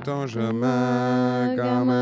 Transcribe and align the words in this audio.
ton 0.00 0.26
chemin, 0.26 1.29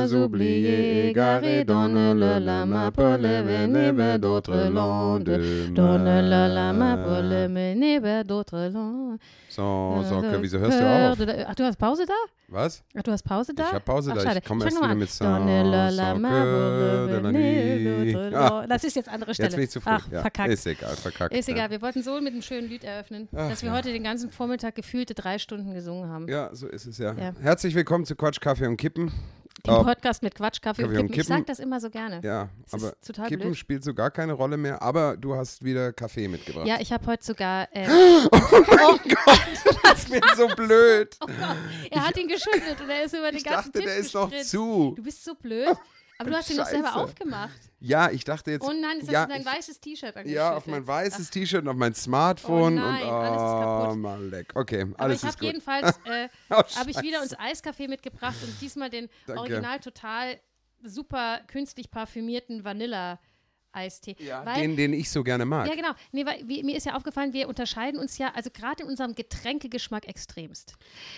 gamins 0.09 0.25
oubliés, 0.25 1.11
égarés, 1.11 1.65
donne-le 1.65 2.39
la 2.39 2.67
main 2.67 2.91
pour 2.91 3.17
les 3.17 3.43
mener 3.43 3.93
vers 3.93 4.19
d'autres 4.19 4.71
lendemains. 4.71 5.75
Donne-le 5.75 6.55
la 6.55 6.73
main 6.73 6.97
pour 6.97 7.23
les 7.23 7.49
mener 7.49 8.01
vers 8.01 8.25
d'autres 8.25 8.71
Landes. 8.73 9.19
So, 9.49 10.05
so, 10.09 10.17
okay, 10.17 10.37
wieso 10.41 10.59
hörst 10.59 10.79
du 10.79 10.85
auf? 10.85 11.19
Ach, 11.49 11.55
du 11.55 11.65
hast 11.65 11.79
Pause 11.79 12.05
da? 12.07 12.15
Was? 12.49 12.83
Ach, 12.97 13.03
du 13.03 13.13
hast 13.13 13.25
Pause 13.25 13.55
da? 13.55 13.65
Ich 13.65 13.73
habe 13.73 13.85
Pause 13.85 14.13
Ach, 14.17 14.23
da. 14.23 14.37
Ich 14.37 14.45
komme 14.45 14.65
erst 14.65 14.77
wieder 14.77 14.95
mit 14.95 15.09
les 15.09 15.21
Landes. 15.21 15.89
Das 18.69 18.85
ist 18.85 18.97
jetzt 18.97 19.09
andere 19.09 19.35
Stelle. 19.35 19.49
Jetzt 19.49 19.57
bin 19.57 19.65
ich 19.65 19.71
zu 19.71 19.81
früh. 19.81 19.91
Ach, 19.91 20.07
ja. 20.13 20.21
verkackt. 20.21 20.51
Ist 20.51 20.67
egal, 20.67 20.97
verkackt. 20.97 21.35
Ist 21.35 21.49
egal, 21.49 21.71
wir 21.71 21.83
wollten 21.83 22.03
so 22.03 22.21
mit 22.21 22.33
einem 22.33 22.43
schönen 22.43 22.69
Lied 22.69 22.85
eröffnen, 22.85 23.29
Ach, 23.35 23.49
dass 23.49 23.63
wir 23.63 23.71
ja. 23.71 23.77
heute 23.77 23.93
den 23.93 24.05
ganzen 24.05 24.31
Vormittag 24.31 24.75
gefühlte 24.75 25.15
drei 25.15 25.39
Stunden 25.39 25.73
gesungen 25.75 26.09
haben. 26.09 26.29
Ja, 26.29 26.55
so 26.55 26.69
ist 26.69 26.87
es 26.87 26.99
ja. 26.99 27.15
Ja. 27.15 27.33
Herzlich 27.41 27.75
willkommen 27.75 28.05
zu 28.05 28.17
Quatsch, 28.17 28.41
Kaffee 28.41 28.67
und 28.67 28.77
Kippen. 28.77 29.13
Den 29.67 29.75
Oh, 29.75 29.83
Podcast 29.83 30.23
mit 30.23 30.35
Quatsch, 30.35 30.63
Kaffee, 30.63 30.83
Kaffee 30.83 30.95
und 30.95 31.01
und 31.03 31.07
Kippen. 31.09 31.21
Ich 31.21 31.27
Kippen. 31.27 31.39
sag 31.41 31.47
das 31.47 31.59
immer 31.59 31.81
so 31.81 31.91
gerne. 31.91 32.21
Ja, 32.23 32.49
Es 32.67 32.75
aber 32.75 32.93
ist 33.03 33.13
Kippen 33.27 33.41
blöd. 33.41 33.57
spielt 33.57 33.83
so 33.85 33.93
gar 33.93 34.11
keine 34.11 34.33
Rolle 34.35 34.57
mehr, 34.57 34.81
aber 34.81 35.17
du 35.17 35.35
hast 35.35 35.65
wieder 35.65 35.93
Kaffee 35.93 36.29
mitgebracht. 36.29 36.67
Ja, 36.67 36.77
ich 36.81 36.93
habe 36.93 37.05
heute 37.07 37.25
sogar. 37.25 37.69
Äh, 37.73 37.87
das 39.83 40.11
wird 40.11 40.25
so 40.37 40.47
blöd. 40.49 41.17
oh 41.21 41.27
Gott, 41.27 41.57
er 41.91 42.07
hat 42.07 42.17
ihn 42.17 42.29
geschüttelt 42.29 42.81
und 42.81 42.89
er 42.89 43.05
ist 43.05 43.15
über 43.15 43.31
den 43.31 43.39
Ich 43.39 43.45
ganzen 43.45 43.73
dachte, 43.73 43.79
Tisch 43.81 43.85
der 43.85 43.97
ist 43.97 44.15
noch 44.15 44.29
gespritzt. 44.31 44.51
zu. 44.51 44.93
Du 44.97 45.03
bist 45.03 45.25
so 45.25 45.35
blöd. 45.35 45.69
Aber 46.21 46.31
du 46.31 46.37
hast 46.37 46.51
ihn 46.51 46.57
doch 46.57 46.67
selber 46.67 46.89
Scheiße. 46.89 46.99
aufgemacht. 47.01 47.59
Ja, 47.81 48.11
ich 48.11 48.25
dachte 48.25 48.51
jetzt. 48.51 48.65
Oh 48.65 48.73
nein, 48.73 48.99
ist 48.99 49.09
ja, 49.11 49.25
das 49.25 49.29
dein 49.35 49.41
ich- 49.43 49.47
weißes 49.47 49.81
T-Shirt? 49.81 50.15
Ja, 50.27 50.57
auf 50.57 50.67
mein 50.67 50.85
weißes 50.87 51.31
T-Shirt 51.31 51.63
und 51.63 51.69
auf 51.69 51.77
mein 51.77 51.95
Smartphone 51.95 52.77
Oh 52.77 52.81
nein, 52.81 53.03
und 53.05 53.09
alles 53.09 53.37
ist 53.37 53.39
oh, 53.41 53.61
kaputt. 53.85 53.99
mal 53.99 54.25
leck. 54.27 54.53
Okay, 54.57 54.83
Aber 54.83 55.01
alles 55.01 55.23
ich 55.23 55.29
habe 55.29 55.45
jedenfalls 55.45 55.97
äh, 56.07 56.29
Oh, 56.51 56.55
habe 56.57 56.91
ich 56.91 57.01
wieder 57.03 57.19
Scheiße. 57.21 57.37
uns 57.37 57.39
Eiskaffee 57.39 57.87
mitgebracht 57.89 58.37
und 58.43 58.61
diesmal 58.61 58.91
den 58.91 59.09
Danke. 59.27 59.41
original 59.41 59.79
total 59.79 60.41
super 60.83 61.41
künstlich 61.47 61.91
parfümierten 61.91 62.65
Vanilla 62.65 63.21
Eistee. 63.73 64.17
Ja, 64.19 64.45
weil, 64.47 64.61
den, 64.63 64.77
den 64.77 64.93
ich 64.93 65.11
so 65.11 65.23
gerne 65.23 65.45
mag. 65.45 65.69
ja, 65.69 65.75
genau. 65.75 65.91
Nee, 66.13 66.25
weil, 66.27 66.43
wie, 66.49 66.63
mir 66.63 66.77
ist 66.77 66.87
ja 66.87 66.95
aufgefallen, 66.97 67.33
wir 67.33 67.49
unterscheiden 67.49 68.01
uns 68.01 68.17
ja, 68.19 68.33
also 68.35 68.51
gerade 68.51 68.83
in 68.83 68.89
unserem 68.89 69.15
Getränkegeschmack 69.15 70.09
extremst. 70.09 70.75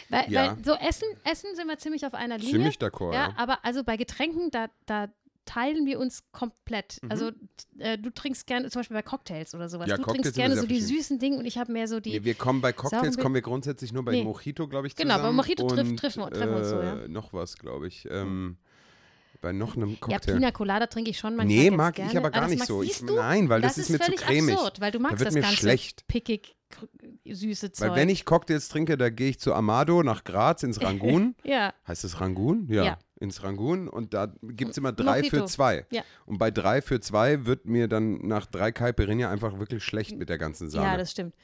Weil, 0.08 0.30
Ja. 0.30 0.56
weil 0.56 0.64
so 0.64 0.74
Essen, 0.74 1.06
Essen 1.24 1.54
sind 1.54 1.66
wir 1.68 1.78
ziemlich 1.78 2.04
auf 2.06 2.14
einer 2.14 2.38
Linie. 2.38 2.52
Ziemlich 2.52 2.76
d'accord, 2.76 3.14
Ja, 3.14 3.28
ja. 3.28 3.34
aber 3.36 3.64
also 3.64 3.84
bei 3.84 3.96
Getränken, 3.96 4.50
da, 4.50 4.66
da 4.86 5.08
teilen 5.46 5.84
wir 5.86 5.98
uns 5.98 6.22
komplett. 6.32 7.02
Mhm. 7.02 7.10
Also 7.10 7.30
äh, 7.78 7.98
du 7.98 8.10
trinkst 8.10 8.46
gerne, 8.46 8.68
zum 8.70 8.80
Beispiel 8.80 8.96
bei 8.96 9.02
Cocktails 9.02 9.54
oder 9.54 9.68
sowas. 9.68 9.88
Ja, 9.88 9.96
du 9.96 10.02
Cocktails 10.02 10.22
trinkst 10.34 10.36
gerne 10.36 10.56
so 10.60 10.66
die 10.66 10.80
süßen 10.80 11.18
Dinge 11.18 11.38
und 11.38 11.44
ich 11.44 11.58
habe 11.58 11.72
mehr 11.72 11.88
so 11.88 11.98
die. 11.98 12.10
Nee, 12.10 12.24
wir 12.24 12.34
kommen 12.34 12.60
bei 12.60 12.72
Cocktails, 12.72 13.16
kommen 13.18 13.34
wir 13.34 13.42
grundsätzlich 13.42 13.92
nur 13.92 14.04
bei 14.04 14.12
Nee. 14.12 14.24
Mojito, 14.24 14.68
glaube 14.68 14.86
ich, 14.86 14.94
Genau, 14.94 15.14
bei 15.14 15.20
zusammen. 15.20 15.36
Mojito 15.36 15.66
treffen- 15.66 15.90
und, 15.90 15.96
treffen 15.96 16.20
wir- 16.22 16.30
treffen 16.30 16.50
wir 16.50 16.56
uns 16.58 16.68
so, 16.68 16.76
ja. 16.80 17.00
äh, 17.04 17.08
Noch 17.08 17.32
was, 17.32 17.56
glaube 17.56 17.88
ich. 17.88 18.06
Ähm, 18.10 18.58
bei 19.40 19.52
noch 19.52 19.76
einem 19.76 19.90
ja, 19.90 19.96
Cocktail. 20.00 20.34
Pina 20.34 20.50
Colada 20.50 20.86
trinke 20.86 21.10
ich 21.10 21.18
schon 21.18 21.36
manchmal 21.36 21.56
nee, 21.64 21.70
mag 21.70 21.94
gerne. 21.94 22.10
ich 22.10 22.16
aber 22.16 22.30
gar 22.30 22.42
das 22.42 22.50
nicht 22.50 22.66
so. 22.66 22.82
Ich, 22.82 23.02
nein, 23.02 23.48
weil 23.48 23.60
das, 23.60 23.76
das 23.76 23.88
ist 23.88 23.90
mir 23.90 24.00
zu 24.00 24.12
cremig. 24.12 24.54
absurd, 24.54 24.80
weil 24.80 24.92
du 24.92 24.98
magst 24.98 25.18
wird 25.18 25.28
das 25.28 25.34
mir 25.34 25.40
ganze 25.42 25.56
schlecht. 25.56 26.06
pickig, 26.06 26.56
süße 27.24 27.72
Zeug. 27.72 27.90
Weil 27.90 27.96
wenn 27.96 28.08
ich 28.08 28.24
Cocktails 28.24 28.68
trinke, 28.68 28.96
da 28.96 29.08
gehe 29.10 29.30
ich 29.30 29.40
zu 29.40 29.54
Amado 29.54 30.02
nach 30.02 30.24
Graz 30.24 30.62
ins 30.62 30.80
Rangoon. 30.82 31.34
ja, 31.42 31.74
heißt 31.86 32.04
es 32.04 32.20
Rangoon? 32.20 32.66
Ja. 32.70 32.84
Ja. 32.84 32.98
Ins 33.18 33.42
Rangoon 33.42 33.86
und 33.88 34.14
da 34.14 34.32
gibt 34.42 34.70
es 34.70 34.78
immer 34.78 34.92
drei 34.92 35.18
Mojito. 35.18 35.36
für 35.36 35.44
zwei. 35.44 35.84
Ja. 35.90 36.02
Und 36.24 36.38
bei 36.38 36.50
drei 36.50 36.80
für 36.80 37.00
zwei 37.00 37.44
wird 37.44 37.66
mir 37.66 37.86
dann 37.86 38.26
nach 38.26 38.46
drei 38.46 38.72
Caipirinha 38.72 39.30
einfach 39.30 39.58
wirklich 39.58 39.84
schlecht 39.84 40.16
mit 40.16 40.30
der 40.30 40.38
ganzen 40.38 40.70
Sahne. 40.70 40.86
ja, 40.86 40.96
das 40.96 41.10
stimmt. 41.10 41.34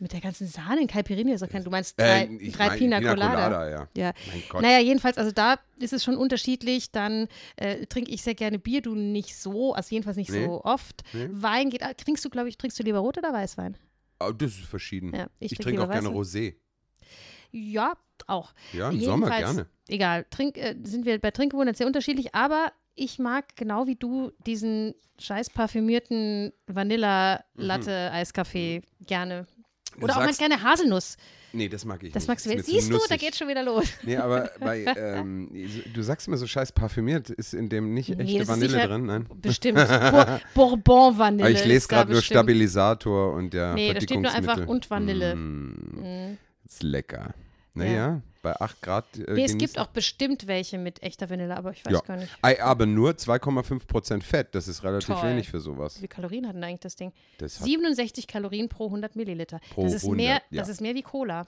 Mit 0.00 0.12
der 0.12 0.20
ganzen 0.20 0.46
Sahne 0.46 0.80
in 0.82 0.86
Caipirinha 0.86 1.34
ist 1.34 1.40
doch 1.40 1.48
kein. 1.48 1.64
Du 1.64 1.70
meinst 1.70 1.98
Äh, 1.98 2.26
drei, 2.26 2.36
ich 2.40 2.52
drei 2.52 2.68
mein, 2.68 2.78
Pina 2.78 3.00
Colada. 3.00 3.68
ja. 3.68 3.88
Ja. 3.96 4.12
Mein 4.32 4.42
Gott. 4.48 4.62
Naja, 4.62 4.78
jedenfalls, 4.78 5.18
also 5.18 5.32
da 5.32 5.58
ist 5.80 5.92
es 5.92 6.04
schon 6.04 6.16
unterschiedlich. 6.16 6.92
Dann 6.92 7.26
äh, 7.56 7.84
trinke 7.86 8.12
ich 8.12 8.22
sehr 8.22 8.36
gerne 8.36 8.60
Bier, 8.60 8.80
du 8.80 8.94
nicht 8.94 9.36
so, 9.36 9.74
also 9.74 9.92
jedenfalls 9.92 10.16
nicht 10.16 10.30
Nee. 10.30 10.44
so 10.44 10.62
oft. 10.64 11.02
Nee. 11.12 11.28
Wein 11.32 11.70
geht, 11.70 11.82
ah, 11.82 11.94
trinkst 11.94 12.24
du, 12.24 12.30
glaube 12.30 12.48
ich, 12.48 12.56
trinkst 12.58 12.78
du 12.78 12.84
lieber 12.84 13.00
Rot 13.00 13.18
oder 13.18 13.32
Weißwein? 13.32 13.76
Oh, 14.20 14.30
das 14.30 14.52
ist 14.52 14.66
verschieden. 14.66 15.12
Ja, 15.14 15.26
ich 15.40 15.50
ich 15.52 15.58
trinke 15.58 15.80
trinke 15.80 15.84
auch 15.84 15.90
gerne. 15.92 16.08
Rosé. 16.16 16.54
Ja, 17.50 17.94
auch. 18.28 18.52
Ja, 18.72 18.90
im 18.90 19.00
Sommer 19.00 19.30
gerne. 19.36 19.66
Egal, 19.88 20.26
trink, 20.30 20.56
äh, 20.58 20.76
sind 20.84 21.06
wir 21.06 21.18
bei 21.18 21.30
Trinkgewohnheiten 21.32 21.76
sehr 21.76 21.86
unterschiedlich, 21.88 22.34
aber 22.34 22.72
ich 22.94 23.18
mag 23.18 23.56
genau 23.56 23.86
wie 23.86 23.94
du 23.96 24.32
diesen 24.46 24.94
scheiß 25.18 25.50
parfümierten 25.50 26.52
Vanilla-Latte-Eiskaffee 26.66 28.82
gerne. 29.06 29.42
Mhm. 29.42 29.46
Du 29.46 29.52
Oder 30.04 30.14
auch 30.14 30.18
mal 30.20 30.26
sagst- 30.26 30.38
gerne 30.40 30.62
Haselnuss. 30.62 31.16
Nee, 31.52 31.68
das 31.70 31.86
mag 31.86 32.02
ich 32.02 32.12
Das 32.12 32.24
nicht. 32.24 32.28
magst 32.28 32.44
du 32.44 32.62
Siehst 32.62 32.90
du, 32.90 32.98
da 33.08 33.16
geht 33.16 33.34
schon 33.34 33.48
wieder 33.48 33.62
los. 33.62 33.86
Nee, 34.02 34.16
aber 34.18 34.50
bei, 34.60 34.84
ähm, 34.84 35.48
du 35.94 36.02
sagst 36.02 36.28
immer 36.28 36.36
so 36.36 36.46
scheiß 36.46 36.72
parfümiert, 36.72 37.30
ist 37.30 37.54
in 37.54 37.70
dem 37.70 37.94
nicht 37.94 38.10
Nee, 38.10 38.22
echte 38.22 38.42
ist 38.42 38.48
Vanille 38.48 38.86
drin? 38.86 39.06
Nein. 39.06 39.26
Bestimmt. 39.40 39.78
Bour- 40.10 40.40
Bourbon-Vanille. 40.54 41.44
Aber 41.44 41.50
ich 41.50 41.64
lese 41.64 41.88
gerade 41.88 42.12
nur. 42.12 42.20
Stabilisator 42.20 43.32
und 43.32 43.54
der 43.54 43.72
Nee, 43.74 43.94
da 43.94 44.00
steht 44.02 44.20
nur 44.20 44.30
einfach 44.30 44.66
und 44.66 44.90
Vanille. 44.90 45.34
Mm, 45.36 45.74
Mhm. 46.00 46.38
ist 46.66 46.82
lecker. 46.82 47.32
Naja, 47.86 48.20
bei 48.42 48.60
8 48.60 48.82
Grad. 48.82 49.04
Äh, 49.18 49.32
Nee, 49.34 49.44
es 49.44 49.56
gibt 49.58 49.78
auch 49.78 49.88
bestimmt 49.88 50.46
welche 50.46 50.78
mit 50.78 51.02
echter 51.02 51.28
Vanille, 51.30 51.56
aber 51.56 51.72
ich 51.72 51.84
weiß 51.84 51.92
Ja. 51.92 52.00
gar 52.00 52.16
nicht. 52.16 52.32
Aber 52.62 52.86
nur 52.86 53.10
2,5% 53.16 54.22
Fett, 54.22 54.54
das 54.54 54.68
ist 54.68 54.84
relativ 54.84 55.14
Toll. 55.14 55.30
wenig 55.30 55.48
für 55.48 55.60
sowas. 55.60 55.94
Wie 55.96 55.98
viele 56.00 56.08
Kalorien 56.08 56.46
hat 56.46 56.54
denn 56.54 56.64
eigentlich 56.64 56.80
das 56.80 56.96
Ding? 56.96 57.12
Das 57.38 57.58
hat, 57.60 57.64
67 57.66 58.26
Kalorien 58.26 58.68
pro 58.68 58.86
100 58.86 59.16
Milliliter. 59.16 59.60
Pro 59.70 59.84
das 59.84 59.94
ist 59.94 60.02
100, 60.04 60.16
mehr, 60.16 60.42
ja. 60.50 60.60
das 60.62 60.68
ist 60.68 60.80
mehr 60.80 60.94
wie 60.94 61.02
Cola. 61.02 61.46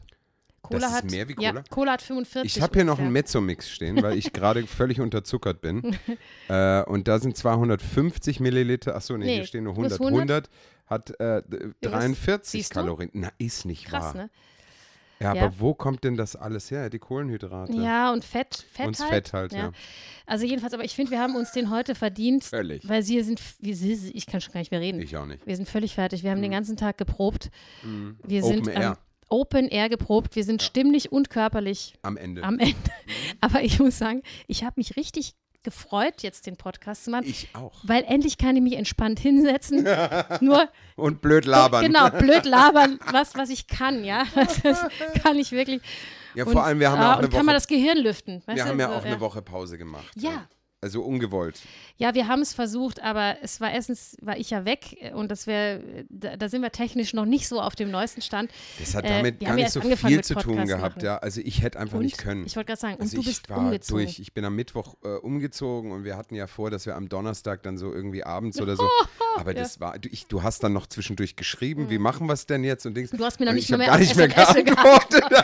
Cola 0.62 0.80
Das 0.80 0.91
ist 0.91 0.96
hat 0.96 1.10
mehr 1.10 1.26
wie 1.28 1.36
Ja, 1.41 1.50
Cola? 1.52 1.64
Cola 1.70 1.92
hat 1.92 2.02
45. 2.02 2.56
ich 2.56 2.62
habe 2.62 2.74
hier 2.74 2.84
noch 2.84 2.98
einen 2.98 3.12
Mezzomix 3.12 3.70
stehen, 3.70 4.02
weil 4.02 4.18
ich 4.18 4.30
gerade 4.34 4.66
völlig 4.66 5.00
unterzuckert 5.00 5.62
bin. 5.62 5.97
äh, 6.48 6.82
und 6.82 7.08
da 7.08 7.18
sind 7.18 7.34
250 7.36 8.41
Milliliter. 8.41 8.94
Achso, 8.94 9.16
nee, 9.16 9.24
Nee, 9.24 9.34
hier 9.36 9.47
stehen 9.47 9.64
nur 9.64 9.74
plus 9.74 9.92
100. 9.94 10.12
100 10.12 10.50
hat 10.86 11.10
äh, 11.20 11.42
d- 11.47 11.70
was? 11.82 11.91
43 11.92 12.50
Siehst 12.50 12.72
du? 12.72 12.80
Kalorien. 12.80 13.10
Na, 13.14 13.30
ist 13.38 13.64
nicht 13.64 13.86
Krass, 13.86 14.14
wahr. 14.14 14.24
ne? 14.24 14.30
Ja, 15.22 15.34
Ja. 15.34 15.44
aber 15.44 15.54
wo 15.60 15.75
kommt 15.75 16.03
denn 16.04 16.16
das 16.16 16.34
alles 16.34 16.70
her? 16.70 16.88
Die 16.91 16.98
Kohlenhydrate. 16.98 17.72
Ja, 17.75 18.12
und 18.12 18.25
Fett, 18.25 18.66
Fett 18.72 18.86
Und 18.86 18.98
halt. 19.00 19.10
Fett 19.10 19.32
halt, 19.32 19.53
ja. 19.53 19.70
Also 20.26 20.47
jedenfalls, 20.47 20.72
aber 20.72 20.84
ich 20.84 20.94
finde, 20.94 21.10
wir 21.10 21.20
haben 21.20 21.36
uns 21.36 21.53
den 21.53 21.70
heute 21.70 21.94
verdient, 21.94 22.44
Völlig. 22.44 22.88
weil 22.88 23.03
sie 23.03 23.20
sind, 23.22 23.41
wir, 23.60 23.75
ich 24.14 24.26
kann 24.26 24.41
schon 24.41 24.53
gar 24.53 24.60
nicht 24.60 24.70
mehr 24.70 24.80
reden. 24.80 25.00
Ich 25.00 25.16
auch 25.16 25.26
nicht. 25.26 25.47
Wir 25.47 25.56
sind 25.56 25.69
völlig 25.69 25.94
fertig. 25.94 26.22
Wir 26.22 26.30
haben 26.30 26.41
den 26.42 26.53
ganzen 26.53 26.76
Tag 26.76 26.97
geprobt. 26.98 27.50
Wir 27.82 28.41
Mhm. 28.41 28.44
Open 28.44 28.64
sind 28.64 28.69
Air. 28.69 28.82
ähm, 28.91 28.97
Open 29.28 29.69
Air 29.69 29.88
geprobt. 29.88 30.34
Wir 30.36 30.44
sind 30.44 30.62
stimmlich 30.62 31.12
und 31.12 31.30
körperlich 31.30 31.94
Am 32.03 32.16
Ende. 32.16 32.42
am 32.42 32.59
Ende. 32.59 32.75
Aber 33.41 33.62
ich 33.62 33.78
muss 33.78 33.98
sagen, 33.98 34.22
ich 34.48 34.64
habe 34.64 34.75
mich 34.76 34.97
richtig 34.97 35.34
gefreut, 35.62 36.22
jetzt 36.22 36.47
den 36.47 36.56
Podcast 36.56 37.04
zu 37.04 37.10
machen, 37.10 37.26
ich 37.26 37.48
auch. 37.54 37.81
weil 37.82 38.04
endlich 38.04 38.38
kann 38.38 38.56
ich 38.56 38.62
mich 38.62 38.75
entspannt 38.76 39.21
hinsetzen. 39.21 39.87
Nur 40.41 40.69
Und 40.97 41.21
blöd 41.21 41.44
labern. 41.44 41.84
Genau, 41.84 42.10
blöd 42.19 42.44
labern, 42.44 42.98
was, 43.12 43.34
was 43.34 43.50
ich 43.50 43.66
kann, 43.66 44.04
ja. 44.04 44.25
Das 44.62 44.87
kann 45.22 45.37
ich 45.37 45.53
wirklich. 45.53 45.82
Ja, 46.34 46.44
Und, 46.44 46.53
vor 46.53 46.65
allem, 46.65 46.78
wir 46.81 46.91
haben 46.91 47.00
ja 47.00 47.12
auch 47.15 47.19
und 47.19 47.25
eine 47.25 47.28
kann 47.28 47.38
man 47.47 47.54
Woche. 47.54 47.54
das 47.54 47.66
Gehirn 47.66 47.98
lüften. 47.98 48.43
Wir 48.47 48.65
haben 48.65 48.78
ja 48.78 48.88
so, 48.88 48.94
auch 48.94 49.04
eine 49.04 49.21
Woche 49.21 49.43
Pause 49.43 49.76
gemacht. 49.78 50.10
Ja. 50.16 50.48
Also 50.82 51.02
ungewollt. 51.02 51.60
Ja, 51.98 52.14
wir 52.14 52.26
haben 52.26 52.41
es 52.41 52.54
versucht, 52.54 53.02
aber 53.02 53.36
es 53.42 53.60
war 53.60 53.70
erstens, 53.70 54.16
war 54.22 54.38
ich 54.38 54.48
ja 54.48 54.64
weg 54.64 54.96
äh, 55.02 55.12
und 55.12 55.30
das 55.30 55.46
wäre, 55.46 55.82
da, 56.08 56.38
da 56.38 56.48
sind 56.48 56.62
wir 56.62 56.70
technisch 56.72 57.12
noch 57.12 57.26
nicht 57.26 57.48
so 57.48 57.60
auf 57.60 57.74
dem 57.76 57.91
neuesten 57.91 58.22
Stand. 58.22 58.50
Das 58.78 58.94
hat 58.94 59.04
Äh, 59.04 59.08
damit 59.08 59.41
wir 59.41 59.48
gar 59.48 59.56
nicht 59.56 59.70
so 59.72 59.82
viel 59.82 60.24
zu 60.24 60.34
tun 60.36 60.64
gehabt, 60.64 60.96
machen. 60.96 61.04
ja. 61.04 61.18
Also 61.18 61.42
ich 61.44 61.60
hätte 61.62 61.78
einfach 61.78 61.98
Und? 61.98 62.04
nicht 62.04 62.16
können. 62.16 62.46
Ich 62.46 62.56
wollte 62.56 62.68
gerade 62.68 62.80
sagen, 62.80 62.94
also 62.98 63.04
und 63.04 63.12
du 63.14 63.20
ich 63.20 63.26
bist 63.26 63.50
umgezogen. 63.50 64.04
durch. 64.06 64.18
Ich 64.20 64.32
bin 64.32 64.42
am 64.46 64.56
Mittwoch 64.56 64.94
äh, 65.04 65.08
umgezogen 65.16 65.92
und 65.92 66.04
wir 66.04 66.16
hatten 66.16 66.34
ja 66.34 66.46
vor, 66.46 66.70
dass 66.70 66.86
wir 66.86 66.97
am 66.97 67.10
Donnerstag 67.10 67.62
dann 67.62 67.76
so 67.76 67.92
irgendwie 67.92 68.24
abends 68.24 68.58
oder 68.62 68.74
so. 68.76 68.88
Aber 69.36 69.52
das 69.52 69.80
war, 69.80 69.98
du, 69.98 70.08
ich, 70.08 70.28
du 70.28 70.42
hast 70.42 70.62
dann 70.64 70.72
noch 70.72 70.86
zwischendurch 70.86 71.36
geschrieben, 71.36 71.91
wie 71.91 71.98
machen 71.98 72.26
wir 72.26 72.33
es 72.33 72.47
denn 72.47 72.65
jetzt 72.65 72.86
und. 72.86 72.97
Mhm. 72.97 73.09
Du 73.18 73.24
hast 73.26 73.38
mir 73.38 73.44
noch 73.47 73.53
nicht 73.53 73.68
ich 73.71 73.76
mehr 73.76 73.86
gar 73.86 73.98
nicht 73.98 74.16
mehr 74.16 74.28
geantwortet. 74.65 75.24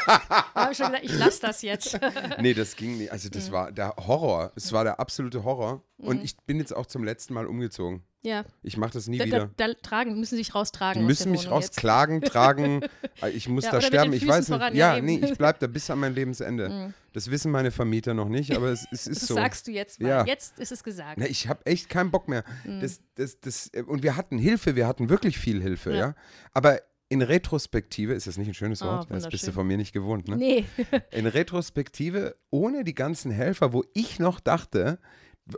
Da 0.56 0.62
habe 0.62 0.72
ich 0.72 0.78
schon 0.78 0.86
gesagt, 0.86 1.04
ich 1.04 1.18
lasse 1.18 1.40
das 1.42 1.60
jetzt. 1.62 1.98
nee, 2.40 2.54
das 2.54 2.74
ging 2.76 2.96
nicht. 2.96 3.12
Also 3.12 3.28
das 3.28 3.52
war 3.52 3.70
der 3.70 3.94
Horror. 3.98 4.52
Es 4.56 4.72
war 4.72 4.84
der 4.84 4.98
absolute 4.98 5.25
Horror. 5.34 5.82
Mhm. 5.99 6.08
Und 6.08 6.25
ich 6.25 6.37
bin 6.46 6.58
jetzt 6.58 6.75
auch 6.75 6.87
zum 6.87 7.05
letzten 7.05 7.34
Mal 7.34 7.46
umgezogen. 7.46 8.02
ja, 8.23 8.44
Ich 8.62 8.76
mache 8.76 8.93
das 8.93 9.06
nie 9.08 9.19
da, 9.19 9.25
da, 9.25 9.31
wieder. 9.31 9.50
da 9.56 9.75
tragen, 9.82 10.19
müssen 10.19 10.37
sich 10.37 10.55
raustragen. 10.55 11.02
Die 11.02 11.06
müssen 11.06 11.31
mich 11.31 11.50
rausklagen, 11.50 12.20
tragen. 12.23 12.82
Äh, 13.23 13.31
Ich 13.37 13.49
muss 13.49 13.64
Ja, 13.64 13.73
da 13.73 13.81
sterben. 13.81 14.12
Ich 14.12 14.26
weiß 14.26 14.49
nicht. 14.50 14.75
ja, 14.75 15.00
nee, 15.00 15.20
ich 15.25 15.37
bleibe 15.38 15.58
da 15.58 15.67
bis 15.69 15.88
an 15.90 16.00
mein 16.00 16.14
Lebensende. 16.14 16.93
Das 17.12 17.31
wissen 17.31 17.50
meine 17.50 17.70
Vermieter 17.70 18.12
noch 18.14 18.28
nicht, 18.28 18.55
aber 18.55 18.69
es, 18.69 18.87
es 18.93 19.06
ist 19.06 19.23
Das 19.23 19.28
so. 19.28 19.34
sagst 19.34 19.67
du 19.67 19.70
jetzt 19.73 20.00
mal. 20.00 20.08
Ja. 20.08 20.25
Jetzt 20.26 20.58
ist 20.58 20.73
es 20.73 20.84
gesagt. 20.84 21.19
Na, 21.19 21.26
ich 21.26 21.49
habe 21.49 21.64
echt 21.67 21.88
keinen 21.88 22.11
Bock 22.11 22.28
mehr. 22.28 22.44
Mhm. 22.64 22.81
Das, 22.81 23.00
das, 23.14 23.40
das, 23.40 23.70
äh, 23.73 23.82
und 23.82 24.02
wir 24.02 24.17
hatten 24.17 24.38
Hilfe, 24.38 24.76
wir 24.76 24.87
hatten 24.87 25.08
wirklich 25.08 25.38
viel 25.38 25.62
Hilfe, 25.62 25.93
ja. 25.93 25.96
Ja. 25.99 26.14
Aber 26.52 26.81
in 27.08 27.22
Retrospektive, 27.22 28.12
ist 28.14 28.26
das 28.26 28.36
nicht 28.38 28.48
ein 28.48 28.54
schönes 28.54 28.82
Oh, 28.82 28.86
Wort? 28.86 29.06
das 29.10 29.28
bist 29.28 29.46
du 29.46 29.52
von 29.52 29.66
mir 29.66 29.76
nicht 29.76 29.92
gewohnt, 29.92 30.26
ne? 30.28 30.36
Nee. 30.36 30.64
In 31.12 31.26
Retrospektive, 31.26 32.36
ohne 32.50 32.82
die 32.84 32.94
ganzen 32.94 33.30
Helfer, 33.30 33.72
wo 33.72 33.84
ich 33.94 34.18
noch 34.18 34.40
dachte, 34.40 34.98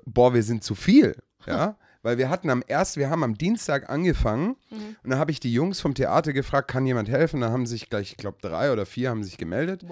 boah, 0.05 0.35
wir 0.35 0.43
sind 0.43 0.63
zu 0.65 0.75
viel, 0.75 1.17
ja, 1.47 1.77
Weil 2.03 2.17
wir 2.17 2.31
hatten 2.31 2.49
am 2.49 2.63
erst, 2.69 2.97
wir 2.97 3.11
haben 3.11 3.25
am 3.25 3.37
Dienstag 3.37 3.91
angefangen 3.91 4.55
Mhm. 4.71 4.97
und 5.03 5.11
dann 5.11 5.19
habe 5.19 5.33
ich 5.33 5.41
die 5.41 5.53
Jungs 5.53 5.81
vom 5.81 5.95
Theater 5.95 6.33
gefragt, 6.33 6.71
kann 6.71 6.87
jemand 6.87 7.09
helfen? 7.09 7.41
Da 7.41 7.51
haben 7.51 7.67
sich 7.67 7.91
gleich, 7.91 8.13
ich 8.13 8.17
glaube, 8.17 8.39
drei 8.41 8.73
oder 8.73 8.87
vier 8.87 9.11
haben 9.11 9.25
sich 9.25 9.37
gemeldet. 9.37 9.85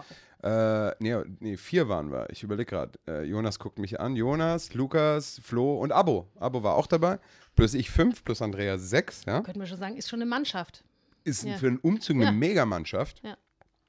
Äh, 0.44 0.90
nee, 1.00 1.16
nee, 1.40 1.56
vier 1.56 1.88
waren 1.88 2.12
wir. 2.12 2.28
Ich 2.30 2.44
überlege 2.44 2.66
gerade. 2.70 2.92
Äh, 3.08 3.24
Jonas 3.24 3.58
guckt 3.58 3.80
mich 3.80 3.98
an. 3.98 4.14
Jonas, 4.14 4.72
Lukas, 4.74 5.40
Flo 5.42 5.78
und 5.80 5.90
Abo. 5.90 6.28
Abo 6.38 6.62
war 6.62 6.76
auch 6.76 6.86
dabei. 6.86 7.18
Plus 7.56 7.74
ich 7.74 7.90
fünf, 7.90 8.22
plus 8.22 8.40
Andrea 8.40 8.78
sechs. 8.78 9.24
Ja? 9.26 9.40
Könnte 9.40 9.58
man 9.58 9.66
schon 9.66 9.78
sagen, 9.78 9.96
ist 9.96 10.08
schon 10.08 10.20
eine 10.22 10.30
Mannschaft. 10.30 10.84
Ist 11.26 11.44
Ja. 11.44 11.56
für 11.58 11.67
einen 11.67 11.78
Umzug 11.78 12.17
eine 12.17 12.25
Ja. 12.26 12.32
Megamannschaft. 12.32 13.20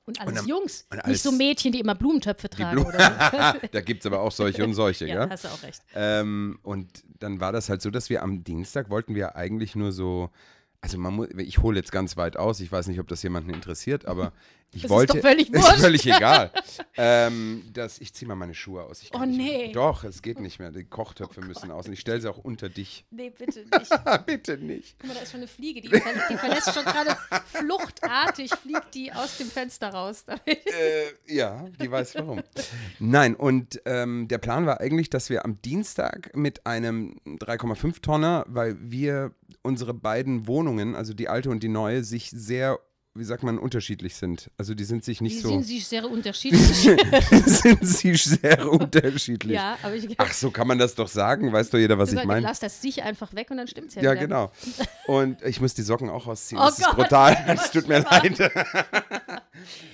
Und 0.06 0.20
alles 0.22 0.40
am- 0.40 0.48
Jungs. 0.48 0.86
und 0.90 1.00
alles- 1.00 1.08
Nicht 1.16 1.22
so 1.24 1.32
Mädchen, 1.34 1.72
die 1.74 1.80
immer 1.82 1.94
Blumentöpfe 1.94 2.50
tragen. 2.50 2.78
Blu- 2.82 2.88
oder 2.88 3.00
so. 3.62 3.68
da 3.72 3.82
gibt 3.82 4.00
es 4.02 4.06
aber 4.06 4.22
auch 4.22 4.32
solche 4.32 4.64
und 4.64 4.74
solche, 4.74 5.06
ja, 5.06 5.20
gell? 5.26 5.30
hast 5.30 5.44
du 5.44 5.48
auch 5.50 5.62
recht. 5.64 5.82
Ähm, 5.96 6.60
und 6.64 7.04
dann 7.20 7.40
war 7.42 7.52
das 7.52 7.68
halt 7.70 7.82
so, 7.82 7.90
dass 7.92 8.10
wir 8.10 8.24
am 8.24 8.44
Dienstag 8.44 8.90
wollten 8.90 9.16
wir 9.16 9.36
eigentlich 9.36 9.76
nur 9.76 9.92
so, 9.92 10.30
also 10.88 11.00
man 11.00 11.16
muss, 11.16 11.28
ich 11.38 11.58
hole 11.58 11.78
jetzt 11.78 11.92
ganz 11.92 12.16
weit 12.16 12.38
aus, 12.38 12.62
ich 12.62 12.72
weiß 12.72 12.88
nicht, 12.88 13.02
ob 13.02 13.10
das 13.10 13.22
jemanden 13.22 13.50
interessiert, 13.50 14.06
aber 14.06 14.32
ich 14.72 14.84
Das 14.84 14.92
ist 14.92 14.96
wollte. 14.96 15.14
doch 15.16 15.22
völlig 15.22 15.54
ist 15.54 15.68
völlig 15.68 16.06
egal. 16.06 16.50
ähm, 16.98 17.64
das, 17.74 18.00
ich 18.00 18.14
ziehe 18.14 18.26
mal 18.26 18.36
meine 18.36 18.54
Schuhe 18.54 18.84
aus. 18.84 19.04
Oh, 19.12 19.20
nee. 19.20 19.26
Oh 19.26 19.38
Mehr. 19.38 19.72
Doch, 19.74 20.06
es 20.06 20.22
geht 20.22 20.40
nicht 20.40 20.60
mehr. 20.60 20.72
Die 20.72 20.86
Kochtöpfe 20.86 21.42
müssen 21.42 21.72
aus 21.72 21.88
und 21.88 21.94
ich 21.94 22.00
stelle 22.00 22.22
sie 22.22 22.30
auch 22.30 22.38
unter 22.38 22.70
dich. 22.70 23.06
Nee, 23.12 23.34
bitte 23.38 23.66
nicht. 23.66 24.26
Bitte 24.26 24.58
nicht. 24.58 24.96
Guck 25.00 25.10
mal, 25.10 25.14
da 25.16 25.22
ist 25.24 25.32
schon 25.32 25.42
eine 25.42 25.48
Fliege, 25.48 25.82
die, 25.82 25.90
ver 25.90 26.00
die 26.30 26.38
verlässt 26.38 26.74
schon 26.74 26.86
gerade 26.86 27.18
fluchtartig, 27.48 28.52
fliegt 28.52 28.96
die 28.96 29.12
aus 29.12 29.38
dem 29.38 29.48
Fenster 29.48 29.90
raus. 29.90 30.24
Äh, 30.46 30.56
ja, 31.28 31.66
die 31.82 31.92
weiß 31.92 32.16
warum. 32.16 32.42
Nein, 33.00 33.36
und 33.36 33.82
ähm, 33.84 34.30
der 34.30 34.38
Plan 34.38 34.66
war 34.66 34.80
eigentlich, 34.80 35.10
dass 35.10 35.30
wir 35.30 35.44
am 35.44 35.62
Dienstag 35.62 36.34
mit 36.34 36.66
einem 36.66 37.20
3,5 37.26 38.02
Tonner, 38.02 38.46
weil 38.48 38.78
wir 38.80 39.34
unsere 39.62 39.94
beiden 39.94 40.48
Wohnungen, 40.48 40.96
also 40.96 41.14
die 41.14 41.30
alte 41.30 41.50
und 41.50 41.64
die 41.64 41.68
neue, 41.70 42.04
sich 42.04 42.30
sehr, 42.32 42.80
wie 43.16 43.24
sagt 43.24 43.42
man, 43.44 43.58
unterschiedlich 43.58 44.16
sind. 44.16 44.52
Also 44.58 44.74
die 44.76 44.84
sind 44.84 45.04
sich 45.04 45.22
nicht 45.22 45.38
Die 45.38 45.42
so. 45.42 45.50
sind 45.50 45.64
sich 45.66 45.88
sehr 45.88 46.10
unterschiedlich. 46.10 46.62
sind 47.46 47.86
sich 47.88 48.24
sehr 48.24 48.72
unterschiedlich. 48.72 49.56
ja, 49.56 49.78
aber 49.82 49.96
ich 49.96 50.08
Ach, 50.20 50.32
so 50.34 50.52
kann 50.52 50.68
man 50.68 50.78
das 50.78 50.94
doch 50.96 51.08
sagen, 51.08 51.52
weiß 51.52 51.70
doch 51.72 51.80
jeder, 51.80 51.98
was 51.98 52.14
ich 52.14 52.24
meine. 52.26 52.42
lass 52.46 52.60
das 52.60 52.82
sich 52.82 53.02
einfach 53.04 53.34
weg 53.34 53.50
und 53.50 53.58
dann 53.58 53.68
stimmt's 53.68 53.96
ja 53.96 54.02
Ja, 54.04 54.12
wieder. 54.12 54.22
genau. 54.22 54.52
Und 55.08 55.42
ich 55.44 55.62
muss 55.62 55.74
die 55.74 55.82
Socken 55.84 56.10
auch 56.10 56.28
ausziehen. 56.28 56.60
Oh 56.62 56.66
das 56.66 56.80
ist 56.80 56.86
Gott, 56.86 56.96
brutal. 56.98 57.38
oh 57.48 57.52
Es 57.54 57.72
tut 57.72 57.88
mir 57.88 58.00
leid. 58.00 58.38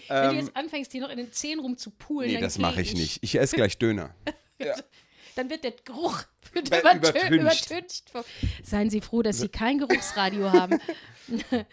Wenn 0.10 0.30
du 0.32 0.36
jetzt 0.36 0.56
anfängst, 0.56 0.92
hier 0.92 1.02
noch 1.02 1.10
in 1.10 1.18
den 1.18 1.32
Zehen 1.32 1.60
rumzupulen, 1.60 2.28
Nee, 2.30 2.34
dann 2.36 2.44
das 2.44 2.58
mache 2.58 2.82
ich 2.82 2.94
nicht. 2.96 3.20
Ich 3.22 3.40
esse 3.40 3.56
gleich 3.56 3.78
Döner. 3.78 4.16
Dann 5.36 5.50
wird 5.50 5.64
der 5.64 5.74
Geruch 5.84 6.24
wird 6.54 6.68
übertüncht. 6.68 7.32
übertüncht. 7.32 8.12
Seien 8.64 8.90
Sie 8.90 9.02
froh, 9.02 9.22
dass 9.22 9.40
Sie 9.40 9.50
kein 9.50 9.80
Geruchsradio 9.80 10.52
haben. 10.52 10.80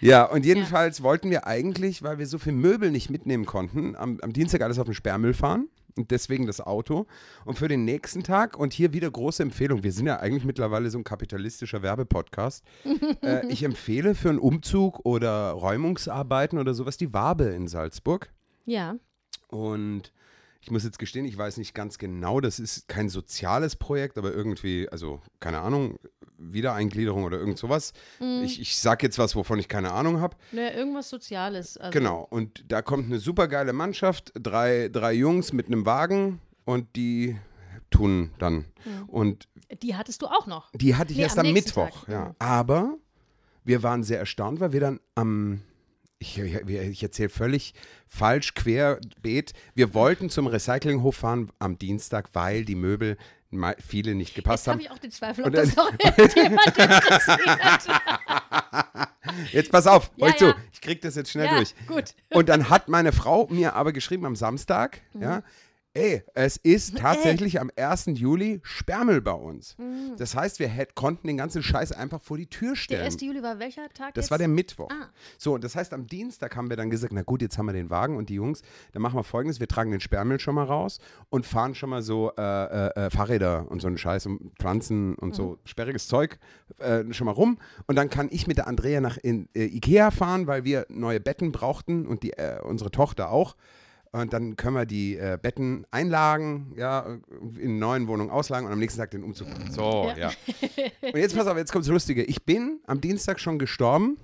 Ja, 0.00 0.26
und 0.26 0.46
jedenfalls 0.46 1.02
wollten 1.02 1.28
wir 1.28 1.44
eigentlich, 1.44 2.04
weil 2.04 2.18
wir 2.18 2.26
so 2.26 2.38
viel 2.38 2.52
Möbel 2.52 2.92
nicht 2.92 3.10
mitnehmen 3.10 3.46
konnten, 3.46 3.96
am, 3.96 4.20
am 4.22 4.32
Dienstag 4.32 4.62
alles 4.62 4.78
auf 4.78 4.84
den 4.84 4.94
Sperrmüll 4.94 5.34
fahren. 5.34 5.68
Und 5.96 6.12
deswegen 6.12 6.46
das 6.46 6.60
Auto. 6.60 7.06
Und 7.44 7.58
für 7.58 7.66
den 7.66 7.84
nächsten 7.84 8.22
Tag, 8.22 8.56
und 8.56 8.72
hier 8.72 8.92
wieder 8.92 9.10
große 9.10 9.42
Empfehlung, 9.42 9.82
wir 9.82 9.92
sind 9.92 10.06
ja 10.06 10.20
eigentlich 10.20 10.44
mittlerweile 10.44 10.88
so 10.88 10.98
ein 10.98 11.04
kapitalistischer 11.04 11.82
Werbepodcast. 11.82 12.64
äh, 13.22 13.46
ich 13.48 13.64
empfehle 13.64 14.14
für 14.14 14.28
einen 14.28 14.38
Umzug 14.38 15.04
oder 15.04 15.50
Räumungsarbeiten 15.50 16.58
oder 16.58 16.72
sowas 16.72 16.96
die 16.96 17.12
Wabe 17.12 17.46
in 17.46 17.66
Salzburg. 17.66 18.30
Ja. 18.66 18.96
Und 19.48 20.12
ich 20.62 20.70
muss 20.70 20.84
jetzt 20.84 20.98
gestehen, 20.98 21.24
ich 21.24 21.36
weiß 21.38 21.56
nicht 21.56 21.74
ganz 21.74 21.96
genau, 21.98 22.40
das 22.40 22.58
ist 22.58 22.86
kein 22.88 23.08
soziales 23.08 23.76
Projekt, 23.76 24.18
aber 24.18 24.32
irgendwie, 24.32 24.88
also 24.90 25.20
keine 25.40 25.60
Ahnung, 25.60 25.98
Wiedereingliederung 26.36 27.24
oder 27.24 27.38
irgend 27.38 27.58
sowas. 27.58 27.92
Ich, 28.42 28.60
ich 28.60 28.76
sage 28.78 29.06
jetzt 29.06 29.18
was, 29.18 29.36
wovon 29.36 29.58
ich 29.58 29.68
keine 29.68 29.92
Ahnung 29.92 30.20
habe. 30.20 30.36
Ne, 30.52 30.72
irgendwas 30.74 31.08
Soziales. 31.10 31.76
Also, 31.76 31.90
Genau, 31.98 32.26
und 32.30 32.64
da 32.68 32.82
kommt 32.82 33.06
eine 33.06 33.18
supergeile 33.18 33.72
Mannschaft, 33.72 34.32
drei, 34.34 34.88
drei 34.90 35.12
Jungs 35.12 35.52
mit 35.52 35.66
einem 35.66 35.84
Wagen 35.86 36.40
und 36.64 36.94
die 36.96 37.36
tun 37.90 38.30
dann. 38.38 38.66
Und 39.08 39.48
Die 39.82 39.96
hattest 39.96 40.22
du 40.22 40.26
auch 40.26 40.46
noch. 40.46 40.70
die 40.72 40.94
hatte 40.94 41.12
ich 41.12 41.18
Nee, 41.18 41.24
erst 41.24 41.38
am 41.38 41.46
am 41.46 41.52
Mittwoch. 41.52 42.04
Tag. 42.04 42.08
Ja. 42.08 42.24
Mhm. 42.26 42.34
Aber 42.38 42.94
wir 43.64 43.82
waren 43.82 44.02
sehr 44.02 44.18
erstaunt, 44.18 44.60
weil 44.60 44.72
wir 44.72 44.80
dann 44.80 45.00
am. 45.14 45.62
Ich, 46.22 46.38
ich, 46.38 47.02
erzähle 47.02 47.30
völlig 47.30 47.72
falsch, 48.06 48.52
querbeet. 48.54 49.54
Wir 49.74 49.94
wollten 49.94 50.28
zum 50.28 50.46
Recyclinghof 50.46 51.16
fahren 51.16 51.50
am 51.58 51.78
Dienstag, 51.78 52.28
weil 52.34 52.66
die 52.66 52.74
Möbel 52.74 53.16
viele 53.84 54.14
nicht 54.14 54.34
gepasst 54.34 54.66
Jetzt 54.66 54.68
habe 54.68 54.78
haben. 54.78 54.84
ich 54.84 54.90
auch 54.92 54.98
den 54.98 55.10
Zweifel, 55.10 55.44
ob 55.46 55.52
das 55.54 55.74
noch 55.74 55.90
jemand 56.36 56.66
interessiert. 56.66 57.88
Jetzt 59.52 59.72
pass 59.72 59.86
auf, 59.86 60.10
Ja, 60.16 60.26
hör 60.28 60.36
zu, 60.36 60.44
ja. 60.46 60.54
ich 60.72 60.80
krieg 60.80 61.00
das 61.00 61.14
jetzt 61.16 61.30
schnell 61.30 61.46
ja, 61.46 61.56
durch. 61.56 61.74
gut. 61.86 62.14
Und 62.30 62.48
dann 62.48 62.68
hat 62.68 62.88
meine 62.88 63.12
Frau 63.12 63.46
mir 63.50 63.74
aber 63.74 63.92
geschrieben 63.92 64.26
am 64.26 64.36
Samstag, 64.36 65.00
Mhm. 65.14 65.22
ja, 65.22 65.42
ey, 65.94 66.22
es 66.34 66.56
ist 66.56 66.98
tatsächlich 66.98 67.60
am 67.60 67.70
1. 67.76 68.06
Juli 68.14 68.60
Sperrmüll 68.62 69.20
bei 69.20 69.32
uns. 69.32 69.76
Das 70.18 70.34
heißt, 70.36 70.58
wir 70.60 70.68
hätt, 70.68 70.94
konnten 70.94 71.26
den 71.26 71.36
ganzen 71.36 71.62
Scheiß 71.62 71.92
einfach 71.92 72.20
vor 72.20 72.36
die 72.36 72.46
Tür 72.46 72.70
Mhm. 72.70 72.74
Der 72.74 72.76
stellen. 72.76 73.02
1. 73.04 73.20
Juli 73.22 73.42
war 73.42 73.58
welcher 73.58 73.88
Tag 73.88 74.14
Das 74.14 74.26
jetzt? 74.26 74.30
war 74.30 74.38
der 74.38 74.48
Mittwoch. 74.48 74.88
Ah. 74.90 75.08
So, 75.38 75.58
das 75.58 75.74
heißt, 75.74 75.92
am 75.92 76.06
Dienstag 76.06 76.54
haben 76.56 76.70
wir 76.70 76.76
dann 76.76 76.90
gesagt, 76.90 77.12
na 77.12 77.22
gut, 77.22 77.42
jetzt 77.42 77.58
haben 77.58 77.66
wir 77.66 77.72
den 77.72 77.90
Wagen 77.90 78.16
und 78.16 78.28
die 78.28 78.34
Jungs, 78.34 78.62
dann 78.92 79.02
machen 79.02 79.16
wir 79.16 79.24
folgendes, 79.24 79.58
wir 79.60 79.68
tragen 79.68 79.90
den 79.90 80.00
Sperrmüll 80.00 80.38
schon 80.40 80.54
mal 80.54 80.64
raus 80.64 81.00
und 81.28 81.46
fahren 81.46 81.74
schon 81.74 81.90
mal 81.90 82.02
so 82.02 82.32
äh, 82.36 82.42
äh, 82.42 83.06
äh, 83.06 83.10
Fahrräder 83.10 83.66
und 83.70 83.80
so 83.82 83.88
einen 83.88 83.98
Scheiß 83.98 84.26
und 84.26 84.52
Pflanzen 84.58 85.14
und 85.16 85.34
so 85.34 85.58
sperriges 85.64 86.06
Zeug 86.06 86.38
äh, 86.78 87.04
schon 87.12 87.24
mal 87.26 87.32
rum 87.32 87.58
und 87.86 87.96
dann 87.96 88.08
kann 88.10 88.28
ich 88.30 88.46
mit 88.46 88.58
der 88.58 88.66
Andrea 88.68 89.00
nach 89.00 89.16
in, 89.16 89.48
äh, 89.54 89.64
Ikea 89.64 90.10
fahren, 90.10 90.46
weil 90.46 90.64
wir 90.64 90.86
neue 90.88 91.20
Betten 91.20 91.52
brauchten 91.52 92.06
und 92.06 92.22
die, 92.22 92.32
äh, 92.34 92.60
unsere 92.62 92.90
Tochter 92.90 93.30
auch. 93.30 93.56
Und 94.12 94.32
dann 94.32 94.56
können 94.56 94.74
wir 94.74 94.86
die 94.86 95.16
äh, 95.16 95.38
Betten 95.40 95.86
einlagen, 95.92 96.74
ja, 96.76 97.18
in 97.58 97.78
neuen 97.78 98.08
Wohnungen 98.08 98.30
auslagen 98.30 98.66
und 98.66 98.72
am 98.72 98.78
nächsten 98.80 98.98
Tag 98.98 99.12
den 99.12 99.22
Umzug. 99.22 99.46
So, 99.70 100.12
ja. 100.16 100.16
Ja. 100.16 100.30
Und 101.12 101.16
jetzt 101.16 101.36
pass 101.36 101.46
auf, 101.46 101.56
jetzt 101.56 101.70
kommt 101.70 101.84
das 101.84 101.92
Lustige. 101.92 102.24
Ich 102.24 102.44
bin 102.44 102.80
am 102.86 103.00
Dienstag 103.00 103.38
schon 103.38 103.58
gestorben. 103.58 104.18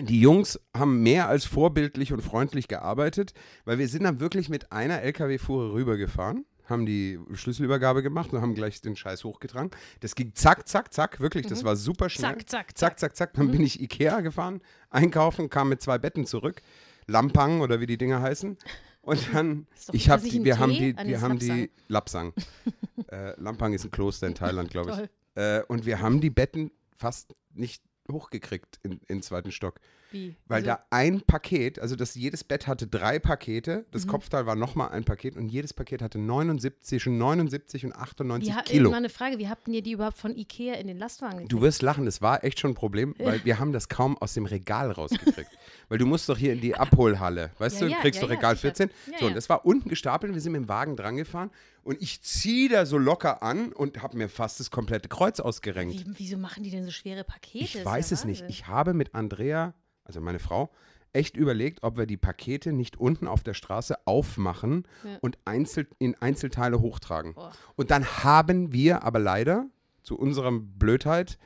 Die 0.00 0.20
Jungs 0.20 0.60
haben 0.76 1.02
mehr 1.02 1.28
als 1.28 1.44
vorbildlich 1.44 2.12
und 2.12 2.20
freundlich 2.20 2.66
gearbeitet, 2.66 3.32
weil 3.64 3.78
wir 3.78 3.86
sind 3.86 4.02
dann 4.02 4.18
wirklich 4.18 4.48
mit 4.48 4.72
einer 4.72 5.00
LKW-Fuhre 5.02 5.72
rübergefahren, 5.72 6.44
haben 6.64 6.84
die 6.84 7.20
Schlüsselübergabe 7.32 8.02
gemacht 8.02 8.32
und 8.32 8.40
haben 8.40 8.54
gleich 8.54 8.80
den 8.80 8.96
Scheiß 8.96 9.22
hochgetragen. 9.22 9.70
Das 10.00 10.16
ging 10.16 10.34
zack, 10.34 10.66
zack, 10.68 10.92
zack, 10.92 11.20
wirklich, 11.20 11.46
das 11.46 11.62
war 11.62 11.76
super 11.76 12.08
schnell. 12.08 12.32
Zack, 12.38 12.48
zack, 12.48 12.76
zack, 12.76 12.98
zack, 12.98 13.16
zack. 13.16 13.34
Dann 13.34 13.52
bin 13.52 13.62
ich 13.62 13.80
Ikea 13.80 14.20
gefahren, 14.20 14.62
einkaufen, 14.90 15.48
kam 15.48 15.68
mit 15.68 15.80
zwei 15.80 15.98
Betten 15.98 16.26
zurück, 16.26 16.60
Lampang 17.06 17.60
oder 17.60 17.80
wie 17.80 17.86
die 17.86 17.98
Dinger 17.98 18.20
heißen. 18.20 18.56
Und 19.02 19.28
dann, 19.34 19.66
ich 19.92 20.08
nicht 20.08 20.24
die, 20.24 20.44
wir 20.44 20.58
haben 20.58 20.72
Tee? 20.72 20.92
die, 20.92 20.98
Ah, 20.98 21.04
nee, 21.04 21.10
wir 21.10 21.20
haben 21.20 21.38
die 21.38 21.70
Lapsang. 21.88 22.32
äh, 23.10 23.38
Lampang 23.40 23.72
ist 23.72 23.84
ein 23.84 23.90
Kloster 23.90 24.26
in 24.26 24.34
Thailand, 24.34 24.70
glaube 24.70 25.08
ich. 25.36 25.42
Äh, 25.42 25.62
und 25.68 25.86
wir 25.86 26.00
haben 26.00 26.20
die 26.20 26.30
Betten 26.30 26.70
fast 26.96 27.34
nicht 27.52 27.82
hochgekriegt 28.10 28.78
in, 28.82 28.92
in 28.92 29.18
den 29.18 29.22
zweiten 29.22 29.52
Stock. 29.52 29.80
Wie? 30.14 30.36
Weil 30.46 30.58
Also, 30.62 30.66
da 30.68 30.86
ein 30.90 31.20
Paket, 31.20 31.78
also 31.78 31.96
das, 31.96 32.14
jedes 32.14 32.44
Bett 32.44 32.66
hatte 32.66 32.86
drei 32.86 33.18
Pakete, 33.18 33.78
Mhm. 33.78 33.84
das 33.90 34.06
Kopfteil 34.06 34.46
war 34.46 34.54
nochmal 34.54 34.90
ein 34.90 35.04
Paket 35.04 35.36
und 35.36 35.48
jedes 35.48 35.74
Paket 35.74 36.00
hatte 36.00 36.18
79, 36.18 36.82
zwischen 36.82 37.18
79 37.18 37.84
und 37.84 37.92
98 37.94 38.54
wie, 38.54 38.62
Kilo. 38.62 38.90
Mal 38.90 38.96
eine 38.98 39.08
Frage, 39.08 39.38
wie 39.38 39.48
habt 39.48 39.68
ihr 39.68 39.82
die 39.82 39.92
überhaupt 39.92 40.16
von 40.18 40.36
Ikea 40.36 40.74
in 40.74 40.86
den 40.86 40.96
Lastwagen 40.98 41.32
gekriegt? 41.38 41.52
Du 41.52 41.60
wirst 41.60 41.82
lachen, 41.82 42.04
das 42.06 42.22
war 42.22 42.44
echt 42.44 42.60
schon 42.60 42.70
ein 42.70 42.74
Problem, 42.74 43.14
weil 43.18 43.44
wir 43.44 43.58
haben 43.58 43.72
das 43.72 43.88
kaum 43.88 44.16
aus 44.18 44.34
dem 44.34 44.46
Regal 44.46 44.90
rausgekriegt. 44.92 45.50
weil 45.88 45.98
du 45.98 46.06
musst 46.06 46.28
doch 46.28 46.38
hier 46.38 46.52
in 46.52 46.60
die 46.60 46.74
Abholhalle, 46.76 47.50
weißt 47.58 47.80
Ja, 47.80 47.86
du, 47.86 47.92
ja, 47.92 47.98
kriegst 48.00 48.20
ja, 48.20 48.26
doch 48.26 48.32
Regal 48.32 48.54
sicher. 48.54 48.74
14. 48.74 48.90
Ja, 49.12 49.18
so, 49.18 49.26
und 49.26 49.34
das 49.36 49.48
war 49.48 49.66
unten 49.66 49.88
gestapelt, 49.88 50.32
wir 50.32 50.40
sind 50.40 50.52
mit 50.52 50.62
dem 50.62 50.68
Wagen 50.68 50.96
dran 50.96 51.16
gefahren 51.16 51.50
und 51.82 52.00
ich 52.00 52.22
ziehe 52.22 52.68
da 52.68 52.86
so 52.86 52.96
locker 52.96 53.42
an 53.42 53.72
und 53.72 54.00
habe 54.02 54.16
mir 54.16 54.28
fast 54.28 54.60
das 54.60 54.70
komplette 54.70 55.08
Kreuz 55.08 55.40
ausgerenkt. 55.40 55.94
Wie, 55.94 56.04
wieso 56.18 56.38
machen 56.38 56.62
die 56.62 56.70
denn 56.70 56.84
so 56.84 56.90
schwere 56.90 57.24
Pakete? 57.24 57.64
Ich 57.64 57.84
weiß 57.84 58.12
es 58.12 58.24
nicht. 58.24 58.42
Wahnsinn. 58.42 58.48
Ich 58.50 58.66
habe 58.68 58.94
mit 58.94 59.14
Andrea, 59.14 59.74
also 60.04 60.20
meine 60.20 60.38
Frau, 60.38 60.70
echt 61.12 61.36
überlegt, 61.36 61.82
ob 61.82 61.96
wir 61.96 62.06
die 62.06 62.16
Pakete 62.16 62.72
nicht 62.72 62.96
unten 62.98 63.28
auf 63.28 63.42
der 63.42 63.54
Straße 63.54 63.96
aufmachen 64.06 64.86
Ja. 65.04 65.18
und 65.20 65.38
einzel 65.44 65.86
in 65.98 66.14
Einzelteile 66.20 66.80
hochtragen. 66.80 67.34
Boah. 67.34 67.52
Und 67.76 67.90
dann 67.90 68.04
haben 68.04 68.72
wir 68.72 69.02
aber 69.04 69.18
leider 69.20 69.66
zu 70.02 70.18
unserer 70.18 70.52
Blödheit 70.52 71.38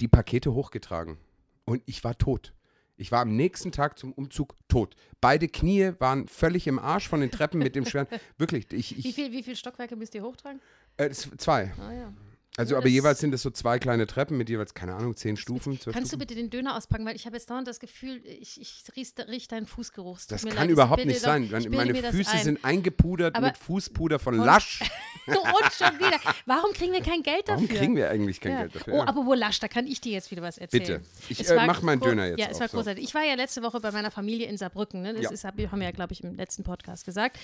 die 0.00 0.08
Pakete 0.08 0.54
hochgetragen. 0.54 1.18
Und 1.64 1.82
ich 1.86 2.02
war 2.02 2.16
tot. 2.16 2.54
Ich 2.96 3.12
war 3.12 3.20
am 3.20 3.36
nächsten 3.36 3.70
Tag 3.70 3.96
zum 3.98 4.12
Umzug 4.12 4.56
tot. 4.68 4.96
Beide 5.20 5.46
Knie 5.48 5.92
waren 6.00 6.26
völlig 6.26 6.66
im 6.66 6.78
Arsch 6.80 7.06
von 7.08 7.20
den 7.20 7.30
Treppen 7.30 7.58
mit 7.60 7.76
dem 7.76 7.84
schweren. 7.84 8.08
Wirklich, 8.38 8.72
ich, 8.72 8.96
Wie 8.96 9.08
ich 9.10 9.14
viel, 9.14 9.30
wie 9.32 9.42
viel 9.42 9.54
Stockwerke 9.54 9.94
müsst 9.96 10.14
ihr 10.16 10.22
hochtragen? 10.22 10.60
äh, 10.96 11.10
zwei. 11.10 11.72
Ah 11.78 11.92
ja. 11.92 12.12
Also, 12.58 12.76
aber 12.76 12.88
jeweils 12.88 13.20
sind 13.20 13.32
es 13.32 13.42
so 13.42 13.50
zwei 13.50 13.78
kleine 13.78 14.08
Treppen 14.08 14.36
mit 14.36 14.48
jeweils, 14.48 14.74
keine 14.74 14.94
Ahnung, 14.96 15.14
zehn 15.14 15.36
Stufen. 15.36 15.74
Kannst 15.74 15.86
du 15.86 16.00
Stufen. 16.00 16.18
bitte 16.18 16.34
den 16.34 16.50
Döner 16.50 16.76
auspacken, 16.76 17.06
weil 17.06 17.14
ich 17.14 17.24
habe 17.24 17.36
jetzt 17.36 17.48
dauernd 17.48 17.68
das 17.68 17.78
Gefühl, 17.78 18.20
ich, 18.26 18.60
ich 18.60 18.82
rieche 18.96 19.28
riech 19.28 19.46
deinen 19.46 19.66
Fußgeruch. 19.66 20.18
Das 20.28 20.44
kann 20.44 20.56
leid, 20.56 20.70
überhaupt 20.70 21.04
nicht 21.04 21.18
doch- 21.20 21.26
sein. 21.26 21.44
ich 21.44 21.68
Meine, 21.70 21.94
Füße 21.94 22.32
ein. 22.32 22.42
sind 22.44 22.64
eingepudert 22.64 23.36
Aber 23.36 23.46
mit 23.46 23.58
Fußpuder 23.58 24.18
von 24.18 24.36
Lasch. 24.36 24.80
und 25.26 25.72
schon 25.72 25.98
wieder. 25.98 26.18
Warum 26.46 26.72
kriegen 26.72 26.92
wir 26.92 27.00
kein 27.00 27.22
Geld 27.22 27.48
dafür? 27.48 27.62
Warum 27.68 27.68
kriegen 27.68 27.96
wir 27.96 28.10
eigentlich 28.10 28.40
kein 28.40 28.52
ja. 28.52 28.58
Geld 28.62 28.74
dafür? 28.74 28.94
Oh, 28.94 29.02
aber 29.02 29.24
wo 29.24 29.34
Lasch, 29.34 29.60
da 29.60 29.68
kann 29.68 29.86
ich 29.86 30.00
dir 30.00 30.12
jetzt 30.12 30.30
wieder 30.30 30.42
was 30.42 30.58
erzählen. 30.58 30.82
Bitte. 30.82 31.00
Ich, 31.28 31.48
äh, 31.48 31.66
mach 31.66 31.82
meinen 31.82 32.00
Döner 32.00 32.26
jetzt 32.26 32.40
Ja, 32.40 32.48
es 32.50 32.58
war 32.60 32.68
so. 32.68 32.78
großartig. 32.78 33.04
Ich 33.04 33.14
war 33.14 33.22
ja 33.24 33.34
letzte 33.34 33.62
Woche 33.62 33.78
bei 33.80 33.92
meiner 33.92 34.10
Familie 34.10 34.48
in 34.48 34.56
Saarbrücken. 34.56 35.02
Ne? 35.02 35.14
Das 35.14 35.22
Ja. 35.22 35.30
ist, 35.30 35.44
hab, 35.44 35.56
haben 35.58 35.78
wir 35.78 35.86
ja, 35.86 35.92
glaube 35.92 36.12
ich, 36.12 36.24
im 36.24 36.34
letzten 36.34 36.64
Podcast 36.64 37.04
gesagt. 37.04 37.38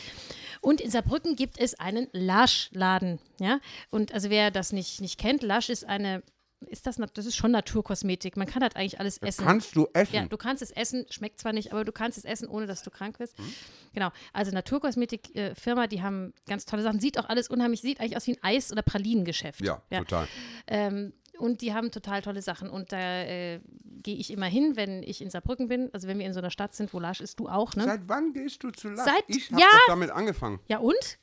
Und 0.61 0.81
in 0.81 0.91
Saarbrücken 0.91 1.37
gibt 1.37 1.59
es 1.61 1.79
einen 1.79 2.09
Lasch-Laden. 2.13 3.19
Ja? 3.39 3.61
Und 3.91 4.13
also 4.13 4.31
wer 4.31 4.51
das 4.51 4.73
nicht, 4.73 5.01
nicht 5.05 5.19
kennt, 5.21 5.43
Lasch 5.43 5.69
ist 5.71 5.85
eine, 5.85 6.23
ist 6.67 6.87
das, 6.87 6.97
das 7.15 7.27
ist 7.27 7.37
schon 7.37 7.51
Naturkosmetik. 7.51 8.37
Man 8.37 8.47
kann 8.47 8.63
halt 8.63 8.75
eigentlich 8.77 8.99
alles 8.99 9.19
essen. 9.19 9.45
Kannst 9.45 9.77
du 9.77 9.87
essen? 9.93 10.15
Ja, 10.15 10.25
du 10.27 10.37
kannst 10.37 10.63
es 10.63 10.71
essen, 10.71 11.05
schmeckt 11.11 11.39
zwar 11.39 11.53
nicht, 11.53 11.73
aber 11.73 11.85
du 11.85 11.93
kannst 11.93 12.17
es 12.19 12.25
essen, 12.25 12.49
ohne 12.49 12.67
dass 12.67 12.83
du 12.83 12.91
krank 12.91 13.19
wirst. 13.21 13.37
Hm? 13.39 13.45
Genau. 13.93 14.11
Also 14.33 14.51
Naturkosmetik-Firma, 14.53 15.87
die 15.87 16.03
haben 16.03 16.33
ganz 16.47 16.65
tolle 16.65 16.83
Sachen. 16.83 17.01
Sieht 17.01 17.19
auch 17.19 17.29
alles 17.29 17.49
unheimlich, 17.49 17.81
sieht 17.81 18.01
eigentlich 18.01 18.17
aus 18.17 18.27
wie 18.27 18.33
ein 18.33 18.43
Eis- 18.43 18.73
oder 18.73 18.83
Pralinengeschäft. 18.83 19.61
ja, 19.61 19.83
total. 19.91 20.27
Ähm, 20.67 21.13
und 21.39 21.63
die 21.63 21.75
haben 21.75 21.91
total 21.91 22.23
tolle 22.23 22.43
Sachen. 22.43 22.71
Und 22.71 22.93
da 22.93 23.23
äh, 23.25 23.61
gehe 24.03 24.17
ich 24.17 24.31
immer 24.33 24.47
hin, 24.47 24.77
wenn 24.77 25.03
ich 25.03 25.21
in 25.21 25.31
Saarbrücken 25.31 25.67
bin. 25.69 25.91
Also 25.93 26.07
wenn 26.07 26.19
wir 26.19 26.27
in 26.27 26.33
so 26.33 26.39
einer 26.39 26.51
Stadt 26.51 26.75
sind, 26.75 26.95
wo 26.95 27.01
Lasch 27.01 27.21
ist, 27.21 27.41
du 27.41 27.49
auch, 27.49 27.75
ne? 27.75 27.85
Seit 27.85 28.03
wann 28.07 28.33
gehst 28.33 28.63
du 28.63 28.71
zu 28.71 28.89
Lasch? 28.91 29.05
Seit- 29.05 29.25
ich 29.27 29.51
hab 29.51 29.59
Ja. 29.61 29.67
doch 29.73 29.81
damit 29.89 30.11
angefangen. 30.11 30.61
ja 30.69 30.79
und? 30.79 31.19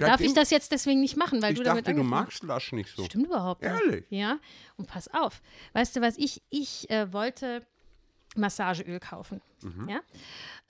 Darf 0.00 0.10
Seitdem- 0.12 0.26
ich 0.26 0.34
das 0.34 0.50
jetzt 0.50 0.72
deswegen 0.72 1.00
nicht 1.00 1.16
machen, 1.16 1.40
weil 1.42 1.52
Ich 1.52 1.58
du 1.58 1.64
damit 1.64 1.86
dachte, 1.86 1.94
du 1.94 2.00
angefangen 2.00 2.24
magst 2.24 2.42
Lasch 2.42 2.72
nicht 2.72 2.94
so. 2.96 3.04
Stimmt 3.04 3.26
überhaupt 3.26 3.62
nicht. 3.62 3.70
Ehrlich? 3.70 4.04
Ja. 4.10 4.38
Und 4.76 4.86
pass 4.88 5.08
auf. 5.12 5.40
Weißt 5.72 5.94
du 5.94 6.00
was, 6.00 6.16
ich, 6.18 6.42
ich 6.50 6.88
äh, 6.90 7.12
wollte 7.12 7.64
Massageöl 8.36 9.00
kaufen. 9.00 9.40
Mhm. 9.62 9.88
Ja. 9.88 10.00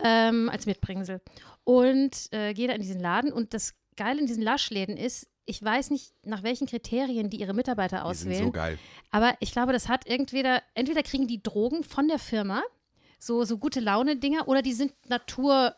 Ähm, 0.02 0.48
als 0.48 0.66
Mitbringsel. 0.66 1.20
Und 1.64 2.28
äh, 2.32 2.54
gehe 2.54 2.68
da 2.68 2.74
in 2.74 2.80
diesen 2.82 3.00
Laden. 3.00 3.32
Und 3.32 3.54
das 3.54 3.74
Geile 3.96 4.20
in 4.20 4.26
diesen 4.26 4.42
Laschläden 4.42 4.96
ist, 4.96 5.28
ich 5.46 5.62
weiß 5.62 5.90
nicht, 5.90 6.12
nach 6.24 6.42
welchen 6.42 6.66
Kriterien 6.66 7.28
die 7.28 7.40
ihre 7.40 7.54
Mitarbeiter 7.54 7.96
Die 8.08 8.14
sind 8.16 8.28
auswählen. 8.28 8.44
so 8.46 8.52
geil. 8.52 8.78
Aber 9.10 9.34
ich 9.40 9.52
glaube, 9.52 9.72
das 9.72 9.88
hat 9.88 10.06
entweder, 10.06 10.62
entweder 10.74 11.02
kriegen 11.02 11.26
die 11.26 11.42
Drogen 11.42 11.82
von 11.84 12.08
der 12.08 12.18
Firma, 12.18 12.62
so, 13.18 13.44
so 13.44 13.58
gute 13.58 13.80
Laune-Dinger, 13.80 14.48
oder 14.48 14.62
die 14.62 14.72
sind 14.72 14.92
Natur. 15.08 15.74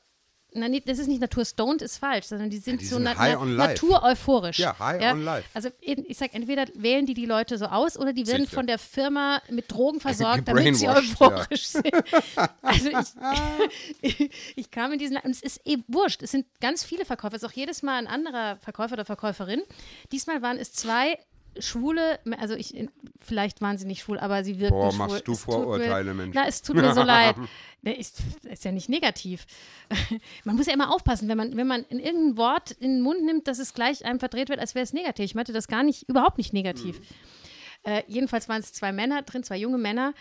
Na, 0.55 0.69
nee, 0.69 0.83
das 0.85 0.99
ist 0.99 1.09
nicht 1.09 1.21
Natur-stoned, 1.21 1.83
ist 1.83 1.99
falsch, 1.99 2.27
sondern 2.27 2.51
die 2.51 2.59
sind 2.59 2.81
die 2.81 2.87
so 2.87 2.97
sind 2.97 3.05
na, 3.05 3.17
high 3.17 3.35
na, 3.35 3.41
on 3.41 3.57
life. 3.57 3.71
Natur-euphorisch. 3.71 4.59
Ja, 4.59 4.79
high 4.79 5.13
on 5.13 5.25
life. 5.25 5.49
Also 5.55 5.71
ich 5.81 6.19
sag, 6.19 6.35
entweder 6.35 6.67
wählen 6.75 7.07
die 7.07 7.15
die 7.15 7.27
Leute 7.27 7.57
so 7.59 7.67
aus 7.67 7.99
oder 7.99 8.13
die 8.13 8.27
werden 8.27 8.45
Sicher. 8.45 8.57
von 8.57 8.67
der 8.67 8.79
Firma 8.79 9.41
mit 9.51 9.71
Drogen 9.71 10.01
versorgt, 10.01 10.49
damit 10.49 10.77
sie 10.77 10.89
euphorisch 10.89 11.67
sind. 11.67 11.93
Also 12.63 12.91
ich, 14.01 14.31
ich 14.57 14.71
kam 14.71 14.93
in 14.93 14.99
diesen, 14.99 15.17
und 15.17 15.31
es 15.31 15.43
ist 15.43 15.61
eh 15.67 15.79
wurscht, 15.89 16.23
es 16.23 16.31
sind 16.31 16.47
ganz 16.61 16.85
viele 16.85 17.05
Verkäufer, 17.05 17.37
es 17.37 17.43
ist 17.43 17.49
auch 17.49 17.53
jedes 17.53 17.83
Mal 17.83 17.99
ein 17.99 18.07
anderer 18.07 18.57
Verkäufer 18.59 18.95
oder 18.95 19.05
Verkäuferin. 19.05 19.63
Diesmal 20.13 20.43
waren 20.43 20.59
es 20.59 20.73
zwei 20.73 21.19
Schwule, 21.59 22.19
also 22.39 22.55
ich, 22.55 22.75
vielleicht 23.21 23.61
waren 23.61 23.79
sie 23.79 23.87
nicht 23.87 24.03
schwul, 24.03 24.19
aber 24.19 24.45
sie 24.45 24.59
wirkten 24.61 24.79
Boah, 24.79 24.91
schwul. 24.93 24.99
machst 25.09 25.29
du 25.29 25.33
Es 25.33 25.41
Vorurteile, 25.45 26.15
mir, 26.15 26.23
Mensch. 26.23 26.35
Na, 26.35 26.47
es 26.47 26.63
tut 26.63 26.77
mir 26.77 26.95
so 26.95 27.03
leid. 27.05 27.37
Ne, 27.83 27.99
ist, 27.99 28.21
ist 28.45 28.65
ja 28.65 28.73
nicht 28.73 28.89
negativ. 28.89 29.45
Man 30.45 30.57
muss 30.57 30.67
ja 30.67 30.73
immer 30.75 30.93
aufpassen, 30.95 31.29
wenn 31.29 31.37
man, 31.37 31.57
wenn 31.57 31.67
man 31.67 31.83
in 31.85 31.99
irgendein 31.99 32.37
Wort 32.37 32.71
in 32.73 32.93
den 32.95 33.01
Mund 33.03 33.25
nimmt, 33.25 33.49
dass 33.49 33.59
es 33.59 33.75
gleich 33.75 34.05
einem 34.05 34.21
verdreht 34.21 34.49
wird, 34.49 34.61
als 34.61 34.75
wäre 34.75 34.85
es 34.85 34.93
negativ. 34.93 35.25
Ich 35.25 35.35
meinte 35.35 35.53
das 35.53 35.67
gar 35.69 35.83
nicht, 35.83 36.09
überhaupt 36.09 36.39
nicht 36.39 36.53
negativ. 36.53 37.01
Mhm. 37.01 37.05
Äh, 37.85 38.03
jedenfalls 38.07 38.49
waren 38.49 38.61
es 38.61 38.73
zwei 38.73 38.93
Männer 38.93 39.23
drin, 39.23 39.43
zwei 39.43 39.57
junge 39.57 39.79
Männer. 39.79 40.15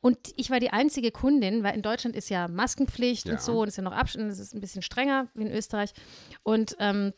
Und 0.00 0.18
ich 0.36 0.50
war 0.50 0.60
die 0.60 0.70
einzige 0.70 1.10
Kundin, 1.12 1.62
weil 1.62 1.74
in 1.74 1.80
Deutschland 1.82 2.14
ist 2.14 2.28
ja 2.28 2.46
Maskenpflicht 2.48 3.26
Ja. 3.26 3.32
und 3.34 3.40
so 3.40 3.60
und 3.62 3.68
ist 3.68 3.76
ja 3.76 3.82
noch 3.82 3.92
Abstand, 3.92 4.30
das 4.30 4.38
ist 4.38 4.54
ein 4.54 4.60
bisschen 4.60 4.82
strenger 4.82 5.28
wie 5.34 5.44
in 5.44 5.50
Österreich. 5.52 5.92
Und 6.42 6.76
ähm, 6.78 7.14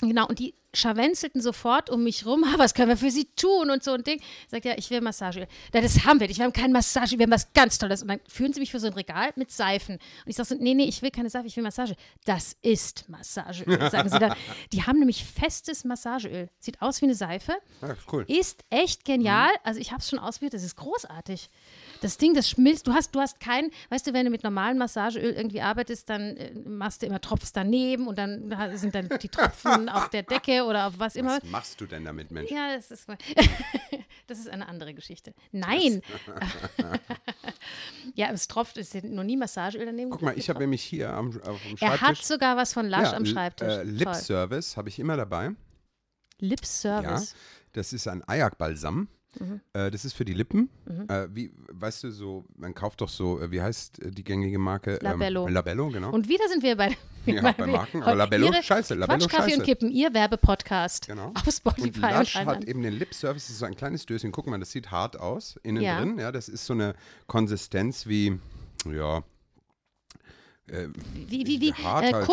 Genau, 0.00 0.28
und 0.28 0.38
die 0.38 0.54
scharwenzelten 0.74 1.40
sofort 1.40 1.90
um 1.90 2.04
mich 2.04 2.24
rum, 2.24 2.44
"Ah, 2.44 2.54
was 2.58 2.74
können 2.74 2.88
wir 2.88 2.96
für 2.96 3.10
sie 3.10 3.24
tun 3.34 3.70
und 3.70 3.82
so 3.82 3.92
ein 3.94 4.04
Ding. 4.04 4.20
Sagt 4.48 4.64
ja, 4.64 4.74
ich 4.76 4.90
will 4.90 5.00
Massageöl. 5.00 5.48
Ja, 5.74 5.80
das 5.80 6.04
haben 6.04 6.20
wir 6.20 6.28
nicht, 6.28 6.38
wir 6.38 6.44
haben 6.44 6.52
kein 6.52 6.70
Massage, 6.72 7.18
wir 7.18 7.24
haben 7.24 7.32
was 7.32 7.52
ganz 7.52 7.78
Tolles. 7.78 8.02
Und 8.02 8.08
dann 8.08 8.20
führen 8.28 8.52
sie 8.52 8.60
mich 8.60 8.70
für 8.70 8.78
so 8.78 8.86
ein 8.86 8.92
Regal 8.92 9.32
mit 9.34 9.50
Seifen. 9.50 9.94
Und 9.96 10.02
ich 10.26 10.36
sage 10.36 10.50
so, 10.50 10.54
nee, 10.54 10.74
nee, 10.74 10.84
ich 10.84 11.02
will 11.02 11.10
keine 11.10 11.30
Seife, 11.30 11.46
ich 11.48 11.56
will 11.56 11.64
Massage. 11.64 11.96
Das 12.26 12.54
ist 12.62 13.08
Massageöl, 13.08 13.78
sagen 13.90 14.08
sie 14.08 14.18
dann. 14.20 14.34
Die 14.72 14.82
haben 14.84 14.98
nämlich 15.00 15.24
festes 15.24 15.84
Massageöl. 15.84 16.48
Sieht 16.60 16.80
aus 16.80 17.00
wie 17.00 17.06
eine 17.06 17.14
Seife, 17.16 17.54
Ja, 17.82 17.96
cool. 18.12 18.24
ist 18.28 18.62
echt 18.70 19.04
genial. 19.04 19.50
Also 19.64 19.80
ich 19.80 19.90
habe 19.90 20.00
es 20.02 20.08
schon 20.10 20.18
ausprobiert, 20.20 20.54
das 20.54 20.62
ist 20.62 20.76
großartig. 20.76 21.48
Das 22.00 22.16
Ding, 22.16 22.34
das 22.34 22.48
schmilzt. 22.48 22.86
Du 22.86 22.92
hast, 22.92 23.14
du 23.14 23.20
hast 23.20 23.40
kein, 23.40 23.70
weißt 23.90 24.06
du, 24.06 24.12
wenn 24.12 24.24
du 24.24 24.30
mit 24.30 24.44
normalem 24.44 24.78
Massageöl 24.78 25.32
irgendwie 25.32 25.60
arbeitest, 25.60 26.08
dann 26.08 26.36
äh, 26.36 26.52
machst 26.54 27.02
du 27.02 27.06
immer 27.06 27.20
Tropfst 27.20 27.52
daneben 27.54 28.06
und 28.06 28.18
dann 28.18 28.50
da 28.50 28.76
sind 28.76 28.94
dann 28.94 29.08
die 29.20 29.28
Tropfen 29.28 29.88
auf 29.88 30.08
der 30.10 30.22
Decke 30.22 30.64
oder 30.64 30.86
auf 30.86 30.94
was 30.98 31.16
immer. 31.16 31.38
Was 31.42 31.50
machst 31.50 31.80
du 31.80 31.86
denn 31.86 32.04
damit, 32.04 32.30
Mensch? 32.30 32.50
Ja, 32.50 32.74
das 32.74 32.90
ist, 32.90 33.06
das 34.26 34.38
ist 34.38 34.48
eine 34.48 34.68
andere 34.68 34.94
Geschichte. 34.94 35.34
Nein. 35.52 36.02
ja, 38.14 38.30
es 38.32 38.48
tropft, 38.48 38.78
es 38.78 38.94
ist 38.94 39.04
noch 39.04 39.24
nie 39.24 39.36
Massageöl 39.36 39.86
daneben. 39.86 40.10
Guck 40.10 40.22
mal, 40.22 40.38
ich 40.38 40.48
habe 40.48 40.60
nämlich 40.60 40.82
hier 40.82 41.12
am, 41.12 41.28
auf 41.42 41.62
dem 41.62 41.76
Er 41.80 41.90
hat 41.90 41.98
Schreibtisch. 41.98 42.26
sogar 42.26 42.56
was 42.56 42.72
von 42.72 42.86
Lasch 42.86 43.10
ja, 43.10 43.16
am 43.16 43.26
Schreibtisch. 43.26 43.68
Äh, 43.68 43.82
Lip 43.82 44.14
Service 44.14 44.76
habe 44.76 44.88
ich 44.88 44.98
immer 44.98 45.16
dabei. 45.16 45.50
Lip 46.38 46.64
Service. 46.64 47.34
Das 47.72 47.92
ist 47.92 48.06
ein 48.08 48.22
Ajak-Balsam. 48.26 49.08
Mhm. 49.40 49.60
Äh, 49.72 49.90
das 49.90 50.04
ist 50.04 50.14
für 50.14 50.24
die 50.24 50.34
Lippen. 50.34 50.68
Äh, 51.08 51.28
wie, 51.32 51.52
weißt 51.72 52.04
du, 52.04 52.10
so, 52.10 52.44
man 52.56 52.74
kauft 52.74 53.00
doch 53.00 53.08
so, 53.08 53.40
äh, 53.40 53.50
wie 53.50 53.60
heißt 53.62 54.02
äh, 54.02 54.10
die 54.10 54.24
gängige 54.24 54.58
Marke? 54.58 54.98
Labello. 55.02 55.46
Ähm, 55.46 55.54
Labello, 55.54 55.88
genau. 55.90 56.10
Und 56.10 56.28
wieder 56.28 56.48
sind 56.48 56.62
wir 56.62 56.76
bei, 56.76 56.96
Ja, 57.26 57.52
bei 57.52 57.66
Marken, 57.66 58.02
aber 58.02 58.14
Labello, 58.14 58.52
scheiße, 58.62 58.94
Labello, 58.94 59.18
Quatsch, 59.18 59.30
Kaffee 59.30 59.50
scheiße. 59.50 59.60
und 59.60 59.66
Kippen, 59.66 59.90
ihr 59.90 60.12
Werbepodcast. 60.14 61.06
Genau. 61.06 61.28
Auf 61.34 61.54
Spotify 61.54 61.88
Und 61.88 62.04
und, 62.04 62.18
Lush 62.18 62.36
allen 62.36 62.48
hat 62.48 62.64
eben 62.64 62.82
den 62.82 62.94
Lip 62.94 63.14
Service, 63.14 63.44
das 63.44 63.50
ist 63.50 63.58
so 63.58 63.66
ein 63.66 63.76
kleines 63.76 64.06
Döschen. 64.06 64.32
Guck 64.32 64.46
mal, 64.46 64.58
das 64.58 64.70
sieht 64.72 64.90
hart 64.90 65.18
aus, 65.18 65.58
innen 65.62 65.82
Ja. 65.82 65.98
drin. 65.98 66.18
Ja, 66.18 66.32
das 66.32 66.48
ist 66.48 66.64
so 66.66 66.72
eine 66.72 66.94
Konsistenz 67.26 68.06
wie, 68.06 68.38
ja, 68.90 69.22
äh, 70.68 70.88
Wie, 71.28 71.46
wie, 71.46 71.60
wie 71.60 71.72
hart 71.74 72.04
äh, 72.04 72.12
halt, 72.12 72.24
äh, 72.24 72.26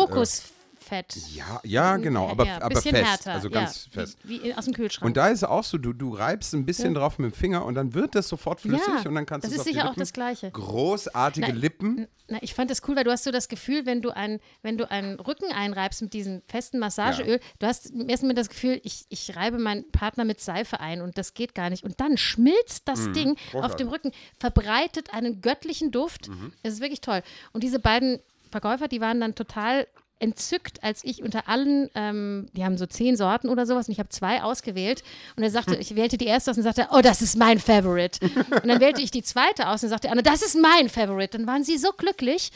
Kokosfett. 0.88 1.16
ja, 1.34 1.60
ja, 1.64 1.96
genau, 1.96 2.28
aber, 2.28 2.46
ja, 2.46 2.56
aber 2.56 2.68
bisschen 2.76 2.94
fest, 2.94 3.06
härter, 3.06 3.32
also 3.32 3.48
ja, 3.48 3.60
ganz 3.60 3.88
fest. 3.90 4.18
Wie, 4.22 4.42
wie 4.42 4.54
aus 4.54 4.64
dem 4.64 4.74
Kühlschrank. 4.74 5.06
Und 5.06 5.16
da 5.16 5.28
ist 5.28 5.38
es 5.38 5.44
auch 5.44 5.64
so, 5.64 5.78
du, 5.78 5.92
du 5.92 6.14
reibst 6.14 6.54
ein 6.54 6.64
bisschen 6.66 6.94
drauf 6.94 7.18
mit 7.18 7.32
dem 7.32 7.34
Finger 7.36 7.64
und 7.64 7.74
dann 7.74 7.94
wird 7.94 8.14
das 8.14 8.28
sofort 8.28 8.60
flüssig 8.60 8.86
ja, 9.02 9.08
und 9.08 9.14
dann 9.14 9.26
kannst 9.26 9.46
du 9.46 9.50
das 9.50 9.52
es 9.52 9.54
ist 9.56 9.60
auf 9.60 9.66
die 9.66 9.72
sicher 9.74 9.90
auch 9.90 9.94
das 9.94 10.12
Gleiche. 10.12 10.50
Großartige 10.50 11.48
Na, 11.52 11.54
Lippen. 11.54 12.06
Na, 12.28 12.38
ich 12.40 12.54
fand 12.54 12.70
das 12.70 12.82
cool, 12.88 12.96
weil 12.96 13.04
du 13.04 13.10
hast 13.10 13.24
so 13.24 13.30
das 13.30 13.48
Gefühl, 13.48 13.86
wenn 13.86 14.02
du, 14.02 14.10
ein, 14.10 14.40
wenn 14.62 14.78
du 14.78 14.90
einen 14.90 15.18
Rücken 15.20 15.52
einreibst 15.52 16.02
mit 16.02 16.12
diesem 16.12 16.42
festen 16.48 16.78
Massageöl, 16.78 17.40
du 17.58 17.66
hast 17.66 17.90
im 17.90 18.08
ersten 18.08 18.26
Moment 18.26 18.38
das 18.38 18.48
Gefühl, 18.48 18.80
ich, 18.84 19.06
ich 19.08 19.36
reibe 19.36 19.58
meinen 19.58 19.90
Partner 19.92 20.24
mit 20.24 20.40
Seife 20.40 20.80
ein 20.80 21.00
und 21.02 21.18
das 21.18 21.34
geht 21.34 21.54
gar 21.54 21.70
nicht. 21.70 21.84
Und 21.84 22.00
dann 22.00 22.16
schmilzt 22.16 22.88
das 22.88 23.12
Ding 23.12 23.30
auf 23.30 23.36
Mhm. 23.36 23.50
großartig. 23.52 23.74
Mhm. 23.74 23.78
dem 23.78 23.88
Rücken, 23.88 24.12
verbreitet 24.38 25.12
einen 25.12 25.40
göttlichen 25.40 25.90
Duft. 25.90 26.30
Es 26.62 26.74
ist 26.74 26.80
wirklich 26.80 27.00
toll. 27.00 27.22
Und 27.52 27.62
diese 27.62 27.78
beiden 27.78 28.20
Verkäufer, 28.50 28.88
die 28.88 29.00
waren 29.00 29.20
dann 29.20 29.34
total 29.34 29.86
entzückt, 30.18 30.82
als 30.82 31.04
ich 31.04 31.22
unter 31.22 31.48
allen, 31.48 31.90
ähm, 31.94 32.46
die 32.54 32.64
haben 32.64 32.78
so 32.78 32.86
zehn 32.86 33.16
Sorten 33.16 33.48
oder 33.48 33.66
sowas 33.66 33.88
und 33.88 33.92
ich 33.92 33.98
habe 33.98 34.08
zwei 34.08 34.42
ausgewählt 34.42 35.02
und 35.36 35.42
er 35.42 35.50
sagte, 35.50 35.76
ich 35.76 35.94
wählte 35.94 36.16
die 36.16 36.26
erste 36.26 36.50
aus 36.50 36.56
und 36.56 36.62
sagte, 36.62 36.88
oh, 36.92 37.00
das 37.02 37.20
ist 37.20 37.36
mein 37.36 37.58
Favorite. 37.58 38.18
Und 38.24 38.68
dann 38.68 38.80
wählte 38.80 39.02
ich 39.02 39.10
die 39.10 39.22
zweite 39.22 39.68
aus 39.68 39.82
und 39.82 39.90
sagte, 39.90 40.10
Anna, 40.10 40.22
das 40.22 40.42
ist 40.42 40.56
mein 40.58 40.88
Favorite. 40.88 41.36
Dann 41.36 41.46
waren 41.46 41.64
sie 41.64 41.76
so 41.76 41.92
glücklich 41.92 42.50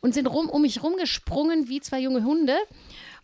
und 0.00 0.14
sind 0.14 0.26
rum, 0.26 0.48
um 0.48 0.62
mich 0.62 0.82
rumgesprungen 0.82 1.68
wie 1.68 1.80
zwei 1.80 2.00
junge 2.00 2.24
Hunde. 2.24 2.56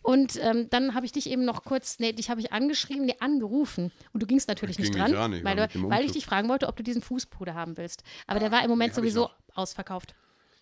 Und 0.01 0.37
ähm, 0.41 0.69
dann 0.69 0.95
habe 0.95 1.05
ich 1.05 1.13
dich 1.13 1.29
eben 1.29 1.45
noch 1.45 1.63
kurz, 1.63 1.99
nee, 1.99 2.11
dich 2.11 2.29
habe 2.29 2.41
ich 2.41 2.51
angeschrieben, 2.51 3.05
nee, 3.05 3.15
angerufen. 3.19 3.91
Und 4.11 4.21
du 4.21 4.27
gingst 4.27 4.49
natürlich 4.49 4.77
Ich 4.77 4.89
nicht 4.89 4.93
ging 4.93 5.13
dran, 5.13 5.31
nicht 5.31 5.45
weil, 5.45 5.69
weil 5.75 6.05
ich 6.05 6.11
dich 6.11 6.25
fragen 6.25 6.49
wollte, 6.49 6.67
ob 6.67 6.75
du 6.75 6.83
diesen 6.83 7.01
Fußpuder 7.01 7.53
haben 7.53 7.77
willst. 7.77 8.03
Aber 8.27 8.39
der 8.39 8.51
war 8.51 8.63
im 8.63 8.69
Moment 8.69 8.93
sowieso 8.93 9.29
ausverkauft. 9.55 10.13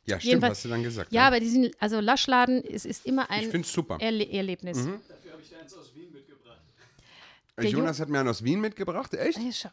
Ja, 0.06 0.20
stimmt, 0.20 0.24
Jedenfalls- 0.32 0.58
hast 0.58 0.66
du 0.66 0.70
dann 0.70 0.84
gesagt. 0.84 1.12
Ja, 1.14 1.28
aber 1.28 1.40
diesen, 1.40 1.72
also 1.80 2.00
Laschladen 2.00 2.62
ist, 2.64 2.86
ist 2.86 3.06
immer 3.06 3.30
ein 3.30 3.42
Ich 3.44 3.48
finde 3.50 3.68
es 3.68 3.72
super. 3.74 3.98
Erle 4.00 4.28
Erlebnis. 4.32 4.78
Dafür 4.78 4.92
habe 5.32 5.42
ich 5.44 5.50
dir 5.50 5.60
eins 5.60 5.74
aus 5.76 5.94
Wien 5.96 6.12
mitgebracht. 6.12 6.60
Äh, 7.56 7.62
der 7.62 7.72
Jonas 7.72 8.00
hat 8.00 8.10
mir 8.10 8.20
einen 8.20 8.30
aus 8.30 8.44
Wien 8.44 8.60
mitgebracht, 8.62 9.14
echt? 9.14 9.38
Ja, 9.38 9.52
schau. 9.52 9.70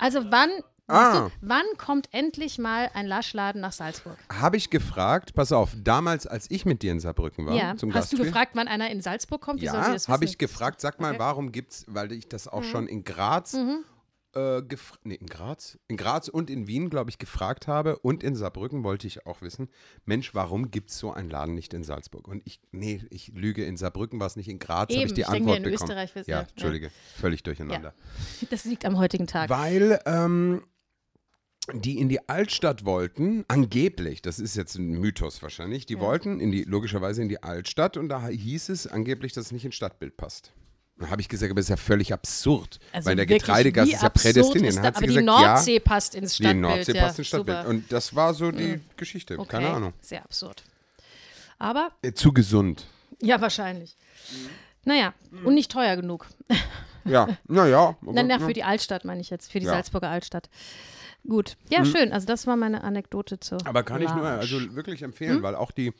Also 0.00 0.24
wann, 0.30 0.50
Ah. 0.88 1.28
du, 1.28 1.32
wann 1.40 1.64
kommt 1.78 2.08
endlich 2.12 2.58
mal 2.58 2.90
ein 2.94 3.06
Laschladen 3.06 3.60
nach 3.60 3.72
Salzburg? 3.72 4.16
Habe 4.32 4.56
ich 4.56 4.70
gefragt, 4.70 5.34
pass 5.34 5.52
auf, 5.52 5.70
damals, 5.82 6.26
als 6.26 6.50
ich 6.50 6.64
mit 6.66 6.82
dir 6.82 6.92
in 6.92 7.00
Saarbrücken 7.00 7.46
war, 7.46 7.54
ja. 7.54 7.76
zum 7.76 7.90
Hast 7.94 8.12
du 8.12 8.16
Gastspiel. 8.16 8.24
gefragt, 8.26 8.52
wann 8.54 8.68
einer 8.68 8.90
in 8.90 9.00
Salzburg 9.00 9.40
kommt? 9.40 9.60
Wie 9.60 9.66
Ja, 9.66 9.92
das 9.92 10.08
habe 10.08 10.24
ich 10.24 10.38
gefragt, 10.38 10.80
sag 10.80 11.00
mal, 11.00 11.08
Okay. 11.10 11.16
Mhm. 11.16 11.20
warum 11.20 11.52
gibt's, 11.52 11.84
weil 11.88 12.12
ich 12.12 12.28
das 12.28 12.46
auch 12.48 12.62
schon 12.64 12.86
in 12.88 13.04
Graz 13.04 13.56
äh, 14.36 14.62
nee, 15.04 15.14
in 15.14 15.26
Graz, 15.26 15.78
in 15.88 15.96
Graz 15.96 16.28
und 16.28 16.50
in 16.50 16.66
Wien, 16.66 16.90
glaube 16.90 17.10
ich, 17.10 17.18
gefragt 17.18 17.66
habe 17.66 17.98
und 17.98 18.22
in 18.22 18.36
Saarbrücken 18.36 18.84
wollte 18.84 19.06
ich 19.06 19.26
auch 19.26 19.40
wissen, 19.40 19.68
Mensch, 20.04 20.34
warum 20.34 20.70
gibt 20.70 20.90
es 20.90 20.98
so 20.98 21.12
einen 21.12 21.30
Laden 21.30 21.54
nicht 21.54 21.72
in 21.72 21.82
Salzburg? 21.82 22.28
Und 22.28 22.42
ich, 22.44 22.60
nee, 22.70 23.02
ich 23.10 23.28
lüge, 23.28 23.64
in 23.64 23.76
Saarbrücken 23.76 24.20
war 24.20 24.26
es 24.26 24.36
nicht, 24.36 24.48
in 24.48 24.58
Graz 24.58 24.94
habe 24.94 25.06
ich 25.06 25.14
die 25.14 25.22
ich 25.22 25.26
denke, 25.26 25.52
Antwort 25.52 25.56
in 25.56 25.62
bekommen. 25.64 25.90
Österreich 25.90 26.14
ja, 26.14 26.22
ja, 26.26 26.40
ja. 26.42 26.48
Entschuldige, 26.48 26.90
völlig 27.16 27.42
durcheinander. 27.42 27.94
Das 28.50 28.64
liegt 28.64 28.84
am 28.84 28.98
heutigen 28.98 29.26
Tag. 29.26 29.48
Weil 29.50 29.98
ähm, 30.04 30.62
die 31.72 31.98
in 31.98 32.08
die 32.08 32.28
Altstadt 32.28 32.84
wollten, 32.84 33.44
angeblich, 33.48 34.22
das 34.22 34.38
ist 34.38 34.56
jetzt 34.56 34.76
ein 34.76 35.00
Mythos 35.00 35.42
wahrscheinlich, 35.42 35.86
die 35.86 35.98
wollten 35.98 36.38
in 36.40 36.52
die, 36.52 36.64
logischerweise 36.64 37.22
in 37.22 37.28
die 37.28 37.42
Altstadt 37.42 37.96
und 37.96 38.08
da 38.08 38.28
hieß 38.28 38.68
es 38.68 38.86
angeblich, 38.86 39.32
dass 39.32 39.46
es 39.46 39.52
nicht 39.52 39.64
ins 39.64 39.74
Stadtbild 39.74 40.16
passt. 40.16 40.52
Habe 41.10 41.20
ich 41.20 41.28
gesagt, 41.28 41.50
aber 41.50 41.58
das 41.60 41.66
ist 41.66 41.70
ja 41.70 41.76
völlig 41.76 42.12
absurd. 42.12 42.78
Also 42.92 43.10
weil 43.10 43.16
der 43.16 43.28
wie 43.28 43.36
ist 43.36 43.46
ja 44.02 44.08
prädestiniert. 44.08 44.70
ist 44.74 44.76
da- 44.76 44.88
aber 44.88 45.00
gesagt, 45.02 45.10
die 45.20 45.22
Nordsee 45.22 45.74
ja, 45.74 45.80
passt 45.80 46.14
ins 46.14 46.36
Stadtbild. 46.36 46.54
die 46.56 46.60
Nordsee 46.60 46.92
ja, 46.94 47.02
passt 47.02 47.18
ins 47.18 47.28
Stadtbild. 47.28 47.58
super. 47.58 47.68
Und 47.68 47.92
das 47.92 48.14
war 48.14 48.32
so 48.32 48.50
die 48.50 48.80
Geschichte. 48.96 49.38
Okay, 49.38 49.48
Keine 49.48 49.68
Ahnung. 49.70 49.92
Sehr 50.00 50.24
absurd. 50.24 50.62
Aber, 51.58 51.90
Äh, 52.02 52.12
Zu 52.12 52.32
gesund. 52.32 52.86
ja, 53.20 53.40
wahrscheinlich. 53.40 53.96
Naja, 54.84 55.12
und 55.44 55.54
nicht 55.54 55.70
teuer 55.70 55.96
genug. 55.96 56.26
Ja, 57.08 57.28
naja. 57.46 57.96
Nein, 58.00 58.26
na, 58.26 58.40
für 58.40 58.52
die 58.52 58.64
Altstadt 58.64 59.04
meine 59.04 59.20
ich 59.20 59.30
jetzt, 59.30 59.52
für 59.52 59.60
die 59.60 59.66
Ja. 59.66 59.74
Salzburger 59.74 60.08
Altstadt. 60.08 60.50
Gut, 61.28 61.56
ja, 61.70 61.84
schön. 61.84 62.12
Also 62.12 62.26
das 62.26 62.48
war 62.48 62.56
meine 62.56 62.82
Anekdote 62.82 63.38
zu. 63.38 63.58
Aber 63.64 63.84
kann 63.84 64.02
ich 64.02 64.10
nur 64.12 64.24
Larsch. 64.24 64.52
also 64.52 64.74
wirklich 64.74 65.02
empfehlen, 65.02 65.40
weil 65.44 65.54
auch 65.54 65.70
die, 65.70 65.92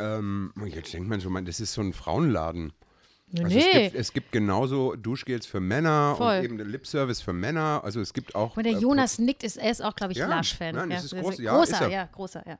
ähm, 0.00 0.52
jetzt 0.66 0.92
denkt 0.92 1.08
man 1.08 1.20
so, 1.20 1.30
man, 1.30 1.44
das 1.44 1.60
ist 1.60 1.72
so 1.72 1.82
ein 1.82 1.92
Frauenladen. 1.92 2.72
Nee, 3.30 3.44
Also 3.44 3.58
es, 3.58 3.64
gibt, 3.72 3.94
es 3.94 4.12
gibt 4.14 4.32
genauso 4.32 4.96
Duschgels 4.96 5.44
für 5.46 5.60
Männer 5.60 6.14
Voll. 6.16 6.38
und 6.38 6.44
eben 6.44 6.58
Lipservice 6.58 7.20
für 7.20 7.32
Männer. 7.34 7.82
Also 7.84 8.00
es 8.00 8.14
gibt 8.14 8.34
auch. 8.34 8.56
Und 8.56 8.64
der 8.64 8.72
äh, 8.74 8.78
Jonas 8.78 9.18
nickt, 9.18 9.42
ist, 9.42 9.58
er 9.58 9.70
ist 9.70 9.82
auch, 9.82 9.94
glaube 9.94 10.12
ich, 10.12 10.18
Ja, 10.18 10.26
Lasch-Fan. 10.28 10.74
nein, 10.74 10.90
ja, 10.90 10.96
das 10.96 11.04
ist 11.06 11.14
groß- 11.14 11.40
ja, 11.42 11.54
großer, 11.56 11.86
ist 11.86 11.92
ja, 11.92 12.04
großer, 12.10 12.42
ja. 12.46 12.58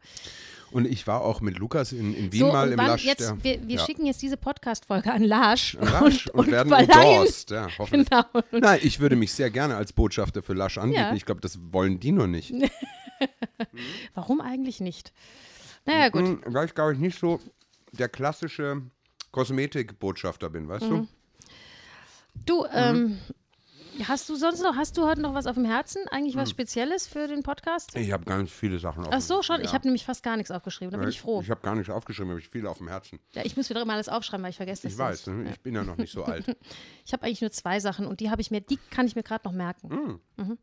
Und 0.70 0.86
ich 0.86 1.06
war 1.06 1.22
auch 1.22 1.40
mit 1.40 1.58
Lukas 1.58 1.92
in, 1.92 2.14
in 2.14 2.30
Wien 2.30 2.40
So, 2.40 2.52
mal 2.52 2.66
und 2.66 2.72
im 2.72 2.76
Lasch. 2.86 3.02
jetzt, 3.02 3.20
der- 3.20 3.42
wir, 3.42 3.66
wir 3.66 3.76
ja. 3.76 3.86
schicken 3.86 4.04
jetzt 4.04 4.20
diese 4.20 4.36
Podcast-Folge 4.36 5.10
an 5.10 5.22
Lasch, 5.22 5.78
Lasch 5.80 6.26
und, 6.26 6.34
und, 6.34 6.50
werden 6.52 6.68
verleihen- 6.70 6.90
endorsed. 6.90 7.50
Ja, 7.50 7.68
hoffentlich. 7.78 8.10
Genau. 8.10 8.24
Nein, 8.52 8.80
ich 8.82 9.00
würde 9.00 9.16
mich 9.16 9.32
sehr 9.32 9.48
gerne 9.50 9.76
als 9.76 9.94
Botschafter 9.94 10.42
für 10.42 10.52
Lasch 10.52 10.76
anbieten. 10.76 11.00
Ja. 11.00 11.14
Ich 11.14 11.24
glaube, 11.24 11.40
das 11.40 11.58
wollen 11.72 11.98
die 11.98 12.12
nur 12.12 12.26
nicht. 12.26 12.52
Warum 14.14 14.40
eigentlich 14.42 14.80
nicht? 14.80 15.12
Naja, 15.86 16.10
gut. 16.10 16.22
Hm, 16.22 16.42
Weil 16.46 16.66
ich, 16.66 16.74
glaube 16.74 16.92
ich, 16.92 16.98
nicht 16.98 17.18
so 17.18 17.40
der 17.92 18.08
klassische 18.10 18.82
Kosmetikbotschafter 19.30 20.50
bin, 20.50 20.68
weißt 20.68 20.86
Mhm. 20.86 21.08
Du, 22.46 22.64
ähm, 22.72 23.18
hast 24.06 24.28
du 24.28 24.36
sonst 24.36 24.62
noch, 24.62 24.76
hast 24.76 24.96
du 24.96 25.06
heute 25.06 25.20
noch 25.20 25.34
was 25.34 25.46
auf 25.46 25.54
dem 25.54 25.64
Herzen? 25.64 26.02
Eigentlich 26.10 26.36
was 26.36 26.50
Spezielles 26.50 27.06
für 27.06 27.26
den 27.26 27.42
Podcast? 27.42 27.94
du? 27.94 27.98
Ich 28.00 28.12
habe 28.12 28.24
ganz 28.24 28.50
viele 28.52 28.78
Sachen 28.78 29.04
auf 29.04 29.12
Ach 29.12 29.20
so, 29.20 29.42
schon. 29.42 29.56
Ja. 29.56 29.64
Ich 29.64 29.74
habe 29.74 29.86
nämlich 29.86 30.04
fast 30.04 30.22
gar 30.22 30.36
nichts 30.36 30.50
aufgeschrieben. 30.50 30.92
Da 30.92 30.98
bin 30.98 31.08
ich 31.08 31.20
froh. 31.20 31.40
Ich 31.42 31.50
habe 31.50 31.60
gar 31.62 31.74
nichts 31.74 31.90
aufgeschrieben, 31.90 32.30
habe 32.30 32.40
ich 32.40 32.48
viel 32.48 32.66
auf 32.66 32.78
dem 32.78 32.88
Herzen. 32.88 33.18
Ja, 33.32 33.44
ich 33.44 33.56
muss 33.56 33.68
wieder 33.70 33.82
immer 33.82 33.94
alles 33.94 34.08
aufschreiben, 34.08 34.44
weil 34.44 34.50
ich 34.50 34.56
vergesse 34.56 34.82
das 34.84 34.92
Ich 34.92 34.98
weiß, 34.98 35.26
ne? 35.28 35.50
ich 35.50 35.60
bin 35.60 35.74
ja 35.74 35.82
noch 35.82 35.96
nicht 35.96 36.12
so 36.12 36.24
alt. 36.24 36.44
Ich 37.04 37.12
habe 37.12 37.24
eigentlich 37.24 37.40
nur 37.40 37.50
zwei 37.50 37.80
Sachen 37.80 38.06
und 38.06 38.20
die 38.20 38.30
habe 38.30 38.42
ich 38.42 38.50
mir, 38.50 38.60
die 38.60 38.76
kann 38.90 39.06
ich 39.06 39.16
mir 39.16 39.22
gerade 39.22 39.46
noch 39.48 39.54
merken. 39.54 40.20
Hm. 40.36 40.58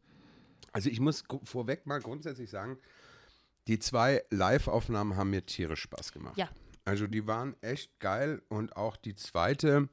Also 0.71 0.89
ich 0.89 0.99
muss 0.99 1.23
vorweg 1.43 1.87
mal 1.87 1.99
grundsätzlich 1.99 2.51
sagen, 2.51 2.77
die 3.67 3.79
zwei 3.79 4.23
Live-Aufnahmen 4.29 5.15
haben 5.15 5.31
mir 5.31 5.43
tierisch 5.45 5.81
Spaß 5.81 6.11
gemacht. 6.11 6.37
Ja. 6.37 6.49
Also 6.85 7.07
die 7.07 7.25
waren 7.27 7.55
echt 7.61 7.99
geil 7.99 8.41
und 8.47 8.75
auch 8.75 8.95
die 8.95 9.15
zweite 9.15 9.89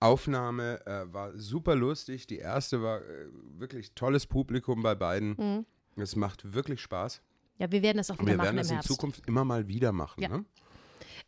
Aufnahme 0.00 0.84
äh, 0.84 1.12
war 1.12 1.38
super 1.38 1.76
lustig. 1.76 2.26
Die 2.26 2.38
erste 2.38 2.82
war 2.82 3.00
äh, 3.00 3.28
wirklich 3.58 3.92
tolles 3.92 4.26
Publikum 4.26 4.82
bei 4.82 4.96
beiden. 4.96 5.36
Mhm. 5.38 5.66
Es 5.96 6.16
macht 6.16 6.52
wirklich 6.52 6.80
Spaß. 6.80 7.22
Ja, 7.58 7.70
wir 7.70 7.82
werden 7.82 7.98
das 7.98 8.10
auch 8.10 8.18
wieder 8.18 8.32
wir 8.32 8.36
machen 8.36 8.46
werden 8.46 8.56
im 8.56 8.62
das 8.62 8.70
in 8.70 8.76
Herbst. 8.76 8.88
Zukunft 8.88 9.28
immer 9.28 9.44
mal 9.44 9.68
wieder 9.68 9.92
machen. 9.92 10.20
Ja. 10.20 10.28
Ne? 10.28 10.44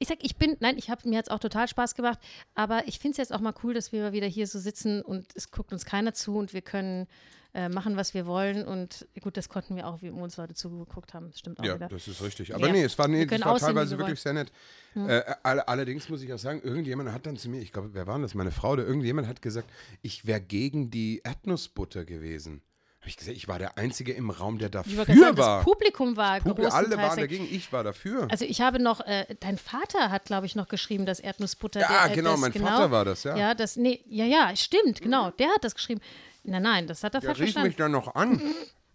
Ich 0.00 0.08
sag, 0.08 0.18
ich 0.22 0.36
bin, 0.36 0.56
nein, 0.58 0.76
ich 0.76 0.90
habe 0.90 1.08
mir 1.08 1.14
jetzt 1.14 1.30
auch 1.30 1.38
total 1.38 1.68
Spaß 1.68 1.94
gemacht, 1.94 2.18
aber 2.56 2.88
ich 2.88 2.98
finde 2.98 3.12
es 3.12 3.18
jetzt 3.18 3.32
auch 3.32 3.40
mal 3.40 3.54
cool, 3.62 3.74
dass 3.74 3.92
wir 3.92 4.02
mal 4.02 4.12
wieder 4.12 4.26
hier 4.26 4.48
so 4.48 4.58
sitzen 4.58 5.02
und 5.02 5.28
es 5.36 5.52
guckt 5.52 5.72
uns 5.72 5.84
keiner 5.84 6.14
zu 6.14 6.36
und 6.36 6.52
wir 6.52 6.62
können 6.62 7.06
äh, 7.54 7.68
machen, 7.68 7.96
was 7.96 8.14
wir 8.14 8.26
wollen. 8.26 8.64
Und 8.66 9.06
gut, 9.23 9.37
das 9.37 9.49
konnten 9.49 9.76
wir 9.76 9.87
auch, 9.87 10.02
wie 10.02 10.11
uns 10.11 10.37
Leute 10.37 10.54
zugeguckt 10.54 11.14
haben. 11.14 11.28
Das 11.30 11.38
stimmt 11.38 11.61
auch 11.61 11.64
Ja, 11.64 11.76
wieder. 11.76 11.88
das 11.88 12.08
ist 12.08 12.20
richtig. 12.23 12.54
Aber 12.54 12.66
Ja. 12.66 12.73
nee, 12.73 12.82
es 12.82 12.99
war, 12.99 13.06
nee, 13.08 13.25
das 13.26 13.40
war 13.44 13.56
teilweise 13.58 13.92
wir 13.92 13.99
wirklich 14.00 14.20
sehr 14.20 14.32
nett. 14.32 14.50
Äh, 14.96 15.23
all, 15.42 15.61
allerdings 15.61 16.08
muss 16.08 16.23
ich 16.23 16.32
auch 16.32 16.38
sagen, 16.38 16.61
irgendjemand 16.62 17.12
hat 17.12 17.26
dann 17.26 17.37
zu 17.37 17.49
mir, 17.49 17.61
ich 17.61 17.73
glaube, 17.73 17.90
wer 17.92 18.06
war 18.06 18.18
das? 18.18 18.34
Meine 18.34 18.50
Frau 18.50 18.73
oder 18.73 18.84
irgendjemand 18.84 19.26
hat 19.28 19.40
gesagt, 19.40 19.68
ich 20.02 20.26
wäre 20.26 20.40
gegen 20.40 20.90
die 20.90 21.20
Erdnussbutter 21.25 22.04
gewesen. 22.04 22.61
Habe 23.00 23.11
ich 23.11 23.16
gesagt, 23.18 23.37
ich 23.37 23.49
war 23.49 23.58
der 23.58 23.76
Einzige 23.76 24.12
im 24.14 24.30
Raum, 24.30 24.58
der 24.58 24.70
dafür 24.70 25.04
sagen, 25.04 25.37
war. 25.37 25.56
das 25.58 25.64
Publikum 25.64 26.16
war 26.16 26.40
Publikum, 26.40 26.73
alle 26.73 26.96
waren 26.96 27.18
dagegen. 27.18 27.46
ich 27.50 27.70
war 27.70 27.84
dafür. 27.84 28.26
Also 28.30 28.46
ich 28.46 28.62
habe 28.62 28.80
noch, 28.82 29.00
äh, 29.02 29.26
dein 29.40 29.59
Vater 29.59 30.11
hat, 30.11 30.24
glaube 30.24 30.46
ich, 30.46 30.55
noch 30.57 30.68
geschrieben, 30.68 31.05
dass 31.05 31.20
Erdnussbutter. 31.20 31.81
Ja, 31.81 32.05
der, 32.07 32.12
äh, 32.12 32.14
genau, 32.14 32.31
das, 32.31 32.40
mein 32.40 32.52
Vater 32.55 32.90
war 32.90 33.05
das, 33.05 33.24
ja. 33.24 33.37
Ja, 33.37 33.55
das, 33.55 33.76
nee, 33.76 34.02
ja, 34.09 34.24
ja, 34.24 34.57
stimmt, 34.57 35.02
genau, 35.02 35.31
der 35.33 35.48
hat 35.48 35.62
das 35.62 35.74
geschrieben. 35.74 36.00
Nein, 36.44 36.62
nein, 36.62 36.87
das 36.87 37.02
hat 37.02 37.14
er 37.14 37.20
Der 37.20 37.30
falsch 37.30 37.40
rief 37.40 37.46
verstanden. 37.46 37.68
mich 37.68 37.76
dann 37.76 37.92
noch 37.92 38.14
an 38.14 38.40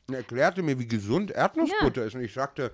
und 0.07 0.13
erklärte 0.13 0.61
mir, 0.61 0.77
wie 0.79 0.87
gesund 0.87 1.31
Erdnussbutter 1.31 2.05
ist. 2.05 2.15
Und 2.15 2.21
ich 2.21 2.33
sagte, 2.33 2.71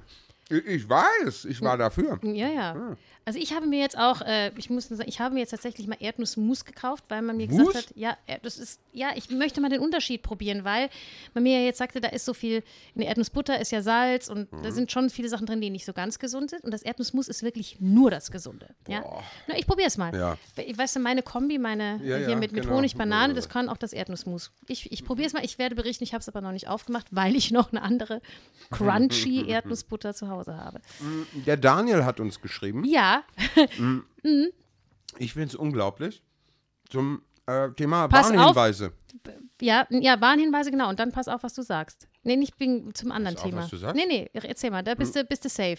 ich, 0.50 0.66
ich 0.66 0.90
weiß, 0.90 1.46
ich 1.46 1.62
war 1.62 1.78
dafür. 1.78 2.20
Ja, 2.24 2.48
ja. 2.50 2.96
Also 3.28 3.40
ich 3.40 3.54
habe 3.56 3.66
mir 3.66 3.80
jetzt 3.80 3.98
auch, 3.98 4.22
äh, 4.22 4.52
ich 4.56 4.70
muss 4.70 4.92
nur 4.92 4.98
sagen, 4.98 5.10
ich 5.10 5.20
habe 5.20 5.34
mir 5.34 5.40
jetzt 5.40 5.50
tatsächlich 5.50 5.88
mal 5.88 5.98
Erdnussmus 6.00 6.64
gekauft, 6.64 7.06
weil 7.10 7.24
man 7.24 7.38
mir 7.38 7.48
Mus? 7.48 7.58
gesagt 7.70 7.88
hat, 7.90 7.98
ja, 7.98 8.16
äh, 8.28 8.38
das 8.44 8.60
ist, 8.60 8.80
ja, 8.94 9.10
ich 9.16 9.32
möchte 9.32 9.62
mal 9.62 9.70
den 9.72 9.80
Unterschied 9.80 10.22
probieren, 10.22 10.64
weil 10.64 10.90
man 11.34 11.42
mir 11.42 11.58
ja 11.60 11.66
jetzt 11.66 11.80
sagte, 11.80 12.00
da 12.00 12.10
ist 12.10 12.24
so 12.26 12.36
viel, 12.36 12.58
in 12.94 13.00
der 13.02 13.08
Erdnussbutter 13.08 13.60
ist 13.60 13.72
ja 13.72 13.82
Salz 13.82 14.30
und 14.30 14.52
Mhm. 14.54 14.62
da 14.62 14.72
sind 14.72 14.92
schon 14.92 15.10
viele 15.10 15.28
Sachen 15.28 15.48
drin, 15.48 15.60
die 15.60 15.72
nicht 15.72 15.86
so 15.86 15.94
ganz 15.94 16.20
gesund 16.20 16.52
sind 16.52 16.64
und 16.64 16.70
das 16.72 16.84
Erdnussmus 16.84 17.28
ist 17.28 17.42
wirklich 17.42 17.78
nur 17.80 18.12
das 18.12 18.30
Gesunde. 18.30 18.76
Ja? 18.88 19.04
Na, 19.48 19.58
ich 19.58 19.66
probiere 19.66 19.88
es 19.88 19.98
mal. 19.98 20.16
Ja. 20.16 20.38
We- 20.56 20.78
Weißt 20.78 20.96
du, 20.96 21.00
meine 21.00 21.24
Kombi, 21.24 21.58
meine 21.58 22.00
Ja, 22.04 22.18
hier 22.18 22.30
ja, 22.30 22.36
mit, 22.36 22.52
mit 22.52 22.62
genau. 22.66 22.76
Honig, 22.76 22.96
Banane, 22.96 23.34
das 23.34 23.50
kann 23.50 23.70
auch 23.70 23.78
das 23.78 23.92
Erdnussmus. 23.92 24.52
Ich, 24.68 24.92
ich 24.92 25.04
probiere 25.04 25.26
es 25.26 25.34
mal, 25.34 25.44
ich 25.44 25.58
werde 25.58 25.74
berichten, 25.74 26.04
ich 26.04 26.14
habe 26.14 26.22
es 26.22 26.30
aber 26.30 26.42
noch 26.42 26.52
nicht 26.52 26.68
aufgemacht, 26.68 27.08
weil 27.10 27.36
ich 27.36 27.50
noch 27.50 27.72
eine 27.72 27.82
andere 27.82 28.22
crunchy 28.70 29.48
Erdnussbutter 29.50 30.14
zu 30.14 30.28
Hause 30.30 30.35
habe. 30.44 30.82
Der 31.46 31.58
Daniel 31.58 32.04
hat 32.06 32.20
uns 32.20 32.42
geschrieben. 32.42 32.84
Ja, 32.86 33.24
Ich 35.18 35.34
finde 35.34 35.48
es 35.50 35.56
unglaublich. 35.56 36.22
Zum 36.90 37.22
äh, 37.46 37.70
Thema 37.72 38.08
Pass 38.08 38.30
auf. 38.32 38.36
Warnhinweise. 38.36 38.92
Ja, 39.62 39.88
ja, 39.90 40.20
Warnhinweise, 40.20 40.72
genau. 40.72 40.90
Und 40.90 41.00
dann 41.00 41.12
pass 41.12 41.28
auf, 41.28 41.44
was 41.44 41.54
du 41.54 41.62
sagst. 41.62 42.08
Nee, 42.24 42.36
nicht 42.36 42.56
zum 42.94 43.12
anderen 43.12 43.36
Pass 43.36 43.44
auf, 43.44 43.50
Thema. 43.50 43.62
was 43.64 43.70
du 43.70 43.78
sagst? 43.78 43.96
Nee, 43.96 44.06
nee, 44.08 44.30
erzähl 44.34 44.72
mal, 44.72 44.84
da 44.84 44.96
bist, 44.96 45.16
du, 45.16 45.24
bist 45.24 45.46
du 45.46 45.50
safe. 45.50 45.78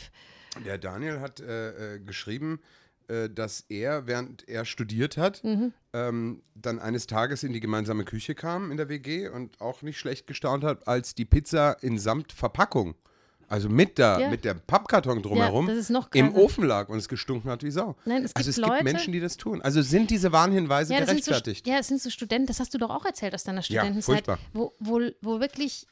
Der 0.64 0.78
Daniel 0.78 1.20
hat 1.20 1.40
äh, 1.40 1.96
äh, 1.96 2.00
geschrieben, 2.00 2.60
äh, 3.08 3.28
dass 3.28 3.60
er, 3.68 4.06
während 4.06 4.48
er 4.48 4.64
studiert 4.64 5.16
hat, 5.18 5.44
Mhm. 5.44 5.72
ähm, 5.92 6.42
dann 6.54 6.78
eines 6.78 7.06
Tages 7.06 7.42
in 7.42 7.52
die 7.52 7.60
gemeinsame 7.60 8.04
Küche 8.04 8.34
kam 8.34 8.70
in 8.70 8.78
der 8.78 8.88
WG 8.88 9.28
und 9.28 9.60
auch 9.60 9.82
nicht 9.82 9.98
schlecht 9.98 10.26
gestaunt 10.26 10.64
hat, 10.64 10.88
als 10.88 11.14
die 11.14 11.24
Pizza 11.26 11.76
in 11.82 11.98
Samtverpackung, 11.98 12.94
also 13.48 13.68
mit 13.68 13.98
der, 13.98 14.18
Ja. 14.20 14.28
mit 14.30 14.44
der 14.44 14.54
Pappkarton 14.54 15.22
drumherum, 15.22 15.70
noch 15.88 16.10
im. 16.12 16.34
Ofen 16.34 16.64
lag 16.64 16.88
und 16.88 16.98
es 16.98 17.08
gestunken 17.08 17.50
hat 17.50 17.62
wie 17.62 17.70
Sau. 17.70 17.96
Nein, 18.04 18.24
es 18.24 18.34
also 18.34 18.46
gibt 18.46 18.48
es 18.48 18.56
gibt 18.56 18.68
Leute- 18.68 18.84
Menschen, 18.84 19.12
die 19.12 19.20
das 19.20 19.36
tun. 19.36 19.62
Also 19.62 19.82
sind 19.82 20.10
diese 20.10 20.32
Warnhinweise 20.32 20.92
Ja 20.94 20.98
sind 21.00 21.08
so, 21.08 21.12
gerechtfertigt? 21.30 21.66
ja, 21.66 21.76
das 21.78 21.88
sind 21.88 22.00
so 22.02 22.10
Studenten, 22.10 22.46
das 22.46 22.60
hast 22.60 22.74
du 22.74 22.78
doch 22.78 22.90
auch 22.90 23.04
erzählt 23.04 23.34
aus 23.34 23.44
deiner 23.44 23.62
Studentenzeit, 23.62 24.26
furchtbar. 24.26 24.38
wo, 24.52 24.72
wo, 24.80 25.00
wo 25.20 25.40
wirklich 25.40 25.86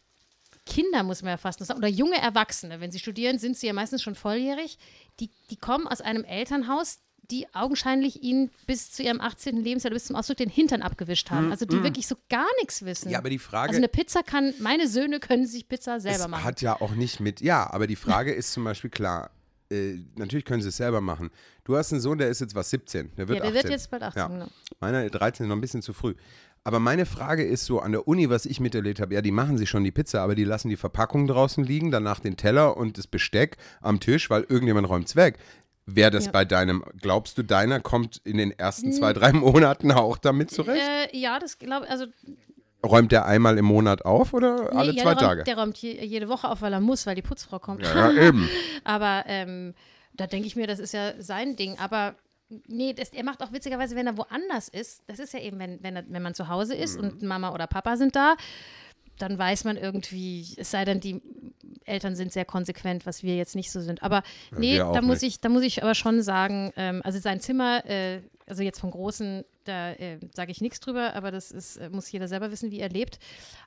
Kinder, 0.67 1.03
muss 1.03 1.23
man 1.23 1.31
ja 1.33 1.37
fast 1.37 1.63
sagen, 1.65 1.79
oder 1.79 1.89
junge 1.89 2.17
Erwachsene, 2.17 2.81
wenn 2.81 2.91
sie 2.91 2.99
studieren, 2.99 3.39
sind 3.39 3.57
sie 3.57 3.67
ja 3.67 3.73
meistens 3.75 4.03
schon 4.03 4.15
volljährig, 4.15 4.79
die, 5.21 5.31
die 5.51 5.57
kommen 5.57 5.87
aus 5.87 6.01
einem 6.01 6.25
Elternhaus, 6.25 7.01
die 7.31 7.47
augenscheinlich 7.55 8.23
ihnen 8.23 8.51
bis 8.67 8.91
zu 8.93 9.03
ihrem 9.03 9.21
18. 9.21 9.57
Lebensjahr 9.57 9.91
oder 9.91 9.97
bis 9.97 10.05
zum 10.07 10.17
Ausdruck 10.17 10.37
den 10.37 10.51
Hintern 10.51 10.83
abgewischt 10.83 11.31
haben. 11.31 11.51
Also 11.51 11.65
die 11.67 11.83
wirklich 11.83 12.07
so 12.07 12.17
gar 12.29 12.47
nichts 12.61 12.85
wissen. 12.85 13.09
Mm, 13.09 13.13
Ja, 13.13 13.19
aber 13.19 13.31
die 13.31 13.39
Frage, 13.39 13.69
also 13.71 13.79
eine 13.79 13.89
Pizza 13.89 14.23
kann, 14.23 14.53
meine 14.61 14.89
Söhne 14.89 15.21
können 15.21 15.47
sich 15.47 15.69
Pizza 15.69 16.01
selber 16.01 16.29
machen. 16.29 16.45
hat 16.45 16.61
ja 16.61 16.81
auch 16.81 16.95
nicht 16.95 17.21
mit, 17.21 17.41
ja, 17.41 17.69
aber 17.73 17.87
die 17.87 17.97
Frage 17.97 18.33
ist 18.33 18.53
zum 18.53 18.65
Beispiel 18.65 18.91
klar, 18.91 19.31
äh, 19.71 19.95
natürlich 20.17 20.45
können 20.45 20.63
sie 20.63 20.69
es 20.69 20.77
selber 20.77 21.01
machen. 21.01 21.31
Du 21.65 21.77
hast 21.77 21.93
einen 21.93 22.01
Sohn, 22.03 22.19
der 22.19 22.29
ist 22.29 22.41
jetzt 22.41 22.55
was, 22.55 22.69
17, 22.71 23.13
der 23.17 23.29
wird 23.29 23.39
ja, 23.39 23.45
der 23.45 23.51
18. 23.51 23.55
wird 23.63 23.73
jetzt 23.73 23.91
bald 23.91 24.03
18, 24.03 24.21
Ja. 24.21 24.29
genau. 24.29 24.47
Meiner 24.81 25.09
13 25.09 25.49
noch 25.49 25.57
ein 25.57 25.61
bisschen 25.61 25.83
zu 25.83 25.93
früh. 25.93 26.15
Aber 26.67 26.79
meine 26.81 27.05
Frage 27.05 27.45
ist 27.45 27.67
so, 27.67 27.81
an 27.81 27.93
der 27.93 28.09
Uni, 28.09 28.31
was 28.31 28.47
ich 28.47 28.59
miterlebt 28.59 28.99
habe, 28.99 29.13
ja, 29.13 29.21
die 29.21 29.33
machen 29.33 29.59
sich 29.59 29.69
schon 29.69 29.85
die 29.85 29.91
Pizza, 29.91 30.23
aber 30.23 30.35
die 30.35 30.45
lassen 30.45 30.71
die 30.71 30.77
Verpackung 30.79 31.27
draußen 31.27 31.63
liegen, 31.63 31.91
danach 31.91 32.21
den 32.21 32.39
Teller 32.39 32.79
und 32.79 32.97
das 32.97 33.07
Besteck 33.07 33.59
am 33.83 34.01
Tisch, 34.01 34.31
weil 34.31 34.45
irgendjemand 34.49 34.89
räumt 34.89 35.07
es 35.09 35.15
weg. 35.15 35.37
Wäre 35.87 36.11
das 36.11 36.27
Ja. 36.27 36.33
bei 36.33 36.45
deinem, 36.45 36.83
glaubst 37.01 37.37
du, 37.37 37.43
deiner 37.43 37.81
kommt 37.81 38.21
in 38.25 38.39
den 38.39 38.51
ersten 38.53 38.93
zwei, 38.93 39.13
drei 39.13 39.33
Monaten 39.33 39.93
auch 39.93 40.17
damit 40.17 40.51
zurecht? 40.51 40.83
Äh, 41.13 41.17
ja, 41.17 41.39
das 41.39 41.59
glaube 41.59 41.89
also 41.89 42.07
Räumt 42.85 43.13
der 43.13 43.25
einmal 43.25 43.57
im 43.57 43.65
Monat 43.65 44.05
auf 44.05 44.35
oder 44.35 44.71
nee, 44.71 44.77
alle 44.77 44.93
ja, 44.93 45.03
zwei 45.03 45.15
der 45.15 45.19
Tage? 45.23 45.37
Räumt, 45.41 45.47
der 45.47 45.57
räumt 45.57 45.77
je, 45.79 46.05
jede 46.05 46.29
Woche 46.29 46.51
auf, 46.51 46.61
weil 46.61 46.73
er 46.73 46.81
muss, 46.81 47.07
weil 47.07 47.15
die 47.15 47.23
Putzfrau 47.23 47.59
kommt. 47.59 47.83
ja, 47.83 48.13
eben. 48.13 48.49
Aber 48.85 49.25
ähm, 49.27 49.75
da 50.13 50.27
denke 50.27 50.47
ich 50.47 50.55
mir, 50.57 50.67
das 50.67 50.79
ist 50.79 50.93
ja 50.93 51.15
sein 51.19 51.57
Ding. 51.57 51.79
Aber 51.79 52.15
nee, 52.67 52.93
das, 52.93 53.09
er 53.11 53.25
macht 53.25 53.43
auch 53.43 53.53
witzigerweise, 53.53 53.97
wenn 53.97 54.07
er 54.07 54.19
woanders 54.19 54.69
ist, 54.69 55.03
das 55.07 55.19
ist 55.19 55.33
ja 55.33 55.41
eben, 55.41 55.59
wenn, 55.59 55.83
wenn, 55.83 55.97
er, 55.97 56.05
wenn 56.09 56.23
man 56.23 56.35
zu 56.35 56.49
Hause 56.49 56.75
ist 56.75 56.99
und 56.99 57.23
Mama 57.23 57.55
oder 57.55 57.67
Papa 57.67 57.97
sind 57.97 58.15
da, 58.17 58.37
dann 59.19 59.39
weiß 59.39 59.65
man 59.65 59.77
irgendwie, 59.77 60.47
es 60.57 60.71
sei 60.71 60.85
denn, 60.85 61.01
die 61.01 61.23
Eltern 61.85 62.17
sind 62.17 62.33
sehr 62.33 62.45
konsequent, 62.45 63.07
was 63.07 63.23
wir 63.23 63.37
jetzt 63.37 63.55
nicht 63.55 63.71
so 63.71 63.81
sind. 63.81 64.03
Aber 64.03 64.23
nee, 64.57 64.79
da 64.79 65.03
muss 65.03 65.23
nicht. 65.23 65.35
ich, 65.35 65.41
da 65.41 65.49
muss 65.49 65.63
ich 65.63 65.83
aber 65.83 65.95
schon 65.95 66.23
sagen, 66.23 66.73
ähm, 66.77 67.01
also 67.05 67.19
sein 67.19 67.41
Zimmer, 67.41 67.85
äh, 67.87 68.21
also 68.47 68.63
jetzt 68.63 68.81
vom 68.81 68.91
Großen, 68.91 69.45
da 69.65 69.93
äh, 69.93 70.19
sage 70.35 70.51
ich 70.53 70.61
nichts 70.61 70.81
drüber, 70.81 71.15
aber 71.15 71.31
das 71.31 71.51
ist, 71.51 71.77
äh, 71.77 71.89
muss 71.91 72.11
jeder 72.11 72.29
selber 72.29 72.51
wissen, 72.51 72.71
wie 72.71 72.81
er 72.81 72.89
lebt. 72.89 73.19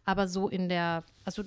Aber 0.06 0.28
so 0.28 0.50
in 0.50 0.70
der, 0.70 1.04
also 1.26 1.44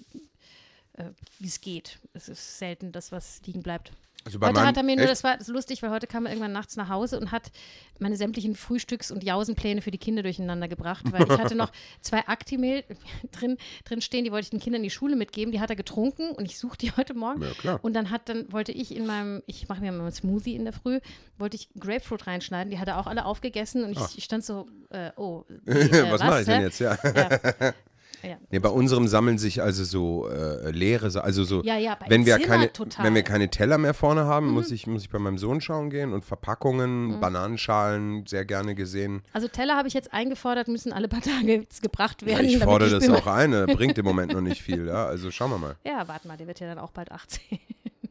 äh, 0.95 1.05
wie 1.39 1.49
es 1.49 1.61
geht. 1.61 1.99
Es 2.13 2.29
ist 2.29 2.59
selten 2.59 2.93
das, 2.93 3.13
was 3.13 3.41
liegen 3.47 3.63
bleibt. 3.63 3.93
Also 4.25 4.39
bei 4.39 4.49
Heute 4.49 4.57
meinem- 4.57 4.67
hat 4.69 4.77
er 4.77 4.83
mir 4.83 4.97
nur, 4.97 5.05
echt? 5.05 5.13
das 5.13 5.25
war 5.25 5.37
das 5.39 5.49
lustig, 5.49 5.83
weil 5.83 5.91
heute 5.91 6.07
kam 6.07 6.27
er 6.27 6.33
irgendwann 6.33 6.53
nachts 6.53 6.77
nach 6.77 6.89
Hause 6.91 7.19
und 7.19 7.33
hat 7.33 7.51
meine 7.99 8.17
sämtlichen 8.17 8.55
Frühstücks- 8.55 9.11
und 9.11 9.25
Jausenpläne 9.25 9.81
für 9.83 9.91
die 9.91 9.99
Kinder 9.99 10.23
durcheinander 10.23 10.69
gebracht, 10.69 11.05
weil 11.11 11.23
ich 11.23 11.39
hatte 11.39 11.55
noch 11.55 11.73
zwei 12.03 12.27
Actimel 12.29 12.85
drin, 13.33 13.57
drin 13.85 14.01
stehen, 14.03 14.25
die 14.25 14.31
wollte 14.33 14.45
ich 14.45 14.51
den 14.51 14.61
Kindern 14.61 14.81
in 14.81 14.85
die 14.85 14.91
Schule 14.91 15.17
mitgeben, 15.17 15.53
die 15.53 15.61
hat 15.61 15.71
er 15.71 15.77
getrunken 15.77 16.31
und 16.33 16.45
ich 16.45 16.59
suche 16.59 16.77
die 16.79 16.93
heute 16.93 17.15
Morgen. 17.15 17.45
Ja. 17.63 17.77
Und 17.83 17.95
dann 17.95 18.11
hat, 18.11 18.29
dann 18.29 18.53
wollte 18.53 18.73
ich 18.73 18.95
in 18.95 19.07
meinem, 19.07 19.43
ich 19.47 19.69
mache 19.69 19.81
mir 19.81 19.89
immer 19.89 20.03
einen 20.03 20.13
Smoothie 20.13 20.55
in 20.55 20.65
der 20.65 20.73
Früh, 20.75 21.01
wollte 21.39 21.57
ich 21.57 21.69
Grapefruit 21.79 22.27
reinschneiden, 22.27 22.71
die 22.71 22.79
hat 22.79 22.89
er 22.89 22.99
auch 22.99 23.07
alle 23.07 23.25
aufgegessen 23.25 23.85
und 23.85 23.93
ich, 23.93 24.19
ich 24.19 24.25
stand 24.25 24.45
so, 24.45 24.67
äh, 24.91 25.11
oh, 25.17 25.45
äh, 25.67 26.03
Ah. 26.03 26.13
was 26.13 26.21
mache 26.23 26.41
ich 26.41 26.47
denn 26.47 26.61
jetzt? 26.63 26.79
Ja. 26.79 26.99
Ja. 27.05 27.73
Ja. 28.23 28.37
Nee, 28.51 28.59
bei 28.59 28.69
unserem 28.69 29.09
sammeln 29.09 29.39
sich 29.39 29.63
also 29.63 29.83
so 29.85 30.29
äh, 30.29 30.71
leere, 30.71 31.23
also 31.23 31.45
so, 31.45 31.63
Ja, 31.63 31.79
ja, 31.79 31.97
wenn 32.09 32.27
wir 32.27 32.35
Zimmer 32.37 32.47
keine, 32.47 32.73
total. 32.73 33.03
Mhm. 33.03 33.07
wenn 33.07 33.15
wir 33.15 33.23
keine 33.23 33.49
Teller 33.49 33.79
mehr 33.79 33.95
vorne 33.95 34.25
haben, 34.27 34.49
muss 34.51 34.71
ich 34.71 34.87
muss 34.87 35.03
ich 35.03 35.11
bei 35.11 35.19
meinem 35.19 35.39
Sohn 35.39 35.61
schauen 35.61 35.89
gehen 35.91 36.13
und 36.13 36.25
Verpackungen, 36.25 37.19
Bananenschalen 37.21 38.27
sehr 38.27 38.45
gerne 38.45 38.75
gesehen. 38.75 39.23
Also 39.33 39.49
Teller 39.49 39.77
habe 39.77 39.89
ich 39.89 39.95
jetzt 39.95 40.13
eingefordert, 40.13 40.69
müssen 40.69 40.93
alle 40.93 41.09
paar 41.09 41.23
Tage 41.23 41.61
jetzt 41.61 41.83
gebracht 41.83 42.23
Ja, 42.23 42.29
werden. 42.29 42.47
ich 42.47 42.53
damit 42.55 42.65
fordere 42.65 42.91
das 42.91 43.09
auch 43.09 43.27
ein, 43.27 43.53
er 43.53 43.67
bringt 43.67 43.97
im 43.99 44.05
Moment 44.05 44.33
noch 44.33 44.41
nicht 44.43 44.61
viel, 44.63 44.87
ja. 44.87 45.07
Also 45.07 45.31
schauen 45.31 45.51
wir 45.51 45.59
mal. 45.59 45.77
Ja, 45.87 46.07
warte 46.07 46.29
mal, 46.29 46.37
der 46.37 46.47
wird 46.47 46.61
ja 46.61 46.67
dann 46.67 46.79
auch 46.79 46.91
bald 46.93 47.11
18. 47.11 47.59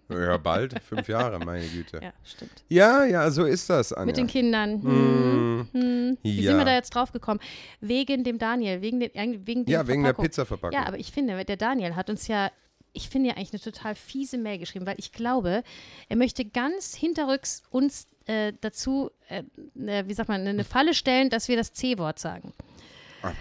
Ja, 0.10 0.38
bald, 0.38 0.82
fünf 0.82 1.08
Jahre, 1.08 1.40
meine 1.40 1.68
Güte. 1.68 2.00
ja, 2.02 2.14
stimmt. 2.24 2.64
Ja, 2.68 3.06
ja, 3.06 3.30
so 3.30 3.46
ist 3.46 3.70
das, 3.70 3.94
Anja. 3.94 4.06
Mit 4.08 4.18
den 4.18 4.28
Kindern. 4.28 4.82
Hm. 4.82 5.60
Mm, 5.72 6.18
Wie 6.24 6.42
ja. 6.42 6.52
sind 6.52 6.58
wir 6.58 6.66
da 6.66 6.74
jetzt 6.74 6.96
drauf 6.96 7.12
gekommen? 7.12 7.40
Wegen 7.80 8.24
dem 8.24 8.40
Daniel, 8.40 8.82
wegen, 8.82 9.00
den, 9.00 9.12
wegen 9.46 9.66
der 9.66 9.74
ja, 9.74 9.88
wegen 9.88 10.04
der 10.04 10.10
Verpackung. 10.10 10.26
Pizzaverpackung. 10.26 10.80
Ja, 10.80 10.88
aber 10.88 10.98
ich 10.98 11.12
finde, 11.12 11.46
der 11.46 11.58
Daniel 11.58 11.96
hat 11.96 12.10
uns 12.10 12.28
ja, 12.28 12.52
ich 12.94 13.10
finde 13.10 13.30
ja 13.30 13.36
eigentlich 13.36 13.54
eine 13.54 13.62
total 13.62 13.94
fiese 13.96 14.38
Mail 14.38 14.58
geschrieben, 14.58 14.86
weil 14.86 14.98
ich 14.98 15.12
glaube, 15.12 15.64
er 16.08 16.16
möchte 16.16 16.44
ganz 16.44 16.96
hinterrücks 16.96 17.64
uns 17.70 18.08
äh, 18.26 18.54
dazu, 18.62 19.12
äh, 19.28 19.44
äh, 19.86 20.08
wie 20.08 20.14
sagt 20.14 20.30
man, 20.30 20.48
eine 20.48 20.64
Falle 20.64 20.94
stellen, 20.94 21.30
dass 21.30 21.48
wir 21.48 21.58
das 21.58 21.74
C-Wort 21.74 22.20
sagen. 22.20 22.54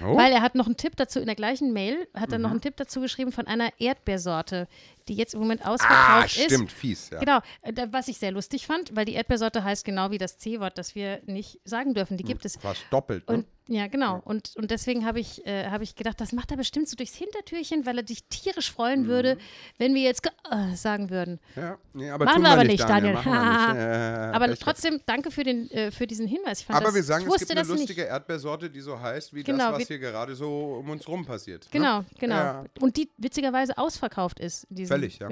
So. 0.01 0.17
Weil 0.17 0.33
er 0.33 0.43
hat 0.43 0.55
noch 0.55 0.67
einen 0.67 0.77
Tipp 0.77 0.97
dazu, 0.97 1.21
in 1.21 1.27
der 1.27 1.35
gleichen 1.35 1.73
Mail 1.73 2.09
hat 2.14 2.29
Mhm. 2.29 2.33
er 2.35 2.38
noch 2.38 2.51
einen 2.51 2.61
Tipp 2.61 2.77
dazu 2.77 3.01
geschrieben 3.01 3.33
von 3.33 3.47
einer 3.47 3.71
Erdbeersorte, 3.79 4.67
die 5.09 5.14
jetzt 5.14 5.35
im 5.35 5.41
Moment 5.41 5.64
ah, 5.64 5.73
ausverkauft 5.75 6.37
ist. 6.37 6.45
stimmt, 6.45 6.73
fies, 6.73 7.11
ja. 7.11 7.19
Genau, 7.21 7.38
äh, 7.62 7.87
was 7.91 8.09
ich 8.09 8.19
sehr 8.19 8.33
lustig 8.33 8.67
fand, 8.67 8.95
weil 8.97 9.05
die 9.05 9.14
Erdbeersorte 9.14 9.64
heißt 9.64 9.85
genau 9.85 10.11
wie 10.11 10.19
das 10.19 10.38
C-Wort, 10.38 10.79
das 10.79 10.95
wir 10.95 11.21
nicht 11.27 11.61
sagen 11.64 11.95
dürfen. 11.95 12.17
Die 12.17 12.25
gibt 12.25 12.45
es. 12.45 12.57
Fast 12.57 12.85
doppelt, 12.91 13.29
ne? 13.29 13.37
Und 13.37 13.47
ja, 13.70 13.87
genau. 13.87 14.20
Und, 14.24 14.52
und 14.57 14.70
deswegen 14.70 15.04
habe 15.04 15.20
ich, 15.20 15.46
äh, 15.46 15.66
habe 15.68 15.85
ich 15.85 15.94
gedacht, 15.94 16.20
das 16.20 16.33
macht 16.33 16.50
er 16.50 16.57
bestimmt 16.57 16.88
so 16.88 16.96
durchs 16.96 17.14
Hintertürchen, 17.14 17.85
weil 17.87 17.98
er 17.98 18.07
sich 18.07 18.24
tierisch 18.24 18.72
freuen 18.72 19.07
würde, 19.07 19.37
wenn 19.76 19.94
wir 19.94 20.00
jetzt 20.02 20.26
äh, 20.50 20.74
sagen 20.74 21.11
würden. 21.11 21.38
ja, 21.54 21.76
nee, 21.92 22.09
aber 22.11 22.24
Machen 22.24 22.42
wir 22.42 22.48
aber 22.50 22.64
nicht, 22.64 22.78
nicht, 22.78 22.88
Daniel. 22.88 23.12
Machen 23.12 23.33
wir 23.33 23.74
nicht. 23.74 23.78
Äh, 23.88 24.35
Aber 24.35 24.57
trotzdem, 24.57 25.00
danke 25.07 25.31
für, 25.31 25.44
den, 25.44 25.70
äh, 25.70 25.90
für 25.90 26.07
diesen 26.07 26.26
Hinweis. 26.26 26.64
Aber 26.68 26.87
das, 26.87 26.94
wir 26.94 27.02
sagen, 27.02 27.26
es 27.31 27.38
gibt 27.38 27.50
eine 27.50 27.62
lustige 27.68 28.00
nicht. 28.02 28.11
Erdbeersorte, 28.11 28.70
die 28.70 28.81
so 28.81 28.98
heißt 28.98 29.35
wie 29.35 29.42
Genau, 29.42 29.59
das, 29.70 29.72
was 29.74 29.78
wie- 29.81 29.85
hier 29.85 29.98
gerade 29.98 30.35
so 30.35 30.76
um 30.81 30.88
uns 30.90 31.07
rum 31.07 31.24
passiert. 31.26 31.64
ne? 31.64 31.70
Genau, 31.70 32.04
genau. 32.18 32.35
Ja. 32.35 32.64
Und 32.81 32.96
die 32.96 33.11
witzigerweise 33.18 33.76
ausverkauft 33.78 34.40
ist. 34.40 34.66
Diesen, 34.70 34.88
Völlig, 34.88 35.18
ja. 35.18 35.28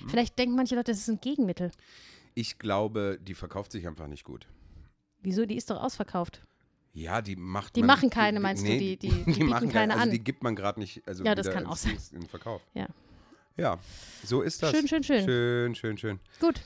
Mhm. 0.00 0.08
Vielleicht 0.08 0.38
denken 0.38 0.54
manche 0.56 0.74
Leute, 0.76 0.92
das 0.92 1.00
ist 1.00 1.08
ein 1.08 1.20
Gegenmittel. 1.20 1.70
Ich 2.34 2.58
glaube, 2.58 3.18
die 3.20 3.34
verkauft 3.34 3.72
sich 3.72 3.86
einfach 3.86 4.06
nicht 4.06 4.24
gut. 4.24 4.46
Wieso? 5.22 5.44
Die 5.44 5.56
ist 5.56 5.68
doch 5.70 5.82
ausverkauft. 5.82 6.42
Ja, 6.92 7.22
die 7.22 7.36
macht 7.36 7.76
Die 7.76 7.80
man, 7.80 7.86
machen 7.88 8.10
keine, 8.10 8.40
meinst 8.40 8.64
du? 8.64 8.68
Die- 8.68 8.96
die- 8.96 9.08
die 9.08 9.22
bieten 9.24 9.46
machen 9.46 9.68
keine 9.70 9.92
also 9.94 10.04
an. 10.04 10.10
Die 10.10 10.18
gibt 10.18 10.42
man 10.42 10.56
gerade 10.56 10.80
nicht. 10.80 11.06
Also 11.06 11.24
Ja, 11.24 11.34
das 11.34 11.50
kann 11.50 11.66
auch 11.66 11.76
sein. 11.76 11.96
In 12.12 12.26
Verkauf. 12.26 12.62
Ja. 12.74 12.86
Ja, 13.56 13.78
so 14.24 14.42
ist 14.42 14.62
das. 14.62 14.70
Schön, 14.70 14.88
schön, 14.88 15.02
schön. 15.02 15.24
Schön, 15.24 15.74
schön, 15.74 15.98
schön. 15.98 16.20
Gut. 16.40 16.60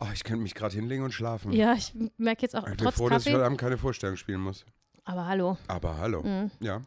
Oh, 0.00 0.06
ich 0.12 0.24
könnte 0.24 0.42
mich 0.42 0.54
gerade 0.54 0.74
hinlegen 0.74 1.02
und 1.04 1.12
schlafen. 1.12 1.52
Ja, 1.52 1.72
ich 1.74 1.92
merke 2.18 2.42
jetzt 2.42 2.54
auch 2.54 2.64
ich 2.64 2.76
bin 2.76 2.78
trotz 2.78 2.96
froh, 2.96 3.08
dass 3.08 3.26
ich 3.26 3.32
heute 3.32 3.44
Abend 3.44 3.58
keine 3.58 3.78
Vorstellung 3.78 4.16
spielen 4.16 4.40
muss. 4.40 4.64
Aber 5.04 5.26
hallo. 5.26 5.56
Aber 5.68 5.98
hallo. 5.98 6.22
Ja. 6.60 6.78
Mhm. 6.78 6.84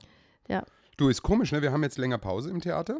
Ja. 0.47 0.63
Du, 0.97 1.09
ist 1.09 1.21
komisch, 1.21 1.51
ne? 1.51 1.61
Wir 1.61 1.71
haben 1.71 1.83
jetzt 1.83 1.97
länger 1.99 2.17
Pause 2.17 2.49
im 2.49 2.59
Theater. 2.59 2.99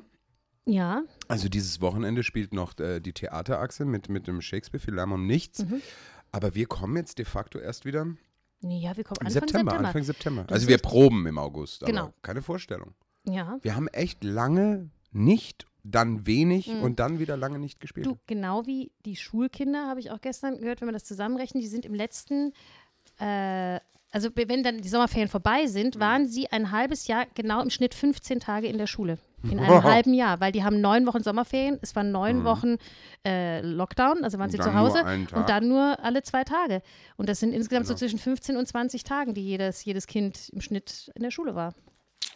Ja, 0.66 1.04
Also 1.28 1.48
dieses 1.50 1.82
Wochenende 1.82 2.24
spielt 2.24 2.54
noch 2.54 2.78
äh, 2.80 3.00
die 3.00 3.14
Theaterachse 3.14 3.86
mit, 3.86 4.10
mit 4.10 4.28
dem 4.28 4.42
Shakespeare 4.42 4.84
viel 4.84 4.96
Lärm 4.96 5.14
um 5.14 5.26
nichts. 5.26 5.60
Mhm. 5.64 5.82
Aber 6.32 6.56
wir 6.56 6.66
kommen 6.68 6.98
jetzt 6.98 7.18
de 7.20 7.26
facto 7.26 7.58
erst 7.58 7.86
wieder 7.86 8.06
nee, 8.06 8.18
ja, 8.62 8.96
wir 8.98 9.04
kommen 9.04 9.18
Anfang 9.20 9.32
September, 9.32 9.72
September. 9.72 9.88
Anfang 9.88 10.04
September. 10.04 10.44
Das 10.44 10.56
Also 10.56 10.68
wir 10.68 10.78
proben 10.80 11.26
im 11.28 11.38
August, 11.38 11.84
aber 11.84 11.92
Genau. 11.92 12.14
keine 12.22 12.42
Vorstellung. 12.42 12.94
Ja, 13.26 13.58
Wir 13.62 13.76
haben 13.76 13.88
echt 13.90 14.24
lange 14.24 14.90
nicht, 15.12 15.66
dann 15.84 16.26
wenig 16.26 16.68
und 16.70 17.00
dann 17.00 17.20
wieder 17.20 17.38
lange 17.38 17.60
nicht 17.60 17.80
gespielt. 17.80 18.06
Mhm. 18.08 18.12
du, 18.14 18.20
genau 18.28 18.66
wie 18.66 18.92
die 19.06 19.16
Schulkinder, 19.16 19.88
habe 19.88 20.00
ich 20.00 20.12
auch 20.12 20.20
gestern 20.22 20.60
gehört, 20.60 20.82
wenn 20.82 20.88
wir 20.90 20.94
das 20.94 21.06
zusammenrechnen, 21.06 21.62
die 21.62 21.68
sind 21.68 21.86
im 21.86 21.94
letzten, 21.94 22.52
äh, 23.20 23.80
also 24.12 24.30
wenn 24.36 24.64
dann 24.64 24.82
die 24.82 24.90
Sommerferien 24.90 25.30
vorbei 25.30 25.64
Mhm. 25.64 25.68
sind, 25.68 26.00
waren 26.00 26.28
sie 26.28 26.48
ein 26.52 26.72
halbes 26.72 27.08
Jahr 27.08 27.26
genau 27.36 27.62
im 27.62 27.70
Schnitt 27.70 27.94
15 27.94 28.40
Tage 28.40 28.68
in 28.68 28.78
der 28.78 28.88
Schule. 28.88 29.18
In 29.44 29.60
einem 29.60 29.84
halben 29.84 30.14
Jahr, 30.16 30.40
weil 30.40 30.52
die 30.52 30.64
haben 30.64 30.82
neun 30.82 31.06
Wochen 31.06 31.22
Sommerferien, 31.22 31.78
es 31.82 31.96
waren 31.96 32.12
neun 32.12 32.44
Wochen 32.44 32.78
äh, 33.26 33.62
Lockdown, 33.62 34.24
also 34.24 34.40
waren 34.40 34.50
Mhm. 34.50 34.56
Und 34.56 34.64
sie 34.64 34.70
zu 34.70 34.74
Hause 34.74 35.04
und 35.36 35.48
dann 35.50 35.68
nur 35.68 36.00
alle 36.04 36.24
zwei 36.24 36.44
Tage. 36.44 36.82
Und 37.18 37.30
das 37.30 37.40
sind 37.40 37.54
insgesamt 37.54 37.86
Genau. 37.86 37.96
so 37.96 38.00
zwischen 38.00 38.18
15 38.20 38.58
und 38.58 38.68
20 38.68 39.04
Tagen, 39.04 39.36
die 39.36 39.42
jedes, 39.46 39.86
jedes 39.86 40.08
Kind 40.08 40.50
im 40.50 40.62
Schnitt 40.62 41.12
in 41.16 41.22
der 41.22 41.30
Schule 41.32 41.54
war. 41.54 41.74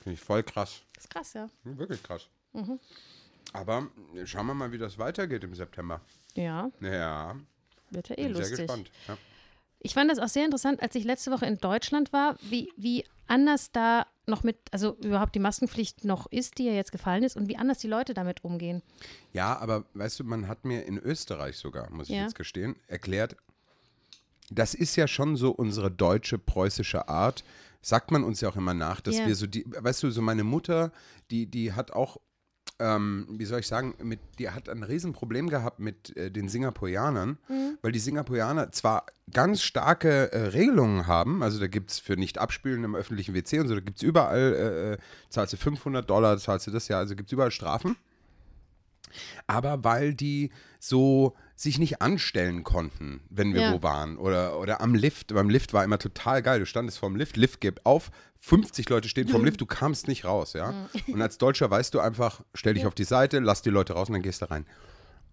Finde 0.04 0.14
ich 0.14 0.20
voll 0.22 0.44
krass. 0.44 0.82
Das 0.94 1.06
ist 1.06 1.10
krass, 1.10 1.34
ja. 1.34 1.50
Wirklich 1.64 2.04
krass. 2.04 2.28
Mhm. 2.54 2.80
Aber 3.54 3.88
äh, 4.16 4.26
schauen 4.28 4.46
wir 4.46 4.54
mal, 4.54 4.72
wie 4.72 4.78
das 4.78 4.98
weitergeht 5.00 5.44
im 5.44 5.56
September. 5.56 6.02
Ja, 6.36 6.70
Ja, 6.82 7.36
wird 7.90 8.10
ja 8.10 8.18
eh 8.18 8.26
bin 8.26 8.36
sehr 8.36 8.42
lustig. 8.44 8.58
gespannt. 8.68 8.92
Ja. 9.08 9.18
Ich 9.80 9.96
fand 9.96 10.12
das 10.12 10.20
auch 10.20 10.28
sehr 10.28 10.46
interessant, 10.46 10.82
als 10.84 10.94
ich 10.94 11.04
letzte 11.04 11.32
Woche 11.32 11.48
in 11.48 11.58
Deutschland 11.58 12.14
war, 12.14 12.36
wie, 12.42 12.72
wie 12.78 13.04
anders 13.28 13.72
da 13.72 14.06
noch 14.28 14.44
mit, 14.44 14.58
also 14.72 14.96
überhaupt 14.98 15.34
die 15.36 15.40
Maskenpflicht 15.40 16.06
noch 16.06 16.28
ist, 16.32 16.58
die 16.58 16.66
ja 16.66 16.74
jetzt 16.74 16.92
gefallen 16.92 17.24
ist 17.24 17.36
und 17.36 17.48
wie 17.50 17.58
anders 17.58 17.80
die 17.80 17.88
Leute 17.88 18.14
damit 18.14 18.44
umgehen. 18.44 18.82
ja, 19.34 19.58
aber 19.58 19.86
weißt 19.94 20.20
du, 20.20 20.24
man 20.24 20.48
hat 20.48 20.64
mir 20.66 20.86
in 20.86 20.98
Österreich 20.98 21.58
sogar, 21.58 21.90
muss 21.92 22.10
ich 22.10 22.16
Ja. 22.16 22.24
jetzt 22.24 22.36
gestehen, 22.36 22.76
erklärt, 22.88 23.36
das 24.50 24.74
ist 24.74 24.96
ja 24.96 25.08
schon 25.08 25.36
so 25.38 25.52
unsere 25.52 25.90
deutsche 25.90 26.38
preußische 26.38 27.08
Art. 27.08 27.44
Sagt 27.82 28.12
man 28.12 28.24
uns 28.24 28.42
ja 28.42 28.50
auch 28.50 28.58
immer 28.58 28.74
nach, 28.74 29.02
dass 29.02 29.18
Ja. 29.18 29.26
wir 29.26 29.36
so 29.36 29.48
die, 29.48 29.66
weißt 29.66 30.04
du, 30.04 30.12
so 30.12 30.22
meine 30.22 30.44
Mutter, 30.44 30.92
die, 31.32 31.48
die 31.48 31.74
hat 31.74 31.92
auch, 31.92 32.18
ähm, 32.82 33.28
wie 33.30 33.46
soll 33.46 33.60
ich 33.60 33.68
sagen, 33.68 33.94
mit, 34.02 34.20
die 34.40 34.50
hat 34.50 34.68
ein 34.68 34.84
Riesenproblem 34.84 35.50
gehabt 35.50 35.80
mit 35.80 36.18
äh, 36.18 36.32
den 36.32 36.50
Singapurianern, 36.50 37.38
Mhm. 37.48 37.78
weil 37.82 37.92
die 37.92 38.00
Singapurianer 38.00 38.72
zwar 38.72 39.06
ganz 39.32 39.62
starke 39.62 40.32
äh, 40.34 40.48
Regelungen 40.48 41.08
haben, 41.08 41.44
also 41.44 41.60
da 41.60 41.68
gibt 41.68 41.92
es 41.92 42.00
für 42.00 42.18
nicht 42.18 42.38
abspülen 42.40 42.84
im 42.84 42.96
öffentlichen 42.96 43.36
WC 43.36 43.60
und 43.60 43.68
so, 43.68 43.76
da 43.76 43.82
gibt 43.82 43.98
es 43.98 44.04
überall, 44.04 44.40
äh, 44.54 44.94
äh, 44.94 44.98
zahlst 45.30 45.54
du 45.54 45.58
500 45.58 46.10
Dollar, 46.10 46.38
zahlst 46.38 46.68
du 46.68 46.72
das 46.72 46.88
ja, 46.88 46.98
also 46.98 47.16
gibt 47.16 47.30
es 47.30 47.34
überall 47.34 47.52
Strafen 47.52 47.96
aber 49.48 49.84
weil 49.84 50.14
die 50.14 50.52
so 50.80 51.36
sich 51.62 51.78
nicht 51.80 52.02
anstellen 52.02 52.64
konnten, 52.64 53.22
wenn 53.30 53.54
wir 53.54 53.62
Ja. 53.62 53.74
wo 53.74 53.84
waren. 53.84 54.18
Oder, 54.18 54.60
oder 54.60 54.82
am 54.82 54.96
Lift. 54.96 55.34
Beim 55.34 55.50
Lift 55.50 55.74
war 55.74 55.84
immer 55.84 56.00
total 56.00 56.42
geil. 56.42 56.60
Du 56.60 56.66
standest 56.66 56.98
vorm 56.98 57.16
Lift, 57.16 57.38
Lift 57.38 57.62
gibt 57.62 57.86
auf, 57.86 58.10
50 58.40 58.90
Leute 58.90 59.08
stehen 59.08 59.28
vorm 59.28 59.46
Lift, 59.46 59.62
du 59.62 59.66
kamst 59.68 60.08
nicht 60.08 60.26
raus, 60.26 60.54
ja. 60.54 60.90
Und 61.08 61.22
als 61.22 61.38
Deutscher 61.38 61.70
weißt 61.70 61.94
du 61.94 62.00
einfach, 62.00 62.42
stell 62.56 62.74
dich 62.74 62.86
auf 62.88 62.96
die 62.96 63.04
Seite, 63.04 63.40
lass 63.40 63.62
die 63.62 63.70
Leute 63.70 63.94
raus 63.94 64.10
und 64.10 64.14
dann 64.14 64.22
gehst 64.24 64.42
du 64.42 64.50
rein. 64.50 64.66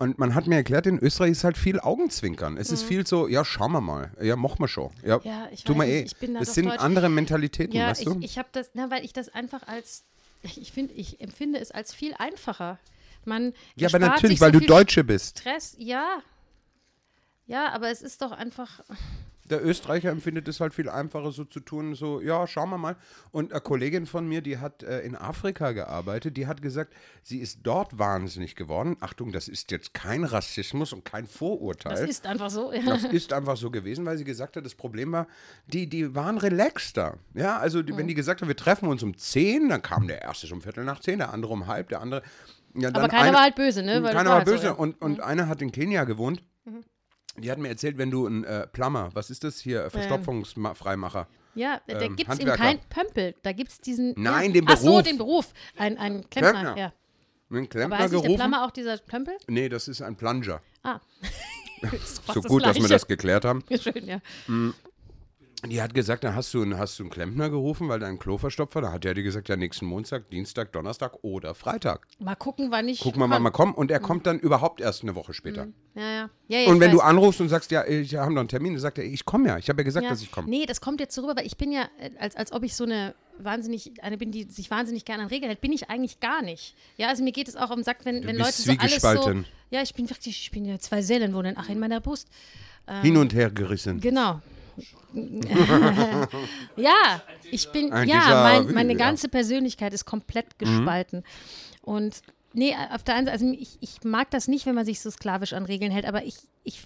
Und 0.01 0.19
man 0.19 0.35
hat 0.35 0.47
mir 0.47 0.57
erklärt, 0.57 0.87
in 0.87 0.99
Österreich 0.99 1.33
ist 1.33 1.43
halt 1.45 1.57
viel 1.59 1.81
Augenzwinkern. 1.81 2.57
Es 2.57 2.71
ist 2.71 2.85
viel 2.85 3.05
so, 3.07 3.27
ja, 3.27 3.45
schauen 3.45 3.73
wir 3.73 3.81
mal. 3.81 4.13
Ja, 4.21 4.37
machen 4.37 4.61
wir 4.61 4.69
schon. 4.69 4.91
Ja, 5.05 5.21
Ja, 5.25 5.49
ich 5.51 5.65
tu 5.65 5.75
mal 5.75 5.89
eh. 5.89 6.03
ich 6.03 6.17
bin 6.19 6.35
da 6.35 6.41
das 6.41 6.49
doch 6.51 6.55
sind 6.55 6.67
deutsch. 6.67 6.79
andere 6.81 7.09
Mentalitäten, 7.09 7.75
Ja, 7.75 7.89
weißt 7.89 8.03
ich, 8.03 8.07
du? 8.07 8.19
ich 8.21 8.39
habe 8.39 8.49
das, 8.53 8.71
na, 8.75 8.91
weil 8.91 9.05
ich 9.05 9.13
das 9.13 9.29
einfach 9.31 9.67
als, 9.67 10.05
ich 10.43 10.71
finde, 10.73 10.93
ich 10.95 11.21
empfinde 11.21 11.59
es 11.59 11.71
als 11.73 11.93
viel 11.95 12.15
einfacher. 12.19 12.79
Man 13.25 13.53
ja, 13.77 13.89
aber 13.89 13.99
natürlich, 13.99 14.39
sich 14.39 14.39
so 14.39 14.45
weil 14.45 14.53
du 14.53 14.61
Deutsche 14.61 15.05
bist. 15.05 15.41
Stress, 15.41 15.75
ja. 15.79 16.23
Ja, 17.47 17.73
aber 17.73 17.91
es 17.91 18.03
ist 18.03 18.21
doch 18.21 18.33
einfach, 18.33 18.81
Der 19.51 19.65
Österreicher 19.65 20.11
empfindet 20.11 20.47
es 20.49 20.61
halt 20.61 20.75
viel 20.75 20.89
einfacher, 20.89 21.33
so 21.33 21.45
zu 21.45 21.61
tun, 21.61 21.95
so, 21.95 22.21
ja, 22.21 22.47
schauen 22.47 22.69
wir 22.71 22.79
mal. 22.79 22.97
Und 23.31 23.53
eine 23.53 23.61
Kollegin 23.61 24.07
von 24.07 24.29
mir, 24.29 24.43
die 24.43 24.59
hat 24.59 24.83
äh, 24.83 25.01
in 25.01 25.17
Afrika 25.17 25.73
gearbeitet, 25.73 26.37
die 26.37 26.47
hat 26.47 26.61
gesagt, 26.61 26.93
sie 27.23 27.39
ist 27.39 27.61
dort 27.63 27.99
wahnsinnig 27.99 28.57
geworden. 28.57 28.97
Achtung, 29.01 29.33
das 29.33 29.49
ist 29.49 29.71
jetzt 29.71 29.95
kein 29.95 30.25
Rassismus 30.25 30.93
und 30.93 31.05
kein 31.05 31.27
Vorurteil. 31.27 31.93
Das 31.93 32.09
ist 32.09 32.27
einfach 32.27 32.51
so. 32.51 32.73
Das 32.85 33.05
ist 33.05 33.33
einfach 33.33 33.57
so 33.57 33.71
gewesen, 33.71 34.05
weil 34.05 34.19
sie 34.19 34.25
gesagt 34.25 34.57
hat, 34.57 34.65
das 34.65 34.75
Problem 34.75 35.13
war, 35.13 35.27
die, 35.67 35.87
die 35.89 36.15
waren 36.15 36.39
relaxter. 36.39 37.19
Ja, 37.35 37.59
also 37.59 37.83
die, 37.83 37.97
wenn 37.97 38.09
die 38.09 38.15
gesagt 38.15 38.43
haben, 38.43 38.49
wir 38.49 38.57
treffen 38.57 38.89
uns 38.89 39.03
um 39.03 39.17
10, 39.17 39.69
dann 39.71 39.83
kam 39.83 40.07
der 40.07 40.23
erste 40.23 40.53
um 40.53 40.61
Viertel 40.61 40.85
nach 40.85 41.01
10, 41.01 41.19
der 41.19 41.33
andere 41.33 41.53
um 41.53 41.67
halb, 41.67 41.89
der 41.89 42.01
andere. 42.01 42.23
Ja, 42.75 42.89
Aber 42.91 43.09
keiner 43.09 43.23
eine- 43.25 43.35
war 43.37 43.43
halt 43.43 43.55
böse, 43.55 43.83
ne? 43.83 43.95
Weil 43.95 44.03
das 44.03 44.13
keiner 44.13 44.25
war 44.25 44.25
war 44.31 44.37
halt 44.39 44.49
so, 44.49 44.55
böse. 44.55 44.67
ja. 44.67 44.73
Mhm. 44.75 44.79
Und, 44.79 45.03
und 45.03 45.21
einer 45.21 45.49
hat 45.49 45.63
in 45.63 45.73
Kenia 45.73 46.05
gewohnt. 46.05 46.43
Die 47.37 47.51
hat 47.53 47.59
mir 47.59 47.69
erzählt, 47.69 47.99
wenn 47.99 48.11
du 48.11 48.27
ein 48.27 48.43
äh, 48.45 48.67
Plummer, 48.67 49.11
was 49.15 49.31
ist 49.31 49.45
das 49.45 49.61
hier, 49.61 49.91
Verstopfungsfreimacher? 49.91 51.29
Ja, 51.55 51.81
da 51.87 52.01
ähm, 52.01 52.17
gibt 52.17 52.31
es 52.33 52.39
eben 52.41 52.51
kein 52.53 52.79
Pömpel. 52.89 53.35
Da 53.43 53.53
gibt 53.53 53.71
es 53.71 53.81
diesen. 53.81 54.15
Nein, 54.17 54.47
ja. 54.55 54.61
den 54.61 54.65
Ach 54.69 54.77
so, 54.77 54.87
Beruf. 54.91 55.03
den 55.05 55.19
Beruf. 55.19 55.53
Ein, 55.77 55.99
ein 55.99 56.29
Klempner, 56.31 56.51
Klempner. 56.63 56.77
ja. 56.77 56.93
Einen 57.51 57.61
Aber 57.61 57.67
Klempner 57.69 57.99
heißt 57.99 58.13
nicht 58.13 58.23
der 58.25 58.29
gerufen? 58.29 58.37
Plammer 58.39 58.65
auch 58.67 58.71
dieser 58.73 58.97
Pömpel? 58.99 59.35
Nee, 59.47 59.69
das 59.69 59.89
ist 59.89 60.03
ein 60.03 60.17
Plunger. 60.17 60.61
Ah. 60.83 61.01
So 62.35 62.43
gut, 62.43 62.67
dass 62.67 62.77
wir 62.77 62.89
das 62.89 63.07
geklärt 63.07 63.45
haben. 63.45 63.63
Schön, 63.81 64.05
ja. 64.05 64.19
Die 65.67 65.83
hat 65.83 65.93
gesagt, 65.93 66.23
dann 66.23 66.37
hast 66.37 66.55
du, 66.55 66.63
einen- 66.63 66.79
hast 66.79 66.99
du 66.99 67.03
einen 67.03 67.11
Klempner 67.11 67.51
gerufen, 67.51 67.89
weil 67.89 67.99
dein 67.99 68.19
Klo 68.19 68.39
verstopft 68.39 68.77
war. 68.77 68.83
Da 68.83 68.93
hat 68.93 69.05
er 69.05 69.15
dir 69.15 69.25
gesagt, 69.25 69.49
ja, 69.49 69.57
nächsten 69.57 69.87
Montag, 69.87 70.31
Dienstag, 70.31 70.73
Donnerstag 70.73 71.15
oder 71.23 71.55
Freitag. 71.55 72.07
Mal 72.21 72.37
gucken, 72.37 72.71
wann 72.71 72.89
ich. 72.89 73.01
Gucken 73.01 73.21
wir 73.21 73.27
mal, 73.27 73.37
komm. 73.37 73.43
mal 73.43 73.51
kommen. 73.51 73.75
Und 73.75 73.91
er 73.91 73.99
kommt 73.99 74.27
dann 74.27 74.39
überhaupt 74.39 74.81
erst 74.81 75.03
eine 75.03 75.17
Woche 75.17 75.35
später. 75.35 75.67
Ja, 75.95 76.03
ja. 76.03 76.31
ja, 76.47 76.59
ja 76.61 76.71
Und 76.71 76.79
wenn 76.79 76.93
du 76.93 76.99
weiß. 76.99 77.07
anrufst 77.07 77.41
und 77.41 77.49
sagst, 77.49 77.73
ja, 77.73 77.85
ich 77.85 78.15
habe 78.15 78.33
noch 78.33 78.41
einen 78.41 78.49
Termin, 78.49 78.75
dann 78.75 78.81
sagt 78.81 78.99
er, 78.99 79.05
ich 79.05 79.25
komme 79.25 79.49
ja. 79.49 79.59
Ich 79.59 79.69
habe 79.69 79.81
ja 79.81 79.85
gesagt, 79.85 80.05
ja. 80.05 80.11
dass 80.11 80.23
ich 80.23 80.31
komme. 80.31 80.49
Nee, 80.49 80.65
das 80.65 80.81
kommt 80.81 81.01
jetzt 81.01 81.15
so 81.15 81.23
rüber, 81.23 81.37
weil 81.37 81.47
ich 81.47 81.57
bin 81.57 81.73
ja, 81.73 81.89
äh, 81.99 82.11
als, 82.21 82.37
als 82.37 82.53
ob 82.53 82.63
ich 82.63 82.77
so 82.77 82.85
eine 82.85 83.15
wahnsinnig, 83.39 84.03
eine 84.03 84.17
bin, 84.17 84.31
die 84.31 84.45
sich 84.45 84.71
wahnsinnig 84.71 85.05
gerne 85.05 85.25
an 85.25 85.29
Regeln 85.29 85.49
hält, 85.49 85.61
bin 85.61 85.73
ich 85.73 85.91
eigentlich 85.91 86.21
gar 86.21 86.43
nicht. 86.43 86.77
Ja, 86.97 87.09
also 87.09 87.25
mir 87.25 87.33
geht 87.33 87.49
es 87.49 87.57
auch 87.57 87.71
um 87.71 87.83
Sack, 87.83 88.05
wenn, 88.05 88.25
wenn 88.27 88.37
Leute 88.37 88.53
so 88.53 88.73
alles 88.79 89.03
so. 89.03 89.35
Ja, 89.71 89.83
ich 89.83 89.95
bin 89.95 90.09
wirklich, 90.09 90.41
ich 90.41 90.51
bin 90.51 90.65
ja 90.65 90.79
zwei 90.79 91.03
Seelen 91.03 91.35
wohnen, 91.35 91.55
ach, 91.59 91.69
in 91.69 91.79
meiner 91.79 92.01
Brust. 92.01 92.29
Hin 93.03 93.17
und 93.17 93.35
her 93.35 93.51
gerissen. 93.51 94.01
Genau. 94.01 94.41
ja, 96.77 97.23
ich 97.51 97.71
bin, 97.71 97.93
Ein 97.93 98.09
ja, 98.09 98.43
mein, 98.43 98.75
meine 98.75 98.97
ganze 98.97 99.29
Persönlichkeit 99.29 99.93
ist 99.93 100.05
komplett 100.05 100.59
gespalten. 100.59 101.25
Und 101.83 102.23
nee, 102.53 102.75
auf 102.93 103.03
der 103.03 103.15
einen 103.15 103.27
Seite, 103.27 103.45
also 103.45 103.57
ich, 103.59 103.79
ich 103.81 104.05
mag 104.05 104.31
das 104.31 104.49
nicht, 104.49 104.67
wenn 104.67 104.75
man 104.75 104.85
sich 104.85 105.01
so 105.01 105.11
sklavisch 105.11 105.53
an 105.53 105.65
Regeln 105.65 105.91
hält, 105.91 106.07
aber 106.07 106.25
ich, 106.25 106.37
ich, 106.65 106.83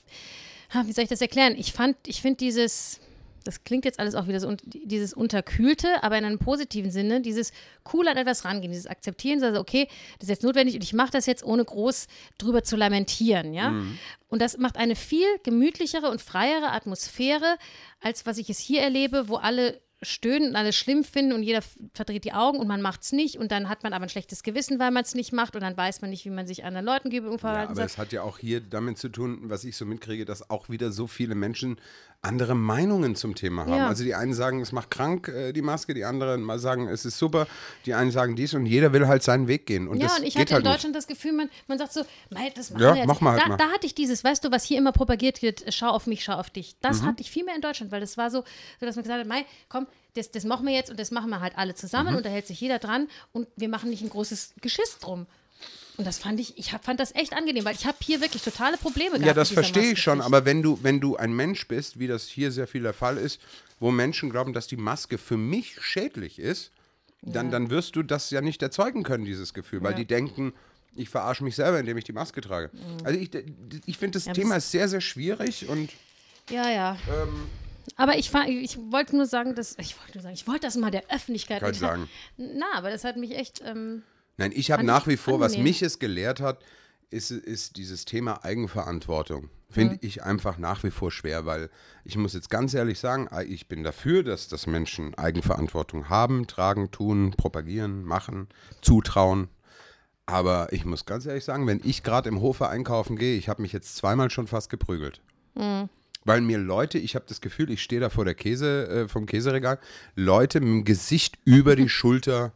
wie 0.84 0.92
soll 0.92 1.04
ich 1.04 1.10
das 1.10 1.20
erklären? 1.20 1.54
Ich 1.56 1.72
fand, 1.72 1.96
ich 2.06 2.22
finde 2.22 2.38
dieses, 2.38 3.00
das 3.42 3.64
klingt 3.64 3.84
jetzt 3.84 3.98
alles 3.98 4.14
auch 4.14 4.28
wieder 4.28 4.40
so, 4.40 4.54
dieses 4.64 5.12
Unterkühlte, 5.14 6.02
aber 6.02 6.18
in 6.18 6.24
einem 6.24 6.38
positiven 6.38 6.90
Sinne, 6.90 7.20
dieses 7.20 7.52
cool 7.92 8.08
an 8.08 8.16
etwas 8.16 8.44
rangehen, 8.44 8.72
dieses 8.72 8.86
Akzeptieren, 8.86 9.42
also 9.42 9.60
okay, 9.60 9.88
das 10.18 10.24
ist 10.24 10.30
jetzt 10.30 10.42
notwendig 10.42 10.74
und 10.74 10.82
ich 10.84 10.92
mache 10.92 11.10
das 11.12 11.26
jetzt 11.26 11.44
ohne 11.44 11.64
groß 11.64 12.06
drüber 12.38 12.62
zu 12.62 12.76
lamentieren, 12.76 13.52
ja. 13.54 13.74
Und 14.28 14.40
das 14.42 14.56
macht 14.58 14.76
eine 14.76 14.96
viel 14.96 15.26
gemütlichere 15.42 16.10
und 16.10 16.20
freiere 16.22 16.70
Atmosphäre, 16.72 17.56
als 18.00 18.26
was 18.26 18.38
ich 18.38 18.48
es 18.50 18.58
hier 18.58 18.80
erlebe, 18.80 19.28
wo 19.28 19.36
alle 19.36 19.80
stöhnen 20.04 20.48
und 20.48 20.56
alles 20.56 20.74
schlimm 20.74 21.04
finden 21.04 21.32
und 21.32 21.44
jeder 21.44 21.60
verdreht 21.94 22.24
die 22.24 22.32
Augen 22.32 22.58
und 22.58 22.66
man 22.66 22.82
macht 22.82 23.02
es 23.02 23.12
nicht 23.12 23.36
und 23.38 23.52
dann 23.52 23.68
hat 23.68 23.84
man 23.84 23.92
aber 23.92 24.04
ein 24.06 24.08
schlechtes 24.08 24.42
Gewissen, 24.42 24.80
weil 24.80 24.90
man 24.90 25.04
es 25.04 25.14
nicht 25.14 25.32
macht 25.32 25.54
und 25.54 25.62
dann 25.62 25.76
weiß 25.76 26.00
man 26.00 26.10
nicht, 26.10 26.24
wie 26.24 26.30
man 26.30 26.44
sich 26.44 26.64
anderen 26.64 26.84
Leuten 26.86 27.08
gegenüber 27.08 27.34
Ja, 27.34 27.38
verhalten 27.38 27.66
aber 27.70 27.76
soll. 27.76 27.84
es 27.84 27.98
hat 27.98 28.12
ja 28.12 28.22
auch 28.22 28.38
hier 28.38 28.60
damit 28.60 28.98
zu 28.98 29.08
tun, 29.10 29.38
was 29.44 29.62
ich 29.62 29.76
so 29.76 29.86
mitkriege, 29.86 30.24
dass 30.24 30.50
auch 30.50 30.68
wieder 30.68 30.90
so 30.90 31.06
viele 31.06 31.36
Menschen 31.36 31.76
andere 32.24 32.54
Meinungen 32.54 33.16
zum 33.16 33.34
Thema 33.34 33.62
haben. 33.62 33.72
Ja. 33.74 33.88
Also 33.88 34.04
die 34.04 34.14
einen 34.14 34.32
sagen, 34.32 34.60
es 34.60 34.70
macht 34.70 34.92
krank, 34.92 35.26
äh, 35.26 35.52
die 35.52 35.60
Maske, 35.60 35.92
die 35.92 36.04
anderen 36.04 36.42
mal 36.42 36.60
sagen, 36.60 36.86
es 36.86 37.04
ist 37.04 37.18
super, 37.18 37.48
die 37.84 37.94
einen 37.94 38.12
sagen 38.12 38.36
dies 38.36 38.54
und 38.54 38.64
jeder 38.64 38.92
will 38.92 39.08
halt 39.08 39.24
seinen 39.24 39.48
Weg 39.48 39.66
gehen. 39.66 39.88
Und 39.88 39.98
ja, 39.98 40.06
das 40.06 40.20
und 40.20 40.24
ich 40.24 40.36
hatte 40.36 40.54
halt 40.54 40.64
in 40.64 40.68
nicht. 40.70 40.76
Deutschland 40.76 40.94
das 40.96 41.08
Gefühl, 41.08 41.32
man, 41.32 41.50
man 41.66 41.78
sagt 41.78 41.92
so, 41.92 42.02
das 42.54 42.70
machen 42.70 42.80
Ja, 42.82 42.90
wir 42.94 42.98
jetzt. 43.00 43.08
mach 43.08 43.20
mal 43.20 43.32
halt 43.32 43.42
da, 43.42 43.48
mal. 43.48 43.56
da 43.56 43.70
hatte 43.72 43.86
ich 43.86 43.96
dieses, 43.96 44.22
weißt 44.22 44.44
du, 44.44 44.52
was 44.52 44.62
hier 44.64 44.78
immer 44.78 44.92
propagiert 44.92 45.42
wird, 45.42 45.64
schau 45.74 45.88
auf 45.88 46.06
mich, 46.06 46.22
schau 46.22 46.34
auf 46.34 46.48
dich. 46.48 46.76
Das 46.80 47.02
Mhm. 47.02 47.06
hatte 47.06 47.22
ich 47.22 47.30
viel 47.30 47.44
mehr 47.44 47.56
in 47.56 47.60
Deutschland, 47.60 47.90
weil 47.90 48.00
das 48.00 48.16
war 48.16 48.30
so, 48.30 48.44
dass 48.78 48.94
man 48.94 49.02
gesagt 49.02 49.20
hat, 49.20 49.26
mei, 49.26 49.44
komm, 49.68 49.88
das, 50.14 50.30
das 50.30 50.44
machen 50.44 50.64
wir 50.64 50.74
jetzt 50.74 50.90
und 50.90 51.00
das 51.00 51.10
machen 51.10 51.28
wir 51.30 51.40
halt 51.40 51.58
alle 51.58 51.74
zusammen 51.74 52.10
Mhm. 52.12 52.16
und 52.18 52.26
da 52.26 52.30
hält 52.30 52.46
sich 52.46 52.60
jeder 52.60 52.78
dran 52.78 53.08
und 53.32 53.48
wir 53.56 53.68
machen 53.68 53.90
nicht 53.90 54.02
ein 54.02 54.10
großes 54.10 54.54
Geschiss 54.60 54.98
drum. 55.00 55.26
Und 55.98 56.06
das 56.06 56.18
fand 56.18 56.40
ich, 56.40 56.56
ich 56.58 56.72
hab, 56.72 56.84
fand 56.84 57.00
das 57.00 57.14
echt 57.14 57.34
angenehm, 57.34 57.64
weil 57.64 57.74
ich 57.74 57.86
habe 57.86 57.98
hier 58.02 58.20
wirklich 58.20 58.42
totale 58.42 58.76
Probleme 58.78 59.10
gehabt. 59.10 59.26
Ja, 59.26 59.34
das 59.34 59.50
verstehe 59.50 59.92
ich 59.92 60.02
schon, 60.02 60.20
aber 60.22 60.44
wenn 60.44 60.62
du, 60.62 60.78
wenn 60.82 61.00
du 61.00 61.16
ein 61.16 61.32
Mensch 61.34 61.68
bist, 61.68 61.98
wie 61.98 62.06
das 62.06 62.26
hier 62.28 62.50
sehr 62.50 62.66
viel 62.66 62.82
der 62.82 62.94
Fall 62.94 63.18
ist, 63.18 63.40
wo 63.78 63.90
Menschen 63.90 64.30
glauben, 64.30 64.52
dass 64.54 64.66
die 64.66 64.76
Maske 64.76 65.18
für 65.18 65.36
mich 65.36 65.76
schädlich 65.82 66.38
ist, 66.38 66.70
dann, 67.20 67.50
dann 67.50 67.70
wirst 67.70 67.94
du 67.94 68.02
das 68.02 68.30
ja 68.30 68.40
nicht 68.40 68.62
erzeugen 68.62 69.02
können, 69.02 69.24
dieses 69.24 69.54
Gefühl, 69.54 69.82
weil 69.82 69.92
Ja. 69.92 69.98
die 69.98 70.06
denken, 70.06 70.54
ich 70.96 71.08
verarsche 71.08 71.44
mich 71.44 71.54
selber, 71.56 71.78
indem 71.78 71.96
ich 71.98 72.04
die 72.04 72.12
Maske 72.12 72.40
trage. 72.40 72.70
Also 73.04 73.18
ich, 73.18 73.30
ich 73.86 73.98
finde, 73.98 74.16
das 74.18 74.24
Ja, 74.26 74.32
Thema 74.32 74.56
ist 74.56 74.70
sehr, 74.70 74.88
sehr 74.88 75.00
schwierig 75.00 75.68
und 75.68 75.90
Ja, 76.50 76.68
ja. 76.70 76.96
Ähm, 77.08 77.48
aber 77.96 78.16
ich, 78.16 78.32
ich 78.48 78.78
wollte 78.90 79.16
nur 79.16 79.26
sagen, 79.26 79.54
dass 79.54 79.76
ich 79.78 79.96
wollte 79.98 80.14
nur 80.14 80.22
sagen, 80.22 80.34
ich 80.34 80.46
wollte 80.46 80.60
das 80.62 80.76
mal 80.76 80.90
der 80.90 81.04
Öffentlichkeit 81.10 81.60
Kann 81.60 81.74
sagen. 81.74 82.08
Na, 82.36 82.66
aber 82.74 82.90
das 82.90 83.04
hat 83.04 83.16
mich 83.16 83.36
echt. 83.36 83.62
Ähm, 83.64 84.02
Nein, 84.42 84.52
ich 84.56 84.72
habe 84.72 84.82
nach 84.82 85.06
wie 85.06 85.16
vor, 85.16 85.38
was 85.38 85.52
angenehm. 85.52 85.70
mich 85.70 85.82
es 85.82 86.00
gelehrt 86.00 86.40
hat, 86.40 86.58
ist, 87.10 87.30
ist 87.30 87.76
dieses 87.76 88.04
Thema 88.04 88.44
Eigenverantwortung. 88.44 89.50
Finde 89.70 89.98
ich 90.00 90.24
einfach 90.24 90.58
nach 90.58 90.82
wie 90.82 90.90
vor 90.90 91.12
schwer, 91.12 91.46
weil 91.46 91.70
ich 92.04 92.16
muss 92.16 92.34
jetzt 92.34 92.50
ganz 92.50 92.74
ehrlich 92.74 92.98
sagen, 92.98 93.28
äh, 93.30 93.44
ich 93.44 93.68
bin 93.68 93.84
dafür, 93.84 94.24
dass 94.24 94.48
das 94.48 94.66
Menschen 94.66 95.14
Eigenverantwortung 95.14 96.08
haben, 96.08 96.48
tragen, 96.48 96.90
tun, 96.90 97.30
propagieren, 97.36 98.02
machen, 98.02 98.48
zutrauen. 98.80 99.46
Aber 100.26 100.72
ich 100.72 100.84
muss 100.84 101.06
ganz 101.06 101.24
ehrlich 101.24 101.44
sagen, 101.44 101.68
wenn 101.68 101.80
ich 101.84 102.02
gerade 102.02 102.28
im 102.28 102.40
Hofe 102.40 102.68
einkaufen 102.68 103.16
gehe, 103.16 103.36
ich 103.38 103.48
habe 103.48 103.62
mich 103.62 103.72
jetzt 103.72 103.94
zweimal 103.94 104.28
schon 104.28 104.48
fast 104.48 104.70
geprügelt. 104.70 105.22
Weil 106.24 106.40
mir 106.40 106.58
Leute, 106.58 106.98
ich 106.98 107.14
habe 107.14 107.26
das 107.28 107.40
Gefühl, 107.40 107.70
ich 107.70 107.80
stehe 107.80 108.00
da 108.00 108.10
vor 108.10 108.24
der 108.24 108.34
Käse, 108.34 108.88
äh, 108.88 109.08
vom 109.08 109.26
Käseregal, 109.26 109.78
Leute 110.16 110.58
mit 110.58 110.68
dem 110.68 110.84
Gesicht 110.84 111.38
über 111.44 111.76
die 111.76 111.88
Schulter 111.88 112.52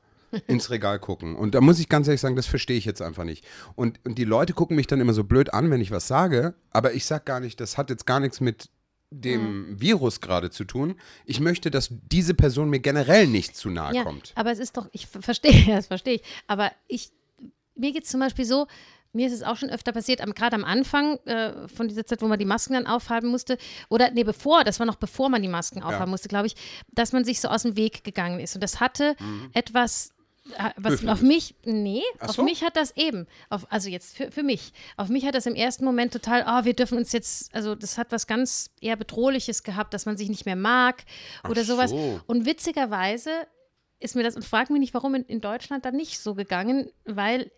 ins 0.46 0.70
Regal 0.70 0.98
gucken. 0.98 1.36
Und 1.36 1.54
da 1.54 1.60
muss 1.60 1.78
ich 1.78 1.88
ganz 1.88 2.06
ehrlich 2.08 2.20
sagen, 2.20 2.36
das 2.36 2.46
verstehe 2.46 2.76
ich 2.76 2.84
jetzt 2.84 3.02
einfach 3.02 3.24
nicht. 3.24 3.44
Und, 3.74 4.00
und 4.04 4.18
die 4.18 4.24
Leute 4.24 4.52
gucken 4.52 4.76
mich 4.76 4.86
dann 4.86 5.00
immer 5.00 5.12
so 5.12 5.24
blöd 5.24 5.52
an, 5.54 5.70
wenn 5.70 5.80
ich 5.80 5.90
was 5.90 6.08
sage, 6.08 6.54
aber 6.70 6.94
ich 6.94 7.04
sage 7.04 7.24
gar 7.24 7.40
nicht, 7.40 7.60
das 7.60 7.78
hat 7.78 7.90
jetzt 7.90 8.06
gar 8.06 8.20
nichts 8.20 8.40
mit 8.40 8.68
dem 9.10 9.80
Virus 9.80 10.20
gerade 10.20 10.50
zu 10.50 10.64
tun. 10.64 10.96
Ich 11.24 11.40
möchte, 11.40 11.70
dass 11.70 11.88
diese 11.90 12.34
Person 12.34 12.70
mir 12.70 12.80
generell 12.80 13.26
nicht 13.26 13.56
zu 13.56 13.70
nahe 13.70 13.94
ja, 13.94 14.02
kommt. 14.02 14.32
aber 14.34 14.50
es 14.50 14.58
ist 14.58 14.76
doch, 14.76 14.88
ich 14.92 15.06
ver- 15.06 15.22
verstehe, 15.22 15.64
das 15.74 15.86
verstehe 15.86 16.14
ich. 16.14 16.22
Aber 16.48 16.72
ich, 16.88 17.12
mir 17.76 17.92
geht 17.92 18.04
es 18.04 18.10
zum 18.10 18.20
Beispiel 18.20 18.44
so, 18.44 18.66
mir 19.12 19.28
ist 19.28 19.32
es 19.32 19.42
auch 19.42 19.56
schon 19.56 19.70
öfter 19.70 19.92
passiert, 19.92 20.20
gerade 20.34 20.56
am 20.56 20.64
Anfang 20.64 21.16
äh, 21.24 21.68
von 21.68 21.88
dieser 21.88 22.04
Zeit, 22.04 22.20
wo 22.20 22.26
man 22.26 22.38
die 22.38 22.44
Masken 22.44 22.74
dann 22.74 22.86
aufhaben 22.86 23.28
musste, 23.28 23.56
oder 23.88 24.10
nee, 24.10 24.24
bevor, 24.24 24.62
das 24.62 24.78
war 24.78 24.86
noch 24.86 24.96
bevor 24.96 25.30
man 25.30 25.40
die 25.40 25.48
Masken 25.48 25.82
aufhaben 25.82 26.10
musste, 26.10 26.28
glaube 26.28 26.48
ich, 26.48 26.56
dass 26.92 27.12
man 27.12 27.24
sich 27.24 27.40
so 27.40 27.48
aus 27.48 27.62
dem 27.62 27.76
Weg 27.76 28.04
gegangen 28.04 28.40
ist. 28.40 28.54
Und 28.56 28.60
das 28.62 28.78
hatte 28.78 29.16
etwas, 29.54 30.10
äh, 30.10 30.12
was 30.76 30.94
Höfliches. 30.94 31.08
auf 31.08 31.22
mich, 31.22 31.54
nee, 31.64 32.02
Ach 32.18 32.28
auf 32.28 32.36
so? 32.36 32.42
mich 32.42 32.62
hat 32.62 32.76
das 32.76 32.96
eben, 32.96 33.26
auf, 33.50 33.70
also 33.70 33.88
jetzt 33.88 34.16
für, 34.16 34.30
für 34.30 34.42
mich, 34.42 34.72
auf 34.96 35.08
mich 35.08 35.26
hat 35.26 35.34
das 35.34 35.46
im 35.46 35.54
ersten 35.54 35.84
Moment 35.84 36.12
total, 36.12 36.44
oh, 36.46 36.64
wir 36.64 36.74
dürfen 36.74 36.98
uns 36.98 37.12
jetzt, 37.12 37.54
also 37.54 37.74
das 37.74 37.98
hat 37.98 38.12
was 38.12 38.26
ganz 38.26 38.70
eher 38.80 38.96
Bedrohliches 38.96 39.62
gehabt, 39.62 39.94
dass 39.94 40.06
man 40.06 40.16
sich 40.16 40.28
nicht 40.28 40.46
mehr 40.46 40.56
mag 40.56 41.04
oder 41.48 41.62
Ach 41.62 41.66
sowas. 41.66 41.90
so. 41.90 42.20
Und 42.26 42.46
witzigerweise 42.46 43.30
ist 43.98 44.14
mir 44.14 44.22
das, 44.22 44.36
und 44.36 44.44
frag 44.44 44.70
mich 44.70 44.80
nicht, 44.80 44.94
warum 44.94 45.14
in, 45.14 45.24
in 45.24 45.40
Deutschland 45.40 45.84
dann 45.84 45.96
nicht 45.96 46.20
so 46.20 46.34
gegangen, 46.34 46.90
weil, 47.04 47.50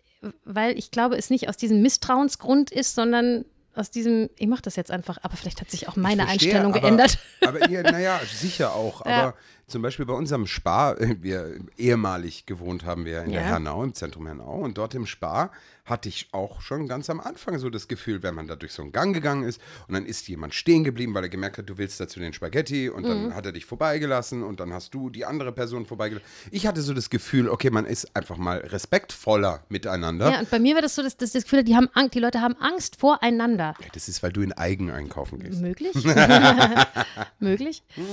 weil 0.43 0.77
ich 0.77 0.91
glaube, 0.91 1.17
es 1.17 1.29
nicht 1.29 1.49
aus 1.49 1.57
diesem 1.57 1.81
Misstrauensgrund 1.81 2.71
ist, 2.71 2.95
sondern 2.95 3.45
aus 3.75 3.91
diesem, 3.91 4.29
ich 4.37 4.47
mache 4.47 4.61
das 4.61 4.75
jetzt 4.75 4.91
einfach, 4.91 5.17
aber 5.21 5.37
vielleicht 5.37 5.61
hat 5.61 5.71
sich 5.71 5.87
auch 5.87 5.95
meine 5.95 6.23
verstehe, 6.23 6.49
Einstellung 6.49 6.73
aber, 6.73 6.81
geändert. 6.81 7.17
Aber 7.41 7.69
ja, 7.69 7.81
naja, 7.83 8.19
sicher 8.25 8.73
auch. 8.73 9.05
Ja. 9.09 9.27
Aber 9.29 9.35
zum 9.69 9.81
Beispiel 9.81 10.05
bei 10.05 10.13
unserem 10.13 10.45
Spar, 10.47 10.99
äh, 10.99 11.15
wir 11.21 11.59
ehemalig 11.77 12.45
gewohnt 12.45 12.83
haben 12.85 13.05
wir 13.05 13.23
in 13.23 13.31
der 13.31 13.41
Ja. 13.41 13.47
Hernau, 13.47 13.83
im 13.83 13.93
Zentrum 13.93 14.25
Hernau. 14.25 14.55
Und 14.59 14.77
dort 14.77 14.95
im 14.95 15.05
Spar 15.05 15.51
hatte 15.85 16.07
ich 16.09 16.27
auch 16.33 16.61
schon 16.61 16.87
ganz 16.87 17.09
am 17.09 17.19
Anfang 17.19 17.57
so 17.57 17.69
das 17.71 17.87
Gefühl, 17.87 18.21
wenn 18.21 18.35
man 18.35 18.47
da 18.47 18.55
durch 18.55 18.73
so 18.73 18.83
einen 18.83 18.91
Gang 18.91 19.11
gegangen 19.11 19.41
ist 19.43 19.59
und 19.87 19.95
dann 19.95 20.05
ist 20.05 20.27
jemand 20.27 20.53
stehen 20.53 20.83
geblieben, 20.83 21.15
weil 21.15 21.23
er 21.23 21.29
gemerkt 21.29 21.57
hat, 21.57 21.67
du 21.67 21.79
willst 21.79 21.99
dazu 21.99 22.19
den 22.19 22.31
Spaghetti 22.33 22.89
und 22.89 23.03
Mhm. 23.03 23.07
dann 23.07 23.35
hat 23.35 23.47
er 23.47 23.53
dich 23.53 23.65
vorbeigelassen 23.65 24.43
und 24.43 24.59
dann 24.59 24.71
hast 24.71 24.93
du 24.93 25.09
die 25.09 25.25
andere 25.25 25.51
Person 25.51 25.87
vorbeigelassen. 25.87 26.27
Ich 26.51 26.67
hatte 26.67 26.83
so 26.83 26.93
das 26.93 27.09
Gefühl, 27.09 27.49
okay, 27.49 27.71
man 27.71 27.85
ist 27.85 28.15
einfach 28.15 28.37
mal 28.37 28.57
respektvoller 28.59 29.63
miteinander. 29.69 30.29
Ja, 30.31 30.39
und 30.41 30.49
bei 30.51 30.59
mir 30.59 30.75
war 30.75 30.83
das 30.83 30.93
so, 30.93 31.01
dass, 31.01 31.17
dass 31.17 31.31
das 31.31 31.43
Gefühl, 31.45 31.63
die 31.63 31.75
haben 31.75 31.89
Angst, 31.93 32.13
die 32.13 32.19
Leute 32.19 32.39
haben 32.41 32.55
Angst 32.57 32.97
voreinander. 32.97 33.73
Das 33.93 34.07
ist, 34.09 34.21
weil 34.21 34.31
du 34.31 34.41
in 34.41 34.53
Eigen 34.53 34.91
einkaufen 34.91 35.39
gehst. 35.39 35.59
Möglich? 35.59 35.93
Möglich? 37.39 37.83
Hm. 37.95 38.05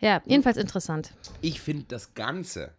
Ja, 0.00 0.22
jedenfalls 0.26 0.56
interessant. 0.56 1.12
Ich 1.40 1.60
finde 1.60 1.84
das 1.88 2.14
Ganze. 2.14 2.72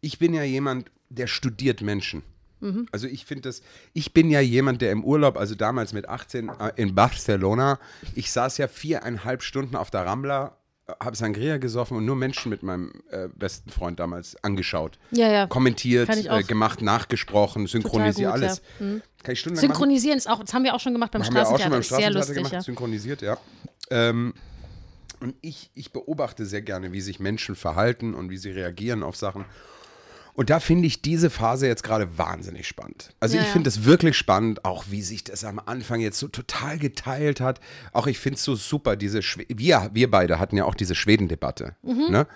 Ich 0.00 0.18
bin 0.18 0.34
ja 0.34 0.42
jemand, 0.42 0.90
der 1.08 1.26
studiert 1.26 1.80
Menschen. 1.80 2.22
Mhm. 2.60 2.86
Also 2.92 3.06
ich 3.06 3.24
finde 3.26 3.42
das, 3.42 3.62
ich 3.92 4.12
bin 4.12 4.30
ja 4.30 4.40
jemand, 4.40 4.82
der 4.82 4.90
im 4.90 5.04
Urlaub, 5.04 5.36
also 5.36 5.54
damals 5.54 5.92
mit 5.92 6.08
18 6.08 6.48
äh, 6.48 6.72
in 6.76 6.94
Barcelona, 6.94 7.78
ich 8.14 8.32
saß 8.32 8.58
ja 8.58 8.68
viereinhalb 8.68 9.42
Stunden 9.42 9.76
auf 9.76 9.90
der 9.90 10.06
Rambla, 10.06 10.56
habe 11.02 11.16
Sangria 11.16 11.56
gesoffen 11.56 11.96
und 11.96 12.04
nur 12.04 12.16
Menschen 12.16 12.50
mit 12.50 12.62
meinem 12.62 12.92
äh, 13.10 13.28
besten 13.34 13.70
Freund 13.70 13.98
damals 14.00 14.36
angeschaut. 14.44 14.98
Ja, 15.12 15.30
ja. 15.30 15.46
Kommentiert, 15.46 16.08
äh, 16.10 16.42
gemacht, 16.42 16.82
nachgesprochen, 16.82 17.66
synchronisiert, 17.66 18.32
gut, 18.32 18.40
ja. 18.40 18.46
alles. 18.48 18.62
Mhm. 18.78 19.02
Kann 19.22 19.32
ich 19.32 19.40
stundenlang 19.40 19.68
machen? 19.68 19.76
Synchronisieren 19.76 20.18
ist 20.18 20.28
auch, 20.28 20.40
das 20.40 20.52
haben 20.52 20.64
wir 20.64 20.74
auch 20.74 20.80
schon 20.80 20.92
gemacht 20.92 21.10
beim 21.12 21.22
Haben 21.22 21.34
wir 21.34 21.42
auch 21.42 21.58
schon 21.58 21.58
Straßentheater. 21.58 21.70
beim 21.70 21.82
Straßentheater 21.82 22.18
lustig, 22.18 22.36
gemacht, 22.36 22.52
ja. 22.52 22.60
synchronisiert, 22.60 23.22
ja. 23.22 23.38
Ähm, 23.90 24.34
und 25.20 25.34
ich, 25.40 25.70
ich 25.74 25.92
beobachte 25.92 26.46
sehr 26.46 26.62
gerne, 26.62 26.92
wie 26.92 27.00
sich 27.00 27.20
Menschen 27.20 27.56
verhalten 27.56 28.14
und 28.14 28.30
wie 28.30 28.36
sie 28.36 28.50
reagieren 28.50 29.02
auf 29.02 29.16
Sachen. 29.16 29.44
Und 30.34 30.50
da 30.50 30.58
finde 30.58 30.86
ich 30.88 31.00
diese 31.00 31.30
Phase 31.30 31.68
jetzt 31.68 31.84
gerade 31.84 32.18
wahnsinnig 32.18 32.66
spannend. 32.66 33.14
Also 33.20 33.36
Ja, 33.36 33.42
ich 33.42 33.48
ja. 33.48 33.52
finde 33.52 33.68
es 33.68 33.84
wirklich 33.84 34.16
spannend, 34.16 34.64
auch 34.64 34.86
wie 34.90 35.02
sich 35.02 35.22
das 35.22 35.44
am 35.44 35.60
Anfang 35.60 36.00
jetzt 36.00 36.18
so 36.18 36.26
total 36.26 36.78
geteilt 36.78 37.40
hat. 37.40 37.60
Auch 37.92 38.08
ich 38.08 38.18
finde 38.18 38.36
es 38.36 38.44
so 38.44 38.56
super, 38.56 38.96
diese 38.96 39.22
Schwe 39.22 39.46
wir, 39.48 39.90
wir 39.92 40.10
beide 40.10 40.40
hatten 40.40 40.56
ja 40.56 40.64
auch 40.64 40.74
diese 40.74 40.96
Schweden-Debatte. 40.96 41.76
Ne? 42.10 42.26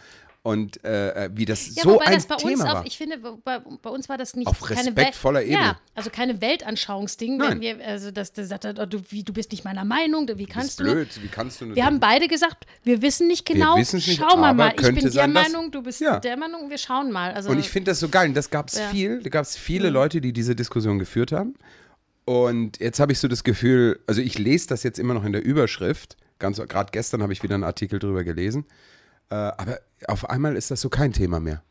Und 0.49 0.83
äh, 0.83 1.29
wie 1.35 1.45
das 1.45 1.69
Mhm. 1.69 1.75
Ja, 1.77 1.83
so 1.83 1.91
wobei 1.91 2.05
ein 2.07 2.15
das 2.15 2.27
bei 2.27 2.35
uns 2.37 2.43
Thema 2.45 2.65
auf, 2.65 2.75
war. 2.79 2.87
ich 2.87 2.97
finde, 2.97 3.19
bei, 3.19 3.59
bei 3.59 3.91
uns 3.91 4.09
war 4.09 4.17
das 4.17 4.35
nicht 4.35 4.47
Auf 4.47 4.61
keine 4.63 4.81
respektvoller 4.87 5.43
Ebene. 5.43 5.59
Ja, 5.59 5.79
also 5.95 6.09
keine 6.11 6.41
Weltanschauungsding, 6.41 7.37
Nein. 7.37 7.51
wenn 7.51 7.61
wir, 7.61 7.87
also 7.87 8.11
dass 8.11 8.33
der 8.33 8.47
sagt, 8.47 8.65
oh, 8.65 8.87
du, 8.87 8.99
wie, 9.11 9.23
du 9.25 9.33
bist 9.35 9.51
nicht 9.53 9.65
meiner 9.65 9.85
Meinung, 9.85 10.27
wie 10.37 10.47
kannst 10.47 10.81
du 10.81 10.85
blöd, 10.85 11.09
wie 11.23 11.29
kannst 11.29 11.61
du 11.61 11.75
Wir 11.75 11.85
haben 11.85 12.01
beide 12.01 12.29
gesagt, 12.29 12.65
wir 12.83 13.03
wissen 13.03 13.27
nicht 13.27 13.45
genau. 13.45 13.77
nicht, 13.77 13.91
schauen 14.17 14.41
wir 14.41 14.55
mal. 14.55 14.73
Ich 14.75 14.83
bin 14.83 14.95
der 14.97 15.11
sein, 15.11 15.35
dass- 15.35 15.53
Meinung, 15.53 15.71
du 15.71 15.83
bist 15.83 16.01
Ja. 16.01 16.19
der 16.19 16.37
Meinung, 16.39 16.71
wir 16.71 16.79
schauen 16.79 17.13
mal. 17.13 17.33
Also, 17.33 17.51
Und 17.51 17.59
ich 17.59 17.69
finde 17.69 17.91
das 17.91 18.01
so 18.01 18.09
geil. 18.09 18.29
Und 18.29 18.35
das 18.35 18.49
gab 18.49 18.69
es 18.69 18.79
Ja. 18.79 18.87
Mhm. 18.87 18.91
viel. 18.93 19.23
Da 19.23 19.29
gab 19.31 19.45
es 19.45 19.57
viele 19.57 19.91
Leute, 19.91 20.21
die 20.21 20.33
diese 20.33 20.57
Diskussion 20.57 20.99
geführt 20.99 21.31
haben. 21.33 21.57
Und 22.25 22.79
jetzt 22.81 23.01
habe 23.01 23.13
ich 23.13 23.19
so 23.19 23.29
das 23.29 23.45
Gefühl, 23.45 24.01
also 24.07 24.21
ich 24.21 24.39
lese 24.39 24.67
das 24.69 24.83
jetzt 24.83 24.99
immer 24.99 25.15
noch 25.15 25.25
in 25.25 25.33
der 25.33 25.45
Überschrift. 25.45 26.17
Ganz 26.39 26.57
gerade 26.59 26.91
gestern 26.93 27.23
habe 27.23 27.33
ich 27.33 27.43
wieder 27.43 27.55
einen 27.55 27.65
Artikel 27.65 27.99
drüber 27.99 28.23
gelesen. 28.25 28.65
Äh, 29.31 29.35
aber 29.35 29.81
auf 30.07 30.29
einmal 30.31 30.57
ist 30.57 30.71
das 30.71 30.81
so 30.81 30.89
kein 30.89 31.13
Thema 31.13 31.41
mehr. 31.41 31.63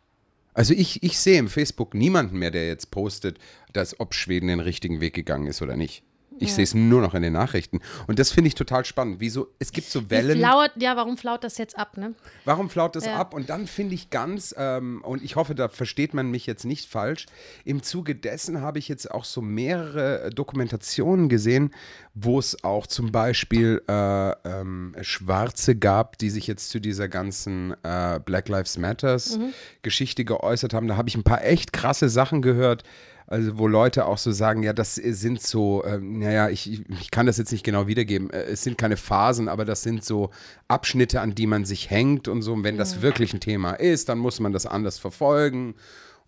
Also 0.53 0.73
ich, 0.73 1.03
ich 1.03 1.19
sehe 1.19 1.37
im 1.37 1.49
Facebook 1.49 1.93
niemanden 1.93 2.39
mehr, 2.39 2.51
der 2.51 2.67
jetzt 2.67 2.89
postet, 2.89 3.37
dass 3.73 3.99
ob 3.99 4.13
Schweden 4.15 4.47
den 4.47 4.59
richtigen 4.59 5.01
Weg 5.01 5.13
gegangen 5.13 5.47
ist 5.47 5.61
oder 5.61 5.77
nicht. 5.77 6.03
Ich 6.39 6.53
sehe 6.53 6.63
es 6.63 6.73
nur 6.73 7.01
noch 7.01 7.13
in 7.13 7.21
den 7.21 7.33
Nachrichten. 7.33 7.79
Und 8.07 8.19
das 8.19 8.31
finde 8.31 8.47
ich 8.49 8.55
total 8.55 8.85
spannend. 8.85 9.17
Wieso? 9.19 9.47
Es 9.59 9.71
gibt 9.71 9.89
so 9.89 10.09
Wellen. 10.09 10.37
Flauert, 10.37 10.71
ja, 10.77 10.95
warum 10.95 11.17
flaut 11.17 11.43
das 11.43 11.57
jetzt 11.57 11.77
ab, 11.77 11.97
ne? 11.97 12.13
Warum 12.45 12.69
flaut 12.69 12.95
das 12.95 13.05
Ja. 13.05 13.15
ab? 13.15 13.33
Und 13.33 13.49
dann 13.49 13.67
finde 13.67 13.95
ich 13.95 14.09
ganz, 14.09 14.53
ähm, 14.57 15.01
und 15.03 15.23
ich 15.23 15.35
hoffe, 15.35 15.55
da 15.55 15.67
versteht 15.67 16.13
man 16.13 16.29
mich 16.31 16.45
jetzt 16.45 16.65
nicht 16.65 16.89
falsch, 16.89 17.25
im 17.65 17.83
Zuge 17.83 18.15
dessen 18.15 18.61
habe 18.61 18.79
ich 18.79 18.87
jetzt 18.87 19.09
auch 19.11 19.25
so 19.25 19.41
mehrere 19.41 20.23
äh, 20.23 20.29
Dokumentationen 20.29 21.29
gesehen, 21.29 21.73
wo 22.13 22.39
es 22.39 22.63
auch 22.63 22.87
zum 22.87 23.11
Beispiel 23.11 23.81
äh, 23.87 24.31
ähm, 24.45 24.95
Schwarze 25.01 25.75
gab, 25.75 26.17
die 26.17 26.29
sich 26.29 26.47
jetzt 26.47 26.69
zu 26.69 26.79
dieser 26.79 27.07
ganzen 27.07 27.75
äh, 27.83 28.19
Black 28.23 28.49
Lives 28.49 28.77
Matters 28.77 29.39
Geschichte 29.81 30.25
geäußert 30.25 30.73
haben. 30.73 30.87
Da 30.87 30.97
habe 30.97 31.09
ich 31.09 31.15
ein 31.15 31.23
paar 31.23 31.43
echt 31.43 31.73
krasse 31.73 32.09
Sachen 32.09 32.41
gehört. 32.41 32.83
Also 33.29 33.57
wo 33.57 33.67
Leute 33.67 34.05
auch 34.05 34.17
so 34.17 34.31
sagen, 34.31 34.63
ja, 34.63 34.71
das 34.71 34.95
sind 34.95 35.41
so, 35.41 35.83
ähm, 35.85 36.19
naja, 36.19 36.47
ich, 36.49 36.71
ich- 36.71 36.81
ich 37.01 37.11
kann 37.11 37.25
das 37.25 37.37
jetzt 37.37 37.51
nicht 37.51 37.65
genau 37.65 37.85
wiedergeben. 37.85 38.29
Äh, 38.29 38.43
Es 38.43 38.63
sind 38.63 38.77
keine 38.77 38.95
Phasen, 38.95 39.49
aber 39.49 39.65
das 39.65 39.83
sind 39.83 40.03
so 40.05 40.29
Abschnitte, 40.69 41.19
an 41.19 41.35
die 41.35 41.45
man 41.45 41.65
sich 41.65 41.89
hängt 41.89 42.29
und 42.29 42.41
so. 42.41 42.53
Und 42.53 42.63
wenn 42.63 42.77
das 42.77 43.01
wirklich 43.01 43.33
ein 43.33 43.41
Thema 43.41 43.73
ist, 43.73 44.07
dann 44.07 44.17
muss 44.17 44.39
man 44.39 44.53
das 44.53 44.65
anders 44.65 44.97
verfolgen. 44.97 45.75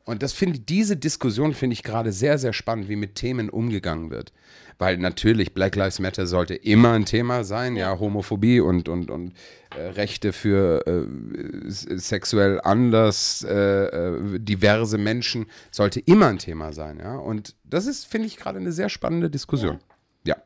Und 0.10 0.24
das 0.24 0.34
finde 0.34 0.58
diese 0.58 0.98
Diskussion 0.98 1.54
finde 1.54 1.76
ich 1.76 1.84
gerade 1.84 2.12
sehr, 2.12 2.40
sehr 2.40 2.52
spannend, 2.52 2.90
wie 2.90 2.96
mit 2.96 3.14
Themen 3.14 3.48
umgegangen 3.48 4.10
wird. 4.10 4.34
Weil 4.80 4.98
natürlich 4.98 5.54
Black 5.54 5.76
Lives 5.76 6.00
Matter 6.00 6.26
sollte 6.26 6.56
immer 6.56 6.94
ein 6.94 7.06
Thema 7.06 7.44
sein, 7.44 7.76
ja, 7.76 8.00
Homophobie 8.00 8.60
und, 8.60 8.90
und, 8.90 9.12
und 9.12 9.34
äh, 9.78 9.82
Rechte 9.82 10.34
für 10.34 10.84
äh, 10.88 11.70
sexuell 11.70 12.60
anders 12.64 13.46
äh, 13.48 13.54
äh, 13.54 14.40
diverse 14.40 14.98
Menschen 14.98 15.46
sollte 15.70 16.00
immer 16.00 16.26
ein 16.26 16.40
Thema 16.40 16.74
sein, 16.74 16.98
ja. 16.98 17.16
Und 17.16 17.56
das 17.64 17.86
ist, 17.86 18.08
finde 18.08 18.26
ich, 18.26 18.38
gerade 18.38 18.58
eine 18.58 18.72
sehr 18.72 18.90
spannende 18.90 19.30
Diskussion. 19.30 19.78
Ja. 20.24 20.38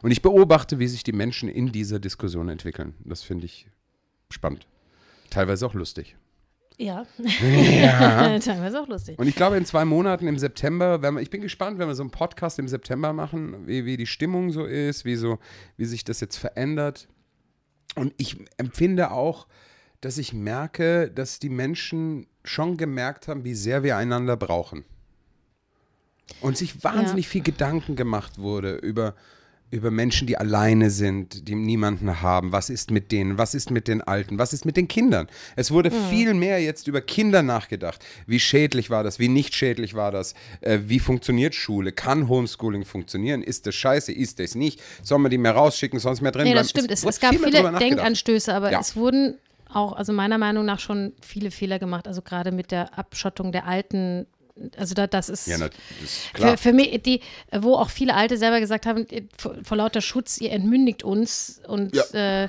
Und 0.00 0.12
ich 0.12 0.22
beobachte, 0.22 0.78
wie 0.78 0.88
sich 0.88 1.02
die 1.02 1.12
Menschen 1.12 1.50
in 1.50 1.72
dieser 1.72 2.00
Diskussion 2.00 2.48
entwickeln. 2.48 2.94
Das 3.04 3.22
finde 3.22 3.44
ich 3.44 3.66
spannend. 4.30 4.66
Teilweise 5.28 5.66
auch 5.66 5.74
lustig. 5.74 6.16
Ja. 6.80 7.06
Ja. 7.18 8.38
Teilweise 8.38 8.80
auch 8.80 8.88
lustig. 8.88 9.18
Und 9.18 9.26
ich 9.26 9.34
glaube, 9.34 9.58
in 9.58 9.66
zwei 9.66 9.84
Monaten 9.84 10.26
im 10.26 10.38
September, 10.38 11.02
wir, 11.02 11.14
ich 11.20 11.28
bin 11.28 11.42
gespannt, 11.42 11.78
wenn 11.78 11.88
wir 11.88 11.94
so 11.94 12.02
einen 12.02 12.10
Podcast 12.10 12.58
im 12.58 12.68
September 12.68 13.12
machen, 13.12 13.66
wie, 13.66 13.84
wie 13.84 13.98
die 13.98 14.06
Stimmung 14.06 14.50
so 14.50 14.64
ist, 14.64 15.04
wie, 15.04 15.16
so, 15.16 15.38
wie 15.76 15.84
sich 15.84 16.04
das 16.04 16.20
jetzt 16.20 16.38
verändert. 16.38 17.06
Und 17.96 18.14
ich 18.16 18.38
empfinde 18.56 19.10
auch, 19.10 19.46
dass 20.00 20.16
ich 20.16 20.32
merke, 20.32 21.10
dass 21.10 21.38
die 21.38 21.50
Menschen 21.50 22.26
schon 22.44 22.78
gemerkt 22.78 23.28
haben, 23.28 23.44
wie 23.44 23.54
sehr 23.54 23.82
wir 23.82 23.98
einander 23.98 24.38
brauchen. 24.38 24.84
Und 26.40 26.56
sich 26.56 26.82
wahnsinnig 26.82 27.28
viel 27.28 27.42
Gedanken 27.42 27.94
gemacht 27.94 28.38
wurde 28.38 28.76
über, 28.76 29.14
über 29.70 29.90
Menschen, 29.90 30.26
die 30.26 30.36
alleine 30.36 30.90
sind, 30.90 31.46
die 31.48 31.54
niemanden 31.54 32.22
haben. 32.22 32.50
Was 32.52 32.70
ist 32.70 32.90
mit 32.90 33.12
denen? 33.12 33.38
Was 33.38 33.54
ist 33.54 33.70
mit 33.70 33.86
den 33.88 34.02
Alten? 34.02 34.38
Was 34.38 34.52
ist 34.52 34.64
mit 34.64 34.76
den 34.76 34.88
Kindern? 34.88 35.28
Es 35.56 35.70
wurde 35.70 35.90
viel 35.90 36.34
mehr 36.34 36.60
jetzt 36.60 36.88
über 36.88 37.00
Kinder 37.00 37.42
nachgedacht. 37.42 38.04
Wie 38.26 38.40
schädlich 38.40 38.90
war 38.90 39.04
das? 39.04 39.18
Wie 39.18 39.28
nicht 39.28 39.54
schädlich 39.54 39.94
war 39.94 40.10
das? 40.10 40.34
Äh, 40.60 40.80
wie 40.86 40.98
funktioniert 40.98 41.54
Schule? 41.54 41.92
Kann 41.92 42.28
Homeschooling 42.28 42.84
funktionieren? 42.84 43.42
Ist 43.42 43.66
das 43.66 43.74
scheiße? 43.76 44.12
Ist 44.12 44.40
das 44.40 44.54
nicht? 44.54 44.80
Sollen 45.02 45.22
wir 45.22 45.28
die 45.28 45.38
mehr 45.38 45.52
rausschicken? 45.52 46.00
Sonst 46.00 46.20
mehr 46.20 46.32
drin 46.32 46.44
Nee, 46.44 46.52
bleiben? 46.52 46.64
das 46.64 46.70
stimmt. 46.70 46.90
Es, 46.90 47.02
wurde 47.04 47.10
es 47.10 47.20
gab 47.20 47.30
viel 47.30 47.38
viele. 47.44 47.78
Denkanstöße, 47.78 48.52
aber 48.52 48.72
Ja. 48.72 48.80
es 48.80 48.96
wurden 48.96 49.38
auch, 49.72 49.92
also 49.92 50.12
meiner 50.12 50.38
Meinung 50.38 50.64
nach 50.64 50.80
schon 50.80 51.12
viele 51.20 51.52
Fehler 51.52 51.78
gemacht. 51.78 52.08
Also 52.08 52.22
gerade 52.22 52.50
mit 52.50 52.72
der 52.72 52.98
Abschottung 52.98 53.52
der 53.52 53.66
Alten. 53.66 54.26
Also 54.76 54.94
da, 54.94 55.06
das 55.06 55.28
ist 55.28 55.46
Ja, 55.46 55.56
na, 55.58 55.68
das 55.68 55.78
ist 56.02 56.34
klar. 56.34 56.50
für, 56.56 56.68
für 56.68 56.72
mich, 56.72 57.02
die, 57.02 57.20
wo 57.52 57.74
auch 57.74 57.90
viele 57.90 58.14
Alte 58.14 58.36
selber 58.36 58.60
gesagt 58.60 58.86
haben, 58.86 59.06
ihr- 59.10 59.24
vor, 59.38 59.54
vor 59.62 59.76
lauter 59.76 60.00
Schutz, 60.00 60.38
ihr 60.38 60.52
entmündigt 60.52 61.02
uns. 61.02 61.60
Und 61.66 61.94
äh, 62.14 62.48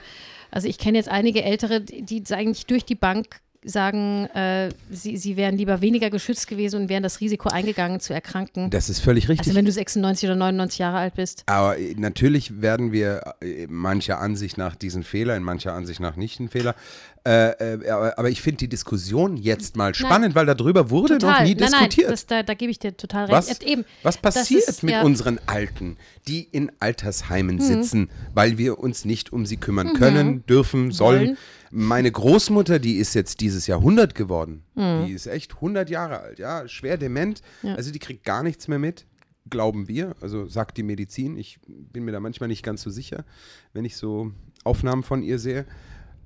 also 0.50 0.68
ich 0.68 0.78
kenne 0.78 0.98
jetzt 0.98 1.10
einige 1.10 1.44
Ältere, 1.44 1.82
die, 1.82 2.04
die 2.04 2.34
eigentlich 2.34 2.66
durch 2.66 2.84
die 2.86 2.96
Bank 2.96 3.40
sagen, 3.64 4.26
äh, 4.34 4.70
sie, 4.90 5.18
sie 5.18 5.38
wären 5.38 5.56
lieber 5.58 5.82
weniger 5.82 6.10
geschützt 6.10 6.48
gewesen 6.48 6.82
und 6.82 6.90
wären 6.90 7.04
das 7.04 7.20
Risiko 7.20 7.50
eingegangen 7.50 8.00
zu 8.00 8.14
erkranken. 8.14 8.70
das 8.72 8.90
ist 8.90 9.00
völlig 9.02 9.30
richtig. 9.30 9.48
Also 9.48 9.56
wenn 9.58 9.66
du 9.66 9.72
96 9.72 10.28
oder 10.30 10.36
99 10.36 10.80
Jahre 10.80 10.98
alt 10.98 11.14
bist. 11.16 11.44
Aber 11.46 11.78
äh, 11.78 11.94
natürlich 11.96 12.62
werden 12.62 12.92
wir 12.92 13.36
äh, 13.42 13.68
mancher 13.68 14.20
Ansicht 14.20 14.58
nach 14.58 14.76
diesen 14.76 15.04
Fehler, 15.04 15.36
in 15.36 15.44
mancher 15.44 15.74
Ansicht 15.74 16.00
nach 16.00 16.16
nicht 16.16 16.40
ein 16.40 16.50
Fehler. 16.50 16.76
Äh, 17.24 17.50
äh, 17.52 17.90
aber, 17.90 18.18
aber 18.18 18.30
ich 18.32 18.42
finde 18.42 18.58
die 18.58 18.68
Diskussion 18.68 19.38
jetzt 19.38 19.76
mal 19.76 19.94
spannend, 19.94 20.34
weil 20.34 20.48
darüber 20.48 20.90
wurde 20.90 21.14
noch 21.14 21.20
Total. 21.20 21.44
nie 21.44 21.54
nein, 21.54 21.70
diskutiert. 21.70 22.08
nein, 22.08 22.12
das, 22.14 22.26
da, 22.26 22.42
da 22.42 22.54
gebe 22.56 22.72
ich 22.72 22.80
dir 22.80 22.98
total 22.98 23.26
recht. 23.26 23.50
was, 23.50 23.62
Eben, 23.62 23.86
was 24.02 24.18
passiert 24.18 24.68
ist, 24.68 24.82
mit 24.82 24.94
ja, 24.94 25.02
Mhm. 25.02 25.06
unseren 25.06 25.40
Alten, 25.46 25.98
die 26.28 26.42
in 26.52 26.72
Altersheimen 26.80 27.60
sitzen, 27.62 28.10
weil 28.34 28.58
wir 28.58 28.80
uns 28.80 29.06
nicht 29.06 29.32
um 29.32 29.46
sie 29.46 29.58
kümmern 29.58 29.94
können, 29.94 30.44
dürfen, 30.48 30.92
sollen? 30.92 31.32
Mhm. 31.32 31.38
Meine 31.72 32.12
Großmutter, 32.12 32.80
die 32.80 32.98
ist 32.98 33.14
jetzt 33.14 33.40
dieses 33.42 33.68
Jahr 33.68 33.80
100 33.80 34.14
geworden. 34.14 34.64
Mhm. 34.76 35.06
Die 35.06 35.14
ist 35.14 35.28
echt 35.28 35.56
100 35.56 35.90
Jahre 35.90 36.20
alt, 36.20 36.40
ja, 36.40 36.68
schwer 36.68 36.98
dement. 36.98 37.42
Also 37.64 37.92
die 37.92 38.00
kriegt 38.00 38.24
gar 38.24 38.44
nichts 38.44 38.68
mehr 38.68 38.80
mit, 38.80 39.06
glauben 39.50 39.88
wir. 39.88 40.16
Also 40.22 40.46
sagt 40.46 40.78
die 40.78 40.84
Medizin. 40.84 41.38
Ich 41.38 41.60
bin 41.66 42.04
mir 42.04 42.12
da 42.12 42.20
manchmal 42.20 42.50
nicht 42.50 42.64
ganz 42.64 42.82
so 42.82 42.90
sicher, 42.90 43.24
wenn 43.74 43.86
ich 43.86 43.96
so 43.96 44.32
Aufnahmen 44.64 45.04
von 45.04 45.24
ihr 45.24 45.40
sehe. 45.40 45.66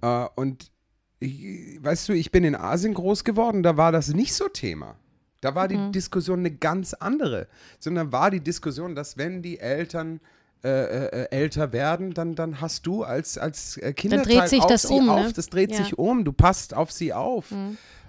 Äh, 0.01 0.25
und 0.35 0.71
ich, 1.19 1.83
weißt 1.83 2.09
du, 2.09 2.13
ich 2.13 2.31
bin 2.31 2.43
in 2.43 2.55
Asien 2.55 2.93
groß 2.93 3.23
geworden, 3.23 3.63
da 3.63 3.77
war 3.77 3.91
das 3.91 4.13
nicht 4.13 4.33
so 4.33 4.47
Thema. 4.47 4.97
Da 5.41 5.53
war 5.53 5.67
die 5.67 5.91
Diskussion 5.91 6.39
eine 6.39 6.51
ganz 6.51 6.93
andere, 6.93 7.47
sondern 7.79 8.11
war 8.11 8.31
die 8.31 8.39
Diskussion, 8.39 8.95
dass 8.95 9.17
wenn 9.17 9.43
die 9.43 9.59
Eltern 9.59 10.19
äh, 10.63 11.05
äh, 11.05 11.27
älter 11.31 11.73
werden, 11.73 12.13
dann, 12.13 12.35
dann 12.35 12.61
hast 12.61 12.87
du 12.87 13.03
als, 13.03 13.37
als 13.37 13.77
äh, 13.77 13.93
Kinderteil 13.93 14.39
dreht 14.39 14.49
sich 14.49 14.61
auf 14.61 14.67
das 14.67 14.83
sie 14.83 14.93
um, 14.93 15.09
auf, 15.09 15.25
ne? 15.27 15.33
das 15.33 15.49
dreht 15.49 15.71
Ja. 15.71 15.77
sich 15.77 15.97
um, 15.97 16.25
du 16.25 16.33
passt 16.33 16.73
auf 16.73 16.91
sie 16.91 17.13
auf. 17.13 17.53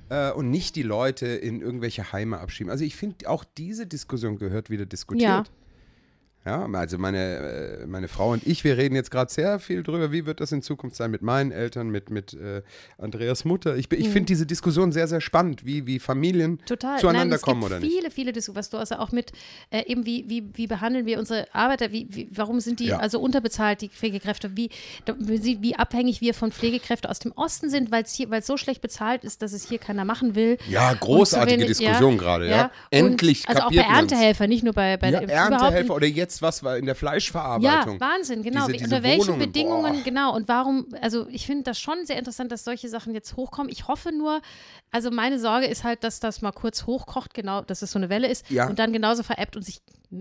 Äh, 0.08 0.30
und 0.32 0.50
nicht 0.50 0.76
die 0.76 0.82
Leute 0.82 1.26
in 1.26 1.60
irgendwelche 1.60 2.12
Heime 2.12 2.38
abschieben. 2.38 2.70
Also 2.70 2.84
ich 2.84 2.94
finde, 2.96 3.28
auch 3.28 3.44
diese 3.58 3.86
Diskussion 3.86 4.38
gehört 4.38 4.70
wieder 4.70 4.86
diskutiert. 4.86 5.22
Ja, 5.28 5.44
also 6.46 6.98
meine, 6.98 7.80
äh, 7.82 7.86
meine 7.86 8.08
Frau 8.08 8.32
und 8.32 8.46
ich, 8.46 8.62
wir 8.64 8.76
reden 8.76 8.94
jetzt 8.94 9.10
gerade 9.10 9.32
sehr 9.32 9.58
viel 9.58 9.82
drüber, 9.82 10.12
wie 10.12 10.26
wird 10.26 10.40
das 10.40 10.52
in 10.52 10.62
Zukunft 10.62 10.96
sein 10.96 11.10
mit 11.10 11.22
meinen 11.22 11.50
Eltern, 11.52 11.88
mit, 11.90 12.10
mit 12.10 12.34
äh, 12.34 12.62
Andreas 12.98 13.44
Mutter. 13.44 13.76
Ich, 13.76 13.90
ich 13.92 14.08
finde 14.08 14.26
diese 14.26 14.46
Diskussion 14.46 14.92
sehr, 14.92 15.08
sehr 15.08 15.20
spannend, 15.20 15.64
wie, 15.66 15.86
wie 15.86 15.98
Familien 15.98 16.58
Total. 16.66 16.98
zueinander 16.98 17.26
Nein, 17.30 17.36
es 17.36 17.42
kommen 17.42 17.60
gibt 17.60 17.72
oder 17.72 17.80
nicht. 17.80 17.92
viele, 17.92 18.10
viele 18.10 18.32
Diskussionen, 18.32 18.56
was 18.58 18.70
du 18.70 18.76
also 18.78 18.96
auch 18.96 19.12
mit 19.12 19.32
äh, 19.70 19.84
eben 19.86 20.06
wie, 20.06 20.24
wie, 20.28 20.44
wie 20.54 20.66
behandeln 20.66 21.04
wir 21.06 21.18
unsere 21.18 21.46
Arbeiter, 21.54 21.92
wie, 21.92 22.06
wie, 22.10 22.28
warum 22.32 22.60
sind 22.60 22.80
die 22.80 22.86
Ja. 22.86 22.98
also 22.98 23.20
unterbezahlt, 23.20 23.80
die 23.80 23.88
Pflegekräfte, 23.88 24.56
wie, 24.56 24.70
wie, 25.18 25.74
abhängig 25.76 26.20
wir 26.20 26.34
von 26.34 26.52
Pflegekräften 26.52 27.10
aus 27.10 27.18
dem 27.18 27.32
Osten 27.32 27.70
sind, 27.70 27.90
weil 27.90 28.02
es 28.04 28.12
hier, 28.14 28.28
so 28.42 28.56
schlecht 28.56 28.80
bezahlt 28.82 29.24
ist, 29.24 29.42
dass 29.42 29.52
es 29.52 29.68
hier 29.68 29.78
keiner 29.78 30.04
machen 30.04 30.34
will. 30.34 30.58
Ja, 30.68 30.92
großartige 30.94 31.56
so 31.62 31.64
wenig- 31.64 31.78
Diskussion 31.78 32.18
gerade, 32.18 32.48
ja. 32.48 32.70
Endlich 32.90 33.48
Und, 33.48 33.56
Also 33.56 33.62
auch 33.68 33.70
bei. 33.72 33.82
Erntehelfer, 33.82 34.46
nicht 34.46 34.62
nur 34.62 34.72
bei, 34.72 34.96
bei 34.96 35.10
Ja, 35.10 35.20
Erntehelfer 35.20 35.94
oder 35.94 36.06
jetzt 36.06 36.35
was 36.42 36.62
war 36.62 36.76
in 36.76 36.86
der 36.86 36.94
ja, 36.94 36.98
Fleischverarbeitung. 36.98 38.00
Wahnsinn, 38.00 38.42
genau. 38.42 38.66
Diese- 38.66 38.72
diese 38.78 38.84
unter 38.84 39.02
welchen 39.02 39.20
Wohnungen, 39.28 39.38
Bedingungen, 39.40 39.94
boah. 39.96 40.02
genau. 40.04 40.34
Und 40.34 40.48
warum, 40.48 40.86
also 41.00 41.26
ich 41.28 41.46
finde 41.46 41.64
das 41.64 41.78
schon 41.80 42.04
sehr 42.04 42.18
interessant, 42.18 42.52
dass 42.52 42.64
solche 42.64 42.88
Sachen 42.88 43.14
jetzt 43.14 43.36
hochkommen. 43.36 43.70
Ich 43.70 43.88
hoffe 43.88 44.12
nur, 44.12 44.40
also 44.90 45.10
meine 45.10 45.38
Sorge 45.38 45.66
ist 45.66 45.84
halt, 45.84 46.04
dass 46.04 46.20
das 46.20 46.42
mal 46.42 46.52
kurz 46.52 46.86
hochkocht, 46.86 47.34
genau, 47.34 47.62
dass 47.62 47.82
es 47.82 47.90
so 47.92 47.98
eine 47.98 48.08
Welle 48.08 48.28
ist 48.28 48.48
Ja. 48.50 48.68
und 48.68 48.78
dann 48.78 48.92
genauso 48.92 49.22
veräppt 49.22 49.56
und 49.56 49.62
sich 49.62 49.80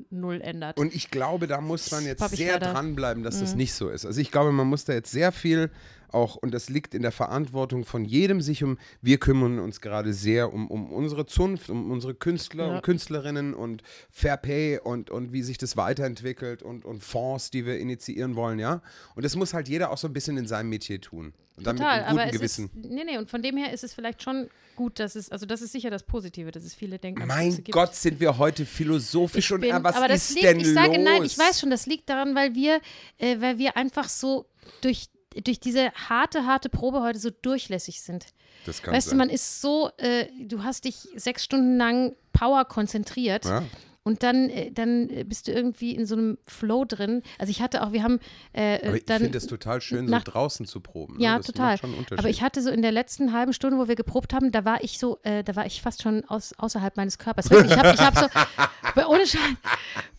null 0.09 0.41
ändert. 0.41 0.77
Und 0.79 0.95
ich 0.95 1.11
glaube, 1.11 1.45
da 1.47 1.61
muss 1.61 1.91
man 1.91 2.05
jetzt 2.05 2.27
sehr. 2.35 2.55
Mhm. 2.55 2.59
dranbleiben, 2.59 3.23
dass 3.23 3.39
das 3.39 3.53
nicht 3.55 3.73
so 3.73 3.89
ist. 3.89 4.05
Also 4.05 4.19
ich 4.19 4.31
glaube, 4.31 4.51
man 4.51 4.67
muss 4.67 4.85
da 4.85 4.93
jetzt 4.93 5.11
sehr 5.11 5.31
viel 5.31 5.69
auch, 6.15 6.35
und 6.35 6.53
das 6.53 6.69
liegt 6.69 6.95
in 6.95 7.01
der 7.03 7.11
Verantwortung 7.11 7.85
von 7.85 8.05
jedem 8.05 8.41
sich 8.41 8.63
um, 8.63 8.77
wir 9.01 9.19
kümmern 9.19 9.59
uns 9.59 9.81
gerade 9.81 10.13
sehr 10.13 10.51
um, 10.53 10.67
um 10.71 10.91
unsere 10.91 11.25
Zunft, 11.27 11.69
um 11.69 11.91
unsere 11.91 12.15
Künstler 12.15 12.67
Ja. 12.67 12.75
und 12.77 12.81
Künstlerinnen 12.83 13.53
und 13.53 13.83
Fair 14.09 14.37
Pay 14.37 14.79
und, 14.79 15.09
und 15.11 15.33
wie 15.33 15.43
sich 15.43 15.57
das 15.59 15.77
weiterentwickelt 15.77 16.63
und, 16.63 16.85
und 16.85 17.03
Fonds, 17.03 17.51
die 17.51 17.65
wir 17.65 17.77
initiieren 17.77 18.35
wollen, 18.35 18.57
ja. 18.57 18.81
Und 19.15 19.23
das 19.25 19.35
muss 19.35 19.53
halt 19.53 19.67
jeder 19.67 19.91
auch 19.91 19.97
so 19.97 20.07
ein 20.07 20.13
bisschen 20.13 20.37
in 20.37 20.47
seinem 20.47 20.69
Metier 20.69 20.99
tun. 20.99 21.33
Und 21.57 21.65
dann 21.67 21.77
Total, 21.77 21.97
mit 21.99 22.07
einem 22.07 22.17
aber 22.17 22.25
guten 22.27 22.37
Gewissen. 22.37 22.65
ist, 22.65 22.89
nee, 22.91 23.03
nee, 23.05 23.17
und 23.17 23.29
von 23.29 23.41
dem 23.41 23.55
her 23.57 23.71
ist 23.71 23.83
es 23.83 23.93
vielleicht 23.93 24.21
schon 24.23 24.49
gut, 24.75 24.99
dass 24.99 25.15
es, 25.15 25.29
also 25.31 25.45
das 25.45 25.61
ist 25.61 25.71
sicher 25.71 25.89
das 25.89 26.03
Positive, 26.03 26.51
dass 26.51 26.63
es 26.63 26.73
viele 26.73 26.99
denken. 26.99 27.25
mein. 27.27 27.63
Gott, 27.71 27.95
sind 27.95 28.19
wir 28.19 28.37
heute 28.37 28.65
philosophisch 28.65 29.51
und 29.53 29.61
bin, 29.61 29.69
äh, 29.73 29.81
was 29.83 29.95
aber 29.95 30.09
das 30.09 30.29
ist 30.29 30.35
liegt, 30.35 30.45
denn 30.47 30.59
ich 30.59 30.73
sage, 30.73 30.95
los? 30.97 31.03
nein, 31.05 31.23
ich 31.23 31.37
weiß 31.37 31.61
schon, 31.61 31.69
das 31.69 31.85
liegt 31.85 32.09
daran, 32.09 32.35
weil 32.35 32.55
wir, 32.55 32.81
äh, 33.19 33.39
weil 33.39 33.57
wir 33.57 33.77
einfach 33.77 34.09
so 34.09 34.47
durch, 34.81 35.07
durch 35.43 35.59
diese 35.59 35.91
harte, 35.93 36.45
harte 36.45 36.69
Probe 36.69 37.01
heute 37.01 37.19
so 37.19 37.29
durchlässig 37.29 38.01
sind. 38.01 38.27
Das 38.65 38.81
kann 38.81 38.93
Weißt 38.93 39.07
du, 39.07 39.09
sein. 39.11 39.17
man 39.17 39.29
ist 39.29 39.61
so, 39.61 39.91
äh, 39.97 40.27
du 40.39 40.63
hast 40.63 40.85
dich 40.85 41.07
sechs 41.15 41.43
Stunden 41.43 41.77
lang 41.77 42.15
Power 42.33 42.65
konzentriert. 42.65 43.45
Ja. 43.45 43.63
Und 44.07 44.21
dann, 44.21 44.51
äh, 44.51 44.71
dann 44.71 45.09
äh, 45.09 45.23
bist 45.23 45.47
du 45.47 45.51
irgendwie 45.51 45.95
in 45.95 46.05
so 46.05 46.15
einem 46.15 46.37
Flow 46.45 46.85
drin. 46.85 47.23
Also 47.39 47.49
ich 47.49 47.59
hatte 47.59 47.81
auch, 47.83 47.91
wir 47.91 48.03
haben 48.03 48.19
äh, 48.53 48.87
Aber 48.87 48.95
ich 48.97 49.03
finde 49.03 49.35
es 49.35 49.47
total 49.47 49.81
schön, 49.81 50.05
nach- 50.05 50.23
so 50.23 50.31
draußen 50.31 50.67
zu 50.67 50.79
proben. 50.79 51.19
ja, 51.19 51.37
ne? 51.37 51.43
total. 51.43 51.79
Aber 52.15 52.29
ich 52.29 52.43
hatte 52.43 52.61
so 52.61 52.69
in 52.69 52.83
der 52.83 52.91
letzten 52.91 53.33
halben 53.33 53.51
Stunde, 53.51 53.79
wo 53.79 53.87
wir 53.87 53.95
geprobt 53.95 54.35
haben, 54.35 54.51
da 54.51 54.63
war 54.63 54.83
ich 54.83 54.99
so, 54.99 55.17
äh, 55.23 55.43
da 55.43 55.55
war 55.55 55.65
ich 55.65 55.81
fast 55.81 56.03
schon 56.03 56.23
aus, 56.25 56.53
außerhalb 56.57 56.95
meines 56.97 57.17
Körpers. 57.17 57.47
Ich 57.49 57.51
habe 57.77 57.93
ich 57.95 57.99
hab 57.99 58.15
so, 58.15 58.27
ohne 59.09 59.25
Scheiß, 59.25 59.39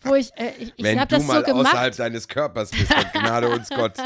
wo 0.03 0.15
ich, 0.15 0.31
äh, 0.35 0.51
ich, 0.59 0.73
ich 0.75 0.97
habe 0.97 1.07
das 1.07 1.25
so 1.25 1.41
gemacht. 1.41 1.67
außerhalb 1.67 1.95
deines 1.95 2.27
Körpers 2.27 2.71
bist, 2.71 2.91
dann 2.91 3.05
gnade 3.23 3.49
uns 3.49 3.69
Gott. 3.69 3.93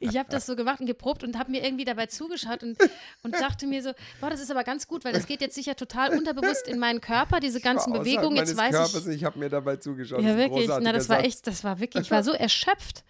Ich 0.00 0.16
habe 0.16 0.28
das 0.30 0.46
so 0.46 0.56
gemacht 0.56 0.80
und 0.80 0.86
geprobt 0.86 1.24
und 1.24 1.38
habe 1.38 1.50
mir 1.50 1.64
irgendwie 1.64 1.84
dabei 1.84 2.06
zugeschaut 2.06 2.62
und, 2.62 2.76
und 3.22 3.34
dachte 3.34 3.66
mir 3.66 3.82
so, 3.82 3.92
boah, 4.20 4.30
das 4.30 4.40
ist 4.40 4.50
aber 4.50 4.62
ganz 4.64 4.86
gut, 4.86 5.04
weil 5.04 5.12
das 5.12 5.26
geht 5.26 5.40
jetzt 5.40 5.54
sicher 5.54 5.74
total 5.74 6.16
unterbewusst 6.16 6.68
in 6.68 6.78
meinen 6.78 7.00
Körper, 7.00 7.40
diese 7.40 7.60
ganzen 7.60 7.92
Bewegungen. 7.92 8.36
Jetzt 8.36 8.57
weiß 8.58 8.70
Körpers, 8.72 9.06
ich. 9.06 9.16
ich 9.16 9.24
habe 9.24 9.38
mir 9.38 9.48
dabei 9.48 9.76
zugeschaut. 9.76 10.20
Ja, 10.20 10.36
wirklich. 10.36 10.68
Na, 10.68 10.92
das 10.92 11.08
war 11.08 11.16
Satz. 11.18 11.26
echt, 11.26 11.46
das 11.46 11.64
war 11.64 11.80
wirklich, 11.80 12.04
ich 12.04 12.10
war 12.10 12.22
so 12.22 12.32
erschöpft. 12.32 13.04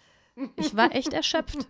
Ich 0.55 0.75
war 0.75 0.93
echt 0.95 1.13
erschöpft. 1.13 1.57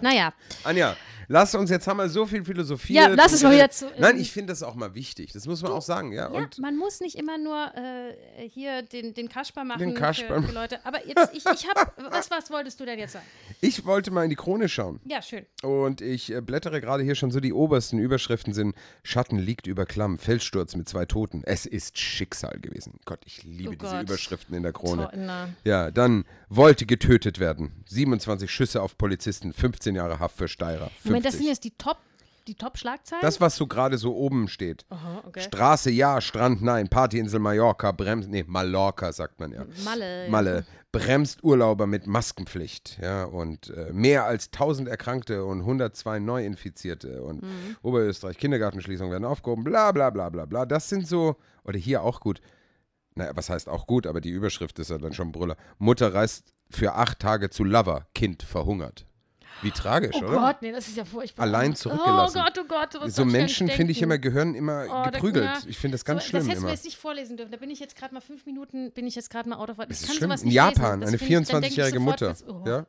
Naja, 0.00 0.34
Anja, 0.64 0.96
lass 1.28 1.54
uns, 1.54 1.70
jetzt 1.70 1.86
haben 1.86 1.98
wir 1.98 2.08
so 2.08 2.26
viel 2.26 2.44
Philosophie. 2.44 2.94
Ja, 2.94 3.06
lass 3.08 3.32
es 3.32 3.42
mal 3.42 3.54
wieder 3.54 3.70
zu- 3.70 3.86
Nein, 3.98 4.18
ich 4.18 4.32
finde 4.32 4.52
das 4.52 4.62
auch 4.62 4.74
mal 4.74 4.94
wichtig. 4.94 5.32
Das 5.32 5.46
muss 5.46 5.62
man 5.62 5.72
auch 5.72 5.82
sagen, 5.82 6.12
ja. 6.12 6.32
ja, 6.32 6.48
man 6.60 6.76
muss 6.76 7.00
nicht 7.00 7.14
immer 7.16 7.38
nur 7.38 7.70
äh, 7.76 8.48
hier 8.48 8.82
den, 8.82 9.14
den 9.14 9.28
Kasper 9.28 9.64
machen 9.64 9.78
Den 9.80 9.94
Kasper. 9.94 10.42
Für, 10.42 10.48
für 10.48 10.52
Leute. 10.54 10.84
Aber 10.84 11.06
jetzt, 11.06 11.30
ich, 11.34 11.44
ich 11.44 11.68
habe, 11.68 11.92
was, 12.10 12.30
was 12.30 12.50
wolltest 12.50 12.80
du 12.80 12.84
denn 12.84 12.98
jetzt 12.98 13.12
sagen? 13.12 13.24
ich 13.60 13.84
wollte 13.84 14.10
mal 14.10 14.24
in 14.24 14.30
die 14.30 14.36
Krone 14.36 14.68
schauen. 14.68 15.00
Ja, 15.04 15.22
schön. 15.22 15.44
Und 15.62 16.00
ich 16.00 16.32
äh, 16.32 16.40
blättere 16.40 16.80
gerade 16.80 17.02
hier 17.02 17.14
schon 17.14 17.30
so, 17.30 17.40
die 17.40 17.52
obersten 17.52 17.98
Überschriften 17.98 18.52
sind 18.54 18.74
Schatten 19.02 19.38
liegt 19.38 19.66
über 19.66 19.86
Klamm, 19.86 20.18
Felssturz 20.18 20.74
mit 20.76 20.88
zwei 20.88 21.04
Toten. 21.04 21.42
Es 21.44 21.66
ist 21.66 21.98
Schicksal 21.98 22.58
gewesen. 22.60 23.00
Gott, 23.04 23.20
ich 23.26 23.42
liebe 23.44 23.70
Oh 23.70 23.74
diese 23.74 23.92
Gott. 23.92 24.02
Überschriften 24.02 24.54
in 24.54 24.62
der 24.62 24.72
Krone. 24.72 25.10
To- 25.10 25.16
na. 25.16 25.48
Ja, 25.64 25.90
dann 25.90 26.24
wollte 26.48 26.86
getötet 26.86 27.38
werden. 27.38 27.72
27 27.86 28.50
Schüsse 28.50 28.80
auf 28.82 28.96
Polizisten, 28.96 29.52
15 29.52 29.94
Jahre 29.94 30.18
Haft 30.18 30.36
für 30.38 30.48
Steirer. 30.48 30.90
50. 31.02 31.17
Moment, 31.18 31.26
das 31.26 31.34
sind 31.34 31.46
jetzt 31.46 31.64
die 31.64 31.72
Top, 31.72 31.98
die 32.46 32.54
Top-Schlagzeilen? 32.54 33.22
das, 33.22 33.40
was 33.40 33.56
so 33.56 33.66
gerade 33.66 33.98
so 33.98 34.16
oben 34.16 34.48
steht. 34.48 34.86
Aha, 34.88 35.22
okay. 35.26 35.40
Straße 35.40 35.90
ja, 35.90 36.20
Strand 36.20 36.62
nein, 36.62 36.88
Partyinsel 36.88 37.40
Mallorca 37.40 37.92
bremst, 37.92 38.28
nee, 38.30 38.44
Mallorca 38.46 39.12
sagt 39.12 39.38
man 39.40 39.52
ja. 39.52 39.64
Malle. 39.84 40.24
ja. 40.24 40.30
Malle 40.30 40.64
bremst 40.90 41.44
Urlauber 41.44 41.86
mit 41.86 42.06
Maskenpflicht, 42.06 42.98
ja, 43.02 43.24
und 43.24 43.68
äh, 43.70 43.92
mehr 43.92 44.24
als 44.24 44.46
1000 44.46 44.88
Erkrankte 44.88 45.44
und 45.44 45.60
102 45.60 46.18
Neuinfizierte 46.18 47.22
und 47.22 47.42
Mhm. 47.42 47.76
Oberösterreich 47.82 48.38
Kindergartenschließungen 48.38 49.12
werden 49.12 49.24
aufgehoben, 49.24 49.64
bla 49.64 49.92
bla 49.92 50.10
bla 50.10 50.30
bla 50.30 50.46
bla. 50.46 50.64
Das 50.64 50.88
sind 50.88 51.06
so, 51.06 51.36
oder 51.64 51.78
hier 51.78 52.02
auch 52.02 52.20
gut, 52.20 52.40
naja, 53.14 53.32
was 53.34 53.50
heißt 53.50 53.68
auch 53.68 53.86
gut, 53.86 54.06
aber 54.06 54.20
die 54.20 54.30
Überschrift 54.30 54.78
ist 54.78 54.90
ja 54.90 54.98
dann 54.98 55.12
schon 55.12 55.30
Brüller. 55.30 55.56
Mutter 55.78 56.14
reist 56.14 56.54
für 56.70 56.94
acht 56.94 57.18
Tage 57.18 57.50
zu 57.50 57.64
Lover, 57.64 58.06
Kind 58.14 58.42
verhungert. 58.42 59.06
Wie 59.62 59.70
tragisch, 59.72 60.14
Oh 60.16 60.24
oder? 60.26 60.38
Gott, 60.38 60.62
nee, 60.62 60.70
das 60.72 60.86
ist 60.86 60.96
ja 60.96 61.04
furchtbar. 61.04 61.42
Allein 61.42 61.74
zurückgelassen. 61.74 62.38
Oh 62.38 62.42
Gott, 62.42 62.58
oh 62.58 62.64
Gott. 62.68 63.02
was 63.02 63.14
so 63.16 63.24
Menschen, 63.24 63.68
finde 63.68 63.90
ich 63.92 64.00
immer, 64.02 64.16
gehören 64.18 64.54
immer 64.54 64.84
Oh, 64.86 64.88
da- 65.04 65.10
geprügelt. 65.10 65.44
ja. 65.44 65.58
ich 65.66 65.76
finde 65.78 65.96
das 65.96 66.04
ganz 66.04 66.22
so, 66.22 66.28
schlimm 66.30 66.40
Das 66.42 66.48
hättest 66.50 66.64
du 66.66 66.70
jetzt 66.70 66.84
nicht 66.84 66.96
vorlesen 66.98 67.36
dürfen. 67.36 67.50
Da 67.50 67.56
bin 67.58 67.70
ich 67.70 67.80
jetzt 67.80 67.96
gerade 67.96 68.14
mal 68.14 68.20
fünf 68.20 68.46
Minuten, 68.46 68.92
bin 68.92 69.06
ich 69.06 69.14
jetzt 69.16 69.30
gerade 69.30 69.48
mal 69.48 69.56
out 69.56 69.70
of 69.70 69.76
Das 69.78 69.86
Ich 69.88 70.00
ist 70.00 70.06
kann 70.06 70.16
schlimm. 70.16 70.30
sowas 70.30 70.42
In 70.42 70.46
nicht 70.48 70.54
Japan, 70.54 71.00
lesen. 71.00 71.08
Eine 71.08 71.18
find 71.18 71.30
ich- 71.42 71.48
dann 71.48 71.62
denk 71.62 71.72
ich 71.72 71.78
24-jährige 71.78 71.98
sofort, 71.98 72.20
Mutter. 72.20 72.28
das- 72.28 72.48
oh. 72.48 72.64
Ja? 72.68 72.86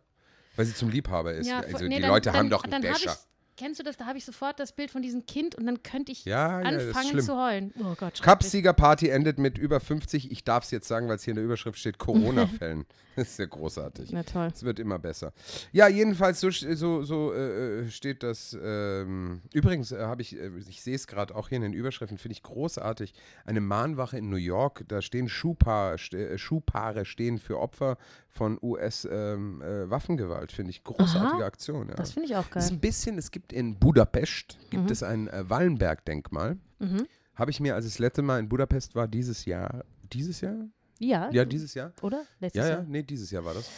Weil 0.55 0.65
sie 0.65 0.73
zum 0.75 0.89
Liebhaber 0.89 1.33
ist. 1.33 1.47
Ja, 1.47 1.59
also 1.61 1.85
nee, 1.85 1.95
die 1.95 2.01
dann- 2.01 2.09
Leute 2.11 2.29
dann, 2.29 2.37
haben 2.39 2.49
doch 2.49 2.63
einen 2.63 2.71
dann 2.71 2.83
hab 2.85 2.93
Dächer. 2.97 3.13
ich, 3.13 3.28
Kennst 3.59 3.77
du 3.77 3.83
das? 3.83 3.97
Da 3.97 4.05
habe 4.05 4.17
ich 4.17 4.23
sofort 4.23 4.57
das 4.57 4.71
Bild 4.71 4.89
von 4.89 5.01
diesem 5.01 5.25
Kind 5.25 5.53
und 5.53 5.65
dann 5.65 5.83
könnte 5.83 6.13
ich 6.13 6.23
Ja, 6.23 6.61
ja, 6.61 6.65
anfangen 6.65 7.09
schlimm. 7.09 7.25
zu 7.25 7.37
heulen. 7.37 7.73
Oh 7.77 7.93
Gott. 7.97 8.21
Cup-Sieger-Party 8.21 9.09
endet 9.09 9.37
mit 9.37 9.57
über 9.57 9.81
50, 9.81 10.31
ich 10.31 10.45
darf 10.45 10.63
es 10.63 10.71
jetzt 10.71 10.87
sagen, 10.87 11.09
weil 11.09 11.17
es 11.17 11.25
hier 11.25 11.33
in 11.33 11.35
der 11.35 11.43
Überschrift 11.43 11.77
steht, 11.77 11.97
Corona-Fällen. 11.97 12.85
das 13.17 13.31
ist 13.31 13.39
ja 13.39 13.47
großartig. 13.47 14.11
Na 14.13 14.23
toll. 14.23 14.47
Es 14.53 14.63
wird 14.63 14.79
immer 14.79 14.97
besser. 14.97 15.33
Ja, 15.73 15.89
jedenfalls 15.89 16.39
so, 16.39 16.49
so, 16.51 17.03
so 17.03 17.33
äh, 17.33 17.89
steht 17.89 18.23
das. 18.23 18.57
Ähm, 18.63 19.41
übrigens 19.51 19.91
äh, 19.91 19.99
habe 19.99 20.21
ich, 20.21 20.39
äh, 20.39 20.51
ich 20.69 20.81
sehe 20.81 20.95
es 20.95 21.05
gerade 21.05 21.35
auch 21.35 21.49
hier 21.49 21.57
in 21.57 21.63
den 21.63 21.73
Überschriften, 21.73 22.17
finde 22.17 22.35
ich 22.35 22.43
großartig. 22.43 23.13
Eine 23.43 23.59
Mahnwache 23.59 24.17
in 24.17 24.29
New 24.29 24.37
York, 24.37 24.85
da 24.87 25.01
stehen 25.01 25.27
Schuhpaare, 25.27 25.97
äh, 26.13 26.37
Schuhpaare 26.37 27.03
stehen 27.03 27.39
für 27.39 27.59
Opfer 27.59 27.97
von 28.39 28.57
US-Waffengewalt, 28.61 30.51
finde 30.51 30.71
ich. 30.71 30.83
Großartige 30.83 31.43
Aha, 31.43 31.45
Aktion. 31.45 31.89
Ja. 31.89 31.95
Das 31.95 32.11
finde 32.13 32.29
ich 32.29 32.35
auch 32.35 32.47
Das 32.47 32.63
ist 32.65 32.69
geil. 32.69 32.77
ein 32.77 32.81
bisschen, 32.81 33.17
es 33.17 33.31
gibt 33.31 33.53
in 33.53 33.77
Budapest, 33.77 34.57
gibt 34.69 34.89
es 34.91 35.03
ein 35.03 35.27
äh, 35.27 35.49
Wallenberg-Denkmal. 35.49 36.57
Mhm. 36.79 37.05
Habe 37.35 37.51
ich 37.51 37.59
mir, 37.59 37.75
als 37.75 37.85
ich 37.85 37.91
das 37.93 37.99
letzte 37.99 38.21
Mal 38.21 38.39
in 38.39 38.49
Budapest 38.49 38.95
war, 38.95 39.07
dieses 39.07 39.45
Jahr, 39.45 39.83
dieses 40.11 40.41
Jahr? 40.41 40.55
Ja, 40.99 41.29
Ja, 41.31 41.45
dieses 41.45 41.73
Jahr? 41.73 41.93
oder? 42.01 42.23
Letztes 42.39 42.59
Ja, 42.61 42.67
ja, 42.69 42.75
Jahr. 42.77 42.85
nee, 42.87 43.03
dieses 43.03 43.31
Jahr 43.31 43.45
war 43.45 43.53
das. 43.53 43.69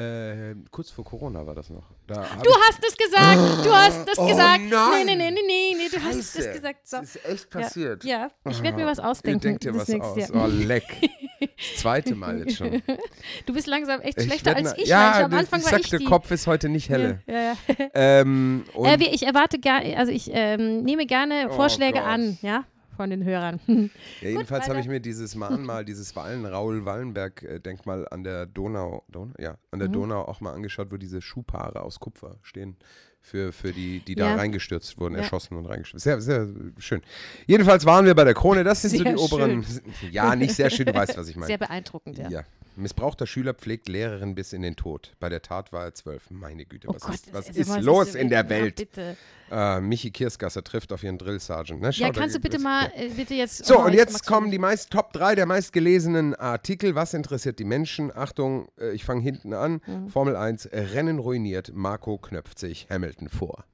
Äh, 0.00 0.54
kurz 0.70 0.90
vor 0.90 1.04
Corona 1.04 1.46
war 1.46 1.54
das 1.54 1.70
noch. 1.70 1.84
Da 2.06 2.14
Du 2.42 2.50
hast 2.50 2.80
es 2.86 2.96
gesagt! 2.96 3.64
Du 3.66 3.72
hast 3.72 4.08
es 4.08 4.18
Oh 4.18 4.26
gesagt! 4.26 4.60
nein! 4.68 5.06
Nee, 5.06 5.14
nee, 5.16 5.30
nee, 5.30 5.42
nee, 5.46 5.74
nee, 5.76 5.88
du 5.90 6.02
hast 6.02 6.16
es 6.16 6.32
Scheiße. 6.34 6.52
gesagt. 6.52 6.88
So. 6.88 6.96
Das 6.98 7.16
ist 7.16 7.24
echt 7.28 7.50
passiert. 7.50 8.04
Ja, 8.04 8.18
ja. 8.44 8.50
ich 8.50 8.62
werde 8.62 8.76
mir 8.78 8.86
was 8.86 8.98
ausdenken. 8.98 9.40
denkt 9.40 9.64
dir 9.64 9.72
das 9.72 9.88
was 9.88 10.00
aus. 10.00 10.16
Jahr. 10.16 10.30
Oh, 10.34 10.46
leck. 10.48 10.84
Das 11.40 11.80
zweite 11.80 12.14
Mal 12.14 12.40
jetzt 12.40 12.56
schon. 12.58 12.82
Du 13.46 13.54
bist 13.54 13.66
langsam 13.66 14.00
echt 14.02 14.20
schlechter 14.20 14.54
als 14.56 14.74
ich. 14.76 14.88
Ja, 14.88 15.24
am 15.24 15.30
das- 15.30 15.40
Anfang 15.40 15.60
ich 15.60 15.64
war 15.66 15.70
sag, 15.72 15.80
ich 15.80 15.88
der. 15.90 16.00
Kopf 16.00 16.30
ist 16.30 16.46
heute 16.46 16.68
nicht 16.68 16.90
helle. 16.90 17.20
Ja, 17.26 17.40
ja. 17.40 17.56
Ähm, 17.94 18.64
Äh, 18.74 19.02
ich 19.04 19.22
erwarte 19.26 19.58
gerne, 19.58 19.96
also 19.96 20.12
ich 20.12 20.30
ähm, 20.34 20.82
nehme 20.82 21.06
gerne 21.06 21.48
Oh 21.50 21.54
Vorschläge 21.54 21.94
Gott. 22.00 22.06
an, 22.08 22.38
ja, 22.42 22.64
von 23.00 23.08
den 23.08 23.24
Hörern. 23.24 23.58
Ja, 24.20 24.28
jedenfalls 24.28 24.68
habe 24.68 24.78
ich 24.80 24.86
mir 24.86 25.00
dieses 25.00 25.34
Mahnmal, 25.34 25.86
dieses 25.86 26.14
Wallen, 26.16 26.44
Raul 26.44 26.84
Wallenberg-Denkmal 26.84 28.06
an 28.10 28.24
der 28.24 28.44
Donau, 28.44 29.04
Donau, 29.08 29.32
ja, 29.38 29.56
an 29.70 29.78
der 29.78 29.88
Mhm. 29.88 29.92
Donau 29.94 30.20
auch 30.24 30.40
mal 30.42 30.52
angeschaut, 30.52 30.88
wo 30.90 30.98
diese 30.98 31.22
Schuhpaare 31.22 31.80
aus 31.80 31.98
Kupfer 31.98 32.36
stehen 32.42 32.76
für, 33.22 33.52
für 33.52 33.72
die, 33.72 34.00
die 34.00 34.14
da 34.16 34.30
Ja. 34.30 34.34
reingestürzt 34.36 34.98
wurden, 35.00 35.14
Ja. 35.14 35.20
erschossen 35.22 35.56
und 35.56 35.64
reingestürzt. 35.66 36.04
Sehr, 36.04 36.20
sehr 36.20 36.46
schön. 36.78 37.00
Jedenfalls 37.46 37.86
waren 37.86 38.04
wir 38.04 38.14
bei 38.14 38.24
der 38.24 38.34
Krone. 38.34 38.64
Das 38.64 38.82
sind 38.82 38.90
so 38.90 39.02
Sehr 39.02 39.12
die 39.14 39.18
oberen. 39.18 39.64
Ja, 40.10 40.36
nicht 40.36 40.54
sehr 40.54 40.68
schön, 40.68 40.84
du 40.86 40.94
weißt, 40.94 41.16
was 41.16 41.28
ich 41.28 41.36
meine. 41.36 41.46
Sehr 41.46 41.58
beeindruckend, 41.58 42.18
ja. 42.18 42.28
Ja. 42.28 42.42
Missbrauchter 42.76 43.26
Schüler 43.26 43.52
pflegt 43.52 43.88
Lehrerin 43.88 44.34
bis 44.34 44.52
in 44.52 44.62
den 44.62 44.76
Tod. 44.76 45.12
Bei 45.20 45.28
der 45.28 45.42
Tat 45.42 45.72
war 45.72 45.84
er 45.84 45.94
zwölf. 45.94 46.30
Meine 46.30 46.64
Güte, 46.64 46.88
Oh 46.88 46.94
was 46.94 47.02
Gott, 47.02 47.14
ist, 47.14 47.32
was 47.34 47.48
ist 47.50 47.68
was 47.68 47.82
los 47.84 48.14
in 48.14 48.30
der 48.30 48.44
ja, 48.44 48.48
Welt? 48.48 48.76
Bitte. 48.76 49.16
Äh, 49.50 49.80
Michi 49.80 50.10
Kirsgasser 50.10 50.62
trifft 50.62 50.92
auf 50.92 51.02
ihren 51.02 51.18
Drill 51.18 51.40
Sergeant. 51.40 51.82
Ne? 51.82 51.90
Ja, 51.90 52.10
kannst 52.10 52.36
du 52.36 52.40
bitte 52.40 52.58
mal, 52.58 52.90
Ja. 52.96 53.02
äh, 53.02 53.08
bitte 53.08 53.34
jetzt. 53.34 53.66
So, 53.66 53.80
und 53.80 53.92
jetzt 53.92 54.24
kommen 54.24 54.50
die 54.50 54.58
meist 54.58 54.90
Top 54.90 55.12
3 55.12 55.34
der 55.34 55.46
meistgelesenen 55.46 56.34
Artikel. 56.36 56.94
Was 56.94 57.12
interessiert 57.12 57.58
die 57.58 57.64
Menschen? 57.64 58.16
Achtung, 58.16 58.68
äh, 58.78 58.92
ich 58.92 59.04
fange 59.04 59.20
hinten 59.22 59.52
an. 59.52 59.80
Mhm. 59.86 60.08
Formel 60.08 60.36
1, 60.36 60.66
äh, 60.66 60.80
Rennen 60.80 61.18
ruiniert. 61.18 61.72
Marco 61.74 62.16
knöpft 62.18 62.58
sich 62.58 62.86
Hamilton 62.88 63.28
vor. 63.28 63.64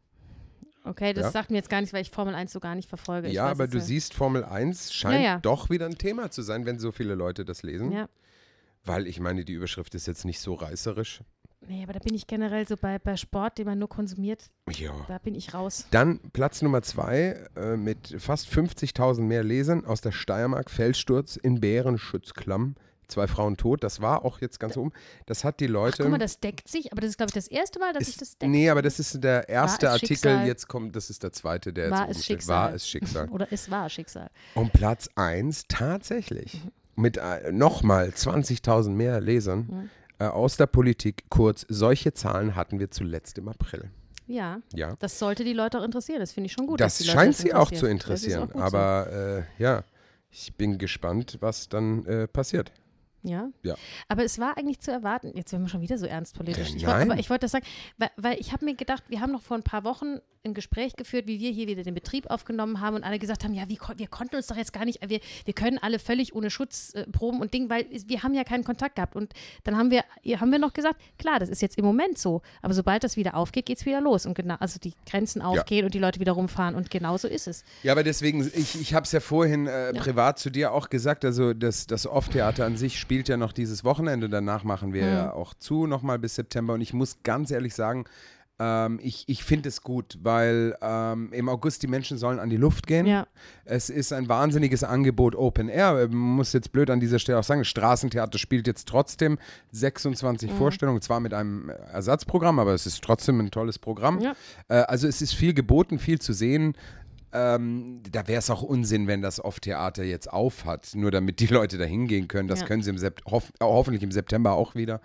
Okay, 0.84 1.12
das 1.12 1.24
Ja. 1.26 1.30
sagt 1.32 1.50
mir 1.50 1.56
jetzt 1.56 1.68
gar 1.68 1.80
nicht, 1.80 1.92
weil 1.92 2.02
ich 2.02 2.10
Formel 2.10 2.34
1 2.34 2.52
so 2.52 2.60
gar 2.60 2.74
nicht 2.76 2.88
verfolge. 2.88 3.28
Ich 3.28 3.34
ja, 3.34 3.46
aber 3.46 3.66
du 3.66 3.78
ja. 3.78 3.82
siehst, 3.84 4.14
Formel 4.14 4.44
1 4.44 4.92
scheint 4.94 5.16
Ja, 5.16 5.20
ja. 5.32 5.38
doch 5.40 5.68
wieder 5.68 5.86
ein 5.86 5.98
Thema 5.98 6.30
zu 6.30 6.42
sein, 6.42 6.64
wenn 6.64 6.78
so 6.78 6.92
viele 6.92 7.14
Leute 7.16 7.44
das 7.44 7.62
lesen. 7.62 7.90
Ja. 7.92 8.08
Weil 8.86 9.06
ich 9.06 9.20
meine, 9.20 9.44
die 9.44 9.52
Überschrift 9.52 9.94
ist 9.94 10.06
jetzt 10.06 10.24
nicht 10.24 10.40
so 10.40 10.54
reißerisch. 10.54 11.20
Nee, 11.68 11.82
aber 11.82 11.94
da 11.94 11.98
bin 11.98 12.14
ich 12.14 12.26
generell 12.28 12.66
so 12.68 12.76
bei, 12.76 12.98
bei 13.00 13.16
Sport, 13.16 13.58
den 13.58 13.66
man 13.66 13.78
nur 13.78 13.88
konsumiert, 13.88 14.50
Ja. 14.70 14.92
da 15.08 15.18
bin 15.18 15.34
ich 15.34 15.52
raus. 15.52 15.86
Dann 15.90 16.20
Platz 16.32 16.62
Nummer 16.62 16.82
zwei 16.82 17.44
äh, 17.56 17.76
mit 17.76 18.14
fast 18.18 18.46
50.000 18.48 19.22
mehr 19.22 19.42
Lesern 19.42 19.84
aus 19.84 20.00
der 20.00 20.12
Steiermark. 20.12 20.70
Felssturz 20.70 21.34
in 21.36 21.60
Bärenschutzklamm. 21.60 22.76
Zwei 23.08 23.26
Frauen 23.28 23.56
tot. 23.56 23.84
Das 23.84 24.00
war 24.00 24.24
auch 24.24 24.40
jetzt 24.40 24.58
ganz 24.60 24.76
oben. 24.76 24.92
Das 25.26 25.44
hat 25.44 25.60
die 25.60 25.66
Ach, 25.66 25.70
Leute. 25.70 26.02
guck 26.02 26.10
mal, 26.12 26.18
das 26.18 26.40
deckt 26.40 26.68
sich, 26.68 26.90
aber 26.92 27.00
das 27.00 27.10
ist, 27.10 27.16
glaube 27.16 27.30
ich, 27.30 27.34
das 27.34 27.46
erste 27.48 27.78
Mal, 27.78 27.92
dass 27.92 28.02
ist, 28.02 28.08
sich 28.08 28.16
das 28.18 28.38
deckt. 28.38 28.50
nee, 28.50 28.68
aber 28.68 28.82
das 28.82 28.98
ist 28.98 29.22
der 29.22 29.48
erste 29.48 29.90
Artikel. 29.90 30.08
Schicksal? 30.16 30.46
Jetzt 30.46 30.66
kommt, 30.68 30.94
das 30.96 31.08
ist 31.08 31.22
der 31.22 31.32
zweite, 31.32 31.72
der 31.72 31.90
War 31.90 32.08
jetzt 32.08 32.10
es 32.10 32.16
oben 32.16 32.22
steht. 32.24 32.36
Schicksal? 32.38 32.56
War 32.56 32.74
es 32.74 32.88
Schicksal. 32.88 33.28
Oder 33.30 33.46
es 33.52 33.70
war 33.70 33.88
Schicksal. 33.88 34.28
Und 34.54 34.72
Platz 34.72 35.08
1 35.14 35.64
tatsächlich 35.68 36.60
mit 36.96 37.16
äh, 37.18 37.52
nochmal 37.52 38.08
20.000 38.08 38.90
mehr 38.90 39.20
Lesern 39.20 39.66
Mhm. 39.70 39.90
äh, 40.18 40.24
aus 40.26 40.56
der 40.56 40.66
Politik. 40.66 41.24
Kurz, 41.28 41.64
solche 41.68 42.12
Zahlen 42.14 42.54
hatten 42.56 42.78
wir 42.78 42.90
zuletzt 42.90 43.38
im 43.38 43.48
April. 43.48 43.90
Ja, 44.26 44.58
Ja. 44.74 44.96
das 44.98 45.18
sollte 45.18 45.44
die 45.44 45.52
Leute 45.52 45.78
auch 45.78 45.84
interessieren. 45.84 46.18
Das 46.20 46.32
finde 46.32 46.46
ich 46.46 46.52
schon 46.52 46.66
gut. 46.66 46.80
Das 46.80 47.04
scheint 47.04 47.34
das 47.34 47.38
sie 47.38 47.54
auch 47.54 47.70
zu 47.70 47.86
interessieren. 47.86 48.50
auch 48.52 48.60
Aber 48.60 49.46
äh, 49.58 49.62
ja, 49.62 49.84
ich 50.30 50.54
bin 50.56 50.78
gespannt, 50.78 51.36
was 51.40 51.68
dann 51.68 52.04
äh, 52.06 52.26
passiert. 52.26 52.72
Ja. 53.28 53.50
Ja. 53.62 53.74
Aber 54.08 54.24
es 54.24 54.38
war 54.38 54.56
eigentlich 54.56 54.80
zu 54.80 54.90
erwarten. 54.90 55.32
Jetzt 55.34 55.52
werden 55.52 55.62
wir 55.62 55.68
schon 55.68 55.80
wieder 55.80 55.98
so 55.98 56.06
ernst 56.06 56.36
politisch. 56.36 56.70
Ja, 56.70 56.76
Ich 56.76 56.86
wollt, 56.86 56.98
nein. 56.98 57.10
aber 57.10 57.20
ich 57.20 57.30
wollte 57.30 57.42
das 57.44 57.52
sagen, 57.52 57.66
weil, 57.98 58.10
weil 58.16 58.40
ich 58.40 58.52
habe 58.52 58.64
mir 58.64 58.74
gedacht, 58.74 59.04
wir 59.08 59.20
haben 59.20 59.32
noch 59.32 59.42
vor 59.42 59.56
ein 59.56 59.62
paar 59.62 59.84
Wochen 59.84 60.20
ein 60.46 60.54
Gespräch 60.54 60.96
geführt, 60.96 61.26
wie 61.26 61.40
wir 61.40 61.50
hier 61.50 61.66
wieder 61.66 61.82
den 61.82 61.94
Betrieb 61.94 62.30
aufgenommen 62.30 62.80
haben 62.80 62.96
und 62.96 63.04
alle 63.04 63.18
gesagt 63.18 63.44
haben, 63.44 63.52
ja, 63.52 63.68
wie, 63.68 63.78
wir 63.96 64.06
konnten 64.06 64.36
uns 64.36 64.46
doch 64.46 64.56
jetzt 64.56 64.72
gar 64.72 64.84
nicht, 64.84 65.00
wir, 65.06 65.20
wir 65.44 65.54
können 65.54 65.78
alle 65.78 65.98
völlig 65.98 66.34
ohne 66.34 66.50
Schutz 66.50 66.94
äh, 66.94 67.04
proben 67.06 67.40
und 67.40 67.52
Ding, 67.52 67.68
weil 67.68 67.86
wir 68.06 68.22
haben 68.22 68.34
ja 68.34 68.44
keinen 68.44 68.64
Kontakt 68.64 68.96
gehabt. 68.96 69.16
Und 69.16 69.32
dann 69.64 69.76
haben 69.76 69.90
wir, 69.90 70.04
haben 70.40 70.50
wir 70.50 70.58
noch 70.58 70.72
gesagt, 70.72 71.00
klar, 71.18 71.38
das 71.38 71.48
ist 71.48 71.62
jetzt 71.62 71.76
im 71.78 71.84
Moment 71.84 72.18
so, 72.18 72.42
aber 72.62 72.74
sobald 72.74 73.04
das 73.04 73.16
wieder 73.16 73.34
aufgeht, 73.34 73.66
geht 73.66 73.78
es 73.78 73.86
wieder 73.86 74.00
los. 74.00 74.24
Und 74.26 74.34
genau, 74.34 74.56
also 74.60 74.78
die 74.78 74.94
Grenzen 75.08 75.42
aufgehen 75.42 75.84
und 75.84 75.94
die 75.94 75.98
Leute 75.98 76.20
wieder 76.20 76.32
rumfahren 76.32 76.74
und 76.74 76.90
genau 76.90 77.16
so 77.16 77.28
ist 77.28 77.48
es. 77.48 77.64
Ja, 77.82 77.92
aber 77.92 78.04
deswegen, 78.04 78.48
ich, 78.54 78.80
ich 78.80 78.94
habe 78.94 79.04
es 79.04 79.12
ja 79.12 79.20
vorhin 79.20 79.66
äh, 79.66 79.92
privat 79.94 80.38
zu 80.38 80.50
dir 80.50 80.72
auch 80.72 80.88
gesagt, 80.90 81.24
also 81.24 81.52
das, 81.54 81.86
das 81.86 82.06
Off-Theater 82.06 82.64
an 82.64 82.76
sich 82.76 82.98
spielt 83.00 83.15
ja 83.24 83.36
noch 83.36 83.52
dieses 83.52 83.84
Wochenende, 83.84 84.28
danach 84.28 84.64
machen 84.64 84.92
wir 84.92 85.06
ja 85.06 85.32
auch 85.32 85.54
zu, 85.54 85.86
nochmal 85.86 86.18
bis 86.18 86.34
September 86.34 86.74
und 86.74 86.80
ich 86.80 86.92
muss 86.92 87.22
ganz 87.22 87.50
ehrlich 87.50 87.74
sagen, 87.74 88.04
ähm, 88.58 88.98
ich, 89.02 89.24
ich 89.26 89.44
finde 89.44 89.68
es 89.68 89.82
gut, 89.82 90.18
weil 90.22 90.76
ähm, 90.80 91.28
im 91.32 91.48
August 91.48 91.82
die 91.82 91.88
Menschen 91.88 92.16
sollen 92.16 92.38
an 92.38 92.48
die 92.48 92.56
Luft 92.56 92.86
gehen. 92.86 93.04
Ja. 93.04 93.26
Es 93.64 93.90
ist 93.90 94.12
ein 94.12 94.28
wahnsinniges 94.28 94.82
Angebot 94.82 95.34
Open 95.34 95.68
Air. 95.68 96.08
Man 96.08 96.16
muss 96.16 96.52
jetzt 96.54 96.72
blöd 96.72 96.88
an 96.88 97.00
dieser 97.00 97.18
Stelle 97.18 97.38
auch 97.38 97.44
sagen, 97.44 97.64
Straßentheater 97.64 98.38
spielt 98.38 98.66
jetzt 98.66 98.88
trotzdem 98.88 99.38
26 99.72 100.50
Mhm. 100.50 100.56
Vorstellungen, 100.56 101.02
zwar 101.02 101.20
mit 101.20 101.34
einem 101.34 101.68
Ersatzprogramm, 101.92 102.58
aber 102.58 102.72
es 102.72 102.86
ist 102.86 103.04
trotzdem 103.04 103.40
ein 103.40 103.50
tolles 103.50 103.78
Programm. 103.78 104.20
Ja. 104.20 104.34
Äh, 104.68 104.76
also 104.76 105.06
es 105.06 105.20
ist 105.20 105.34
viel 105.34 105.52
geboten, 105.52 105.98
viel 105.98 106.18
zu 106.18 106.32
sehen. 106.32 106.76
Ähm, 107.36 108.00
da 108.10 108.26
wäre 108.28 108.38
es 108.38 108.48
auch 108.50 108.62
Unsinn, 108.62 109.06
wenn 109.06 109.20
das 109.20 109.44
Off-Theater 109.44 110.04
jetzt 110.04 110.32
auf 110.32 110.64
hat, 110.64 110.92
nur 110.94 111.10
damit 111.10 111.40
die 111.40 111.46
Leute 111.46 111.76
da 111.76 111.84
hingehen 111.84 112.28
können. 112.28 112.48
Das 112.48 112.60
Ja. 112.60 112.66
können 112.66 112.82
sie 112.82 112.90
im 112.90 112.98
hoff 113.30 113.50
äh, 113.60 113.64
hoffentlich 113.64 114.02
im 114.02 114.10
September 114.12 114.52
auch 114.52 114.74
wieder. 114.74 115.00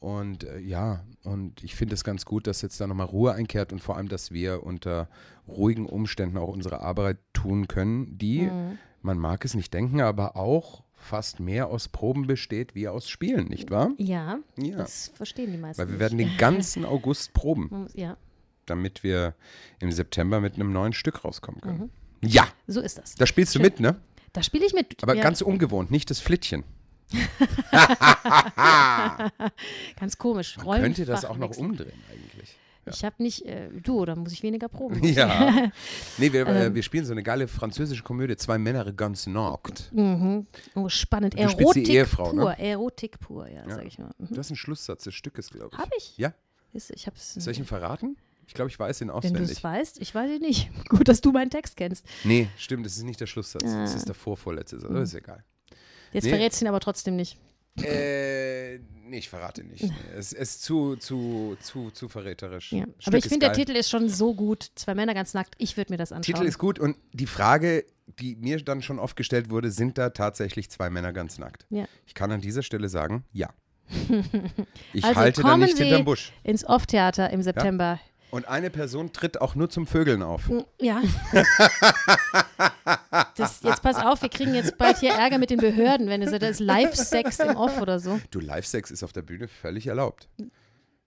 Und 0.00 0.44
äh, 0.44 0.58
ja, 0.58 1.04
und 1.22 1.62
ich 1.62 1.74
finde 1.76 1.94
es 1.94 2.02
ganz 2.04 2.24
gut, 2.24 2.46
dass 2.46 2.60
jetzt 2.60 2.80
da 2.80 2.86
nochmal 2.86 3.06
Ruhe 3.06 3.32
einkehrt 3.34 3.72
und 3.72 3.80
vor 3.80 3.96
allem, 3.96 4.08
dass 4.08 4.32
wir 4.32 4.64
unter 4.64 5.08
ruhigen 5.48 5.86
Umständen 5.86 6.38
auch 6.38 6.48
unsere 6.48 6.80
Arbeit 6.80 7.18
tun 7.32 7.68
können, 7.68 8.18
die, 8.18 8.42
Mhm. 8.42 8.78
man 9.00 9.18
mag 9.18 9.44
es 9.44 9.54
nicht 9.54 9.72
denken, 9.72 10.00
aber 10.00 10.36
auch 10.36 10.82
fast 10.94 11.40
mehr 11.40 11.68
aus 11.68 11.88
Proben 11.88 12.26
besteht 12.26 12.74
wie 12.74 12.86
aus 12.88 13.08
Spielen, 13.08 13.46
nicht 13.48 13.70
wahr? 13.70 13.90
Ja, 13.96 14.38
Ja. 14.56 14.76
das 14.76 15.12
verstehen 15.14 15.52
die 15.52 15.58
meisten. 15.58 15.80
Weil 15.80 15.88
wir 15.88 15.92
nicht. 15.94 16.00
werden 16.00 16.18
den 16.18 16.36
ganzen 16.38 16.84
August 16.84 17.32
proben, 17.32 17.86
Ja, 17.94 18.16
damit 18.66 19.02
wir 19.02 19.34
im 19.80 19.90
September 19.92 20.40
mit 20.40 20.54
einem 20.54 20.72
neuen 20.72 20.92
Stück 20.92 21.24
rauskommen 21.24 21.60
können. 21.60 21.78
Mhm. 21.78 22.28
Ja, 22.28 22.46
so 22.66 22.80
ist 22.80 22.98
das. 22.98 23.14
da 23.16 23.26
spielst 23.26 23.54
du 23.54 23.58
Schön. 23.58 23.66
mit, 23.66 23.80
ne? 23.80 23.96
Da 24.32 24.42
spiele 24.42 24.64
ich 24.64 24.72
mit. 24.74 25.02
Aber 25.02 25.14
ja, 25.14 25.22
ganz 25.22 25.42
ungewohnt, 25.42 25.90
nicht 25.90 26.08
das 26.10 26.20
Flittchen. 26.20 26.64
ganz 29.98 30.16
komisch. 30.18 30.56
Man 30.64 30.80
könnte 30.80 31.04
das 31.04 31.24
auch 31.24 31.36
noch 31.36 31.56
umdrehen 31.56 31.98
eigentlich. 32.10 32.56
Ich 32.86 33.04
habe 33.04 33.22
nicht, 33.22 33.44
äh, 33.46 33.68
du, 33.80 34.04
da 34.04 34.16
muss 34.16 34.32
ich 34.32 34.42
weniger 34.42 34.68
proben. 34.68 35.02
Ja. 35.04 35.70
Nee, 36.18 36.32
wir, 36.32 36.46
Ähm. 36.46 36.56
äh, 36.72 36.74
wir 36.74 36.82
spielen 36.82 37.04
so 37.04 37.12
eine 37.12 37.22
geile 37.22 37.46
französische 37.46 38.02
Komödie, 38.02 38.36
zwei 38.36 38.58
Männer 38.58 38.90
ganz 38.92 39.26
nackt. 39.28 39.92
Mhm. 39.92 40.46
Oh, 40.74 40.88
spannend. 40.88 41.34
Du 41.34 41.38
spielst 41.48 41.58
die 41.58 41.62
Erotik 41.62 41.88
Ehefrau, 41.90 42.32
ne? 42.32 42.40
pur. 42.42 42.54
Erotik 42.58 43.20
pur, 43.20 43.46
ja, 43.48 43.66
Ja. 43.68 43.74
sag 43.76 43.84
ich 43.86 43.98
mal. 43.98 44.10
Mhm. 44.18 44.28
Das 44.34 44.46
ist 44.46 44.50
ein 44.52 44.56
Schlusssatz 44.56 45.04
des 45.04 45.14
Stückes, 45.14 45.50
glaube 45.50 45.70
ich. 45.72 45.78
Hab 45.78 45.90
ich? 45.96 46.18
Ja. 46.18 46.32
Ist, 46.72 46.90
ich 46.90 47.06
hab's. 47.06 47.34
Soll 47.34 47.52
ich 47.52 47.58
ihn 47.58 47.66
verraten? 47.66 48.16
Ich 48.52 48.54
glaube, 48.54 48.70
ich 48.70 48.78
weiß 48.78 49.00
ihn 49.00 49.08
Wenn 49.08 49.12
du 49.14 49.14
auswendig. 49.14 49.50
es 49.50 49.64
weißt, 49.64 49.98
ich 50.02 50.14
weiß 50.14 50.30
es 50.30 50.40
nicht. 50.40 50.68
Gut, 50.90 51.08
dass 51.08 51.22
du 51.22 51.32
meinen 51.32 51.48
Text 51.48 51.74
kennst. 51.74 52.04
Nee, 52.22 52.48
stimmt, 52.58 52.84
das 52.84 52.98
ist 52.98 53.02
nicht 53.02 53.18
der 53.18 53.24
Schlusssatz. 53.26 53.62
Das 53.62 53.72
Ah. 53.72 53.84
ist 53.96 54.06
der 54.08 54.14
vorvorletzte 54.14 54.78
Satz. 54.78 54.90
Aber 54.90 55.00
ist 55.00 55.14
egal. 55.14 55.42
Jetzt 56.12 56.24
Nee. 56.24 56.30
verrätst 56.30 56.60
du 56.60 56.66
ihn 56.66 56.68
aber 56.68 56.80
trotzdem 56.80 57.16
nicht. 57.16 57.38
Äh, 57.82 58.76
nee, 59.06 59.16
ich 59.16 59.30
verrate 59.30 59.64
nicht. 59.64 59.84
Es 60.14 60.34
ist 60.34 60.62
zu, 60.62 60.96
zu, 60.96 61.56
zu, 61.62 61.90
zu 61.92 62.10
verräterisch. 62.10 62.72
Ja. 62.72 62.84
Aber 63.06 63.16
ich 63.16 63.24
finde, 63.24 63.46
der. 63.46 63.54
Titel 63.54 63.72
ist 63.74 63.88
schon 63.88 64.10
so 64.10 64.34
gut. 64.34 64.70
Zwei 64.74 64.94
Männer 64.94 65.14
ganz 65.14 65.32
nackt. 65.32 65.54
Ich 65.56 65.78
würde 65.78 65.90
mir 65.90 65.96
das 65.96 66.12
anschauen. 66.12 66.34
Titel 66.34 66.46
ist 66.46 66.58
gut 66.58 66.78
und 66.78 66.98
die 67.14 67.26
Frage, 67.26 67.86
die 68.20 68.36
mir 68.36 68.62
dann 68.62 68.82
schon 68.82 68.98
oft 68.98 69.16
gestellt 69.16 69.48
wurde, 69.48 69.70
sind 69.70 69.96
da 69.96 70.10
tatsächlich 70.10 70.68
zwei 70.70 70.90
Männer 70.90 71.14
ganz 71.14 71.38
nackt? 71.38 71.64
Ja. 71.70 71.86
Ich 72.04 72.12
kann 72.12 72.30
an 72.30 72.42
dieser 72.42 72.62
Stelle 72.62 72.90
sagen, 72.90 73.24
ja. 73.32 73.48
Ich 74.92 75.04
Also 75.04 75.16
halte 75.20 75.40
da 75.42 75.56
nicht 75.56 75.78
Sie 75.78 75.84
hinterm 75.84 76.04
Busch. 76.04 76.32
ins 76.44 76.66
Off-Theater 76.66 77.30
im 77.30 77.40
September. 77.42 77.98
Und 78.32 78.48
eine 78.48 78.70
Person 78.70 79.12
tritt 79.12 79.42
auch 79.42 79.54
nur 79.54 79.68
zum 79.68 79.86
Vögeln 79.86 80.22
auf. 80.22 80.50
Ja. 80.80 81.02
das, 83.36 83.60
jetzt 83.62 83.82
pass 83.82 83.96
auf, 83.96 84.22
wir 84.22 84.30
kriegen 84.30 84.54
jetzt 84.54 84.78
bald 84.78 85.00
hier 85.00 85.12
Ärger 85.12 85.36
mit 85.36 85.50
den 85.50 85.58
Behörden, 85.58 86.08
wenn 86.08 86.22
du 86.22 86.30
sagst, 86.30 86.42
da 86.42 86.48
ist 86.48 86.60
Live-Sex 86.60 87.40
im 87.40 87.56
Off 87.56 87.78
oder 87.78 88.00
so. 88.00 88.18
Du, 88.30 88.40
Live-Sex 88.40 88.90
ist 88.90 89.02
auf 89.02 89.12
der 89.12 89.20
Bühne 89.20 89.48
völlig 89.48 89.86
erlaubt. 89.86 90.30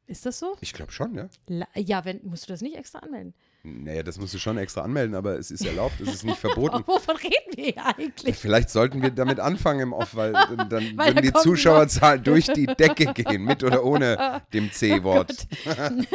Ist 0.06 0.28
das 0.28 0.38
so? 0.38 0.56
Ich 0.62 0.74
glaube 0.74 0.92
schon, 0.92 1.16
ja. 1.16 1.28
La 1.48 1.68
ja, 1.74 2.06
wenn, 2.06 2.20
musst 2.24 2.48
du 2.48 2.54
das 2.54 2.62
nicht 2.62 2.78
extra 2.78 3.00
anmelden? 3.00 3.34
Naja, 3.66 4.04
das 4.04 4.20
musst 4.20 4.34
du 4.34 4.38
schon 4.38 4.58
extra 4.58 4.82
anmelden, 4.82 5.16
aber 5.16 5.40
es 5.40 5.50
ist 5.50 5.66
erlaubt, 5.66 6.00
es 6.00 6.14
ist 6.14 6.24
nicht 6.24 6.38
verboten. 6.38 6.84
Wovon 6.88 7.16
reden 7.18 7.56
wir 7.56 7.64
hier 7.66 7.86
eigentlich? 7.86 8.36
Vielleicht 8.38 8.70
sollten 8.70 9.02
wir 9.02 9.10
damit 9.10 9.40
anfangen 9.40 9.80
im 9.80 9.94
Off, 9.94 10.16
weil 10.16 10.34
dann, 10.34 10.70
Weil 10.70 11.16
würden 11.16 11.16
da 11.16 11.22
die 11.22 11.34
Zuschauerzahlen 11.34 12.24
durch 12.24 12.46
die 12.46 12.68
Decke 12.68 13.14
gehen, 13.14 13.44
mit 13.44 13.64
oder 13.64 13.84
ohne 13.84 14.44
dem 14.54 14.66
Oh 14.70 14.72
C-Wort. 14.72 15.48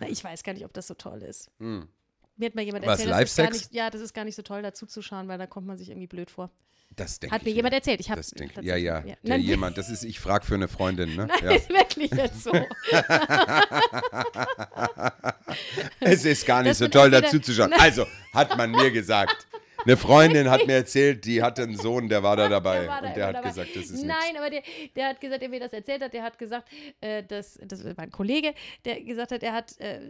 Na, 0.00 0.08
ich 0.08 0.24
weiß 0.24 0.42
gar 0.42 0.54
nicht, 0.54 0.64
ob 0.64 0.72
das 0.72 0.88
so 0.88 0.94
toll 0.94 1.22
ist. 1.22 1.50
Hm. 1.60 1.88
Mir 2.36 2.46
hat 2.46 2.54
mal 2.54 2.62
jemand 2.62 2.84
erzählt, 2.84 3.10
das 3.10 3.22
ist 3.30 3.36
gar 3.36 3.50
nicht, 3.50 3.72
ja, 3.74 3.90
das 3.90 4.00
ist 4.00 4.14
gar 4.14 4.24
nicht 4.24 4.34
so 4.36 4.42
toll, 4.42 4.62
dazu 4.62 4.86
zu 4.86 5.02
schauen, 5.02 5.28
weil 5.28 5.38
da 5.38 5.46
kommt 5.46 5.66
man 5.66 5.76
sich 5.76 5.90
irgendwie 5.90 6.06
blöd 6.06 6.30
vor. 6.30 6.50
Das 6.96 7.18
denke 7.20 7.34
Hat 7.34 7.42
ich 7.42 7.46
mir 7.48 7.52
jemand 7.54 7.74
erzählt. 7.74 8.00
Ich 8.00 8.10
habe 8.10 8.20
Das 8.20 8.30
denk, 8.30 8.52
ja, 8.62 8.76
ja, 8.76 9.02
der 9.22 9.38
jemand, 9.38 9.78
das 9.78 9.88
ist, 9.88 10.04
ich 10.04 10.20
frage 10.20 10.44
für 10.44 10.54
eine 10.56 10.68
Freundin, 10.68 11.16
ne? 11.16 11.26
Nein, 11.42 11.44
Ja. 11.44 11.50
ist 11.52 11.68
wirklich 11.70 12.10
jetzt 12.10 12.42
so. 12.44 12.52
Es 16.00 16.24
ist 16.24 16.46
gar 16.46 16.62
nicht 16.62 16.70
Das 16.72 16.78
so 16.78 16.88
toll, 16.88 17.10
dazu 17.10 17.38
zu 17.38 17.52
schauen. 17.52 17.72
Also, 17.74 18.06
hat 18.32 18.56
man 18.56 18.70
mir 18.70 18.90
gesagt. 18.90 19.46
Eine 19.84 19.96
Freundin 19.96 20.50
hat 20.50 20.66
mir 20.66 20.74
erzählt, 20.74 21.24
die 21.24 21.42
hatte 21.42 21.62
einen 21.62 21.76
Sohn, 21.76 22.08
der 22.08 22.22
war 22.22 22.36
da 22.36 22.48
dabei. 22.48 22.80
Der 22.80 22.88
war 22.88 23.02
da 23.02 23.08
und 23.08 23.16
der 23.16 23.26
hat 23.26 23.34
dabei. 23.36 23.48
gesagt, 23.48 23.70
das 23.76 23.84
ist 23.84 24.04
Nein, 24.04 24.16
nichts. 24.24 24.38
aber 24.38 24.50
der, 24.50 24.62
der 24.96 25.08
hat 25.08 25.20
gesagt, 25.20 25.42
der 25.42 25.48
mir 25.48 25.60
das 25.60 25.72
erzählt 25.72 26.02
hat, 26.02 26.12
der 26.12 26.22
hat 26.22 26.38
gesagt, 26.38 26.68
äh, 27.00 27.22
dass, 27.22 27.58
das 27.62 27.84
war 27.84 27.98
ein 27.98 28.10
Kollege, 28.10 28.54
der 28.84 29.00
gesagt 29.02 29.32
hat, 29.32 29.42
er 29.42 29.52
hat, 29.52 29.78
äh, 29.80 30.00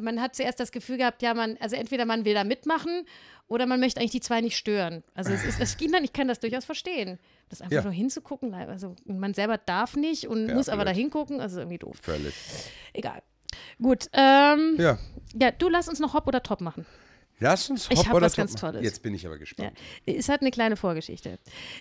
man 0.00 0.20
hat 0.20 0.34
zuerst 0.36 0.60
das 0.60 0.72
Gefühl 0.72 0.98
gehabt, 0.98 1.22
ja, 1.22 1.34
man, 1.34 1.56
also 1.60 1.76
entweder 1.76 2.04
man 2.04 2.24
will 2.24 2.34
da 2.34 2.44
mitmachen 2.44 3.04
oder 3.48 3.66
man 3.66 3.80
möchte 3.80 4.00
eigentlich 4.00 4.12
die 4.12 4.20
zwei 4.20 4.40
nicht 4.40 4.56
stören. 4.56 5.02
Also 5.14 5.32
es 5.32 5.44
ist, 5.44 5.60
es 5.60 5.76
ging 5.76 5.92
dann, 5.92 6.04
ich 6.04 6.12
kann 6.12 6.28
das 6.28 6.40
durchaus 6.40 6.64
verstehen. 6.64 7.18
Das 7.48 7.60
einfach 7.60 7.76
Ja. 7.76 7.82
nur 7.82 7.92
hinzugucken, 7.92 8.54
also 8.54 8.96
man 9.04 9.34
selber 9.34 9.58
darf 9.58 9.94
nicht 9.96 10.26
und 10.26 10.48
Ja, 10.48 10.54
muss 10.54 10.68
aber 10.70 10.84
da 10.86 10.90
hingucken, 10.90 11.40
also 11.40 11.58
irgendwie 11.60 11.78
doof. 11.78 11.98
Völlig. 12.00 12.32
Egal. 12.94 13.22
Gut, 13.80 14.06
ähm, 14.14 14.76
ja. 14.78 14.96
Ja. 15.34 15.50
du 15.50 15.68
lass 15.68 15.88
uns 15.88 15.98
noch 16.00 16.14
Hopp 16.14 16.26
oder 16.26 16.42
Top 16.42 16.62
machen. 16.62 16.86
Lass 17.42 17.68
uns 17.68 17.88
Ich 17.90 17.98
Hop 17.98 18.06
hab 18.08 18.14
oder 18.14 18.26
was 18.26 18.32
Top 18.34 18.46
ganz. 18.46 18.54
Tolles. 18.54 18.82
Jetzt 18.82 19.02
bin 19.02 19.14
ich 19.14 19.26
aber 19.26 19.34
Ja. 19.34 19.40
gespannt. 19.40 19.72
Es 20.06 20.28
hat 20.28 20.40
eine 20.40 20.50
kleine 20.50 20.76
Vorgeschichte. 20.76 21.38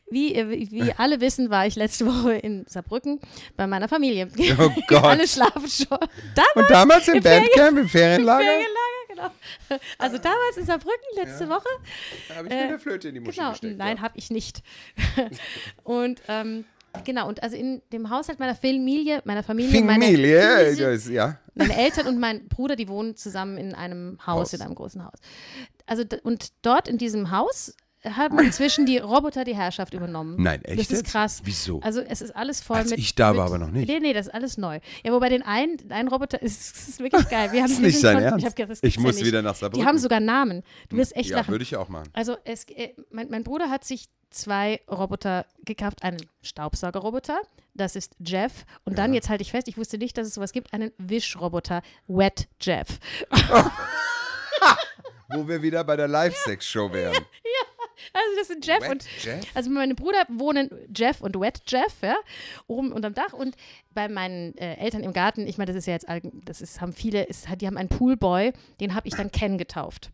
Wie, 0.10 0.34
äh, 0.36 0.50
wie 0.72 0.92
alle 0.98 1.22
wissen, 1.22 1.50
war 1.50 1.68
ich 1.68 1.76
letzte 1.76 2.06
Woche 2.08 2.34
in 2.34 2.66
Saarbrücken 2.68 3.20
bei 3.56 3.68
meiner 3.68 3.88
Familie. 3.88 4.28
Oh 4.60 4.70
Gott. 4.88 5.04
alle 5.04 5.28
schlafen 5.28 5.68
schon. 5.70 5.98
Da 6.36 6.44
Und 6.56 6.70
damals 6.70 7.08
im 7.08 7.22
Bandcamp, 7.24 7.78
im 7.78 7.88
Ferienlager, 7.88 8.44
Ferienlager, 8.44 9.32
genau. 9.70 9.80
Also 9.98 10.18
damals 10.18 10.58
in 10.58 10.66
Saarbrücken 10.66 11.16
letzte 11.16 11.48
Woche. 11.48 11.68
da 12.28 12.36
habe 12.36 12.48
ich 12.48 12.54
mir 12.54 12.60
Äh, 12.60 12.64
eine 12.64 12.80
Flöte 12.80 13.08
in 13.10 13.14
die 13.14 13.20
Muschel 13.20 13.38
Genau, 13.38 13.52
gesteckt. 13.52 13.78
nein, 13.78 13.98
ja. 13.98 14.02
habe 14.02 14.18
ich 14.18 14.30
nicht. 14.32 14.64
und 15.84 16.22
ähm, 16.28 16.66
genau, 17.06 17.28
und 17.28 17.44
also 17.44 17.56
in 17.56 17.82
dem 17.92 18.10
Haushalt 18.10 18.40
meiner 18.40 18.56
Familie, 18.56 19.22
meiner 19.26 19.44
Familie, 19.44 19.72
Familie, 19.86 20.76
das, 20.76 21.08
ja. 21.08 21.38
Meine 21.62 21.76
Eltern 21.78 22.08
und 22.08 22.20
mein 22.20 22.48
Bruder, 22.48 22.76
die 22.76 22.88
wohnen 22.88 23.16
zusammen 23.16 23.58
in 23.58 23.74
einem 23.76 24.18
Haus, 24.26 24.40
Haus. 24.50 24.54
in 24.54 24.62
einem 24.62 24.76
großen 24.76 25.04
Haus. 25.04 25.14
Also 25.86 26.04
und 26.24 26.50
dort 26.62 26.88
in 26.88 26.98
diesem 26.98 27.32
Haus 27.32 27.76
haben 28.04 28.40
inzwischen 28.40 28.88
die 28.88 28.98
Roboter 28.98 29.44
die 29.44 29.56
Herrschaft 29.56 29.94
übernommen. 29.94 30.36
Nein, 30.42 30.64
echt 30.66 30.80
Das 30.80 30.86
ist 30.90 30.92
jetzt? 31.02 31.12
krass. 31.12 31.42
Wieso? 31.44 31.82
Also 31.82 32.02
es 32.02 32.22
ist 32.22 32.36
alles 32.36 32.60
voll 32.60 32.78
Als 32.78 32.90
mit. 32.90 32.98
ich 32.98 33.14
da 33.14 33.36
war, 33.38 33.44
mit, 33.46 33.54
aber 33.54 33.58
noch 33.60 33.72
nicht. 33.72 33.88
Nee, 33.88 34.00
nee, 34.00 34.12
das 34.14 34.26
ist 34.28 34.34
alles 34.34 34.58
neu. 34.58 34.80
Ja, 35.04 35.12
wobei 35.12 35.30
den 35.30 35.44
einen, 35.44 35.78
ein 35.90 36.08
Roboter 36.08 36.42
ist, 36.42 36.76
ist 36.90 37.00
wirklich 37.00 37.30
geil. 37.30 37.52
Wir 37.52 37.62
haben, 37.62 37.68
Das 37.70 37.74
ist 37.78 37.82
nicht 37.82 38.00
sein 38.00 38.16
von, 38.16 38.24
Ernst. 38.24 38.48
Ich, 38.48 38.56
gedacht, 38.56 38.80
Ich 38.82 38.96
ja 38.96 39.02
muss 39.02 39.16
nicht. 39.18 39.26
wieder 39.26 39.44
nach 39.44 39.54
Die 39.54 39.60
Saarbrücken. 39.60 39.88
haben 39.88 39.98
sogar 40.00 40.20
Namen. 40.20 40.64
Du 40.90 40.98
wirst 40.98 41.16
echt 41.16 41.30
ja, 41.30 41.38
lachen. 41.38 41.52
würde 41.52 41.64
ich 41.64 41.76
auch 41.76 41.90
machen. 41.90 42.10
Also 42.14 42.38
es, 42.44 42.64
äh, 42.70 42.96
mein, 43.12 43.30
mein 43.30 43.44
Bruder 43.44 43.70
hat 43.70 43.84
sich 43.84 44.08
zwei 44.32 44.82
Roboter 44.90 45.46
gekauft, 45.66 46.04
einen 46.04 46.18
Staubsaugerroboter, 46.42 47.42
das 47.74 47.96
ist 47.96 48.16
Jeff, 48.20 48.66
und 48.84 48.98
dann, 48.98 49.14
jetzt 49.14 49.30
halte 49.30 49.44
ich 49.44 49.52
fest, 49.52 49.68
ich 49.68 49.78
wusste 49.78 49.98
nicht, 49.98 50.18
dass 50.18 50.28
es 50.28 50.34
sowas 50.34 50.52
gibt, 50.52 50.74
einen 50.74 50.92
Wischroboter, 50.98 51.82
Wet 52.08 52.48
Jeff. 52.60 53.00
Wo 55.30 55.48
wir 55.48 55.62
wieder 55.62 55.84
bei 55.84 55.96
der 55.96 56.08
Live-Sex-Show 56.08 56.92
wären. 56.92 57.26
Also 58.14 58.38
das 58.40 58.48
sind 58.48 58.66
Jeff 58.66 58.82
Wet 58.82 58.92
und 58.92 59.06
Jeff? 59.22 59.46
also 59.54 59.70
meine 59.70 59.94
Brüder 59.94 60.26
wohnen 60.28 60.70
Jeff 60.94 61.22
und 61.22 61.40
Wet 61.40 61.62
Jeff, 61.68 62.02
ja, 62.02 62.16
oben 62.66 62.92
unterm 62.92 63.14
Dach 63.14 63.32
und 63.32 63.56
bei 63.94 64.10
meinen 64.10 64.58
äh, 64.58 64.76
Eltern 64.78 65.04
im 65.04 65.14
Garten, 65.14 65.46
ich 65.46 65.60
meine, 65.60 65.72
das 65.72 65.78
ist 65.78 65.86
ja 65.86 65.94
jetzt, 65.94 66.08
das 66.46 66.62
ist, 66.62 66.82
haben 66.82 66.94
viele, 66.94 67.24
ist, 67.24 67.48
die 67.62 67.68
haben 67.68 67.78
einen 67.78 67.90
Poolboy, 67.90 68.54
den 68.80 68.96
habe 68.96 69.08
ich 69.08 69.14
dann 69.14 69.32
Ken 69.32 69.60
getauft. 69.60 70.10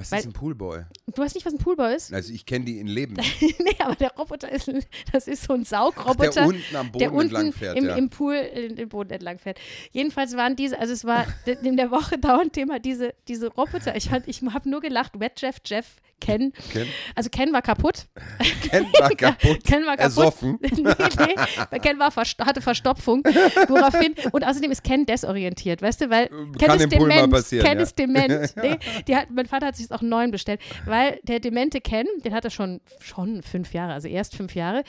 Was 0.00 0.12
Weil- 0.12 0.20
ist 0.20 0.26
ein 0.26 0.32
Poolboy? 0.32 0.84
Du 1.14 1.22
weißt 1.22 1.34
nicht, 1.34 1.44
was 1.44 1.52
ein 1.52 1.58
Poolboy 1.58 1.94
ist? 1.94 2.12
Also 2.12 2.32
ich 2.32 2.46
kenne 2.46 2.64
die 2.64 2.78
in 2.78 2.86
Leben. 2.86 3.14
nee, 3.40 3.76
aber 3.78 3.94
der 3.96 4.10
Roboter 4.16 4.50
ist, 4.50 4.68
ein, 4.68 4.82
das 5.12 5.28
ist 5.28 5.42
so 5.44 5.52
ein 5.52 5.64
Saugroboter. 5.64 6.30
der 6.30 6.46
unten 6.46 6.76
am 6.76 6.86
Boden 6.90 6.98
der 6.98 7.12
unten 7.12 7.34
entlang 7.36 7.52
fährt, 7.52 7.76
im, 7.76 7.84
ja. 7.86 7.96
im 7.96 8.08
Pool 8.08 8.34
den 8.54 8.88
Boden 8.88 9.10
entlang 9.10 9.38
fährt. 9.38 9.58
Jedenfalls 9.92 10.36
waren 10.36 10.56
diese, 10.56 10.78
also 10.78 10.92
es 10.94 11.04
war 11.04 11.26
in 11.62 11.76
der 11.76 11.90
Woche 11.90 12.16
dauernd 12.18 12.54
Thema 12.54 12.78
diese, 12.78 13.12
diese 13.28 13.48
Roboter. 13.48 13.94
Ich, 13.96 14.08
fand- 14.08 14.26
ich 14.26 14.40
habe 14.42 14.70
nur 14.70 14.80
gelacht, 14.80 15.20
Wet 15.20 15.40
Jeff, 15.40 15.56
Jeff, 15.66 15.96
Ken. 16.20 16.52
Ken? 16.72 16.86
Also 17.14 17.30
Ken 17.30 17.52
war 17.52 17.62
kaputt. 17.62 18.06
Ken 18.70 18.84
war 18.98 19.10
kaputt. 19.16 19.64
Ken 19.64 19.86
war 19.86 19.96
kaputt. 19.96 20.00
Ersoffen. 20.00 20.58
nee, 20.62 21.34
nee, 21.72 21.78
Ken 21.78 21.98
war 21.98 22.10
verst 22.10 22.38
hatte 22.38 22.60
Verstopfung. 22.60 23.22
Woraufhin, 23.68 24.14
und 24.32 24.46
außerdem 24.46 24.70
ist 24.70 24.84
Ken 24.84 25.06
desorientiert, 25.06 25.82
weißt 25.82 26.02
du, 26.02 26.10
weil 26.10 26.28
Ken 26.28 26.52
Kann 26.58 26.80
ist 26.80 26.92
dement. 26.92 27.48
Ken 27.48 27.62
ja. 27.62 27.72
ist 27.72 27.98
dement. 27.98 28.56
Nee, 28.56 28.78
die 29.06 29.16
hat, 29.16 29.30
mein 29.30 29.46
Vater 29.46 29.66
hat 29.66 29.76
sich 29.76 29.84
jetzt 29.84 29.92
auch 29.92 30.00
einen 30.00 30.10
neuen 30.10 30.30
bestellt, 30.30 30.60
weil 30.84 31.20
der 31.22 31.40
demente 31.40 31.80
Ken, 31.80 32.06
den 32.24 32.34
hat 32.34 32.44
er 32.44 32.50
schon, 32.50 32.80
schon 33.00 33.42
fünf 33.42 33.72
Jahre, 33.72 33.92
also 33.92 34.08
erst 34.08 34.36
fünf 34.36 34.54
Jahre. 34.54 34.84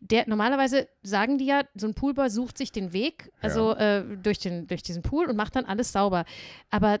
Der 0.00 0.28
normalerweise 0.28 0.88
sagen 1.02 1.38
die 1.38 1.46
ja, 1.46 1.62
so 1.74 1.86
ein 1.86 1.94
Poolboy 1.94 2.30
sucht 2.30 2.58
sich 2.58 2.72
den 2.72 2.92
Weg, 2.92 3.30
also 3.40 3.74
äh, 3.74 4.04
durch, 4.22 4.38
den, 4.38 4.66
durch 4.66 4.82
diesen 4.82 5.02
Pool 5.02 5.26
und 5.26 5.36
macht 5.36 5.56
dann 5.56 5.64
alles 5.64 5.92
sauber. 5.92 6.24
Aber 6.70 7.00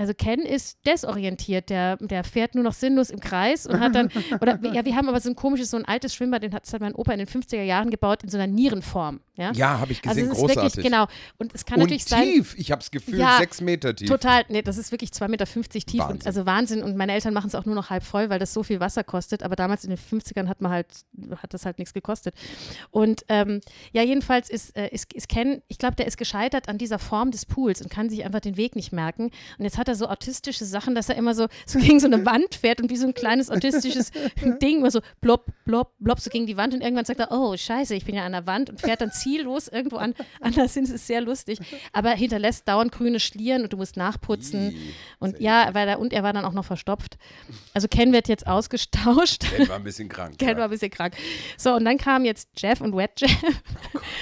also 0.00 0.14
Ken 0.14 0.40
ist 0.40 0.78
desorientiert, 0.86 1.68
der, 1.68 1.98
der 1.98 2.24
fährt 2.24 2.54
nur 2.54 2.64
noch 2.64 2.72
sinnlos 2.72 3.10
im 3.10 3.20
Kreis 3.20 3.66
und 3.66 3.80
hat 3.80 3.94
dann, 3.94 4.08
oder 4.40 4.58
ja, 4.72 4.82
wir 4.82 4.96
haben 4.96 5.10
aber 5.10 5.20
so 5.20 5.28
ein 5.28 5.36
komisches, 5.36 5.70
so 5.70 5.76
ein 5.76 5.84
altes 5.84 6.14
Schwimmbad, 6.14 6.42
den 6.42 6.54
hat, 6.54 6.72
hat 6.72 6.80
mein 6.80 6.94
Opa 6.94 7.12
in 7.12 7.18
den 7.18 7.28
50er 7.28 7.62
Jahren 7.62 7.90
gebaut, 7.90 8.22
in 8.22 8.30
so 8.30 8.38
einer 8.38 8.46
Nierenform. 8.46 9.20
Ja, 9.40 9.52
Ja, 9.52 9.78
habe 9.80 9.92
ich 9.92 10.02
gesehen, 10.02 10.18
also 10.18 10.32
es 10.32 10.38
ist 10.38 10.40
großartig. 10.40 10.76
wirklich, 10.76 10.84
genau. 10.84 11.06
Und 11.38 11.54
es 11.54 11.64
kann 11.64 11.76
Und 11.76 11.80
natürlich 11.84 12.04
sein, 12.04 12.24
tief. 12.24 12.54
Ich 12.58 12.70
habe 12.70 12.80
das 12.80 12.90
Gefühl, 12.90 13.18
Ja, 13.18 13.38
sechs 13.38 13.60
Meter 13.60 13.94
tief. 13.94 14.08
Total, 14.08 14.44
nee, 14.48 14.62
das 14.62 14.78
ist 14.78 14.92
wirklich 14.92 15.10
2,50 15.10 15.28
Meter 15.28 15.46
tief. 15.46 16.00
Wahnsinn. 16.00 16.16
Und, 16.16 16.26
also 16.26 16.46
Wahnsinn. 16.46 16.82
Und 16.82 16.96
meine 16.96 17.12
Eltern 17.12 17.34
machen 17.34 17.48
es 17.48 17.54
auch 17.54 17.64
nur 17.64 17.74
noch 17.74 17.90
halb 17.90 18.04
voll, 18.04 18.30
weil 18.30 18.38
das 18.38 18.52
so 18.52 18.62
viel 18.62 18.80
Wasser 18.80 19.04
kostet. 19.04 19.42
Aber 19.42 19.56
damals 19.56 19.84
in 19.84 19.90
den 19.90 19.98
50ern 19.98 20.48
hat 20.48 20.60
man 20.60 20.72
halt, 20.72 20.86
hat 21.42 21.54
das 21.54 21.64
halt 21.66 21.78
nichts 21.78 21.94
gekostet. 21.94 22.34
Und 22.90 23.24
ähm, 23.28 23.60
ja, 23.92 24.02
jedenfalls 24.02 24.50
ist, 24.50 24.76
äh, 24.76 24.88
ist, 24.88 25.12
ist 25.14 25.28
Ken, 25.28 25.62
ich 25.68 25.78
glaube, 25.78 25.96
der 25.96 26.06
ist 26.06 26.16
gescheitert 26.16 26.68
an 26.68 26.78
dieser 26.78 26.98
Form 26.98 27.30
des 27.30 27.46
Pools 27.46 27.80
und 27.82 27.90
kann 27.90 28.10
sich 28.10 28.24
einfach 28.24 28.40
den 28.40 28.56
Weg 28.56 28.76
nicht 28.76 28.92
merken. 28.92 29.30
Und 29.58 29.64
jetzt 29.64 29.78
hat 29.78 29.88
er 29.88 29.94
so 29.94 30.06
autistische 30.08 30.64
Sachen, 30.64 30.94
dass 30.94 31.08
er 31.08 31.16
immer 31.16 31.34
so, 31.34 31.46
so 31.66 31.78
gegen 31.78 32.00
so 32.00 32.06
eine 32.06 32.24
Wand 32.26 32.54
fährt 32.54 32.80
und 32.80 32.90
wie 32.90 32.96
so 32.96 33.06
ein 33.06 33.14
kleines 33.14 33.50
autistisches 33.50 34.10
Ding 34.62 34.78
immer 34.78 34.90
so 34.90 35.00
blopp, 35.20 35.46
blopp, 35.64 35.92
blopp, 35.98 36.20
so 36.20 36.30
gegen 36.30 36.46
die 36.46 36.56
Wand. 36.56 36.74
Und 36.74 36.82
irgendwann 36.82 37.04
sagt 37.04 37.20
er, 37.20 37.30
oh, 37.30 37.56
scheiße, 37.56 37.94
ich 37.94 38.04
bin 38.04 38.14
ja 38.14 38.24
an 38.24 38.32
der 38.32 38.46
Wand 38.46 38.70
und 38.70 38.80
fährt 38.80 39.00
dann 39.00 39.10
ziellos 39.30 39.68
irgendwo 39.68 39.96
an. 39.96 40.14
Anders 40.40 40.74
sind 40.74 40.88
es 40.88 41.06
sehr 41.06 41.20
lustig. 41.20 41.58
Aber 41.92 42.10
hinterlässt 42.10 42.66
dauernd 42.66 42.92
grüne 42.92 43.20
Schlieren 43.20 43.62
und 43.62 43.72
du 43.72 43.76
musst 43.76 43.96
nachputzen. 43.96 44.72
Ih, 44.72 44.94
Und 45.18 45.40
ja, 45.40 45.70
weil 45.72 45.88
er, 45.88 45.98
und 45.98 46.12
er 46.12 46.22
war 46.22 46.32
dann 46.32 46.44
auch 46.44 46.52
noch 46.52 46.64
verstopft. 46.64 47.16
Also 47.74 47.88
Ken 47.88 48.12
wird 48.12 48.28
jetzt 48.28 48.46
ausgetauscht. 48.46 49.44
Ken 49.56 49.68
war 49.68 49.76
ein 49.76 49.84
bisschen 49.84 50.08
krank. 50.08 50.38
Ken 50.38 50.50
ja. 50.50 50.56
war 50.56 50.64
ein 50.64 50.70
bisschen 50.70 50.90
krank. 50.90 51.16
So, 51.56 51.74
und 51.74 51.84
dann 51.84 51.98
kamen 51.98 52.24
jetzt 52.24 52.48
Jeff 52.56 52.80
und 52.80 52.96
Wet 52.96 53.20
Jeff. 53.20 53.30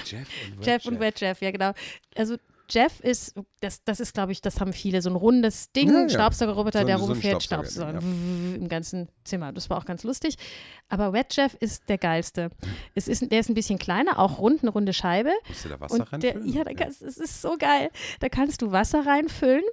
Jeff 0.05 0.29
und 0.47 0.59
Wet 0.59 0.67
Jeff 0.67 0.87
und 0.87 1.01
Wet 1.01 1.21
Jeff, 1.21 1.41
ja 1.41 1.51
genau. 1.51 1.73
Also 2.15 2.37
Jeff 2.71 3.01
ist, 3.01 3.35
das, 3.61 3.83
das 3.85 4.01
ist, 4.01 4.14
glaube 4.14 4.33
ich, 4.33 4.41
das 4.41 4.61
haben 4.61 4.73
viele, 4.73 5.01
so 5.03 5.11
ein 5.11 5.16
rundes 5.16 5.73
Ding, 5.73 5.89
Ja, 5.93 6.03
ja. 6.03 6.09
Staubsaugerroboter, 6.09 6.81
So 6.81 6.87
der 6.87 6.99
so 6.99 7.05
rumfährt, 7.07 7.43
Staubsauger, 7.43 8.01
Staubsauger 8.01 8.57
im 8.57 8.69
ganzen 8.69 9.09
Zimmer. 9.25 9.53
Das 9.53 9.71
war 9.71 9.79
auch 9.79 9.85
ganz 9.85 10.03
lustig. 10.05 10.37
Aber 10.89 11.12
Wet 11.12 11.35
Jeff 11.37 11.55
ist 11.61 11.89
der 11.89 11.99
geilste. 11.99 12.51
Es 12.95 13.09
ist, 13.09 13.31
der 13.31 13.41
ist 13.41 13.49
ein 13.49 13.55
bisschen 13.55 13.79
kleiner, 13.79 14.19
auch 14.19 14.39
rund, 14.39 14.62
eine 14.62 14.71
runde 14.71 14.93
Scheibe. 14.93 15.31
Musst 15.49 15.64
du 15.64 15.69
da 15.71 15.81
Wasser 15.81 15.95
Und 16.12 16.23
der, 16.23 16.35
reinfüllen? 16.35 16.55
ja, 16.57 16.64
da 16.64 16.73
kannst, 16.75 17.03
es 17.03 17.16
ist 17.16 17.43
so 17.43 17.57
geil. 17.59 17.91
Da 18.21 18.29
kannst 18.29 18.62
du 18.62 18.73
Wasser 18.73 19.07
reinfüllen 19.07 19.64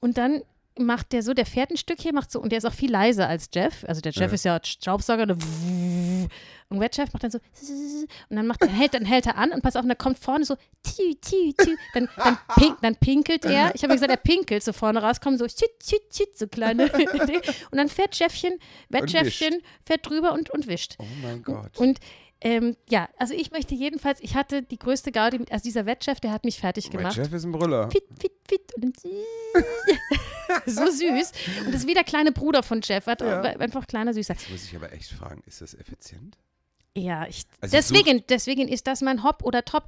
und 0.00 0.18
dann 0.18 0.42
macht 0.78 1.12
der 1.12 1.22
so, 1.22 1.34
der 1.34 1.46
fährt 1.46 1.70
ein 1.70 1.76
Stück 1.76 2.00
hier, 2.00 2.12
macht 2.12 2.32
so, 2.32 2.40
und 2.40 2.50
der 2.50 2.58
ist 2.58 2.64
auch 2.64 2.72
viel 2.72 2.90
leiser 2.90 3.28
als 3.28 3.48
Jeff. 3.54 3.84
Also 3.86 4.00
der 4.00 4.10
Jeff 4.12 4.30
Ja. 4.30 4.34
ist 4.34 4.44
ja 4.44 4.58
Staubsauger 4.62 5.22
und, 5.22 5.40
und 6.68 6.80
Wet 6.80 6.96
Jeff 6.96 7.12
macht 7.12 7.22
dann 7.22 7.30
so 7.30 7.38
und 8.28 8.36
dann 8.36 8.46
macht 8.46 8.62
er, 8.62 8.68
hält, 8.68 8.94
dann 8.94 9.04
hält 9.04 9.26
er 9.26 9.36
an 9.36 9.52
und 9.52 9.62
pass 9.62 9.76
auf, 9.76 9.82
und 9.82 9.88
dann 9.88 9.98
kommt 9.98 10.18
vorne 10.18 10.44
so 10.44 10.56
tü, 10.82 11.14
tü, 11.20 11.52
tü, 11.52 11.76
dann, 11.92 12.08
dann, 12.16 12.38
pink, 12.56 12.78
dann 12.80 12.96
pinkelt 12.96 13.44
er. 13.44 13.74
Ich 13.74 13.82
habe 13.82 13.92
gesagt, 13.94 14.10
er 14.10 14.16
pinkelt 14.16 14.62
so 14.62 14.72
vorne 14.72 15.02
raus, 15.02 15.20
kommen 15.20 15.38
so 15.38 15.46
tüt, 15.46 15.78
tüt, 15.78 16.10
tüt, 16.10 16.36
so 16.38 16.46
kleine 16.48 16.90
und 16.90 17.78
dann 17.78 17.88
fährt 17.88 18.18
Jeffchen, 18.18 18.58
Wet 18.88 19.02
Und 19.02 19.12
Jeffchen, 19.12 19.60
fährt 19.86 20.08
drüber 20.08 20.32
und, 20.32 20.50
und 20.50 20.66
wischt. 20.66 20.96
Oh 20.98 21.04
mein 21.22 21.42
Gott. 21.42 21.76
Und 21.78 22.00
ähm, 22.40 22.76
ja, 22.90 23.08
also 23.16 23.32
ich 23.32 23.52
möchte 23.52 23.74
jedenfalls, 23.74 24.20
ich 24.20 24.34
hatte 24.34 24.62
die 24.62 24.78
größte 24.78 25.12
Gaudi, 25.12 25.38
mit, 25.38 25.50
also 25.50 25.62
dieser 25.62 25.86
Wettchef, 25.86 26.20
der 26.20 26.30
hat 26.30 26.44
mich 26.44 26.58
fertig 26.60 26.90
gemacht. 26.90 27.16
Jeff 27.16 27.32
ist 27.32 27.44
ein 27.44 27.52
Brüller. 27.52 27.90
Fit, 27.90 28.04
fit, 28.20 28.32
fit. 28.46 28.74
Und 28.76 29.00
so 30.66 30.84
süß. 30.90 31.32
Und 31.64 31.68
das 31.68 31.76
ist 31.82 31.86
wie 31.86 31.94
der 31.94 32.04
kleine 32.04 32.32
Bruder 32.32 32.62
von 32.62 32.80
Jeff, 32.82 33.06
hat 33.06 33.22
Ja. 33.22 33.40
einfach 33.40 33.86
kleiner 33.86 34.12
süßer. 34.12 34.34
Jetzt 34.34 34.50
muss 34.50 34.64
ich 34.64 34.76
aber 34.76 34.92
echt 34.92 35.10
fragen, 35.12 35.42
ist 35.46 35.62
das 35.62 35.72
effizient? 35.74 36.36
Ja, 36.96 37.26
ich, 37.26 37.44
Also 37.60 37.76
deswegen, 37.76 38.24
deswegen 38.28 38.68
ist 38.68 38.86
das 38.86 39.00
mein 39.00 39.24
Hop 39.24 39.42
oder 39.42 39.64
Top. 39.64 39.84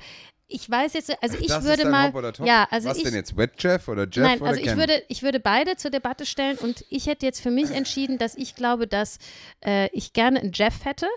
Ich 0.48 0.68
weiß 0.70 0.92
jetzt, 0.94 1.10
also 1.22 1.36
Ach, 1.38 1.42
ich 1.42 1.64
würde 1.64 1.88
mal, 1.88 2.12
ja, 2.44 2.68
also 2.70 2.88
Was 2.88 2.98
ich, 2.98 3.02
denn 3.04 3.14
jetzt, 3.14 3.36
Wet 3.36 3.52
Jeff 3.58 3.88
oder 3.88 4.04
Jeff 4.04 4.24
Nein, 4.24 4.40
oder 4.40 4.50
also 4.50 4.60
ich 4.60 4.66
Ken? 4.66 4.78
würde, 4.78 5.02
ich 5.08 5.22
würde 5.22 5.40
beide 5.40 5.76
zur 5.76 5.90
Debatte 5.90 6.24
stellen 6.24 6.56
und 6.58 6.84
ich 6.88 7.06
hätte 7.06 7.26
jetzt 7.26 7.40
für 7.40 7.50
mich 7.50 7.70
entschieden, 7.72 8.18
dass 8.18 8.36
ich 8.36 8.54
glaube, 8.54 8.86
dass 8.86 9.18
äh, 9.64 9.88
ich 9.92 10.12
gerne 10.12 10.40
einen 10.40 10.52
Jeff 10.52 10.84
hätte, 10.84 11.08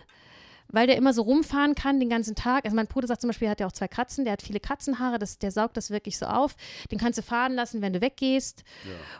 weil 0.71 0.87
der 0.87 0.97
immer 0.97 1.13
so 1.13 1.23
rumfahren 1.23 1.75
kann 1.75 1.99
den 1.99 2.09
ganzen 2.09 2.35
Tag. 2.35 2.65
Also 2.65 2.75
mein 2.75 2.87
Bruder 2.87 3.07
sagt 3.07 3.21
zum 3.21 3.29
Beispiel, 3.29 3.47
er 3.47 3.51
hat 3.51 3.59
ja 3.59 3.67
auch 3.67 3.71
zwei 3.71 3.87
Katzen, 3.87 4.25
der 4.25 4.33
hat 4.33 4.41
viele 4.41 4.59
Katzenhaare, 4.59 5.19
das, 5.19 5.37
der 5.37 5.51
saugt 5.51 5.77
das 5.77 5.91
wirklich 5.91 6.17
so 6.17 6.25
auf. 6.25 6.55
Den 6.91 6.97
kannst 6.97 7.19
du 7.19 7.23
fahren 7.23 7.53
lassen, 7.53 7.81
wenn 7.81 7.93
du 7.93 8.01
weggehst. 8.01 8.63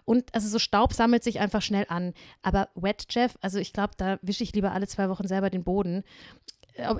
Und 0.05 0.33
also 0.33 0.47
so 0.47 0.57
Staub 0.59 0.93
sammelt 0.93 1.23
sich 1.23 1.39
einfach 1.39 1.61
schnell 1.61 1.85
an. 1.89 2.13
Aber 2.41 2.69
Wet 2.75 3.05
Jeff, 3.09 3.37
also 3.41 3.59
ich 3.59 3.73
glaube, 3.73 3.93
da 3.97 4.17
wische 4.23 4.43
ich 4.43 4.53
lieber 4.53 4.71
alle 4.71 4.87
zwei 4.87 5.09
Wochen 5.09 5.27
selber 5.27 5.49
den 5.49 5.63
Boden. 5.63 6.03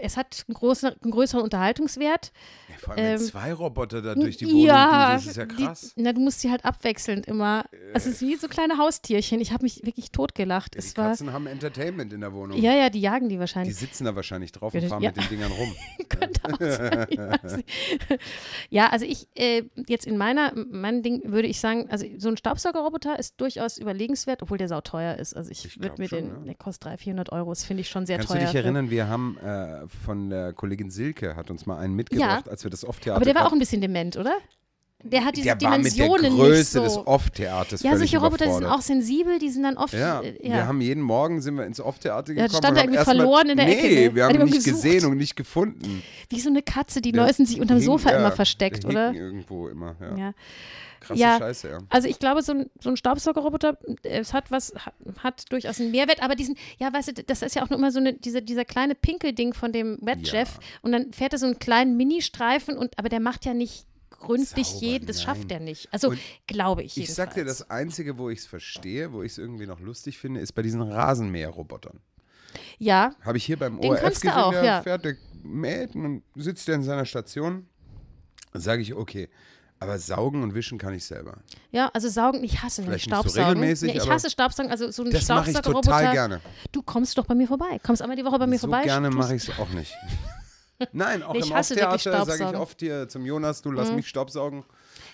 Es 0.02 0.18
hat 0.18 0.46
einen, 0.48 0.54
großen, 0.56 0.90
einen 1.02 1.12
größeren 1.12 1.44
Unterhaltungswert. 1.44 2.32
Ja, 2.70 2.76
vor 2.78 2.94
allem, 2.96 3.06
ähm, 3.06 3.18
zwei 3.18 3.54
Roboter 3.54 4.02
da 4.02 4.16
durch 4.16 4.38
die 4.38 4.46
Wohnung 4.48 4.60
ja, 4.66 5.14
das 5.14 5.26
ist 5.28 5.38
ja 5.38 5.46
krass. 5.46 5.94
Die, 5.98 6.02
na, 6.04 6.14
du 6.14 6.22
musst 6.22 6.42
sie 6.42 6.52
halt 6.52 6.64
abwechselnd 6.66 7.26
immer. 7.26 7.66
Es 7.94 8.06
ist 8.06 8.22
wie 8.22 8.36
so 8.36 8.48
kleine 8.48 8.78
Haustierchen. 8.78 9.42
Ich 9.42 9.52
habe 9.52 9.64
mich 9.64 9.84
wirklich 9.86 10.12
totgelacht. 10.12 10.76
die 10.76 10.80
es 10.80 10.96
war. 10.98 11.10
Katzen 11.10 11.34
haben 11.34 11.48
Entertainment 11.48 12.14
in 12.14 12.22
der 12.22 12.34
Wohnung. 12.34 12.58
Ja, 12.62 12.74
ja, 12.76 12.90
die 12.90 13.02
jagen 13.02 13.28
die 13.30 13.36
Die 13.36 13.40
wahrscheinlich. 13.40 13.76
sitzen 13.76 14.06
da 14.06 14.16
wahrscheinlich 14.16 14.52
drauf 14.52 14.74
Ja, 14.74 14.82
und 14.82 14.88
fahren 14.90 15.02
ja. 15.02 15.10
mit 15.12 15.18
den 15.24 15.30
Dingern 15.30 15.52
rum. 15.52 15.74
Könnte 16.10 16.42
auch 16.46 16.60
sein. 16.60 17.64
ja, 18.70 18.90
also 18.90 19.06
ich, 19.06 19.28
äh, 19.36 19.64
jetzt 19.88 20.06
in 20.06 20.18
meiner, 20.18 20.54
mein 20.72 21.02
Ding 21.04 21.22
würde 21.32 21.48
ich 21.48 21.60
sagen, 21.60 21.88
also 21.90 22.06
so 22.18 22.30
ein 22.30 22.38
Staubsaugerroboter 22.38 23.18
ist 23.18 23.40
durchaus 23.40 23.78
überlegenswert, 23.78 24.42
obwohl 24.42 24.58
der 24.58 24.68
sauteuer 24.68 25.16
ist. 25.16 25.36
Also 25.36 25.52
ich, 25.52 25.66
Ich 25.66 25.82
würde 25.82 25.96
mir 26.02 26.08
schon, 26.10 26.20
den, 26.20 26.28
ja. 26.30 26.40
der 26.46 26.56
kostet 26.56 26.86
300, 26.86 27.02
400 27.02 27.32
Euro. 27.32 27.52
Das 27.52 27.64
finde 27.64 27.82
ich 27.82 27.90
schon 27.90 28.06
sehr 28.06 28.18
Kannst 28.18 28.32
teuer. 28.32 28.40
du 28.42 28.46
dich 28.48 28.56
erinnern, 28.56 28.90
wir 28.90 29.08
haben 29.08 29.38
äh, 29.44 29.69
von 30.06 30.30
der 30.30 30.54
Kollegin 30.54 30.90
Silke, 30.92 31.36
hat 31.36 31.50
uns 31.52 31.66
mal 31.66 31.78
einen 31.80 31.96
mitgebracht, 31.96 32.48
als 32.50 32.64
wir 32.64 32.72
das 32.72 32.86
oft 32.86 33.04
Theater 33.04 33.18
Aber 33.18 33.26
der 33.26 33.36
war 33.36 33.48
auch 33.48 33.54
ein 33.54 33.60
bisschen 33.60 33.82
dement, 33.82 34.18
oder? 34.18 34.38
der 35.02 35.24
hat 35.24 35.38
diese 35.38 35.46
der 35.56 35.62
war 35.62 35.78
mit 35.78 35.86
der 35.98 36.08
Dimensionen 36.08 36.36
Größe 36.36 36.72
so. 36.80 36.84
des 36.84 36.98
Off-Theaters 36.98 37.84
ja, 37.84 37.96
solche 37.98 38.18
Roboter 38.18 38.46
die 38.48 38.52
sind 38.52 38.66
auch 38.66 38.82
sensibel, 38.82 39.40
die 39.40 39.50
sind 39.50 39.64
dann 39.64 39.78
oft. 39.78 39.94
Ja, 39.94 40.22
äh, 40.22 40.36
wir 40.42 40.68
haben 40.68 40.82
jeden 40.82 41.02
Morgen 41.02 41.42
sind 41.42 41.56
wir 41.56 41.66
ins 41.66 41.80
Off-Theater 41.80 42.34
Ja, 42.34 42.48
gekommen. 42.48 42.58
stand 42.58 42.72
und 42.72 42.78
er 42.78 42.84
haben 42.84 42.94
irgendwie 42.94 42.98
erst 42.98 43.08
mal- 43.08 43.16
verloren 43.16 43.50
in 43.50 43.56
der 43.58 43.66
nee, 43.66 43.74
Ecke, 43.76 44.10
ne? 44.10 44.16
wir 44.16 44.24
haben 44.26 44.32
jemand 44.34 44.52
nicht 44.52 44.66
gesucht? 44.66 44.84
gesehen 44.84 45.06
und 45.10 45.16
nicht 45.18 45.36
gefunden. 45.38 46.04
wie 46.30 46.40
so 46.42 46.50
eine 46.50 46.62
Katze, 46.62 47.00
die 47.02 47.14
Der 47.14 47.24
neuesten 47.24 47.46
sich 47.46 47.62
unterm 47.62 47.80
Sofa 47.80 48.12
ja, 48.12 48.18
immer 48.18 48.34
versteckt, 48.34 48.84
der 48.84 48.90
oder? 48.90 49.14
irgendwo 49.14 49.70
immer, 49.70 49.96
ja. 50.18 50.34
Krasse 51.00 51.20
Ja. 51.20 51.38
Scheiße, 51.38 51.70
ja. 51.70 51.80
Also 51.90 52.08
ich 52.08 52.20
glaube, 52.20 52.42
so 52.42 52.52
ein, 52.54 52.70
so 52.80 52.90
ein 52.90 52.98
Staubsaugerroboter, 52.98 53.78
äh, 54.04 54.20
es 54.20 54.34
hat 54.34 54.52
was, 54.52 54.74
hat, 54.76 54.94
hat 55.24 55.52
durchaus 55.52 55.80
einen 55.80 55.92
Mehrwert, 55.92 56.22
aber 56.22 56.36
diesen, 56.36 56.56
ja, 56.78 56.92
weißt 56.92 57.18
du, 57.18 57.24
das 57.24 57.42
ist 57.42 57.56
ja 57.56 57.64
auch 57.64 57.70
nur 57.70 57.80
immer 57.80 57.92
so 57.92 58.00
eine, 58.00 58.14
diese, 58.14 58.42
dieser 58.42 58.66
kleine 58.66 58.96
Pinkelding 58.96 59.54
von 59.54 59.72
dem 59.72 59.98
Wetjeff 60.02 60.56
Ja. 60.56 60.60
und 60.82 60.92
dann 60.92 61.14
fährt 61.14 61.34
er 61.34 61.40
so 61.40 61.46
einen 61.46 61.60
kleinen 61.60 61.98
Ministreifen 61.98 62.78
und, 62.78 62.98
aber 63.00 63.10
der 63.10 63.20
macht 63.20 63.46
ja 63.46 63.54
nicht 63.54 63.86
gründlich 64.10 64.68
Sauber, 64.68 64.86
jeden, 64.86 65.06
das 65.08 65.18
nein. 65.18 65.26
schafft 65.26 65.52
er 65.52 65.60
nicht. 65.60 65.88
Also 65.94 66.10
Und 66.10 66.20
glaube 66.48 66.84
ich 66.84 66.98
Ich 66.98 67.14
sag 67.14 67.30
dir, 67.34 67.38
jedenfalls. 67.42 67.60
das 67.60 67.70
Einzige, 67.70 68.18
wo 68.18 68.30
ich 68.30 68.40
es 68.40 68.46
verstehe, 68.48 69.14
wo 69.14 69.24
ich 69.24 69.34
es 69.34 69.38
irgendwie 69.38 69.66
noch 69.66 69.80
lustig 69.80 70.18
finde, 70.18 70.42
ist 70.42 70.52
bei 70.54 70.62
diesen 70.62 70.82
Rasenmäherrobotern. 70.82 72.00
Ja, 72.80 73.14
Habe 73.22 73.38
ich 73.38 73.46
hier 73.46 73.58
beim 73.58 73.80
Den 73.80 73.92
ORF 73.92 74.04
gesehen, 74.16 74.32
auch, 74.32 74.52
der 74.52 74.64
ja. 74.64 74.82
fährt, 74.82 75.06
der 75.06 75.16
mäht 75.44 75.96
und 75.96 76.24
sitzt 76.36 76.68
der 76.68 76.76
in 76.76 76.84
seiner 76.84 77.06
Station. 77.06 77.68
Sage 78.54 78.82
ich, 78.82 78.94
okay, 78.96 79.30
aber 79.80 79.98
saugen 80.00 80.44
und 80.44 80.54
wischen 80.56 80.78
kann 80.78 80.94
ich 80.94 81.06
selber. 81.06 81.38
ja, 81.72 81.90
also 81.94 82.10
saugen, 82.10 82.44
ich 82.44 82.62
hasse 82.62 82.82
nämlich 82.82 83.04
Vielleicht 83.04 83.24
nicht 83.26 83.34
so 83.34 83.40
Staubsaugen. 83.42 83.64
ja, 83.64 83.94
ich 83.96 84.10
hasse 84.10 84.30
Staubsaugen, 84.30 84.72
also 84.72 84.92
so 84.92 85.04
ein 85.04 85.12
Das 85.12 85.28
mache 85.28 85.46
ich 85.52 85.58
Staubsaugerroboter. 85.58 85.92
total 85.92 86.12
gerne. 86.14 86.42
Du 86.72 86.82
kommst 86.82 87.18
doch 87.18 87.26
bei 87.26 87.36
mir 87.36 87.48
vorbei. 87.48 87.80
Kommst 87.86 88.02
einmal 88.02 88.18
die 88.18 88.26
Woche 88.26 88.40
bei 88.40 88.48
mir 88.48 88.58
so 88.60 88.68
vorbei. 88.68 88.84
gerne 88.84 89.08
tust- 89.10 89.18
mache 89.18 89.36
ich 89.36 89.48
es 89.48 89.60
auch 89.60 89.70
nicht. 89.70 89.94
Nein, 90.94 91.24
auch 91.24 91.34
Nee, 91.34 91.40
ich 91.40 91.50
im 91.50 91.56
Off-Theater 91.58 91.90
sage 91.90 91.96
ich 91.96 92.02
Staubsaugen. 92.02 92.56
Mhm. 92.56 92.62
oft 92.62 92.80
hier 92.80 93.10
zum 93.10 93.26
Jonas, 93.26 93.62
du 93.62 93.72
lass 93.72 93.92
mich 93.92 94.08
Staubsaugen. 94.08 94.64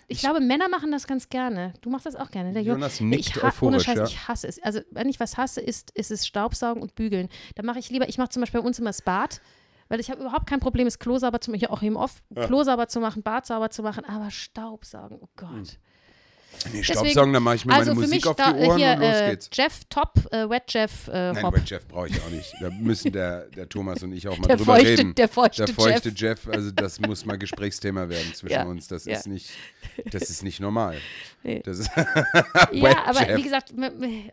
Ich 0.07 0.19
glaube, 0.19 0.39
Männer 0.39 0.69
machen 0.69 0.91
das 0.91 1.07
ganz 1.07 1.29
gerne. 1.29 1.73
Du 1.81 1.89
machst 1.89 2.05
das 2.05 2.15
auch 2.15 2.29
gerne. 2.29 2.53
Der 2.53 2.61
Jo- 2.61 2.73
Jonas 2.73 2.99
Nee, 2.99 3.07
nickt 3.17 3.27
ich 3.29 3.35
ha- 3.37 3.39
ohne 3.61 3.77
euphorisch, 3.77 3.83
Scheiß, 3.85 3.97
ja. 3.97 4.03
ich 4.05 4.27
hasse 4.27 4.47
es. 4.47 4.61
Also, 4.61 4.81
wenn 4.91 5.09
ich 5.09 5.19
was 5.19 5.37
hasse, 5.37 5.61
ist, 5.61 5.89
ist 5.95 6.11
es 6.11 6.27
Staubsaugen 6.27 6.83
und 6.83 6.93
Bügeln. 6.93 7.29
Da 7.55 7.63
mache 7.63 7.79
ich 7.79 7.89
lieber, 7.89 8.07
ich 8.07 8.19
mache 8.19 8.29
zum 8.29 8.41
Beispiel 8.41 8.61
bei 8.61 8.67
uns 8.67 8.77
immer 8.77 8.89
das 8.89 9.01
Bad, 9.01 9.41
weil 9.89 9.99
ich 9.99 10.09
habe 10.09 10.21
überhaupt 10.21 10.47
kein 10.47 10.59
Problem, 10.59 10.85
das 10.85 10.99
Klo 10.99 11.17
sauber 11.17 11.41
zu 11.41 11.51
machen, 11.51 11.65
auch 11.67 11.81
im 11.81 11.95
Off, 11.95 12.21
Klo 12.33 12.63
sauber 12.63 12.87
zu 12.87 12.99
machen, 12.99 13.23
Bad 13.23 13.45
sauber 13.45 13.69
zu 13.69 13.83
machen, 13.83 14.03
aber 14.05 14.31
Staubsaugen, 14.31 15.19
oh 15.21 15.29
Gott. 15.35 15.77
Nee, 16.71 16.71
Deswegen- 16.71 16.83
Staubsaugen, 16.85 17.33
dann 17.33 17.43
mache 17.43 17.55
ich 17.55 17.65
mir 17.65 17.73
also 17.73 17.91
meine 17.91 17.95
für 17.95 18.07
Musik 18.07 18.15
mich 18.23 18.27
auf 18.27 18.35
die 18.37 18.41
da, 18.41 18.53
Ohren 18.55 18.77
hier, 18.77 18.93
und 18.93 18.99
los 19.01 19.09
äh, 19.15 19.29
geht's. 19.31 19.49
Jeff 19.51 19.81
Top, 19.89 20.13
äh, 20.31 20.49
Wet 20.49 20.63
Jeff 20.69 21.07
äh, 21.09 21.33
Nein. 21.33 21.53
Wet 21.53 21.69
Jeff 21.69 21.85
brauche 21.85 22.07
ich 22.07 22.21
auch 22.21 22.29
nicht. 22.29 22.53
Da 22.61 22.69
müssen 22.69 23.11
der, 23.11 23.47
der 23.49 23.67
Thomas 23.67 24.01
und 24.03 24.13
ich 24.13 24.25
auch 24.29 24.37
mal 24.37 24.47
Der 24.47 24.55
drüber 24.55 24.75
feuchte- 24.75 24.87
reden. 24.87 25.15
der 25.15 25.27
feuchte 25.27 25.67
feuchte 25.67 26.09
Jeff. 26.15 26.47
also 26.47 26.71
das 26.71 27.01
muss 27.01 27.25
mal 27.25 27.37
Gesprächsthema 27.37 28.07
werden 28.07 28.33
zwischen 28.33 28.53
Ja, 28.53 28.63
uns. 28.63 28.87
Das 28.87 29.03
ja. 29.03 29.17
ist 29.17 29.27
nicht, 29.27 29.49
das 30.11 30.29
ist 30.29 30.43
nicht 30.43 30.61
normal. 30.61 30.95
Nee. 31.43 31.61
Ist, 31.65 31.89
ja, 32.71 33.03
aber 33.05 33.27
Jeff. 33.27 33.37
wie 33.37 33.43
gesagt, 33.43 33.73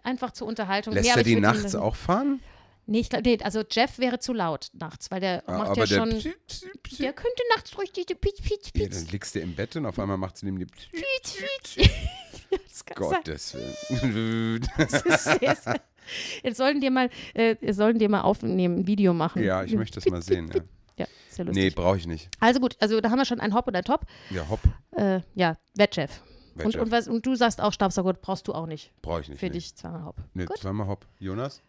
einfach 0.05 0.31
zur 0.31 0.47
Unterhaltung. 0.47 0.95
lässt 0.95 1.07
Nee, 1.13 1.21
er 1.21 1.25
die 1.25 1.35
nachts 1.41 1.75
auch 1.75 1.97
fahren? 1.97 2.41
Nee, 2.87 3.01
ich 3.01 3.09
glaub, 3.11 3.25
nee, 3.25 3.39
also 3.43 3.63
Jeff 3.71 3.99
wäre 3.99 4.19
zu 4.19 4.33
laut 4.33 4.69
nachts, 4.73 5.11
weil 5.11 5.21
der 5.21 5.43
Ah, 5.49 5.59
macht 5.59 5.71
aber 5.71 5.85
ja 5.85 5.87
der, 5.87 5.97
schon. 5.97 6.11
Psi- 6.19 6.35
Psi- 6.49 6.67
Psi- 6.83 6.99
Der 7.03 7.13
könnte 7.13 7.43
nachts 7.55 7.77
ruhig 7.79 7.93
diese 7.93 8.15
Pietz, 8.17 8.41
Pietz, 8.43 8.67
Ja, 8.67 8.71
Pietz, 8.73 8.99
dann 9.05 9.13
liegst 9.13 9.35
du 9.35 9.41
im 9.41 9.55
Bett 9.55 9.77
und 9.77 9.87
auf 9.87 9.99
einmal 9.99 10.17
macht 10.19 10.37
es 10.37 10.43
neben 10.43 10.59
dir. 10.59 10.67
Psi- 10.67 10.91
Pietz, 10.91 11.37
Pietz. 11.75 11.89
Ja, 12.51 12.59
das 12.69 12.85
kann 12.85 13.05
sein. 13.09 13.19
Gottes 13.19 13.55
Willen. 13.55 14.69
Das 14.77 14.93
ist 15.03 15.25
sehr, 15.25 15.57
sehr- 15.57 15.81
Jetzt 16.43 16.57
sollen 16.57 16.81
dir 16.81 16.91
mal, 16.91 17.09
äh, 17.35 17.55
wir 17.61 17.73
sollen 17.75 17.99
dir 17.99 18.09
mal 18.09 18.23
aufnehmen, 18.23 18.81
ein 18.81 18.87
Video 18.89 19.15
machen. 19.15 19.43
ja, 19.43 19.63
ich 19.63 19.75
möchte 19.75 20.01
das 20.01 20.11
mal 20.11 20.21
sehen. 20.23 20.51
Ja. 20.53 20.61
Ja, 20.97 21.07
ist 21.31 21.39
ja 21.39 21.45
Nee, 21.45 21.51
lustig. 21.51 21.75
brauche 21.77 21.97
ich 21.97 22.07
nicht. 22.07 22.29
Also 22.41 22.59
gut, 22.61 22.77
also 22.81 23.01
da 23.01 23.11
haben 23.11 23.19
wir 23.19 23.25
schon 23.25 23.41
ein 23.41 23.55
Hop 23.55 23.67
oder 23.69 23.83
Top. 23.83 24.05
Ja, 24.31 24.47
hopp. 24.49 24.61
Äh, 24.97 25.21
ja, 25.35 25.57
Wettchef. 25.77 26.21
Und, 26.57 26.65
Wettchef. 26.65 26.83
und, 26.83 26.91
was, 26.91 27.09
und 27.09 27.25
du 27.25 27.35
sagst 27.37 27.61
auch 27.63 27.73
Staubsauger 27.73 28.13
brauchst 28.13 28.47
du 28.49 28.53
auch 28.53 28.67
nicht. 28.67 28.93
Brauche 29.01 29.23
ich 29.23 29.29
nicht. 29.29 29.39
Für 29.39 29.47
nee. 29.47 29.53
dich 29.53 29.75
zweimal 29.75 30.05
Hop. 30.05 30.17
Nee, 30.35 30.45
Gut. 30.45 30.59
zweimal 30.59 30.89
hopp. 30.89 31.07
Jonas? 31.19 31.63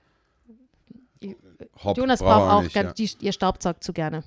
I- 1.24 1.36
Hopp. 1.84 1.98
Jonas 1.98 2.20
braucht 2.20 2.52
auch, 2.52 2.64
nicht, 2.64 2.76
ja. 2.76 2.94
die, 2.94 3.10
ihr 3.22 3.32
Staubsaugt 3.32 3.84
zu 3.84 3.94
gerne. 3.94 4.24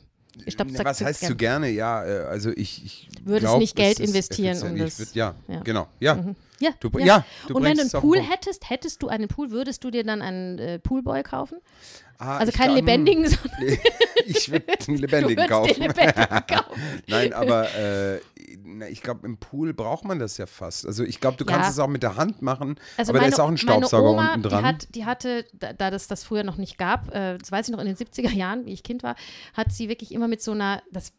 Staubsaugt 0.49 0.85
Was 0.85 0.99
zu 0.99 1.05
heißt 1.07 1.25
zu 1.25 1.35
gerne? 1.37 1.71
Ja, 1.71 2.05
äh, 2.05 2.25
also 2.27 2.51
ich, 2.51 2.85
ich 2.85 3.09
Würdest 3.25 3.47
glaub, 3.47 3.59
nicht 3.59 3.75
Geld 3.77 4.01
investieren, 4.01 4.61
um 4.63 4.77
das- 4.77 4.99
würd, 4.99 5.15
ja, 5.15 5.35
ja. 5.49 5.61
genau. 5.61 5.89
Ja. 6.01 6.35
Ja, 6.59 6.71
Du, 6.81 6.89
ja. 6.99 7.05
ja. 7.05 7.25
du 7.49 7.55
und 7.57 7.65
wenn 7.65 7.75
du 7.77 7.83
einen 7.83 7.91
Pool 7.91 8.19
hättest, 8.19 8.71
hättest 8.71 9.03
du 9.03 9.09
einen 9.09 9.29
Pool, 9.29 9.51
würdest 9.51 9.85
du 9.85 9.91
dir 9.91 10.05
dann 10.05 10.23
einen 10.23 10.59
äh, 10.59 10.79
Poolboy 10.79 11.23
kaufen? 11.23 11.59
Ah, 12.19 12.39
Also 12.39 12.53
keinen 12.53 12.75
glaub, 12.75 12.77
lebendigen, 12.87 13.29
sondern 13.29 13.79
Ich 14.27 14.51
würde 14.51 14.67
einen 14.89 14.99
lebendigen 14.99 15.47
kaufen. 15.47 15.75
den 15.75 15.83
lebendigen 15.83 16.47
kaufen. 16.47 16.81
Nein, 17.07 17.33
aber 17.33 17.75
äh, 17.75 18.21
na, 18.65 18.89
ich 18.89 19.03
glaube, 19.03 19.27
im 19.27 19.37
Pool 19.39 19.75
braucht 19.75 20.05
man 20.05 20.19
das 20.19 20.39
ja 20.39 20.47
fast. 20.47 20.87
Also 20.87 21.05
ich 21.05 21.21
glaube, 21.21 21.37
du 21.37 21.45
Ja. 21.45 21.53
kannst 21.53 21.71
es 21.71 21.79
auch 21.79 21.89
mit 21.89 22.03
der 22.03 22.17
Hand 22.17 22.43
machen, 22.43 22.79
Also 22.97 23.11
aber 23.11 23.19
da 23.19 23.23
meine, 23.25 23.33
ist 23.35 23.41
auch 23.41 23.49
ein 23.49 23.59
Staubsauger 23.59 24.13
meine 24.15 24.19
Oma, 24.29 24.35
unten 24.35 24.49
dran. 24.49 24.63
Die, 24.63 24.67
hat, 24.69 24.95
die 24.95 25.05
hatte, 25.05 25.45
da, 25.53 25.73
da 25.73 25.91
das 25.91 26.09
das 26.09 26.25
früher 26.25 26.43
noch 26.45 26.57
nicht 26.57 26.79
gab, 26.79 27.15
äh, 27.15 27.39
das 27.39 27.53
weiß 27.53 27.69
ich 27.69 27.73
noch 27.73 27.81
in 27.81 27.87
den 27.87 27.97
70er 27.97 28.31
Jahren, 28.33 28.67
wie 28.67 28.73
ich 28.73 28.83
Kind 28.83 29.03
war, 29.03 29.15
hat 29.55 29.73
sie 29.73 29.89
wirklich 29.89 30.13
immer 30.13 30.29
mit 30.29 30.43
so 30.43 30.53
einer, 30.53 30.83
das, 30.93 31.13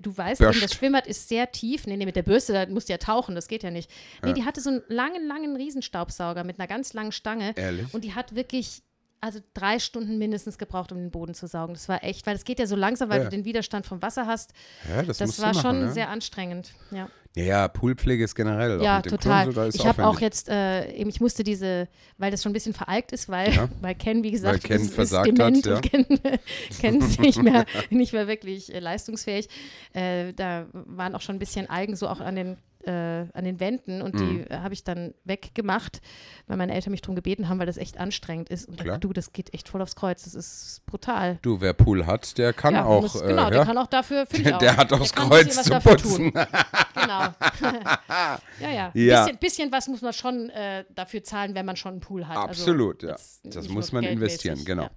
du 0.00 0.16
weißt, 0.16 0.40
Bürst. 0.40 0.62
das 0.62 0.74
Schwimmbad 0.74 1.06
ist 1.06 1.28
sehr 1.28 1.50
tief. 1.52 1.86
Nee, 1.86 1.96
nee, 1.96 2.06
mit 2.06 2.16
der 2.16 2.22
Bürste, 2.22 2.52
da 2.52 2.66
musst 2.66 2.88
du 2.88 2.92
ja 2.92 2.98
tauchen, 2.98 3.34
das 3.34 3.48
geht 3.48 3.62
ja 3.62 3.70
nicht. 3.70 3.90
Nee, 4.22 4.28
Ja. 4.30 4.34
die 4.34 4.44
hatte 4.44 4.60
so 4.60 4.70
einen 4.70 4.82
langen, 4.88 5.26
langen 5.26 5.56
Riesenstaubsauger 5.56 6.44
mit 6.44 6.58
einer 6.58 6.68
ganz 6.68 6.92
langen 6.92 7.12
Stange. 7.12 7.52
Ehrlich? 7.56 7.92
Und 7.94 8.04
die 8.04 8.14
hat 8.14 8.34
wirklich, 8.34 8.82
also 9.20 9.40
drei 9.54 9.78
Stunden 9.78 10.18
mindestens 10.18 10.56
gebraucht, 10.58 10.92
um 10.92 10.98
den 10.98 11.10
Boden 11.10 11.34
zu 11.34 11.46
saugen. 11.46 11.74
Das 11.74 11.88
war 11.88 12.02
echt, 12.02 12.26
weil 12.26 12.36
es 12.36 12.44
geht 12.44 12.58
ja 12.58 12.66
so 12.66 12.76
langsam, 12.76 13.10
weil 13.10 13.18
Ja. 13.18 13.24
du 13.24 13.30
den 13.30 13.44
Widerstand 13.44 13.84
vom 13.86 14.00
Wasser 14.02 14.26
hast. 14.26 14.52
ja, 14.88 15.02
das, 15.02 15.18
Das 15.18 15.38
war 15.40 15.48
machen, 15.52 15.60
schon 15.60 15.80
ne? 15.80 15.92
sehr 15.92 16.08
anstrengend. 16.08 16.72
Ja. 16.90 17.08
Ja, 17.36 17.44
ja, 17.44 17.68
Poolpflege 17.68 18.24
ist 18.24 18.34
generell. 18.34 18.82
Ja, 18.82 19.02
total. 19.02 19.42
Klo 19.42 19.48
und 19.50 19.54
so, 19.54 19.60
da 19.60 19.66
ist 19.68 19.74
ich 19.76 19.86
habe 19.86 20.04
auch 20.04 20.18
jetzt, 20.20 20.48
äh, 20.48 20.90
eben, 20.94 21.08
ich 21.10 21.20
musste 21.20 21.44
diese, 21.44 21.86
weil 22.18 22.32
das 22.32 22.42
schon 22.42 22.50
ein 22.50 22.54
bisschen 22.54 22.74
veralkt 22.74 23.12
ist, 23.12 23.28
weil, 23.28 23.52
Ja. 23.54 23.68
weil 23.80 23.94
Ken, 23.94 24.24
wie 24.24 24.32
gesagt, 24.32 24.64
Weil 24.64 24.76
Ken 24.78 24.84
ist, 24.86 24.94
versagt 24.94 25.28
ist 25.28 25.38
dement 25.38 25.56
hat, 25.58 25.66
ja. 25.66 25.74
und 25.76 25.82
Ken, 25.82 26.06
Ken 26.80 27.00
ist 27.00 27.20
nicht 27.20 27.40
mehr, 27.40 27.66
nicht 27.90 28.12
mehr 28.12 28.26
wirklich 28.26 28.74
äh, 28.74 28.80
leistungsfähig. 28.80 29.48
Äh, 29.92 30.32
da 30.32 30.66
waren 30.72 31.14
auch 31.14 31.20
schon 31.20 31.36
ein 31.36 31.38
bisschen 31.38 31.70
Algen 31.70 31.94
so 31.94 32.08
auch 32.08 32.20
an 32.20 32.34
den, 32.34 32.56
äh, 32.86 32.90
an 33.32 33.44
den 33.44 33.60
Wänden 33.60 34.02
und 34.02 34.14
Mhm. 34.14 34.18
die 34.18 34.50
äh, 34.50 34.58
habe 34.58 34.74
ich 34.74 34.84
dann 34.84 35.14
weggemacht, 35.24 36.00
weil 36.46 36.56
meine 36.56 36.74
Eltern 36.74 36.90
mich 36.92 37.02
darum 37.02 37.14
gebeten 37.14 37.48
haben, 37.48 37.58
weil 37.58 37.66
das 37.66 37.76
echt 37.76 37.98
anstrengend 37.98 38.48
ist. 38.50 38.68
Und 38.68 38.80
Klar. 38.80 38.98
du, 38.98 39.12
das 39.12 39.32
geht 39.32 39.52
echt 39.54 39.68
voll 39.68 39.82
aufs 39.82 39.96
Kreuz. 39.96 40.24
Das 40.24 40.34
ist 40.34 40.82
brutal. 40.86 41.38
Du, 41.42 41.60
wer 41.60 41.72
Pool 41.72 42.06
hat, 42.06 42.38
der 42.38 42.52
kann 42.52 42.74
ja, 42.74 42.84
auch. 42.84 43.02
muss, 43.02 43.20
äh, 43.20 43.26
genau, 43.28 43.42
ja, 43.44 43.50
der 43.50 43.64
kann 43.64 43.78
auch 43.78 43.86
dafür, 43.86 44.26
finde 44.26 44.36
ich 44.38 44.44
der, 44.44 44.56
auch. 44.56 44.60
der 44.60 44.76
hat 44.76 44.92
aufs 44.92 45.12
bisschen 45.12 45.28
Kreuz 45.28 45.62
zu 45.62 45.80
putzen. 45.80 46.32
Tun. 46.32 46.46
Genau. 46.92 47.28
ja, 48.60 48.70
ja. 48.70 48.90
Ja. 48.94 49.24
Bisschen, 49.24 49.38
bisschen 49.38 49.72
was 49.72 49.88
muss 49.88 50.02
man 50.02 50.12
schon 50.12 50.50
äh, 50.50 50.84
dafür 50.94 51.22
zahlen, 51.24 51.54
wenn 51.54 51.64
man 51.64 51.76
schon 51.76 51.92
einen 51.92 52.00
Pool 52.00 52.28
hat. 52.28 52.36
Absolut, 52.36 53.02
also, 53.04 53.14
ja. 53.44 53.50
Das 53.50 53.68
muss 53.68 53.92
man 53.92 54.02
geldmäßig, 54.02 54.44
investieren, 54.44 54.64
genau. 54.66 54.88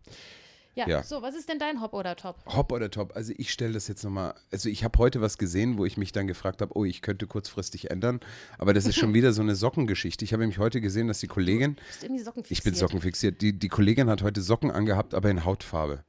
Ja. 0.76 0.88
Ja, 0.88 1.03
so, 1.03 1.21
was 1.21 1.36
ist 1.36 1.49
denn 1.49 1.59
dein 1.59 1.82
Hop 1.82 1.93
oder 1.93 2.15
Top? 2.15 2.38
Hopp 2.47 2.71
oder 2.71 2.89
top? 2.89 3.15
Also 3.15 3.32
ich 3.38 3.51
stelle 3.51 3.74
das 3.74 3.88
jetzt 3.88 4.03
nochmal, 4.03 4.34
also 4.51 4.69
ich 4.69 4.84
habe 4.84 4.97
heute 4.97 5.21
was 5.21 5.38
gesehen, 5.38 5.78
wo 5.78 5.86
ich 5.86 5.97
mich 5.97 6.11
dann 6.11 6.26
gefragt 6.26 6.61
habe, 6.61 6.76
oh, 6.76 6.84
ich 6.84 7.01
könnte 7.03 7.28
kurzfristig 7.28 7.91
ändern, 7.91 8.19
aber 8.57 8.74
das 8.74 8.86
ist 8.88 8.95
schon 8.95 9.13
wieder 9.13 9.34
so 9.34 9.41
eine 9.43 9.55
Sockengeschichte. 9.55 10.26
Ich 10.26 10.34
habe 10.34 10.41
nämlich 10.41 10.57
heute 10.57 10.82
gesehen, 10.82 11.07
dass 11.07 11.19
die 11.19 11.28
Kollegin, 11.28 11.76
Bist 11.76 12.01
du 12.01 12.07
irgendwie 12.07 12.24
Socken 12.24 12.41
ich 12.41 12.47
bin 12.49 12.55
fixiert? 12.74 12.78
sockenfixiert, 12.78 13.41
die, 13.41 13.53
die 13.53 13.69
Kollegin 13.69 14.09
hat 14.09 14.24
heute 14.24 14.41
Socken 14.41 14.71
angehabt, 14.71 15.13
aber 15.13 15.30
in 15.30 15.45
Hautfarbe. 15.45 16.03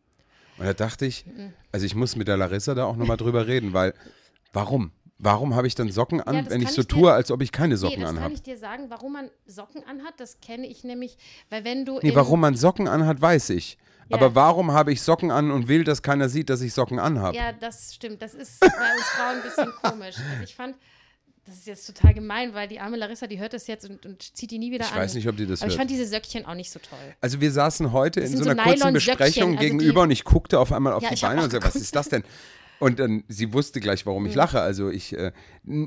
Und 0.56 0.64
da 0.64 0.72
dachte 0.72 1.04
ich, 1.04 1.26
Mhm. 1.26 1.52
also 1.72 1.84
ich 1.84 1.94
muss 1.94 2.16
mit 2.16 2.28
der 2.28 2.36
Larissa 2.38 2.74
da 2.74 2.84
auch 2.86 2.96
nochmal 2.96 3.16
drüber 3.18 3.46
reden, 3.46 3.72
weil, 3.74 3.92
warum? 4.52 4.92
Warum 5.18 5.54
habe 5.54 5.66
ich 5.66 5.74
dann 5.74 5.90
Socken 5.90 6.20
an, 6.20 6.34
Ja, 6.34 6.50
wenn 6.50 6.60
ich 6.60 6.70
so 6.72 6.80
ich 6.82 6.88
dir- 6.88 6.94
tue, 6.96 7.12
als 7.12 7.30
ob 7.30 7.40
ich 7.40 7.52
keine 7.52 7.74
Nee, 7.74 7.78
Socken 7.78 8.00
das 8.00 8.08
kann 8.08 8.16
anhabe? 8.18 8.34
ich 8.34 8.42
dir 8.42 8.58
sagen, 8.58 8.86
warum 8.88 9.12
man 9.12 9.30
Socken 9.46 9.84
anhat, 9.86 10.14
das 10.18 10.40
kenne 10.40 10.66
ich 10.66 10.82
nämlich, 10.84 11.16
weil 11.50 11.64
wenn 11.64 11.84
du 11.84 12.00
Nee, 12.02 12.14
warum 12.14 12.40
man 12.40 12.56
Socken 12.56 12.88
anhat, 12.88 13.20
weiß 13.20 13.50
ich. 13.50 13.78
Ja. 14.08 14.16
Aber 14.16 14.34
warum 14.34 14.72
habe 14.72 14.92
ich 14.92 15.00
Socken 15.02 15.30
an 15.30 15.50
und 15.50 15.66
will, 15.68 15.82
dass 15.84 16.02
keiner 16.02 16.28
sieht, 16.28 16.50
dass 16.50 16.60
ich 16.60 16.74
Socken 16.74 16.98
anhabe? 16.98 17.36
Ja, 17.36 17.52
das 17.52 17.94
stimmt. 17.94 18.20
Das 18.20 18.34
ist 18.34 18.60
bei 18.60 18.66
uns 18.66 19.04
Frauen 19.16 19.36
ein 19.36 19.42
bisschen 19.42 19.72
komisch. 19.82 20.16
Also 20.30 20.42
ich 20.44 20.54
fand, 20.54 20.76
das 21.46 21.54
ist 21.56 21.66
jetzt 21.66 21.86
total 21.86 22.12
gemein, 22.12 22.52
weil 22.52 22.68
die 22.68 22.80
arme 22.80 22.96
Larissa, 22.98 23.26
die 23.26 23.38
hört 23.38 23.54
das 23.54 23.66
jetzt 23.66 23.88
und, 23.88 24.04
und 24.04 24.20
zieht 24.36 24.50
die 24.50 24.58
nie 24.58 24.72
wieder 24.72 24.84
Ich 24.84 24.92
an. 24.92 24.98
weiß 24.98 25.14
nicht, 25.14 25.26
ob 25.28 25.36
die 25.38 25.46
das 25.46 25.62
Aber 25.62 25.68
ich 25.68 25.74
hört. 25.74 25.80
fand 25.80 25.90
diese 25.90 26.06
Söckchen 26.06 26.44
auch 26.44 26.54
nicht 26.54 26.70
so 26.70 26.80
toll. 26.80 26.98
Also 27.22 27.40
wir 27.40 27.50
saßen 27.52 27.92
heute 27.92 28.20
Das 28.20 28.30
in 28.30 28.38
so 28.38 28.44
so 28.44 28.50
einer 28.50 28.62
kurzen 28.62 28.92
Besprechung 28.92 29.50
also 29.52 29.60
gegenüber 29.60 30.02
und 30.02 30.10
ich 30.10 30.24
guckte 30.24 30.58
auf 30.58 30.72
einmal 30.72 30.92
auf 30.92 31.02
Ja, 31.02 31.08
die 31.10 31.14
ich 31.14 31.22
Beine 31.22 31.42
und 31.44 31.50
sagte, 31.52 31.66
was 31.66 31.76
ist 31.76 31.94
das 31.96 32.08
denn? 32.10 32.24
Und 32.80 32.98
dann, 32.98 33.24
sie 33.28 33.52
wusste 33.52 33.80
gleich, 33.80 34.04
warum 34.04 34.26
ich 34.26 34.34
lache. 34.34 34.60
Also 34.60 34.90
ich, 34.90 35.12
äh, 35.16 35.32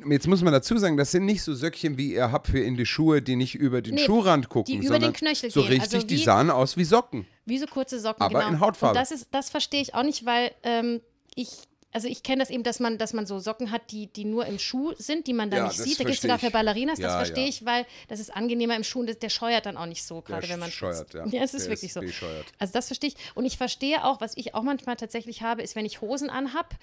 jetzt 0.10 0.28
muss 0.28 0.42
man 0.42 0.54
dazu 0.54 0.78
sagen, 0.78 0.98
das 0.98 1.12
sind 1.12 1.26
nicht 1.26 1.44
so 1.44 1.54
Söckchen, 1.54 1.98
wie 1.98 2.14
ihr 2.14 2.32
habt 2.32 2.48
für 2.48 2.60
in 2.60 2.76
die 2.78 2.86
Schuhe, 2.86 3.22
die 3.22 3.36
nicht 3.36 3.56
über 3.56 3.82
den 3.82 3.96
Nee, 3.96 4.06
Schuhrand 4.06 4.50
gucken, 4.50 4.80
die 4.82 4.86
über 4.88 4.98
den 5.00 5.14
Knöchel 5.14 5.52
so 5.52 5.62
gehen. 5.62 5.72
richtig, 5.82 5.96
Also 5.96 6.08
die 6.08 6.16
wie- 6.18 6.24
sahen 6.24 6.50
aus 6.50 6.78
wie 6.78 6.84
Socken. 6.86 7.28
Wie 7.46 7.58
so 7.60 7.66
kurze 7.68 8.00
Socken, 8.00 8.22
Aber 8.24 8.40
genau. 8.40 8.52
in 8.52 8.60
Hautfarbe. 8.60 8.98
Und 8.98 9.02
das 9.02 9.12
ist, 9.12 9.28
das 9.32 9.50
verstehe 9.50 9.82
ich 9.82 9.94
auch 9.96 10.04
nicht, 10.04 10.26
weil 10.26 10.52
ähm, 10.64 11.02
ich, 11.36 11.50
also 11.98 12.10
ich 12.10 12.22
kenne 12.22 12.44
das 12.44 12.52
eben, 12.52 12.62
dass 12.62 12.80
man, 12.80 13.00
dass 13.00 13.14
man 13.14 13.26
so 13.26 13.40
Socken 13.40 13.72
hat, 13.72 13.90
die, 13.90 14.06
die 14.06 14.24
nur 14.24 14.46
im 14.46 14.60
Schuh 14.60 14.94
sind, 15.00 15.26
die 15.26 15.34
man 15.34 15.50
dann 15.50 15.62
Ja, 15.62 15.68
nicht 15.68 15.80
das 15.80 15.86
sieht. 15.88 16.00
Da 16.00 16.04
gibt 16.04 16.18
es 16.18 16.22
sogar 16.22 16.38
für. 16.38 16.52
Ballerinas, 16.52 17.00
das 17.00 17.12
Ja, 17.12 17.18
verstehe 17.18 17.46
ja. 17.46 17.50
ich, 17.50 17.66
weil 17.66 17.88
das 18.08 18.20
ist 18.20 18.30
angenehmer 18.36 18.76
im 18.76 18.84
Schuh 18.84 19.00
und 19.00 19.10
das, 19.10 19.18
der 19.18 19.30
scheuert 19.30 19.66
dann 19.66 19.78
auch 19.78 19.88
nicht 19.88 20.04
so, 20.04 20.22
gerade 20.22 20.48
wenn 20.48 20.60
man 20.60 20.70
scheuert, 20.72 21.12
ja. 21.16 21.26
Ja, 21.32 21.42
es 21.42 21.56
ist 21.56 21.64
Der 21.64 21.72
wirklich 21.72 21.88
ist 21.90 21.94
so. 21.96 22.02
bescheuert. 22.02 22.46
Also 22.60 22.72
das 22.74 22.86
verstehe 22.86 23.10
ich. 23.10 23.16
Und 23.34 23.46
ich 23.46 23.58
verstehe 23.58 24.04
auch, 24.06 24.22
was 24.22 24.38
ich 24.38 24.54
auch 24.54 24.62
manchmal 24.62 24.96
tatsächlich 24.96 25.42
habe, 25.42 25.64
ist, 25.64 25.76
wenn 25.76 25.88
ich 25.88 26.02
Hosen 26.02 26.30
anhab, 26.30 26.76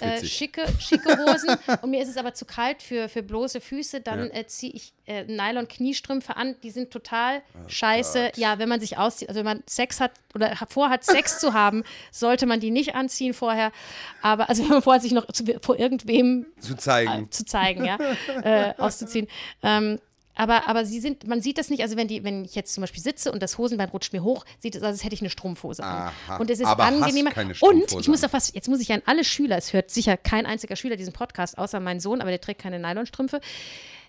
äh, 0.00 0.24
schicke, 0.24 0.64
schicke 0.80 1.18
Hosen 1.18 1.50
und 1.82 1.90
mir 1.90 2.00
ist 2.02 2.08
es 2.08 2.16
aber 2.16 2.32
zu 2.32 2.46
kalt 2.46 2.80
für, 2.80 3.10
für 3.10 3.22
bloße 3.22 3.60
Füße, 3.60 4.00
dann 4.00 4.30
äh, 4.30 4.46
ziehe 4.46 4.72
ich 4.72 4.94
äh, 5.06 5.24
Nylon-Kniestrümpfe 5.24 6.36
an, 6.36 6.54
die 6.62 6.70
sind 6.70 6.90
total 6.92 7.42
scheiße. 7.66 8.24
Gott. 8.26 8.36
Ja, 8.38 8.58
wenn 8.58 8.68
man 8.68 8.80
sich 8.80 8.98
auszieht, 8.98 9.28
also 9.28 9.38
wenn 9.40 9.44
man 9.46 9.62
Sex 9.66 10.00
hat 10.00 10.12
oder 10.34 10.60
ha- 10.60 10.66
vorhat, 10.68 11.04
Sex 11.04 11.38
zu 11.40 11.54
haben, 11.54 11.82
sollte 12.10 12.46
man 12.46 12.60
die 12.60 12.70
nicht 12.70 12.94
anziehen 12.94 13.34
vorher. 13.34 13.72
Aber 14.22 14.48
also 14.48 14.62
wenn 14.62 14.70
man 14.74 14.82
vorhat, 14.82 15.02
sich 15.02 15.12
noch 15.12 15.26
zu, 15.28 15.44
vor 15.60 15.78
irgendwem 15.78 16.46
Zu 16.60 16.76
zeigen. 16.76 17.24
äh, 17.24 17.30
zu 17.30 17.44
zeigen, 17.44 17.84
ja, 17.84 17.98
äh, 18.44 18.74
auszuziehen. 18.78 19.26
Ähm, 19.62 19.98
aber, 20.34 20.66
aber 20.66 20.86
sie 20.86 20.98
sind, 20.98 21.26
man 21.26 21.42
sieht 21.42 21.58
das 21.58 21.68
nicht, 21.68 21.82
also 21.82 21.96
wenn, 21.98 22.08
die, 22.08 22.24
wenn 22.24 22.42
ich 22.46 22.54
jetzt 22.54 22.72
zum 22.72 22.80
Beispiel 22.80 23.02
sitze 23.02 23.30
und 23.32 23.42
das 23.42 23.58
Hosenbein 23.58 23.90
rutscht 23.90 24.14
mir 24.14 24.22
hoch, 24.22 24.46
sieht 24.60 24.74
es 24.74 24.82
aus, 24.82 24.88
als 24.88 25.04
hätte 25.04 25.14
ich 25.14 25.20
eine 25.20 25.28
Strumpfhose 25.28 25.84
an. 25.84 26.10
Aha, 26.26 26.36
Und 26.38 26.48
es 26.50 26.58
ist 26.58 26.66
angenehmer. 26.66 27.32
und 27.60 27.92
ich 28.00 28.08
muss 28.08 28.24
auf 28.24 28.32
was, 28.32 28.50
jetzt 28.54 28.66
muss 28.66 28.80
ich 28.80 28.90
an 28.92 29.02
alle 29.04 29.24
Schüler, 29.24 29.58
es 29.58 29.74
hört 29.74 29.90
sicher 29.90 30.16
kein 30.16 30.46
einziger 30.46 30.74
Schüler 30.74 30.96
diesen 30.96 31.12
Podcast, 31.12 31.58
außer 31.58 31.80
mein 31.80 32.00
Sohn, 32.00 32.22
aber 32.22 32.30
der 32.30 32.40
trägt 32.40 32.62
keine 32.62 32.78
Nylonstrümpfe. 32.78 33.40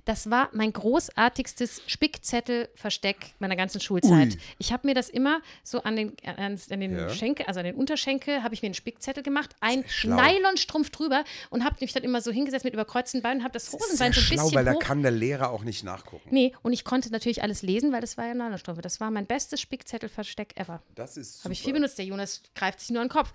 Das 0.05 0.29
war 0.29 0.49
mein 0.51 0.73
großartigstes 0.73 1.81
Spickzettelversteck 1.87 3.33
meiner 3.39 3.55
ganzen 3.55 3.79
Schulzeit. 3.79 4.11
Ui. 4.33 4.37
Ich 4.57 4.73
habe 4.73 4.85
mir 4.87 4.93
das 4.93 5.09
immer 5.09 5.41
so 5.63 5.81
an 5.83 5.95
den, 5.95 6.13
an, 6.25 6.59
an 6.69 6.79
den 6.79 6.97
Ja. 6.97 7.09
Schenkel, 7.09 7.45
also 7.45 7.59
an 7.59 7.65
den 7.65 7.75
Unterschenkel, 7.75 8.43
habe 8.43 8.53
ich 8.53 8.61
mir 8.61 8.67
einen 8.67 8.73
Spickzettel 8.73 9.23
gemacht, 9.23 9.55
ein 9.61 9.83
schlau. 9.87 10.21
Nylonstrumpf 10.21 10.89
drüber 10.89 11.23
und 11.49 11.63
habe 11.63 11.77
mich 11.79 11.93
dann 11.93 12.03
immer 12.03 12.21
so 12.21 12.31
hingesetzt 12.31 12.65
mit 12.65 12.73
überkreuzten 12.73 13.21
Beinen 13.21 13.39
und 13.39 13.43
habe 13.43 13.53
das 13.53 13.71
Hosenbein 13.71 14.13
so 14.13 14.19
ein 14.19 14.25
schlau, 14.25 14.43
bisschen 14.43 14.55
weil 14.55 14.65
da 14.65 14.73
hoch. 14.73 14.79
kann 14.79 15.01
der 15.01 15.11
Lehrer 15.11 15.51
auch 15.51 15.63
nicht 15.63 15.83
nachgucken. 15.83 16.27
Nee, 16.31 16.53
und 16.61 16.73
ich 16.73 16.83
konnte 16.83 17.09
natürlich 17.11 17.41
alles 17.41 17.61
lesen, 17.61 17.91
weil 17.91 18.01
das 18.01 18.17
war 18.17 18.25
ja 18.27 18.33
Nylonstrümpfe. 18.33 18.81
Das 18.81 18.99
war 18.99 19.09
mein 19.11 19.25
bestes 19.25 19.61
Spickzettelversteck 19.61 20.57
ever. 20.57 20.81
Das 20.95 21.17
ist 21.17 21.43
Habe 21.43 21.53
ich 21.53 21.61
viel 21.61 21.73
benutzt. 21.73 21.97
Der 21.97 22.05
Jonas 22.05 22.41
greift 22.55 22.79
sich 22.81 22.89
nur 22.89 23.01
an 23.01 23.07
den 23.07 23.13
Kopf. 23.13 23.33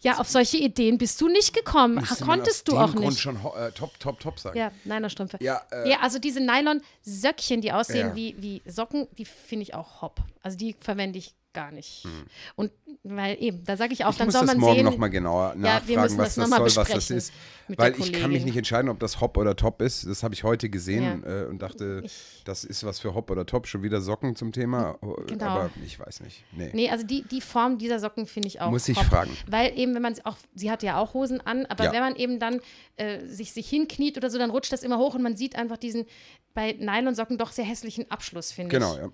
Ja, 0.00 0.18
auf 0.18 0.28
solche 0.28 0.58
Ideen 0.58 0.96
bist 0.96 1.20
du 1.20 1.28
nicht 1.28 1.52
gekommen. 1.54 1.96
Man 1.96 2.04
Konntest 2.04 2.68
du 2.68 2.76
auch 2.78 2.92
Grund 2.92 3.06
nicht. 3.08 3.20
schon 3.20 3.42
ho- 3.42 3.54
äh, 3.56 3.72
top, 3.72 3.98
top, 3.98 4.20
top 4.20 4.38
sagen. 4.38 4.56
Ja, 4.56 4.70
Nylonstrümpfe. 4.84 5.38
Ja, 5.40 5.60
äh, 5.72 5.90
ja, 5.90 5.98
also 6.00 6.18
diese 6.20 6.40
Nylon-Söckchen, 6.40 7.60
die 7.60 7.72
aussehen 7.72 8.08
Ja. 8.10 8.14
wie, 8.14 8.36
wie 8.38 8.62
Socken, 8.70 9.08
die 9.18 9.24
finde 9.24 9.64
ich 9.64 9.74
auch 9.74 10.00
hopp. 10.02 10.20
Also 10.42 10.56
die 10.56 10.76
verwende 10.80 11.18
ich 11.18 11.34
gar 11.58 11.70
nicht. 11.72 12.06
Und 12.54 12.70
weil 13.02 13.36
eben, 13.42 13.64
da 13.64 13.76
sage 13.76 13.92
ich 13.92 14.04
auch, 14.04 14.08
Hm. 14.08 14.12
Ich 14.12 14.18
dann 14.18 14.26
muss 14.26 14.34
soll 14.34 14.42
das 14.46 14.54
man 14.54 14.60
morgen 14.60 14.76
sehen. 14.76 14.84
nochmal 14.84 15.10
genauer 15.10 15.54
nachfragen, 15.56 16.02
müssen 16.02 16.18
was 16.18 16.34
das 16.36 16.48
das 16.50 16.74
soll, 16.74 16.84
was 16.84 16.88
das 16.90 17.10
ist. 17.10 17.32
Weil 17.68 17.94
ich 17.98 18.12
kann 18.12 18.30
mich 18.30 18.44
nicht 18.44 18.56
entscheiden, 18.56 18.88
ob 18.90 18.98
das 19.00 19.20
Hop 19.20 19.36
oder 19.36 19.54
Top 19.56 19.82
ist. 19.82 20.06
Das 20.06 20.22
habe 20.22 20.34
ich 20.34 20.42
heute 20.44 20.70
gesehen 20.70 21.22
Ja. 21.26 21.42
äh, 21.42 21.46
und 21.46 21.60
dachte, 21.60 22.02
Ich- 22.04 22.42
das 22.44 22.64
ist 22.64 22.84
was 22.84 22.98
für 23.00 23.14
Hop 23.14 23.30
oder 23.30 23.44
Top. 23.44 23.66
Schon 23.66 23.82
wieder 23.82 24.00
Socken 24.00 24.36
zum 24.36 24.52
Thema. 24.52 24.98
äh, 25.02 25.24
Genau. 25.26 25.46
Aber 25.46 25.70
ich 25.84 25.98
weiß 26.00 26.20
nicht. 26.20 26.44
Nee. 26.52 26.70
Nee, 26.72 26.90
also 26.90 27.04
die, 27.04 27.22
die 27.22 27.40
Form 27.40 27.76
dieser 27.78 27.98
Socken 27.98 28.26
finde 28.26 28.46
ich 28.48 28.60
auch. 28.60 28.70
Muss 28.70 28.88
ich 28.88 28.96
hopp. 28.98 29.06
fragen. 29.06 29.36
Weil 29.48 29.76
eben, 29.78 29.94
wenn 29.94 30.02
man 30.02 30.14
auch, 30.24 30.36
sie 30.54 30.70
hat 30.70 30.82
ja 30.82 30.98
auch 30.98 31.12
Hosen 31.14 31.40
an, 31.46 31.66
aber 31.66 31.84
Ja. 31.84 31.92
wenn 31.92 32.00
man 32.00 32.16
eben 32.16 32.38
dann 32.38 32.60
äh, 32.96 33.24
sich, 33.26 33.52
sich 33.52 33.68
hinkniet 33.68 34.16
oder 34.16 34.30
so, 34.30 34.38
dann 34.38 34.50
rutscht 34.50 34.72
das 34.72 34.82
immer 34.82 34.98
hoch 34.98 35.14
und 35.14 35.22
man 35.22 35.36
sieht 35.36 35.54
einfach 35.56 35.76
diesen 35.76 36.06
bei 36.54 36.72
Nylonsocken 36.72 37.38
doch 37.38 37.52
sehr 37.52 37.64
hässlichen 37.64 38.10
Abschluss, 38.10 38.50
finde 38.52 38.74
Genau, 38.74 38.94
ich. 38.94 39.00
ja. 39.02 39.08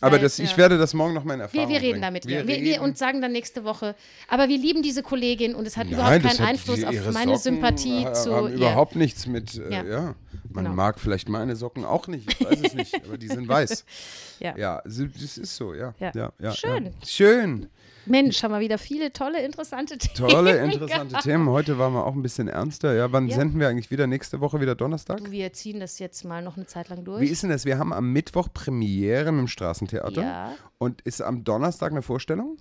Aber 0.00 0.18
das, 0.18 0.38
ich 0.38 0.52
ja. 0.52 0.56
werde 0.58 0.78
das 0.78 0.94
morgen 0.94 1.14
noch 1.14 1.24
mal 1.24 1.34
in 1.34 1.40
Wir, 1.40 1.44
Erfahrung 1.44 1.68
wir 1.68 1.76
reden 1.76 1.90
bringen. 1.90 2.02
damit, 2.02 2.26
wir 2.26 2.40
ja. 2.40 2.46
Wir, 2.46 2.60
wir, 2.62 2.82
und 2.82 2.96
sagen 2.98 3.20
dann 3.20 3.32
nächste 3.32 3.64
Woche. 3.64 3.94
Aber 4.28 4.48
wir 4.48 4.56
lieben 4.58 4.82
diese 4.82 5.02
Kollegin 5.02 5.54
und 5.54 5.66
es 5.66 5.76
hat 5.76 5.86
Nein, 5.90 5.94
überhaupt 5.94 6.22
keinen 6.22 6.40
Einfluss 6.48 6.76
die- 6.80 6.86
auf 6.86 6.94
meine 7.12 7.36
Socken 7.36 7.54
Sympathie 7.56 8.06
zu 8.12 8.34
haben 8.34 8.48
ihr. 8.48 8.54
überhaupt 8.54 8.94
nichts 8.96 9.26
mit, 9.26 9.56
äh, 9.58 9.84
ja. 9.90 10.14
Man 10.50 10.64
Genau. 10.64 10.76
mag 10.76 10.98
vielleicht 10.98 11.28
meine 11.28 11.56
Socken 11.56 11.84
auch 11.84 12.06
nicht, 12.08 12.32
ich 12.32 12.44
weiß 12.46 12.60
es 12.62 12.74
nicht, 12.74 13.04
aber 13.04 13.18
die 13.18 13.28
sind 13.28 13.48
weiß. 13.48 13.84
Ja. 14.40 14.56
Ja, 14.56 14.82
das 14.84 14.98
ist 14.98 15.56
so, 15.56 15.74
ja. 15.74 15.94
Ja. 15.98 16.12
ja, 16.14 16.32
ja 16.38 16.52
Schön. 16.52 16.94
Schön. 17.04 17.68
Mensch, 18.06 18.40
haben 18.44 18.52
wir 18.52 18.60
wieder 18.60 18.78
viele 18.78 19.12
tolle, 19.12 19.44
interessante 19.44 19.98
Themen. 19.98 20.28
Tolle, 20.30 20.56
interessante 20.72 21.16
Themen. 21.16 21.48
Heute 21.50 21.76
waren 21.76 21.92
wir 21.92 22.06
auch 22.06 22.14
ein 22.14 22.22
bisschen 22.22 22.46
ernster. 22.46 22.94
Ja, 22.94 23.10
wann 23.10 23.26
Ja. 23.26 23.34
senden 23.34 23.58
wir 23.58 23.68
eigentlich 23.68 23.90
wieder? 23.90 24.06
Nächste 24.06 24.40
Woche 24.40 24.60
wieder 24.60 24.76
Donnerstag? 24.76 25.28
Wir 25.30 25.52
ziehen 25.52 25.80
das 25.80 25.98
jetzt 25.98 26.24
mal 26.24 26.40
noch 26.40 26.56
eine 26.56 26.66
Zeit 26.66 26.88
lang 26.88 27.04
durch. 27.04 27.20
Wie 27.20 27.26
ist 27.26 27.42
denn 27.42 27.50
das? 27.50 27.64
Wir 27.64 27.78
haben 27.78 27.92
am 27.92 28.12
Mittwoch 28.12 28.48
Premiere 28.54 29.28
im 29.30 29.48
Straßentheater. 29.48 30.22
Ja. 30.22 30.54
Und 30.78 31.00
ist 31.02 31.20
am 31.20 31.42
Donnerstag 31.42 31.90
eine 31.90 32.02
Vorstellung? 32.02 32.56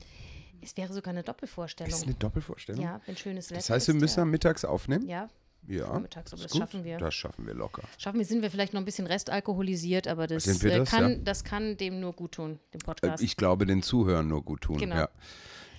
es 0.63 0.75
wäre 0.75 0.91
sogar 0.91 1.13
eine 1.13 1.23
Doppelvorstellung. 1.23 1.93
Ist 1.93 2.03
eine 2.05 2.15
Doppelvorstellung? 2.15 2.81
ja, 2.83 2.99
wenn 3.05 3.15
schönes 3.15 3.51
Wetter 3.51 3.59
Das 3.59 3.69
heißt, 3.69 3.87
wir 3.87 3.95
müssen 3.95 4.17
ja. 4.17 4.23
am 4.23 4.31
mittags 4.31 4.65
aufnehmen? 4.65 5.07
Ja, 5.07 5.29
Ja. 5.67 5.87
vormittags, 5.87 6.33
aber 6.33 6.43
das 6.43 6.51
gut. 6.51 6.61
schaffen 6.61 6.83
wir. 6.83 6.97
Das 6.97 7.13
schaffen 7.13 7.45
wir 7.45 7.53
locker. 7.53 7.83
Schaffen 7.97 8.17
wir, 8.19 8.25
sind 8.25 8.41
wir 8.41 8.49
vielleicht 8.49 8.73
noch 8.73 8.81
ein 8.81 8.85
bisschen 8.85 9.05
restalkoholisiert, 9.07 10.07
aber 10.07 10.25
das, 10.27 10.47
äh, 10.47 10.77
das? 10.79 10.89
kann, 10.89 11.09
Ja. 11.11 11.17
das 11.17 11.43
kann 11.43 11.75
dem 11.77 11.99
nur 11.99 12.13
gut 12.13 12.31
tun, 12.33 12.59
dem 12.73 12.81
Äh, 12.81 12.83
Podcast. 12.85 13.21
Ich 13.23 13.35
glaube, 13.35 13.65
den 13.65 13.83
Zuhörern 13.83 14.27
nur 14.27 14.43
gut 14.43 14.61
tun. 14.61 14.77
Genau. 14.77 14.95
Ja. 14.95 15.09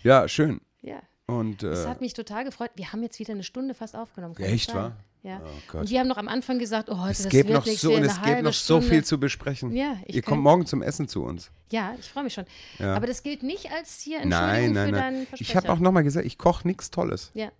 ja, 0.02 0.28
schön. 0.28 0.60
ja. 0.82 1.00
Und 1.26 1.62
äh, 1.62 1.86
hat 1.86 2.00
mich 2.00 2.14
total 2.14 2.44
gefreut. 2.44 2.70
Wir 2.76 2.90
haben 2.92 3.02
jetzt 3.02 3.18
wieder 3.18 3.32
eine 3.34 3.42
Stunde 3.42 3.74
fast 3.74 3.94
aufgenommen. 3.94 4.34
Kann 4.34 4.46
Echt, 4.46 4.70
das 4.70 4.74
wahr? 4.76 4.96
Ja. 5.22 5.40
Oh 5.74 5.78
und 5.78 5.90
wir 5.90 6.00
haben 6.00 6.06
noch 6.06 6.16
am 6.16 6.28
Anfang 6.28 6.58
gesagt, 6.58 6.88
oh, 6.90 6.98
heute 7.00 7.12
es 7.12 7.22
das 7.24 7.30
gibt 7.30 7.50
noch 7.50 7.66
so 7.66 7.92
und 7.92 8.04
es 8.04 8.22
gibt 8.22 8.42
noch 8.42 8.52
so 8.52 8.76
Stunde. 8.76 8.86
viel 8.88 9.04
zu 9.04 9.18
besprechen. 9.18 9.74
Ja, 9.74 9.96
ich 10.06 10.16
Ihr 10.16 10.22
kommt 10.22 10.42
morgen 10.42 10.64
zum 10.64 10.80
Essen 10.80 11.08
zu 11.08 11.24
uns. 11.24 11.50
Ja, 11.70 11.94
ich 11.98 12.08
freue 12.08 12.24
mich 12.24 12.34
schon. 12.34 12.46
Ja. 12.78 12.94
Aber 12.94 13.06
das 13.06 13.22
gilt 13.22 13.42
nicht 13.42 13.70
als 13.70 14.00
hier 14.00 14.20
Entschuldigung 14.20 14.48
Nein, 14.48 14.72
nein, 14.72 14.86
für 14.86 14.92
nein. 14.92 15.00
deinen 15.00 15.22
Ich 15.22 15.28
Versprecher. 15.28 15.56
habe 15.56 15.72
auch 15.72 15.78
nochmal 15.80 16.04
gesagt, 16.04 16.24
ich 16.24 16.38
koche 16.38 16.66
nichts 16.66 16.90
Tolles. 16.90 17.30
Ja. 17.34 17.50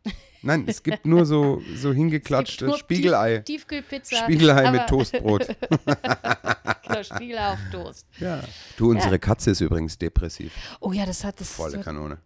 Nein, 0.40 0.64
es 0.66 0.82
gibt 0.82 1.04
nur 1.04 1.26
so, 1.26 1.60
so 1.76 1.90
Es 1.90 1.96
hingeklatschte 1.96 2.64
gibt 2.64 2.68
nur 2.70 2.78
Spiegelei. 2.78 3.38
Tief, 3.38 3.44
Tiefkühlpizza. 3.66 4.16
Spiegelei 4.16 4.70
mit 4.70 4.86
Toastbrot. 4.86 5.48
genau, 6.86 7.02
Spiegelei 7.02 7.52
auf 7.52 7.58
Toast. 7.72 8.06
ja. 8.18 8.40
Du, 8.76 8.90
unsere 8.90 9.18
Katze 9.18 9.50
ist 9.50 9.60
übrigens 9.60 9.98
depressiv. 9.98 10.52
Oh 10.80 10.92
ja, 10.92 11.04
das 11.04 11.24
hat 11.24 11.40
das 11.40 11.50
Volle 11.50 11.80
Kanone. 11.80 12.18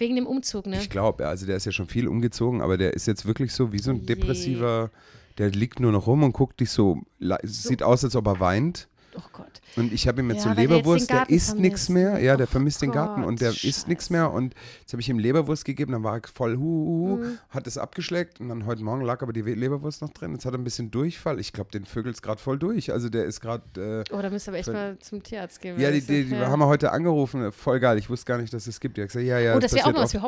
Wegen 0.00 0.16
dem 0.16 0.26
Umzug, 0.26 0.66
ne? 0.66 0.80
Ich 0.80 0.90
glaube, 0.90 1.24
ja, 1.24 1.28
also 1.28 1.46
der 1.46 1.56
ist 1.56 1.64
ja 1.64 1.72
schon 1.72 1.86
viel 1.86 2.08
umgezogen, 2.08 2.60
aber 2.62 2.76
der 2.76 2.94
ist 2.94 3.06
jetzt 3.06 3.26
wirklich 3.26 3.52
so 3.52 3.72
wie 3.72 3.78
so 3.78 3.90
ein 3.90 4.00
Je. 4.00 4.06
depressiver, 4.06 4.90
der 5.38 5.50
liegt 5.50 5.80
nur 5.80 5.92
noch 5.92 6.06
rum 6.06 6.22
und 6.22 6.32
guckt 6.32 6.60
dich 6.60 6.70
so, 6.70 7.02
sieht 7.42 7.82
aus, 7.82 8.04
als 8.04 8.16
ob 8.16 8.26
er 8.26 8.40
weint. 8.40 8.88
Oh 9.18 9.22
Gott. 9.32 9.60
Und 9.76 9.92
ich 9.92 10.06
habe 10.08 10.20
ihm 10.20 10.30
jetzt 10.30 10.44
Ja, 10.44 10.50
so 10.50 10.54
der 10.54 10.64
Leberwurst, 10.68 11.10
der 11.10 11.28
isst 11.28 11.58
nichts 11.58 11.88
mehr. 11.88 12.18
Ja, 12.22 12.36
der 12.36 12.46
Oh 12.46 12.50
vermisst 12.50 12.82
den 12.82 12.92
Garten 12.92 13.24
und 13.24 13.40
der 13.40 13.50
Gott, 13.50 13.64
isst 13.64 13.88
nichts 13.88 14.04
scheiße. 14.04 14.12
mehr. 14.12 14.30
Und 14.32 14.54
jetzt 14.80 14.92
habe 14.92 15.00
ich 15.00 15.08
ihm 15.08 15.18
Leberwurst 15.18 15.64
gegeben, 15.64 15.92
dann 15.92 16.02
war 16.04 16.16
er 16.16 16.22
voll 16.32 16.56
hu, 16.56 17.16
Mhm. 17.16 17.38
hat 17.50 17.66
es 17.66 17.78
abgeschleckt 17.78 18.40
und 18.40 18.48
dann 18.48 18.66
heute 18.66 18.82
Morgen 18.82 19.02
lag 19.02 19.22
aber 19.22 19.32
die 19.32 19.42
Leberwurst 19.42 20.02
noch 20.02 20.10
drin. 20.10 20.32
Jetzt 20.32 20.44
hat 20.44 20.54
er 20.54 20.58
ein 20.58 20.64
bisschen 20.64 20.90
Durchfall. 20.90 21.40
Ich 21.40 21.52
glaube, 21.52 21.70
den 21.70 21.84
vögelt's 21.84 22.22
gerade 22.22 22.40
voll 22.40 22.58
durch. 22.58 22.92
Also 22.92 23.08
der 23.08 23.24
ist 23.24 23.40
gerade. 23.40 23.62
Äh, 24.10 24.14
Oh, 24.14 24.20
da 24.22 24.30
müsst 24.30 24.48
ihr 24.48 24.52
aber 24.52 24.58
echt 24.58 24.72
mal 24.72 24.98
zum 25.00 25.22
Tierarzt 25.22 25.60
gehen. 25.60 25.78
ja, 25.80 25.90
die, 25.90 25.98
das 25.98 26.06
die, 26.06 26.20
ist- 26.20 26.30
die 26.30 26.36
ja. 26.36 26.48
haben 26.48 26.60
wir 26.60 26.66
heute 26.66 26.92
angerufen. 26.92 27.50
Voll 27.52 27.80
geil. 27.80 27.98
Ich 27.98 28.08
wusste 28.10 28.26
gar 28.26 28.38
nicht, 28.38 28.52
dass 28.52 28.66
es 28.66 28.78
gibt. 28.80 28.96
Die 28.96 29.02
hat 29.02 29.08
gesagt, 29.08 29.24
ja, 29.26 29.38
ja. 29.38 29.56
Oh, 29.56 29.58
das 29.58 29.72
wäre 29.74 29.86
auch 29.86 29.92
mal 29.92 30.02
was 30.02 30.12
für. 30.12 30.20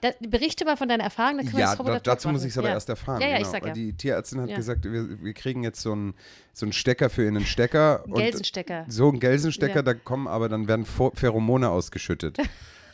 Da, 0.00 0.10
berichte 0.28 0.64
mal 0.64 0.76
von 0.76 0.88
deiner 0.88 1.04
Erfahrung, 1.04 1.36
dann 1.38 1.46
können 1.46 1.58
wir 1.58 1.64
Ja, 1.64 1.74
das 1.76 1.86
da, 1.86 1.98
dazu 2.00 2.28
muss 2.28 2.42
ich 2.44 2.50
es 2.50 2.58
aber 2.58 2.68
ja. 2.68 2.74
erst 2.74 2.88
erfahren. 2.88 3.20
Ja, 3.20 3.28
ja, 3.28 3.34
ich 3.34 3.40
genau. 3.40 3.50
sag 3.52 3.62
Weil 3.62 3.68
ja. 3.68 3.74
Die 3.74 3.92
Tierärztin 3.92 4.40
hat 4.40 4.54
gesagt, 4.54 4.84
wir, 4.84 5.22
wir 5.22 5.32
kriegen 5.34 5.62
jetzt 5.62 5.80
so 5.80 5.92
einen 5.92 6.14
so 6.52 6.66
einen 6.66 6.72
Stecker 6.72 7.08
für 7.10 7.26
einen 7.26 7.46
Stecker. 7.46 8.04
Und 8.06 8.18
Gelsenstecker. 8.30 8.84
So 8.88 9.08
ein 9.10 9.20
Gelsenstecker, 9.20 9.76
Ja. 9.76 9.82
da 9.82 9.94
kommen 9.94 10.26
aber 10.28 10.48
dann 10.48 10.68
werden 10.68 10.86
Pheromone 11.14 11.68
ausgeschüttet. 11.70 12.38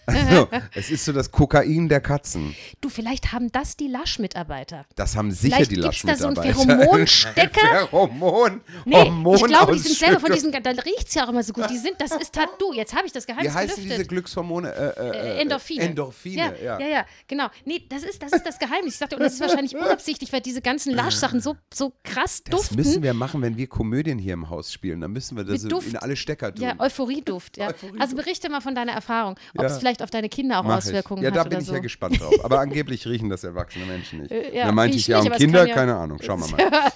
Also, 0.27 0.49
es 0.75 0.91
ist 0.91 1.05
so 1.05 1.13
das 1.13 1.31
Kokain 1.31 1.89
der 1.89 2.01
Katzen. 2.01 2.55
Du, 2.81 2.89
vielleicht 2.89 3.33
haben 3.33 3.51
das 3.53 3.77
die 3.77 3.89
Lasch-Mitarbeiter. 3.89 4.87
Das 4.95 5.17
haben 5.17 5.31
sicher 5.33 5.57
Vielleicht 5.57 5.71
die 5.73 5.77
gibt's 5.77 6.03
da 6.03 6.15
so 6.17 6.29
Laschmitarbeiter. 6.29 6.65
Pheromonstecker. 6.77 7.61
Pheromon. 7.91 8.61
Nee, 8.85 9.03
ich 9.35 9.43
glaube, 9.45 9.73
die 9.75 9.79
sind 9.81 9.97
selber 9.97 10.21
von 10.21 10.33
diesen, 10.33 10.53
da 10.53 10.71
riecht 10.71 11.09
es 11.09 11.15
ja 11.15 11.25
auch 11.25 11.29
immer 11.31 11.43
so 11.43 11.53
gut. 11.53 11.69
Die 11.71 11.77
sind, 11.79 11.95
das 12.01 12.13
ist 12.13 12.33
Tattoo. 12.35 12.73
Jetzt 12.73 12.95
habe 12.95 13.07
ich 13.07 13.13
das 13.13 13.27
Wie 13.27 13.33
Geheimnis 13.33 13.55
heißen 13.55 13.77
diese 13.77 13.89
gelüftet. 13.89 14.09
Glückshormone? 14.09 14.73
Äh, 14.73 15.01
äh, 15.01 15.11
Äh, 15.11 15.37
äh, 15.39 15.41
Endorphine. 15.43 15.83
Endorphine, 15.85 16.55
ja. 16.63 16.79
ja. 16.79 16.81
Ja, 16.81 16.87
ja, 16.89 17.07
genau. 17.27 17.49
Nee, 17.65 17.83
das 17.89 18.03
ist 18.03 18.23
das, 18.23 18.33
ist 18.33 18.47
das 18.47 18.59
Geheimnis. 18.59 18.95
Ich 18.95 18.99
sagte, 18.99 19.17
und 19.17 19.23
das 19.23 19.35
ist 19.35 19.41
wahrscheinlich 19.41 19.75
unabsichtlich, 19.77 20.33
weil 20.33 20.41
diese 20.41 20.61
ganzen 20.63 20.95
Lasch-Sachen 20.95 21.41
so, 21.41 21.57
so 21.73 21.93
krass 22.05 22.43
Das 22.45 22.61
duften. 22.61 22.77
müssen 22.77 23.03
wir 23.03 23.15
machen, 23.15 23.43
wenn 23.43 23.57
wir 23.57 23.67
Komödien 23.67 24.19
hier 24.19 24.35
im 24.35 24.51
Haus 24.51 24.73
spielen. 24.73 25.01
Dann 25.01 25.13
müssen 25.13 25.37
wir 25.37 25.45
das 25.45 25.65
in 25.65 25.97
alle 25.97 26.17
Stecker 26.17 26.55
tun. 26.55 26.65
ja, 26.65 26.75
Euphorieduft. 26.79 27.57
Ja. 27.57 27.69
Euphorieduft. 27.71 28.01
Also 28.01 28.17
berichte 28.17 28.49
mal 28.49 28.61
von 28.61 28.75
deiner 28.75 28.93
Erfahrung, 28.93 29.37
ob 29.57 29.65
es 29.65 29.79
vielleicht 29.79 29.96
auf 30.03 30.11
deine 30.11 30.29
Kinder 30.29 30.61
auch 30.61 30.65
Mach 30.65 30.79
Auswirkungen 30.79 31.19
ich. 31.23 31.25
Ja, 31.25 31.31
hat 31.31 31.37
da 31.37 31.41
oder 31.43 31.51
bin 31.51 31.61
ich 31.61 31.67
so. 31.67 31.73
ja 31.75 31.79
gespannt 31.81 32.21
drauf. 32.21 32.35
Aber 32.45 32.61
angeblich 32.61 33.07
riechen 33.07 33.29
das 33.29 33.45
erwachsene 33.45 33.87
Menschen 33.87 34.21
nicht. 34.23 34.31
Äh, 34.37 34.57
ja, 34.57 34.67
da 34.67 34.73
meinte 34.73 34.97
ich 34.97 35.07
ja 35.07 35.21
um 35.21 35.31
Kinder, 35.31 35.67
ja- 35.67 35.75
keine 35.75 35.97
Ahnung. 35.97 36.19
Schauen 36.23 36.41
wir 36.41 36.57
mal. 36.57 36.71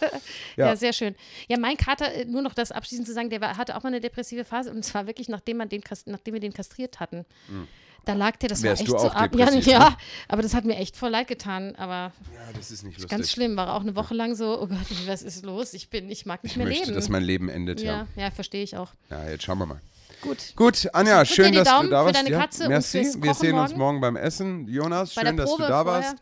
Ja. 0.56 0.66
Ja. 0.68 0.76
sehr 0.76 0.92
schön. 0.92 1.14
Ja, 1.48 1.58
mein 1.58 1.76
Kater, 1.76 2.12
äh, 2.12 2.24
nur 2.24 2.42
noch 2.42 2.54
das 2.54 2.70
abschließend 2.72 3.06
zu 3.06 3.14
sagen, 3.14 3.30
der 3.30 3.40
war, 3.40 3.56
hatte 3.56 3.76
auch 3.76 3.82
mal 3.82 3.88
eine 3.88 4.00
depressive 4.00 4.44
Phase 4.44 4.70
und 4.70 4.84
zwar 4.84 5.06
wirklich, 5.06 5.28
nachdem, 5.28 5.56
man 5.56 5.68
den, 5.68 5.82
nachdem 6.06 6.34
wir 6.34 6.40
den 6.40 6.52
kastriert 6.52 7.00
hatten. 7.00 7.24
Da 8.04 8.14
lag 8.14 8.36
der, 8.36 8.48
das 8.48 8.62
Wärst 8.62 8.80
war 8.80 8.82
echt 8.86 8.92
du 8.94 8.98
so 8.98 9.08
auch 9.10 9.14
ab. 9.14 9.34
Ja, 9.34 9.50
ja, 9.50 9.90
ne? 9.90 9.96
aber 10.28 10.42
das 10.42 10.54
hat 10.54 10.64
mir 10.64 10.76
echt 10.76 10.96
voll 10.96 11.10
leid 11.10 11.28
getan. 11.28 11.74
Aber 11.76 12.12
Ja, 12.34 12.52
das 12.56 12.70
ist 12.70 12.82
nicht 12.82 12.94
lustig. 12.96 13.10
ganz 13.10 13.30
schlimm, 13.30 13.56
war 13.56 13.74
auch 13.74 13.82
eine 13.82 13.94
Woche 13.94 14.14
lang 14.14 14.34
so, 14.34 14.60
oh 14.60 14.66
Gott, 14.66 14.78
was 15.06 15.22
ist 15.22 15.44
los? 15.44 15.74
Ich 15.74 15.90
bin, 15.90 16.10
ich 16.10 16.24
mag 16.26 16.42
nicht 16.42 16.52
Ich 16.52 16.56
mehr 16.56 16.66
möchte, 16.66 16.84
leben. 16.84 16.94
dass 16.94 17.08
mein 17.08 17.22
Leben 17.22 17.48
endet, 17.48 17.80
ja. 17.82 18.06
ja, 18.16 18.24
ja, 18.24 18.30
verstehe 18.30 18.62
ich 18.62 18.76
auch. 18.76 18.88
Ja, 19.10 19.28
jetzt 19.28 19.44
schauen 19.44 19.58
wir 19.58 19.66
mal. 19.66 19.80
Gut. 20.22 20.38
Gut, 20.56 20.88
Anja, 20.92 21.20
dir 21.20 21.26
schön, 21.26 21.52
dass 21.54 21.68
Daumen 21.68 21.84
du 21.86 21.90
da 21.90 22.00
für 22.00 22.04
warst. 22.06 22.16
deine 22.18 22.30
ja, 22.30 22.38
Katze 22.40 22.62
und 22.64 22.68
merci. 22.70 23.14
Wir 23.18 23.34
sehen 23.34 23.54
uns 23.58 23.70
morgen. 23.70 23.78
morgen 23.78 24.00
beim 24.00 24.16
Essen. 24.16 24.66
Jonas, 24.68 25.14
Bei 25.14 25.22
schön, 25.26 25.36
dass 25.36 25.50
du 25.50 25.58
da 25.62 25.82
vorher. 25.84 26.02
warst. 26.02 26.16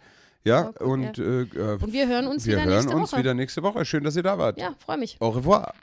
Ja, 0.44 0.70
cool, 0.80 0.86
und, 0.86 1.18
Äh, 1.18 1.42
äh, 1.42 1.78
Und 1.82 1.92
wir 1.92 2.06
hören 2.06 2.26
uns 2.28 2.46
wir 2.46 2.56
wieder 2.56 2.64
hören 2.64 2.74
nächste 2.76 2.96
uns 2.96 3.12
Woche. 3.12 3.20
wieder 3.20 3.34
nächste 3.34 3.62
Woche. 3.62 3.84
Schön, 3.84 4.04
dass 4.04 4.16
ihr 4.16 4.22
da 4.22 4.38
wart. 4.38 4.58
Ja, 4.58 4.74
freue 4.78 4.98
mich. 4.98 5.16
Au 5.20 5.30
revoir. 5.30 5.74